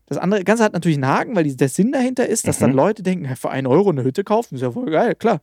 Das 0.07 0.17
andere 0.19 0.43
Ganze 0.43 0.63
hat 0.63 0.73
natürlich 0.73 0.97
einen 0.97 1.07
Haken, 1.07 1.35
weil 1.35 1.45
die, 1.45 1.57
der 1.57 1.69
Sinn 1.69 1.91
dahinter 1.91 2.27
ist, 2.27 2.47
dass 2.47 2.59
dann 2.59 2.71
Mhm. 2.71 2.75
Leute 2.75 3.01
denken, 3.03 3.25
ja, 3.25 3.35
für 3.35 3.49
1 3.49 3.67
Euro 3.67 3.89
eine 3.89 4.03
Hütte 4.03 4.23
kaufen, 4.23 4.55
ist 4.55 4.61
ja 4.61 4.71
voll 4.71 4.91
geil, 4.91 5.15
klar. 5.15 5.41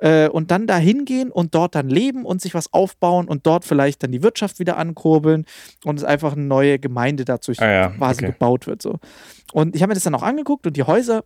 Äh, 0.00 0.28
und 0.28 0.50
dann 0.50 0.66
da 0.66 0.76
hingehen 0.76 1.30
und 1.30 1.54
dort 1.54 1.74
dann 1.74 1.88
leben 1.88 2.26
und 2.26 2.42
sich 2.42 2.52
was 2.52 2.72
aufbauen 2.72 3.26
und 3.26 3.46
dort 3.46 3.64
vielleicht 3.64 4.02
dann 4.02 4.12
die 4.12 4.22
Wirtschaft 4.22 4.58
wieder 4.58 4.76
ankurbeln 4.76 5.46
und 5.84 5.98
es 5.98 6.04
einfach 6.04 6.32
eine 6.34 6.42
neue 6.44 6.78
Gemeinde 6.78 7.24
dazu 7.24 7.52
Ah 7.58 7.66
ja, 7.70 7.88
quasi 7.88 8.24
okay. 8.24 8.32
gebaut 8.32 8.66
wird. 8.66 8.82
So. 8.82 8.98
Und 9.52 9.74
ich 9.74 9.82
habe 9.82 9.90
mir 9.90 9.94
das 9.94 10.04
dann 10.04 10.14
auch 10.14 10.22
angeguckt 10.22 10.66
und 10.66 10.76
die 10.76 10.82
Häuser, 10.82 11.24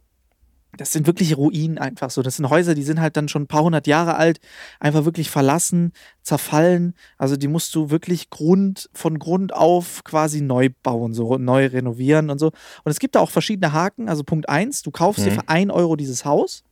das 0.76 0.92
sind 0.92 1.06
wirklich 1.06 1.36
Ruinen 1.36 1.78
einfach 1.78 2.10
so. 2.10 2.22
Das 2.22 2.36
sind 2.36 2.48
Häuser, 2.50 2.74
die 2.74 2.82
sind 2.82 3.00
halt 3.00 3.16
dann 3.16 3.28
schon 3.28 3.42
ein 3.42 3.46
paar 3.46 3.62
hundert 3.62 3.86
Jahre 3.86 4.16
alt, 4.16 4.38
einfach 4.80 5.04
wirklich 5.04 5.30
verlassen, 5.30 5.92
zerfallen. 6.22 6.94
Also 7.18 7.36
die 7.36 7.48
musst 7.48 7.74
du 7.74 7.90
wirklich 7.90 8.30
Grund, 8.30 8.88
von 8.92 9.18
Grund 9.18 9.52
auf 9.52 10.04
quasi 10.04 10.40
neu 10.40 10.70
bauen, 10.82 11.14
so 11.14 11.38
neu 11.38 11.66
renovieren 11.66 12.30
und 12.30 12.38
so. 12.38 12.46
Und 12.48 12.90
es 12.90 12.98
gibt 12.98 13.14
da 13.14 13.20
auch 13.20 13.30
verschiedene 13.30 13.72
Haken. 13.72 14.08
Also 14.08 14.24
Punkt 14.24 14.48
eins, 14.48 14.82
du 14.82 14.90
kaufst 14.90 15.24
dir 15.24 15.30
Mhm. 15.30 15.34
für 15.34 15.48
1 15.48 15.70
Euro 15.72 15.96
dieses 15.96 16.24
Haus 16.24 16.62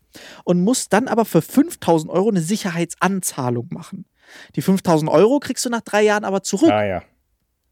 und 0.45 0.63
musst 0.63 0.93
dann 0.93 1.09
aber 1.09 1.25
für 1.25 1.43
5000 1.43 2.11
Euro 2.13 2.29
eine 2.29 2.41
Sicherheitsanzahlung 2.41 3.69
machen. 3.71 4.05
Die 4.57 4.63
5000 4.63 5.11
Euro 5.11 5.39
kriegst 5.41 5.65
du 5.65 5.71
nach 5.71 5.83
drei 5.83 6.03
Jahren 6.03 6.25
aber 6.25 6.43
zurück 6.43 6.71
Ah 6.71 6.85
ja. 6.85 7.03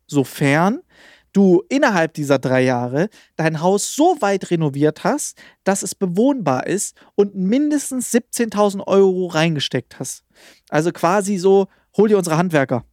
sofern 0.06 0.80
du 1.32 1.62
innerhalb 1.68 2.14
dieser 2.14 2.38
drei 2.38 2.62
Jahre 2.62 3.08
dein 3.36 3.60
Haus 3.60 3.94
so 3.94 4.16
weit 4.20 4.50
renoviert 4.50 5.04
hast, 5.04 5.40
dass 5.64 5.82
es 5.82 5.94
bewohnbar 5.94 6.66
ist 6.66 6.96
und 7.14 7.34
mindestens 7.34 8.12
17.000 8.12 8.86
Euro 8.86 9.26
reingesteckt 9.26 9.98
hast. 9.98 10.24
Also 10.68 10.92
quasi 10.92 11.38
so, 11.38 11.68
hol 11.96 12.08
dir 12.08 12.18
unsere 12.18 12.36
Handwerker. 12.36 12.84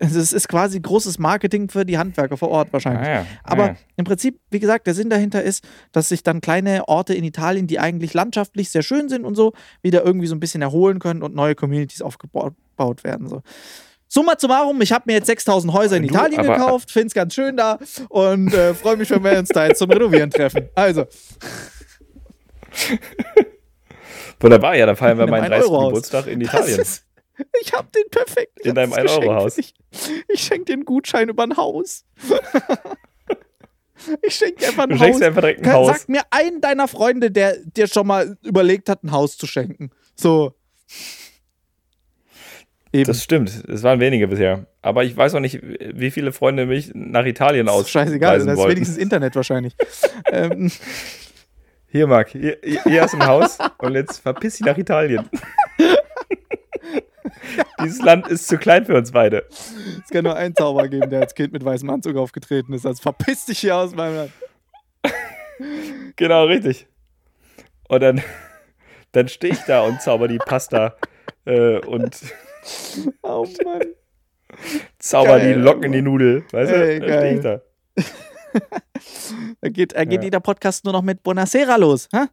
Also 0.00 0.20
Es 0.20 0.32
ist 0.32 0.48
quasi 0.48 0.78
großes 0.78 1.18
Marketing 1.18 1.68
für 1.68 1.84
die 1.84 1.98
Handwerker 1.98 2.36
vor 2.36 2.50
Ort 2.50 2.72
wahrscheinlich. 2.72 3.08
Ah 3.08 3.12
ja. 3.12 3.26
Ah 3.42 3.52
Aber 3.52 3.66
ja. 3.66 3.76
im 3.96 4.04
Prinzip, 4.04 4.38
wie 4.50 4.60
gesagt, 4.60 4.86
der 4.86 4.94
Sinn 4.94 5.10
dahinter 5.10 5.42
ist, 5.42 5.66
dass 5.90 6.08
sich 6.08 6.22
dann 6.22 6.40
kleine 6.40 6.86
Orte 6.86 7.14
in 7.14 7.24
Italien, 7.24 7.66
die 7.66 7.80
eigentlich 7.80 8.14
landschaftlich 8.14 8.70
sehr 8.70 8.82
schön 8.82 9.08
sind 9.08 9.24
und 9.24 9.34
so, 9.34 9.54
wieder 9.82 10.04
irgendwie 10.04 10.28
so 10.28 10.36
ein 10.36 10.40
bisschen 10.40 10.62
erholen 10.62 11.00
können 11.00 11.22
und 11.22 11.34
neue 11.34 11.56
Communities 11.56 12.02
aufgebaut 12.02 12.54
gebaut 12.78 13.04
werden. 13.04 13.28
So. 13.28 13.42
Summa 14.08 14.34
summarum, 14.38 14.80
ich 14.80 14.90
habe 14.92 15.04
mir 15.06 15.14
jetzt 15.14 15.26
6000 15.26 15.72
Häuser 15.72 15.96
in 15.96 16.04
Du, 16.04 16.08
Italien 16.08 16.42
gekauft, 16.42 16.90
finde 16.90 17.08
es 17.08 17.14
ganz 17.14 17.34
schön 17.34 17.56
da 17.56 17.78
und 18.08 18.52
äh, 18.54 18.72
freue 18.74 18.96
mich, 18.96 19.10
wenn 19.10 19.22
wir 19.22 19.38
uns 19.38 19.50
da 19.50 19.66
jetzt 19.66 19.78
zum 19.78 19.90
Renovieren 19.90 20.30
treffen. 20.30 20.68
Also, 20.74 21.04
Wunderbar, 24.40 24.76
ja, 24.76 24.86
dann 24.86 24.96
feiern 24.96 25.18
wir 25.18 25.26
meinen 25.26 25.50
30. 25.50 25.66
1-Euro-Haus. 25.68 25.88
Geburtstag 25.88 26.26
in 26.28 26.40
Italien. 26.40 26.80
ist, 26.80 27.04
ich 27.60 27.72
habe 27.72 27.88
den 27.94 28.08
perfekten 28.10 28.68
In 28.68 28.74
deinem 28.74 28.90
Geschenk 28.92 29.10
1-Euro-Haus. 29.10 29.54
für 29.54 29.60
dich. 29.62 29.74
Ich 30.28 30.42
schenke 30.42 30.64
dir 30.66 30.72
einen 30.74 30.84
Gutschein 30.84 31.28
über 31.28 31.42
ein 31.44 31.56
Haus. 31.56 32.04
ich 34.22 34.34
schenke 34.34 34.60
dir 34.60 34.68
einfach 34.68 34.84
ein 34.84 34.90
Du 34.90 34.98
Haus. 35.00 35.20
einfach 35.22 35.40
direkt 35.40 35.64
ein 35.66 35.72
Haus. 35.72 35.88
Sag 35.88 36.08
mir 36.08 36.22
einen 36.30 36.60
deiner 36.60 36.88
Freunde, 36.88 37.30
der 37.30 37.56
dir 37.58 37.86
schon 37.88 38.06
mal 38.06 38.36
überlegt 38.42 38.88
hat, 38.88 39.02
ein 39.02 39.12
Haus 39.12 39.36
zu 39.36 39.46
schenken. 39.46 39.90
So. 40.14 40.54
Eben. 42.92 43.04
Das 43.04 43.22
stimmt, 43.22 43.64
es 43.68 43.82
waren 43.82 44.00
wenige 44.00 44.28
bisher. 44.28 44.66
Aber 44.80 45.04
ich 45.04 45.16
weiß 45.16 45.34
auch 45.34 45.40
nicht, 45.40 45.60
wie 45.62 46.10
viele 46.10 46.32
Freunde 46.32 46.64
mich 46.66 46.90
nach 46.94 47.26
Italien 47.26 47.66
Das 47.66 47.74
ist 47.74 47.80
aus. 47.82 47.90
scheißegal, 47.90 48.38
das 48.38 48.58
ist 48.58 48.68
wenigstens 48.68 48.96
Internet 48.96 49.36
wahrscheinlich. 49.36 49.74
ähm, 50.32 50.70
Hier, 51.90 52.06
Marc, 52.06 52.28
hier, 52.30 52.58
hier 52.62 52.82
hier 52.84 53.02
hast 53.02 53.14
du 53.14 53.18
ein 53.18 53.26
Haus 53.26 53.58
und 53.78 53.94
jetzt 53.94 54.18
verpiss 54.18 54.56
dich 54.58 54.66
nach 54.66 54.76
Italien. 54.78 55.28
Dieses 57.82 58.02
Land 58.02 58.28
ist 58.28 58.46
zu 58.48 58.58
klein 58.58 58.84
für 58.84 58.96
uns 58.96 59.12
beide. 59.12 59.46
es 60.04 60.10
kann 60.10 60.24
nur 60.24 60.36
einen 60.36 60.54
Zauber 60.54 60.88
geben, 60.88 61.08
der 61.10 61.20
als 61.20 61.34
Kind 61.34 61.52
mit 61.52 61.64
weißem 61.64 61.88
Anzug 61.88 62.16
aufgetreten 62.16 62.72
ist. 62.72 62.84
Also 62.86 63.00
verpiss 63.02 63.46
dich 63.46 63.60
hier 63.60 63.76
aus 63.76 63.94
meinem 63.94 64.16
Land. 64.16 64.32
Genau, 66.16 66.44
richtig. 66.44 66.86
Und 67.88 68.00
dann, 68.02 68.20
dann 69.12 69.28
stehe 69.28 69.52
ich 69.54 69.60
da 69.60 69.82
und 69.82 70.02
zauber 70.02 70.28
die 70.28 70.38
Pasta 70.38 70.96
äh, 71.46 71.78
und 71.78 72.20
Oh 73.22 73.46
Mann. 73.64 73.82
zauber 74.98 75.38
Geil, 75.38 75.54
die 75.54 75.60
Locken 75.60 75.84
in 75.84 75.92
die 75.92 76.02
Nudel. 76.02 76.44
Weißt 76.52 76.72
Ey, 76.72 77.00
du? 77.00 77.06
Geil. 77.06 77.40
da. 77.40 77.60
Da 79.60 79.68
geht, 79.68 79.94
da 79.94 80.04
geht 80.04 80.20
Ja. 80.20 80.24
jeder 80.24 80.40
Podcast 80.40 80.84
nur 80.84 80.92
noch 80.92 81.02
mit 81.02 81.22
Bonacera 81.22 81.76
los. 81.76 82.08
Hä? 82.12 82.24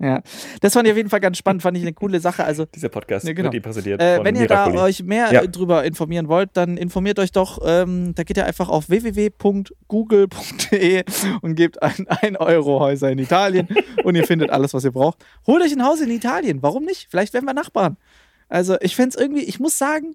Ja, 0.00 0.22
das 0.60 0.74
fand 0.74 0.86
ich 0.86 0.92
auf 0.92 0.96
jeden 0.96 1.10
Fall 1.10 1.18
ganz 1.18 1.38
spannend, 1.38 1.60
fand 1.60 1.76
ich 1.76 1.82
eine 1.82 1.92
coole 1.92 2.20
Sache. 2.20 2.44
Also, 2.44 2.66
Dieser 2.66 2.88
Podcast 2.88 3.26
Ja, 3.26 3.32
genau. 3.32 3.46
wird 3.46 3.54
Ihnen 3.54 3.62
präsentiert 3.64 4.00
äh, 4.00 4.22
wenn 4.22 4.36
ihr 4.36 4.46
da 4.46 4.66
Miracoli. 4.66 4.78
euch 4.90 5.02
mehr 5.02 5.32
Ja. 5.32 5.42
äh, 5.42 5.48
drüber 5.48 5.82
informieren 5.84 6.28
wollt, 6.28 6.50
dann 6.52 6.76
informiert 6.76 7.18
euch 7.18 7.32
doch. 7.32 7.58
Ähm, 7.64 8.14
da 8.14 8.22
geht 8.22 8.36
ihr 8.36 8.46
einfach 8.46 8.68
auf 8.68 8.88
www.google.de 8.88 11.02
und 11.42 11.56
gebt 11.56 11.82
ein 11.82 12.06
1 12.08 12.38
Euro 12.38 12.78
Häuser 12.78 13.10
in 13.10 13.18
Italien 13.18 13.66
und 14.04 14.14
ihr 14.14 14.24
findet 14.24 14.50
alles, 14.50 14.72
was 14.72 14.84
ihr 14.84 14.92
braucht. 14.92 15.18
Holt 15.48 15.64
euch 15.64 15.72
ein 15.72 15.84
Haus 15.84 16.00
in 16.00 16.10
Italien. 16.10 16.62
Warum 16.62 16.84
nicht? 16.84 17.08
Vielleicht 17.10 17.34
werden 17.34 17.46
wir 17.46 17.54
Nachbarn. 17.54 17.96
Also, 18.48 18.76
ich 18.80 18.96
fände 18.96 19.10
es 19.16 19.20
irgendwie, 19.20 19.42
ich 19.44 19.60
muss 19.60 19.78
sagen, 19.78 20.14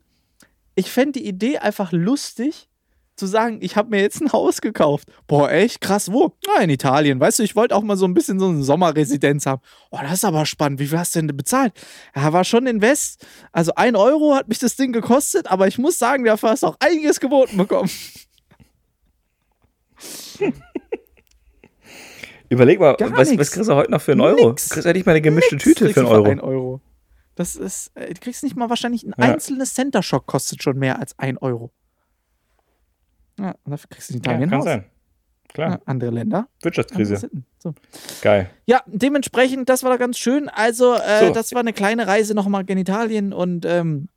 ich 0.76 0.92
fände 0.92 1.20
die 1.20 1.28
Idee 1.28 1.60
einfach 1.60 1.92
lustig, 1.92 2.68
zu 3.16 3.28
sagen, 3.28 3.60
ich 3.62 3.76
habe 3.76 3.92
mir 3.92 4.02
jetzt 4.02 4.22
ein 4.22 4.32
Haus 4.32 4.60
gekauft. 4.60 5.08
Boah, 5.28 5.52
echt 5.52 5.82
krass, 5.82 6.12
wo? 6.12 6.34
Na, 6.48 6.64
in 6.64 6.70
Italien. 6.72 7.20
Weißt 7.20 7.38
du, 7.40 7.44
ich 7.44 7.56
wollte 7.56 7.76
auch 7.76 7.84
mal 7.84 7.96
so 7.96 8.06
ein 8.06 8.16
bisschen 8.16 8.40
so 8.40 8.48
eine 8.48 8.64
Sommerresidenz 8.64 9.46
haben. 9.46 9.62
Oh, 9.92 10.00
das 10.02 10.14
ist 10.14 10.26
aber 10.26 10.48
spannend. 10.48 10.80
Wie 10.80 10.88
viel 10.88 10.98
hast 10.98 11.16
du 11.16 11.22
denn 11.22 11.38
bezahlt? 11.38 11.74
Ja, 12.16 12.34
war 12.34 12.44
schon 12.44 12.66
Invest. 12.66 13.24
Also 13.52 13.76
ein 13.76 13.96
Euro 13.96 14.34
hat 14.34 14.48
mich 14.48 14.58
das 14.58 14.76
Ding 14.78 14.94
gekostet, 14.94 15.46
aber 15.52 15.68
ich 15.68 15.78
muss 15.78 16.00
sagen, 16.00 16.24
dafür 16.24 16.50
hast 16.50 16.64
du 16.64 16.68
auch 16.68 16.78
einiges 16.80 17.20
geboten 17.20 17.56
bekommen. 17.58 17.90
Überleg 22.50 22.80
mal, 22.80 22.96
Gar 22.96 23.12
was, 23.16 23.30
nix. 23.30 23.40
was 23.42 23.52
kriegst 23.52 23.70
du 23.70 23.76
heute 23.76 23.92
noch 23.92 24.02
für 24.02 24.14
einen 24.14 24.22
Euro? 24.22 24.50
Nix. 24.50 24.70
Kriegst 24.70 24.86
du 24.86 24.90
endlich 24.90 25.06
mal 25.06 25.12
eine 25.14 25.22
gemischte 25.22 25.56
Nix 25.56 25.64
Tüte 25.64 25.90
für 25.90 26.00
einen 26.02 26.10
Euro? 26.10 26.30
Ein 26.30 26.40
Euro. 26.40 26.82
Das 27.36 27.56
ist, 27.56 27.92
äh, 27.96 28.14
du 28.14 28.20
kriegst 28.20 28.44
nicht 28.44 28.56
mal 28.56 28.70
wahrscheinlich 28.70 29.04
ein 29.06 29.14
Ja. 29.18 29.34
einzelnes 29.34 29.74
Center 29.74 30.04
Shock 30.04 30.26
kostet 30.28 30.62
schon 30.64 30.78
mehr 30.78 31.00
als 31.00 31.18
ein 31.18 31.38
Euro. 31.38 31.72
Ja, 33.40 33.56
und 33.64 33.72
dafür 33.72 33.90
kriegst 33.90 34.10
du 34.10 34.14
in 34.16 34.20
Ja, 34.20 34.32
Italien 34.32 34.44
ein 34.44 34.50
kann 34.50 34.62
sein. 34.62 34.86
Klar, 35.50 35.70
Ja, 35.72 35.80
andere 35.86 36.12
Länder. 36.12 36.48
Wirtschaftskrise. 36.62 37.30
So. 37.60 37.74
Geil. 38.22 38.50
Ja, 38.66 38.82
dementsprechend, 38.88 39.70
das 39.70 39.84
war 39.84 39.92
doch 39.92 40.00
ganz 40.00 40.18
schön. 40.18 40.50
Also, 40.50 40.96
äh, 40.96 41.28
So. 41.28 41.34
das 41.34 41.52
war 41.54 41.60
eine 41.60 41.74
kleine 41.74 42.08
Reise 42.08 42.34
nochmal 42.34 42.64
in 42.68 42.78
Italien 42.78 43.34
und 43.34 43.66
ähm, 43.66 44.10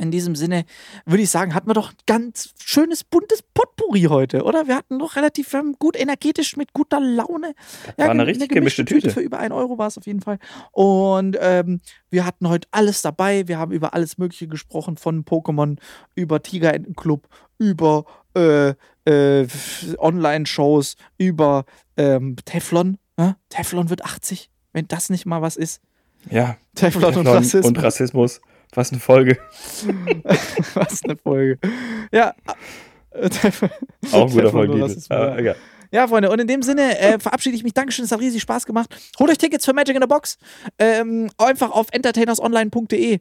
in 0.00 0.10
diesem 0.10 0.34
Sinne 0.34 0.64
würde 1.06 1.22
ich 1.22 1.30
sagen, 1.30 1.54
hatten 1.54 1.68
wir 1.68 1.74
doch 1.74 1.90
ein 1.90 1.96
ganz 2.06 2.52
schönes, 2.62 3.04
buntes 3.04 3.42
Potpourri 3.42 4.02
heute, 4.02 4.42
oder? 4.42 4.66
Wir 4.66 4.76
hatten 4.76 4.98
doch 4.98 5.14
relativ 5.16 5.54
gut 5.78 5.96
energetisch 5.96 6.56
mit 6.56 6.72
guter 6.72 7.00
Laune. 7.00 7.54
war 7.96 8.10
eine 8.10 8.26
richtig 8.26 8.50
gemischte 8.50 8.84
Tüte. 8.84 9.10
Für 9.10 9.20
über 9.20 9.38
ein 9.38 9.52
Euro 9.52 9.78
war 9.78 9.86
es 9.86 9.96
auf 9.96 10.06
jeden 10.06 10.20
Fall. 10.20 10.38
Und 10.72 11.36
ähm, 11.40 11.80
wir 12.10 12.24
hatten 12.26 12.48
heute 12.48 12.66
alles 12.72 13.02
dabei. 13.02 13.46
Wir 13.46 13.58
haben 13.58 13.70
über 13.72 13.94
alles 13.94 14.18
Mögliche 14.18 14.48
gesprochen, 14.48 14.96
von 14.96 15.24
Pokémon 15.24 15.78
über 16.16 16.42
Tigerentenclub, 16.42 17.28
über 17.58 18.04
äh, 18.36 18.74
äh, 19.04 19.46
Online-Shows, 19.98 20.96
über 21.18 21.66
ähm, 21.96 22.36
Teflon. 22.44 22.98
Ne? 23.16 23.36
Teflon 23.48 23.90
wird 23.90 24.04
80, 24.04 24.50
wenn 24.72 24.88
das 24.88 25.08
nicht 25.10 25.24
mal 25.24 25.40
was 25.40 25.56
ist. 25.56 25.80
Ja, 26.30 26.56
Teflon, 26.74 27.04
und 27.04 27.14
Teflon 27.14 27.26
Rassismus. 27.28 27.66
und 27.66 27.82
Rassismus. 27.82 28.40
Was 28.74 28.90
eine 28.92 29.00
Folge. 29.00 29.38
was 30.74 31.04
eine 31.04 31.16
Folge. 31.16 31.58
Ja. 32.12 32.34
äh, 33.12 33.28
Auch 34.12 34.26
ein 34.26 34.32
guter 34.32 34.48
Aber 35.10 35.28
ja. 35.28 35.36
egal. 35.38 35.56
Ja, 35.90 36.08
Freunde, 36.08 36.28
und 36.28 36.40
in 36.40 36.48
dem 36.48 36.62
Sinne 36.62 36.98
äh, 36.98 37.20
verabschiede 37.20 37.54
ich 37.54 37.62
mich. 37.62 37.72
Dankeschön, 37.72 38.04
es 38.04 38.10
hat 38.10 38.18
riesig 38.18 38.42
Spaß 38.42 38.66
gemacht. 38.66 38.94
Holt 39.20 39.30
euch 39.30 39.38
Tickets 39.38 39.64
für 39.64 39.72
Magic 39.72 39.94
in 39.94 40.02
the 40.02 40.08
Box. 40.08 40.38
Ähm, 40.78 41.30
einfach 41.38 41.70
auf 41.70 41.86
entertainersonline.de. 41.92 43.20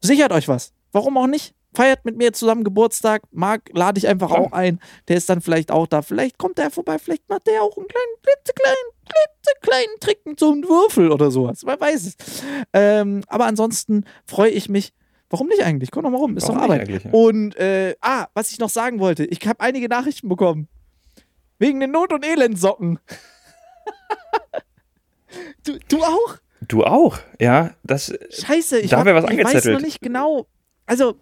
Sichert 0.00 0.32
euch 0.32 0.48
was. 0.48 0.72
Warum 0.90 1.16
auch 1.16 1.28
nicht? 1.28 1.54
Feiert 1.72 2.04
mit 2.04 2.16
mir 2.16 2.32
zusammen 2.32 2.64
Geburtstag. 2.64 3.22
Marc 3.30 3.70
lade 3.72 3.98
ich 3.98 4.08
einfach 4.08 4.30
auch 4.32 4.52
ein. 4.52 4.80
Der 5.08 5.16
ist 5.16 5.28
dann 5.28 5.40
vielleicht 5.40 5.70
auch 5.70 5.86
da. 5.86 6.02
Vielleicht 6.02 6.36
kommt 6.36 6.58
er 6.58 6.70
vorbei. 6.70 6.98
Vielleicht 6.98 7.28
macht 7.28 7.46
der 7.46 7.62
auch 7.62 7.76
einen 7.76 7.86
kleinen, 7.86 8.14
klitzekleinen, 8.22 8.76
klitzekleinen 9.08 10.00
Trick 10.00 10.26
mit 10.26 10.40
so 10.40 10.50
einem 10.50 10.64
Würfel 10.64 11.12
oder 11.12 11.30
sowas. 11.30 11.62
Wer 11.64 11.80
weiß 11.80 12.06
es. 12.06 12.16
Ähm, 12.72 13.22
aber 13.28 13.46
ansonsten 13.46 14.04
freue 14.26 14.50
ich 14.50 14.68
mich. 14.68 14.92
Warum 15.28 15.46
nicht 15.46 15.62
eigentlich? 15.62 15.92
Komm 15.92 16.02
doch 16.02 16.10
mal 16.10 16.18
rum. 16.18 16.36
Ist 16.36 16.48
Warum 16.48 16.56
doch 16.56 16.64
Arbeit. 16.64 16.88
ja? 16.88 17.10
Und, 17.12 17.54
äh, 17.56 17.94
ah, 18.00 18.26
was 18.34 18.50
ich 18.50 18.58
noch 18.58 18.68
sagen 18.70 18.98
wollte. 18.98 19.24
Ich 19.24 19.46
habe 19.46 19.60
einige 19.60 19.88
Nachrichten 19.88 20.28
bekommen. 20.28 20.66
Wegen 21.60 21.78
den 21.78 21.92
Not- 21.92 22.12
und 22.12 22.24
Elendsocken. 22.26 22.98
du, 25.64 25.78
du 25.88 26.02
auch? 26.02 26.36
Du 26.66 26.84
auch, 26.84 27.18
ja. 27.38 27.74
Das, 27.84 28.12
Scheiße, 28.30 28.80
ich, 28.80 28.90
Da 28.90 28.98
hab, 28.98 29.06
was 29.06 29.30
ich 29.30 29.44
weiß 29.44 29.64
noch 29.66 29.80
nicht 29.80 30.00
genau. 30.00 30.46
Also, 30.86 31.16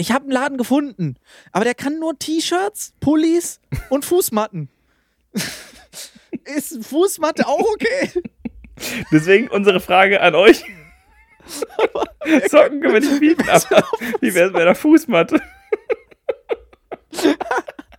ich 0.00 0.12
habe 0.12 0.24
einen 0.24 0.32
Laden 0.32 0.58
gefunden, 0.58 1.16
aber 1.52 1.64
der 1.64 1.74
kann 1.74 1.98
nur 1.98 2.18
T-Shirts, 2.18 2.94
Pullis 3.00 3.60
und 3.90 4.04
Fußmatten. 4.04 4.68
Ist 6.44 6.84
Fußmatte 6.84 7.46
auch 7.46 7.60
okay? 7.74 8.10
deswegen 9.12 9.48
unsere 9.48 9.80
Frage 9.80 10.20
an 10.20 10.34
euch. 10.34 10.64
Socken 12.48 12.80
können 12.80 12.94
wir 12.94 13.00
nicht 13.00 13.20
bieten, 13.20 13.48
aber 13.48 13.84
wie 14.20 14.34
wäre 14.34 14.48
es 14.48 14.52
bei 14.52 14.64
der 14.64 14.74
Fußmatte? 14.74 15.40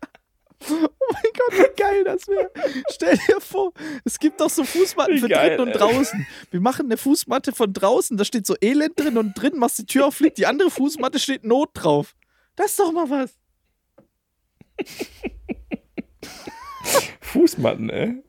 Oh 0.70 0.88
mein 1.14 1.24
Gott, 1.38 1.54
wie 1.58 1.82
geil 1.82 2.04
das 2.04 2.28
wäre. 2.28 2.52
Stell 2.92 3.18
dir 3.28 3.42
vor, 3.42 3.74
es 4.06 4.20
gibt 4.20 4.40
doch 4.42 4.50
so 4.50 4.64
Fußmatten 4.64 5.16
Wie 5.16 5.20
für 5.20 5.28
geil, 5.30 5.58
drinnen 5.58 5.62
und 5.62 5.68
ey. 5.70 5.74
draußen. 5.78 6.28
Wir 6.52 6.62
machen 6.62 6.86
eine 6.86 6.98
Fußmatte 6.98 7.52
von 7.52 7.74
draußen, 7.74 8.18
da 8.18 8.26
steht 8.26 8.46
so 8.46 8.56
Elend 8.62 9.00
drin 9.00 9.18
und 9.18 9.34
drin 9.34 9.58
machst 9.58 9.80
die 9.80 9.86
Tür 9.86 10.08
auf, 10.08 10.16
fliegt 10.16 10.38
die 10.38 10.46
andere 10.46 10.70
Fußmatte, 10.70 11.20
steht 11.20 11.44
Not 11.44 11.72
drauf. 11.74 12.16
Das 12.56 12.68
ist 12.72 12.80
doch 12.80 12.92
mal 12.92 13.10
was. 13.10 13.32
Fußmatten, 17.22 17.90
ey. 17.90 18.24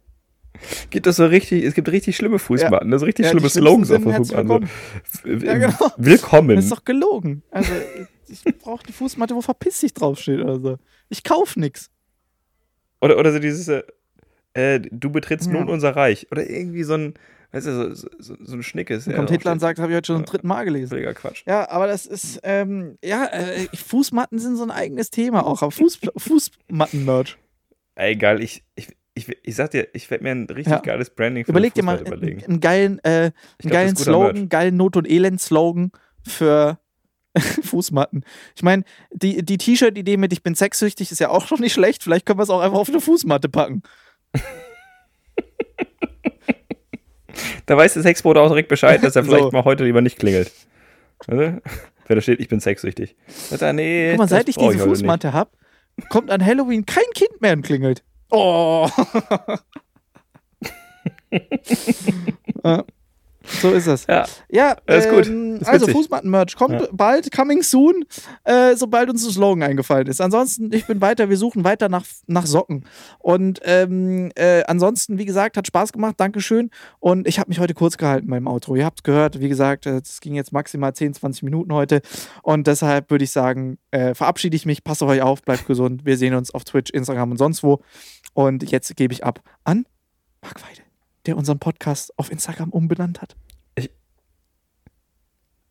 Gibt 0.90 1.06
das 1.06 1.16
so 1.16 1.26
richtig, 1.26 1.64
es 1.64 1.74
gibt 1.74 1.88
richtig 1.90 2.16
schlimme 2.16 2.38
Fußmatten, 2.38 2.90
das 2.90 3.00
sind 3.00 3.06
richtig 3.08 3.24
Ja, 3.24 3.30
schlimme 3.32 3.48
Slogans 3.48 3.90
auf 3.90 3.96
sind 3.96 4.04
der 4.06 4.12
herzlich 4.14 4.38
Fußmatte. 4.38 4.68
willkommen. 5.24 5.44
Ja, 5.44 5.58
genau. 5.58 5.92
Willkommen. 5.96 6.56
Das 6.56 6.64
ist 6.66 6.72
doch 6.72 6.84
gelogen. 6.84 7.42
Also, 7.50 7.72
ich 8.28 8.42
brauche 8.58 8.84
die 8.86 8.92
Fußmatte, 8.92 9.34
wo 9.34 9.40
verpiss 9.40 9.80
dich 9.80 9.92
draufsteht 9.92 10.40
oder 10.40 10.60
so. 10.60 10.78
Ich 11.08 11.24
kauf 11.24 11.56
nix. 11.56 11.90
Oder, 13.02 13.18
oder 13.18 13.32
so 13.32 13.38
dieses, 13.40 13.68
äh, 13.68 13.82
äh, 14.54 14.80
du 14.80 15.10
betrittst 15.10 15.48
Ja. 15.48 15.52
nun 15.54 15.68
unser 15.68 15.94
Reich. 15.96 16.26
Oder 16.30 16.48
irgendwie 16.48 16.84
so 16.84 16.94
ein, 16.94 17.14
weißt 17.52 17.66
du, 17.66 17.94
so, 17.94 18.08
so, 18.18 18.36
so 18.40 18.54
ein 18.56 18.62
Schnickes. 18.62 19.04
Dann 19.06 19.16
kommt 19.16 19.30
Hitler 19.30 19.52
und 19.52 19.58
sagt, 19.60 19.78
habe 19.78 19.90
ich 19.92 19.96
heute 19.96 20.06
schon 20.06 20.16
zum 20.18 20.24
dritten 20.26 20.46
Mal 20.48 20.64
gelesen. 20.64 20.90
Völliger 20.90 21.12
Quatsch. 21.14 21.42
Ja, 21.46 21.68
aber 21.68 21.86
das 21.88 22.06
ist, 22.06 22.40
ähm, 22.44 22.96
ja, 23.04 23.26
äh, 23.26 23.66
Fußmatten 23.76 24.38
sind 24.38 24.56
so 24.56 24.62
ein 24.62 24.70
eigenes 24.70 25.10
Thema 25.10 25.44
auch. 25.46 25.62
Aber 25.62 25.70
Fuß, 25.72 25.98
Fußmatten-Merch. 26.16 27.36
Ey, 27.94 28.16
geil, 28.16 28.42
ich, 28.42 28.62
ich, 28.74 28.88
ich, 29.14 29.28
ich 29.42 29.54
sag 29.56 29.72
dir, 29.72 29.88
ich 29.92 30.10
werde 30.10 30.24
mir 30.24 30.30
ein 30.30 30.46
richtig 30.46 30.72
Ja. 30.72 30.78
geiles 30.80 31.10
Branding 31.10 31.44
für 31.44 31.50
Überleg 31.50 31.74
dir 31.74 31.82
mal 31.82 31.98
Fußmatte 31.98 32.14
einen, 32.14 32.22
überlegen. 32.22 32.44
einen 32.50 32.60
geilen, 32.60 32.98
äh, 33.04 33.10
einen 33.10 33.32
glaub, 33.58 33.72
geilen 33.72 33.96
Slogan, 33.96 34.34
Merch. 34.36 34.48
geilen 34.48 34.76
Not- 34.76 34.96
und 34.96 35.10
Elend-Slogan 35.10 35.90
für 36.26 36.78
Fußmatten. 37.62 38.24
Ich 38.54 38.62
meine, 38.62 38.84
die, 39.10 39.42
die 39.44 39.58
T-Shirt-Idee 39.58 40.16
mit 40.16 40.32
Ich 40.32 40.42
bin 40.42 40.54
sexsüchtig 40.54 41.10
ist 41.10 41.18
ja 41.18 41.30
auch 41.30 41.46
schon 41.46 41.60
nicht 41.60 41.72
schlecht. 41.72 42.02
Vielleicht 42.02 42.26
können 42.26 42.38
wir 42.38 42.44
es 42.44 42.50
auch 42.50 42.60
einfach 42.60 42.78
auf 42.78 42.88
eine 42.88 43.00
Fußmatte 43.00 43.48
packen. 43.48 43.82
Da 47.66 47.76
weiß 47.76 47.94
der 47.94 48.02
Sexbote 48.02 48.40
auch 48.40 48.48
direkt 48.48 48.68
Bescheid, 48.68 49.02
dass 49.02 49.16
er 49.16 49.24
So. 49.24 49.30
vielleicht 49.30 49.52
mal 49.52 49.64
heute 49.64 49.84
lieber 49.84 50.00
nicht 50.00 50.18
klingelt. 50.18 50.52
Wenn 51.26 51.60
da 52.08 52.20
steht, 52.20 52.40
ich 52.40 52.48
bin 52.48 52.60
sexsüchtig. 52.60 53.16
Er, 53.50 53.72
nee, 53.72 54.10
Guck 54.10 54.18
mal, 54.18 54.28
seit 54.28 54.48
ich 54.48 54.56
diese 54.56 54.72
nicht. 54.72 54.82
Fußmatte 54.82 55.32
habe, 55.32 55.50
kommt 56.10 56.30
an 56.30 56.44
Halloween 56.44 56.84
kein 56.84 57.04
Kind 57.14 57.40
mehr 57.40 57.52
und 57.52 57.62
klingelt. 57.62 58.02
Oh. 58.30 58.88
Ja, 62.64 62.84
so 63.44 63.70
ist 63.72 63.86
es. 63.86 64.06
Ja, 64.06 64.24
Ja, 64.48 64.76
Das 64.86 65.06
ist 65.06 65.10
gut. 65.10 65.26
ähm, 65.26 65.56
ist 65.56 65.68
also. 65.68 65.86
Fußmatten-Merch 65.88 66.56
kommt 66.56 66.80
Ja. 66.80 66.86
bald, 66.92 67.30
coming 67.32 67.62
soon, 67.62 68.04
äh, 68.44 68.76
sobald 68.76 69.10
uns 69.10 69.24
ein 69.26 69.30
Slogan 69.32 69.62
eingefallen 69.62 70.06
ist. 70.06 70.20
Ansonsten, 70.20 70.72
ich 70.72 70.86
bin 70.86 71.00
weiter, 71.00 71.28
wir 71.28 71.36
suchen 71.36 71.64
weiter 71.64 71.88
nach, 71.88 72.04
nach 72.26 72.46
Socken. 72.46 72.84
Und 73.18 73.60
ähm, 73.64 74.30
äh, 74.34 74.62
ansonsten, 74.64 75.18
wie 75.18 75.24
gesagt, 75.24 75.56
hat 75.56 75.66
Spaß 75.66 75.92
gemacht, 75.92 76.14
Dankeschön. 76.18 76.70
Und 77.00 77.26
ich 77.26 77.38
habe 77.38 77.48
mich 77.48 77.58
heute 77.58 77.74
kurz 77.74 77.96
gehalten 77.96 78.28
beim 78.28 78.46
Outro. 78.46 78.76
Ihr 78.76 78.84
habt 78.84 79.04
gehört, 79.04 79.40
wie 79.40 79.48
gesagt, 79.48 79.86
äh, 79.86 79.98
es 79.98 80.20
ging 80.20 80.34
jetzt 80.34 80.52
maximal 80.52 80.92
10, 80.94 81.14
20 81.14 81.42
Minuten 81.42 81.72
heute. 81.72 82.00
Und 82.42 82.66
deshalb 82.66 83.10
würde 83.10 83.24
ich 83.24 83.30
sagen, 83.30 83.78
äh, 83.90 84.14
verabschiede 84.14 84.56
ich 84.56 84.66
mich, 84.66 84.84
passt 84.84 85.02
auf 85.02 85.08
euch 85.10 85.22
auf, 85.22 85.42
bleibt 85.42 85.66
gesund. 85.66 86.04
Wir 86.04 86.16
sehen 86.16 86.34
uns 86.34 86.52
auf 86.52 86.64
Twitch, 86.64 86.90
Instagram 86.90 87.32
und 87.32 87.36
sonst 87.38 87.62
wo. 87.62 87.80
Und 88.34 88.70
jetzt 88.70 88.94
gebe 88.96 89.12
ich 89.12 89.24
ab 89.24 89.40
an 89.64 89.84
Marc 90.42 90.62
Weide, 90.62 90.82
der 91.26 91.36
unseren 91.36 91.58
Podcast 91.58 92.18
auf 92.18 92.30
Instagram 92.30 92.70
umbenannt 92.70 93.20
hat. 93.22 93.36
Ich- 93.74 93.90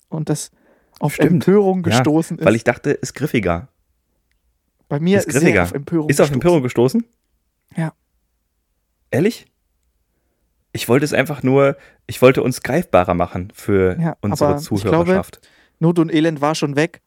Und 0.10 0.30
das 0.30 0.52
auf 1.00 1.16
Stimmt. 1.16 1.32
Empörung 1.48 1.78
Ja, 1.86 1.98
gestoßen 1.98 2.38
ist. 2.40 2.46
weil 2.46 2.56
ich 2.56 2.64
dachte, 2.64 2.92
ist 2.92 3.14
griffiger. 3.14 3.68
Bei 4.88 5.00
mir 5.00 5.18
ist 5.20 5.30
griffiger. 5.30 5.64
auf 5.64 5.74
Empörung 5.74 6.10
Ist 6.10 6.20
auf 6.20 6.26
gestoßen. 6.28 6.34
Empörung 6.36 6.64
gestoßen? 6.64 7.06
Ja. 7.76 7.94
Ehrlich? 9.10 9.48
Ich 10.74 10.88
wollte 10.88 11.06
es 11.06 11.14
einfach 11.14 11.44
nur, 11.44 11.76
ich 12.08 12.22
wollte 12.22 12.44
uns 12.44 12.62
greifbarer 12.62 13.14
machen 13.14 13.52
für 13.54 13.98
Ja, 14.00 14.18
unsere 14.22 14.52
aber 14.52 14.60
ich 14.62 14.68
glaube, 14.68 14.82
Zuhörerschaft. 14.82 15.42
Not 15.80 16.00
und 16.00 16.14
Elend 16.14 16.40
war 16.42 16.56
schon 16.56 16.76
weg. 16.76 17.02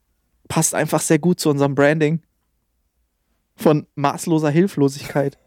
Passt 0.47 0.75
einfach 0.75 0.99
sehr 1.01 1.17
gut 1.19 1.39
zu 1.39 1.49
unserem 1.49 1.73
Branding. 1.73 2.21
Von 3.55 3.87
maßloser 3.95 4.49
Hilflosigkeit. 4.49 5.37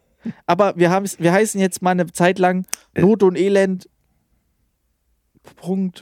Aber 0.46 0.74
wir, 0.76 0.90
haben, 0.90 1.06
wir 1.18 1.32
heißen 1.32 1.60
jetzt 1.60 1.82
mal 1.82 1.92
eine 1.92 2.06
Zeit 2.12 2.38
lang 2.38 2.66
Äh. 2.94 3.02
Not 3.02 3.22
und 3.22 3.36
Elend 3.36 3.88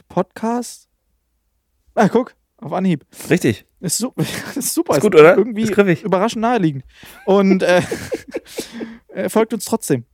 Podcast. 0.09 0.89
Ah, 1.95 2.09
guck, 2.09 2.35
auf 2.57 2.73
Anhieb. 2.73 3.05
Richtig. 3.29 3.65
Ist, 3.79 3.97
su 3.97 4.11
ist 4.55 4.73
super. 4.73 4.95
Ist 4.95 5.01
gut, 5.01 5.15
oder? 5.15 5.37
Irgendwie 5.37 5.63
Ist 5.63 6.03
überraschend 6.03 6.41
naheliegend. 6.41 6.83
Und 7.25 7.63
äh, 7.63 7.81
er 9.07 9.29
folgt 9.29 9.53
uns 9.53 9.65
trotzdem. 9.65 10.05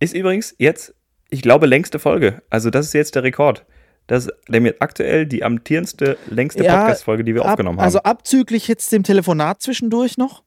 Ist 0.00 0.14
übrigens 0.14 0.54
jetzt, 0.58 0.94
ich 1.30 1.42
glaube, 1.42 1.66
längste 1.66 1.98
Folge. 1.98 2.42
Also, 2.50 2.70
das 2.70 2.86
ist 2.86 2.92
jetzt 2.94 3.14
der 3.14 3.22
Rekord. 3.22 3.64
Das 4.08 4.26
ist 4.26 4.32
nämlich 4.48 4.82
aktuell 4.82 5.26
die 5.26 5.44
amtierendste, 5.44 6.18
längste 6.28 6.64
Ja, 6.64 6.80
Podcast-Folge, 6.80 7.22
die 7.24 7.34
wir 7.34 7.42
Ab, 7.42 7.50
aufgenommen 7.50 7.78
haben. 7.78 7.84
also 7.84 8.00
abzüglich 8.00 8.66
jetzt 8.66 8.90
dem 8.92 9.04
Telefonat 9.04 9.62
zwischendurch 9.62 10.18
noch. 10.18 10.42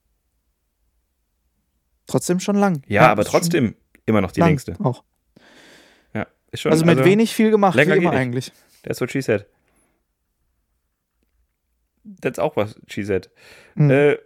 Trotzdem 2.07 2.39
schon 2.39 2.55
lang. 2.55 2.83
ja, 2.87 3.07
aber 3.11 3.21
ist 3.23 3.31
schon 3.31 3.39
trotzdem 3.41 3.75
immer 4.05 4.21
noch 4.21 4.31
die 4.31 4.39
lang 4.39 4.49
längste. 4.49 4.75
Auch. 4.83 5.03
Ja, 6.13 6.27
ist 6.51 6.61
schon, 6.61 6.71
Also 6.71 6.85
mit 6.85 7.03
wenig 7.03 7.33
viel 7.33 7.51
gemacht, 7.51 7.75
wie 7.75 7.79
länger 7.79 7.95
immer 7.95 8.01
geht 8.11 8.11
nicht. 8.11 8.19
eigentlich. 8.19 8.51
That's 8.83 9.01
what 9.01 9.11
she 9.11 9.21
said. 9.21 9.45
That's 12.21 12.37
auch 12.39 12.55
was 12.55 12.75
she 12.87 13.03
said. 13.03 13.29
Mhm. 13.75 13.89
Äh, 13.89 14.17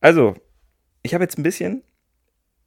also, 0.00 0.34
ich 1.02 1.14
habe 1.14 1.22
jetzt 1.22 1.38
ein 1.38 1.44
bisschen, 1.44 1.82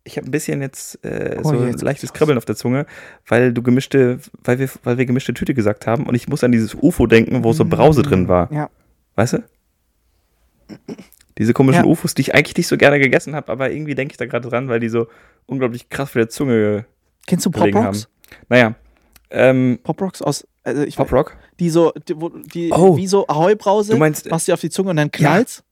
ich 0.05 0.15
habe 0.17 0.27
ein 0.27 0.31
bisschen 0.31 0.61
jetzt 0.61 1.03
äh, 1.03 1.37
Oh, 1.43 1.49
so 1.49 1.65
jetzt 1.65 1.81
ein 1.81 1.85
leichtes. 1.85 2.13
Kribbeln 2.13 2.37
auf 2.37 2.45
der 2.45 2.55
Zunge, 2.55 2.85
weil 3.27 3.51
du 3.51 3.61
gemischte, 3.61 4.19
weil 4.43 4.59
wir, 4.59 4.69
weil 4.83 4.97
wir 4.97 5.05
gemischte 5.05 5.33
Tüte 5.33 5.53
gesagt 5.53 5.85
haben 5.87 6.05
und 6.07 6.15
ich 6.15 6.29
muss 6.29 6.43
an 6.45 6.53
dieses 6.53 6.73
UFO 6.75 7.05
denken, 7.07 7.43
wo 7.43 7.51
so 7.51 7.65
Brause 7.65 8.01
drin 8.03 8.29
war. 8.29 8.49
Ja. 8.53 8.69
Weißt 9.15 9.33
du? 9.33 9.43
Diese 11.37 11.53
komischen 11.53 11.83
Ja. 11.83 11.89
UFOs, 11.89 12.13
die 12.13 12.21
ich 12.21 12.33
eigentlich 12.35 12.55
nicht 12.55 12.67
so 12.67 12.77
gerne 12.77 12.99
gegessen 12.99 13.35
habe, 13.35 13.51
aber 13.51 13.71
irgendwie 13.71 13.95
denke 13.95 14.13
ich 14.13 14.17
da 14.17 14.25
gerade 14.25 14.47
dran, 14.49 14.69
weil 14.69 14.79
die 14.79 14.89
so 14.89 15.07
unglaublich 15.47 15.89
krass 15.89 16.11
für 16.11 16.19
der 16.19 16.29
Zunge 16.29 16.85
Kennst 17.27 17.45
du 17.45 17.51
Pop 17.51 17.63
haben. 17.73 17.75
Rocks? 17.87 18.07
Naja, 18.49 18.75
ähm, 19.31 19.79
Pop 19.83 20.01
Rocks 20.01 20.21
aus, 20.21 20.47
also 20.63 20.83
ich 20.83 20.95
Pop 20.95 21.11
Rock? 21.11 21.35
die 21.59 21.69
so, 21.69 21.91
die, 22.07 22.19
wo, 22.19 22.29
die 22.29 22.71
Oh. 22.71 22.95
wie 22.95 23.07
so 23.07 23.27
Ahoi-Brause, 23.27 23.91
Du 23.93 23.97
meinst, 23.97 24.29
machst 24.29 24.47
die 24.47 24.53
auf 24.53 24.61
die 24.61 24.69
Zunge 24.69 24.91
und 24.91 24.95
dann 24.97 25.11
knallt's. 25.11 25.63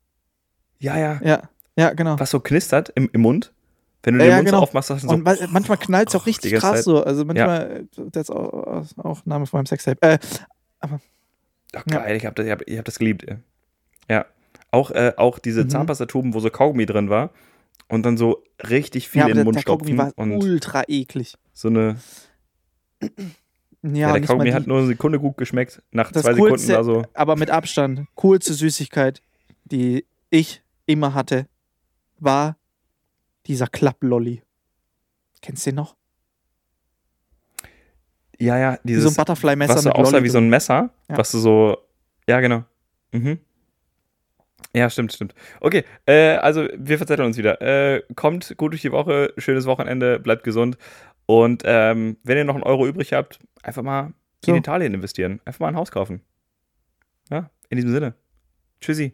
ja, 0.79 0.97
ja, 0.97 1.19
Ja, 1.23 1.41
ja, 1.77 1.93
genau. 1.93 2.19
was 2.19 2.29
so 2.31 2.39
knistert 2.39 2.91
im, 2.95 3.09
im 3.13 3.21
Mund. 3.21 3.53
Wenn 4.05 4.15
du 4.15 4.19
Ja, 4.19 4.25
den 4.25 4.29
ja, 4.31 4.35
Mund 4.37 4.45
genau. 4.47 4.57
so 4.57 4.63
aufmachst, 4.63 4.89
hast 4.89 5.03
du 5.03 5.07
so. 5.07 5.13
Und 5.13 5.23
ma- 5.23 5.35
manchmal 5.49 5.77
knallt's 5.77 6.13
auch 6.13 6.23
die 6.25 6.31
richtig 6.31 6.53
krass 6.55 6.75
Zeit. 6.77 6.83
so. 6.83 7.01
Also 7.03 7.23
manchmal, 7.23 7.85
das 7.95 8.23
ist 8.23 8.29
auch, 8.31 8.85
auch 8.97 9.25
Name 9.25 9.45
von 9.45 9.59
meinem 9.59 9.65
Sextape. 9.67 10.01
Äh, 10.01 10.17
Ach, 10.81 11.85
geil, 11.85 12.17
ich 12.17 12.25
habe 12.25 12.35
das, 12.35 12.45
ich 12.45 12.51
hab, 12.51 12.61
ich 12.67 12.77
hab 12.77 12.85
das 12.85 12.99
geliebt. 12.99 13.25
Ja. 14.09 14.25
Auch, 14.73 14.89
äh, 14.91 15.13
auch 15.17 15.37
diese 15.37 15.65
Mhm. 15.65 15.69
Zahnpastatuben, 15.69 16.33
wo 16.33 16.39
so 16.39 16.49
Kaugummi 16.49 16.85
drin 16.87 17.09
war 17.09 17.29
und 17.89 18.03
dann 18.03 18.17
so 18.17 18.43
richtig 18.69 19.07
viel 19.07 19.21
ja, 19.21 19.27
in 19.27 19.35
den 19.35 19.43
Mund 19.45 19.55
der 19.55 19.63
Kaugummi 19.63 19.93
stopfen 19.93 20.17
war 20.17 20.23
und 20.23 20.31
ultra 20.31 20.83
eklig. 20.87 21.35
so 21.53 21.67
eine. 21.67 21.97
Ja, 23.01 23.09
Ja, 23.83 24.11
der 24.13 24.21
Kaugummi 24.21 24.49
hat 24.51 24.65
nur 24.65 24.79
eine 24.79 24.87
Sekunde 24.87 25.19
gut 25.19 25.37
geschmeckt. 25.37 25.83
Nach 25.91 26.11
Das 26.11 26.23
zwei 26.23 26.33
Sekunden 26.33 26.67
war 26.69 26.83
so. 26.83 27.03
aber 27.13 27.35
mit 27.35 27.51
Abstand, 27.51 28.07
coolste 28.15 28.53
Süßigkeit, 28.55 29.21
die 29.65 30.05
ich 30.31 30.63
immer 30.87 31.13
hatte, 31.13 31.47
war 32.19 32.57
dieser 33.45 33.67
Klapplolli. 33.67 34.41
Kennst 35.41 35.65
du 35.65 35.69
den 35.71 35.75
noch? 35.75 35.95
Ja, 38.39 38.57
ja, 38.57 38.71
Wie 38.83 38.93
so 38.95 39.01
ein 39.01 39.03
dieses. 39.03 39.15
Butterfly-Messer 39.17 39.75
was 39.75 39.83
so 39.83 39.91
aussah 39.91 40.23
wie 40.23 40.29
so 40.29 40.37
ein 40.39 40.49
Messer, 40.49 40.89
Ja. 41.09 41.17
was 41.17 41.31
du 41.31 41.37
so. 41.37 41.77
Ja, 42.27 42.39
genau. 42.39 42.63
Mhm. 43.11 43.37
Ja, 44.75 44.89
stimmt, 44.89 45.13
stimmt. 45.13 45.35
Okay, 45.61 45.83
äh, 46.05 46.35
also 46.37 46.67
wir 46.75 46.97
verzetteln 46.97 47.27
uns 47.27 47.37
wieder. 47.37 47.61
Äh, 47.61 48.03
kommt 48.15 48.55
gut 48.57 48.71
durch 48.73 48.81
die 48.81 48.91
Woche, 48.91 49.33
schönes 49.37 49.65
Wochenende, 49.65 50.19
bleibt 50.19 50.43
gesund. 50.43 50.77
Und 51.25 51.63
ähm, 51.65 52.17
wenn 52.23 52.37
ihr 52.37 52.43
noch 52.45 52.55
einen 52.55 52.63
Euro 52.63 52.87
übrig 52.87 53.13
habt, 53.13 53.39
einfach 53.61 53.83
mal 53.83 54.13
So. 54.43 54.51
in 54.51 54.57
Italien 54.57 54.93
investieren. 54.93 55.39
Einfach 55.45 55.59
mal 55.61 55.67
ein 55.69 55.75
Haus 55.75 55.91
kaufen. 55.91 56.21
Ja, 57.29 57.49
in 57.69 57.77
diesem 57.77 57.91
Sinne. 57.91 58.13
Tschüssi. 58.81 59.13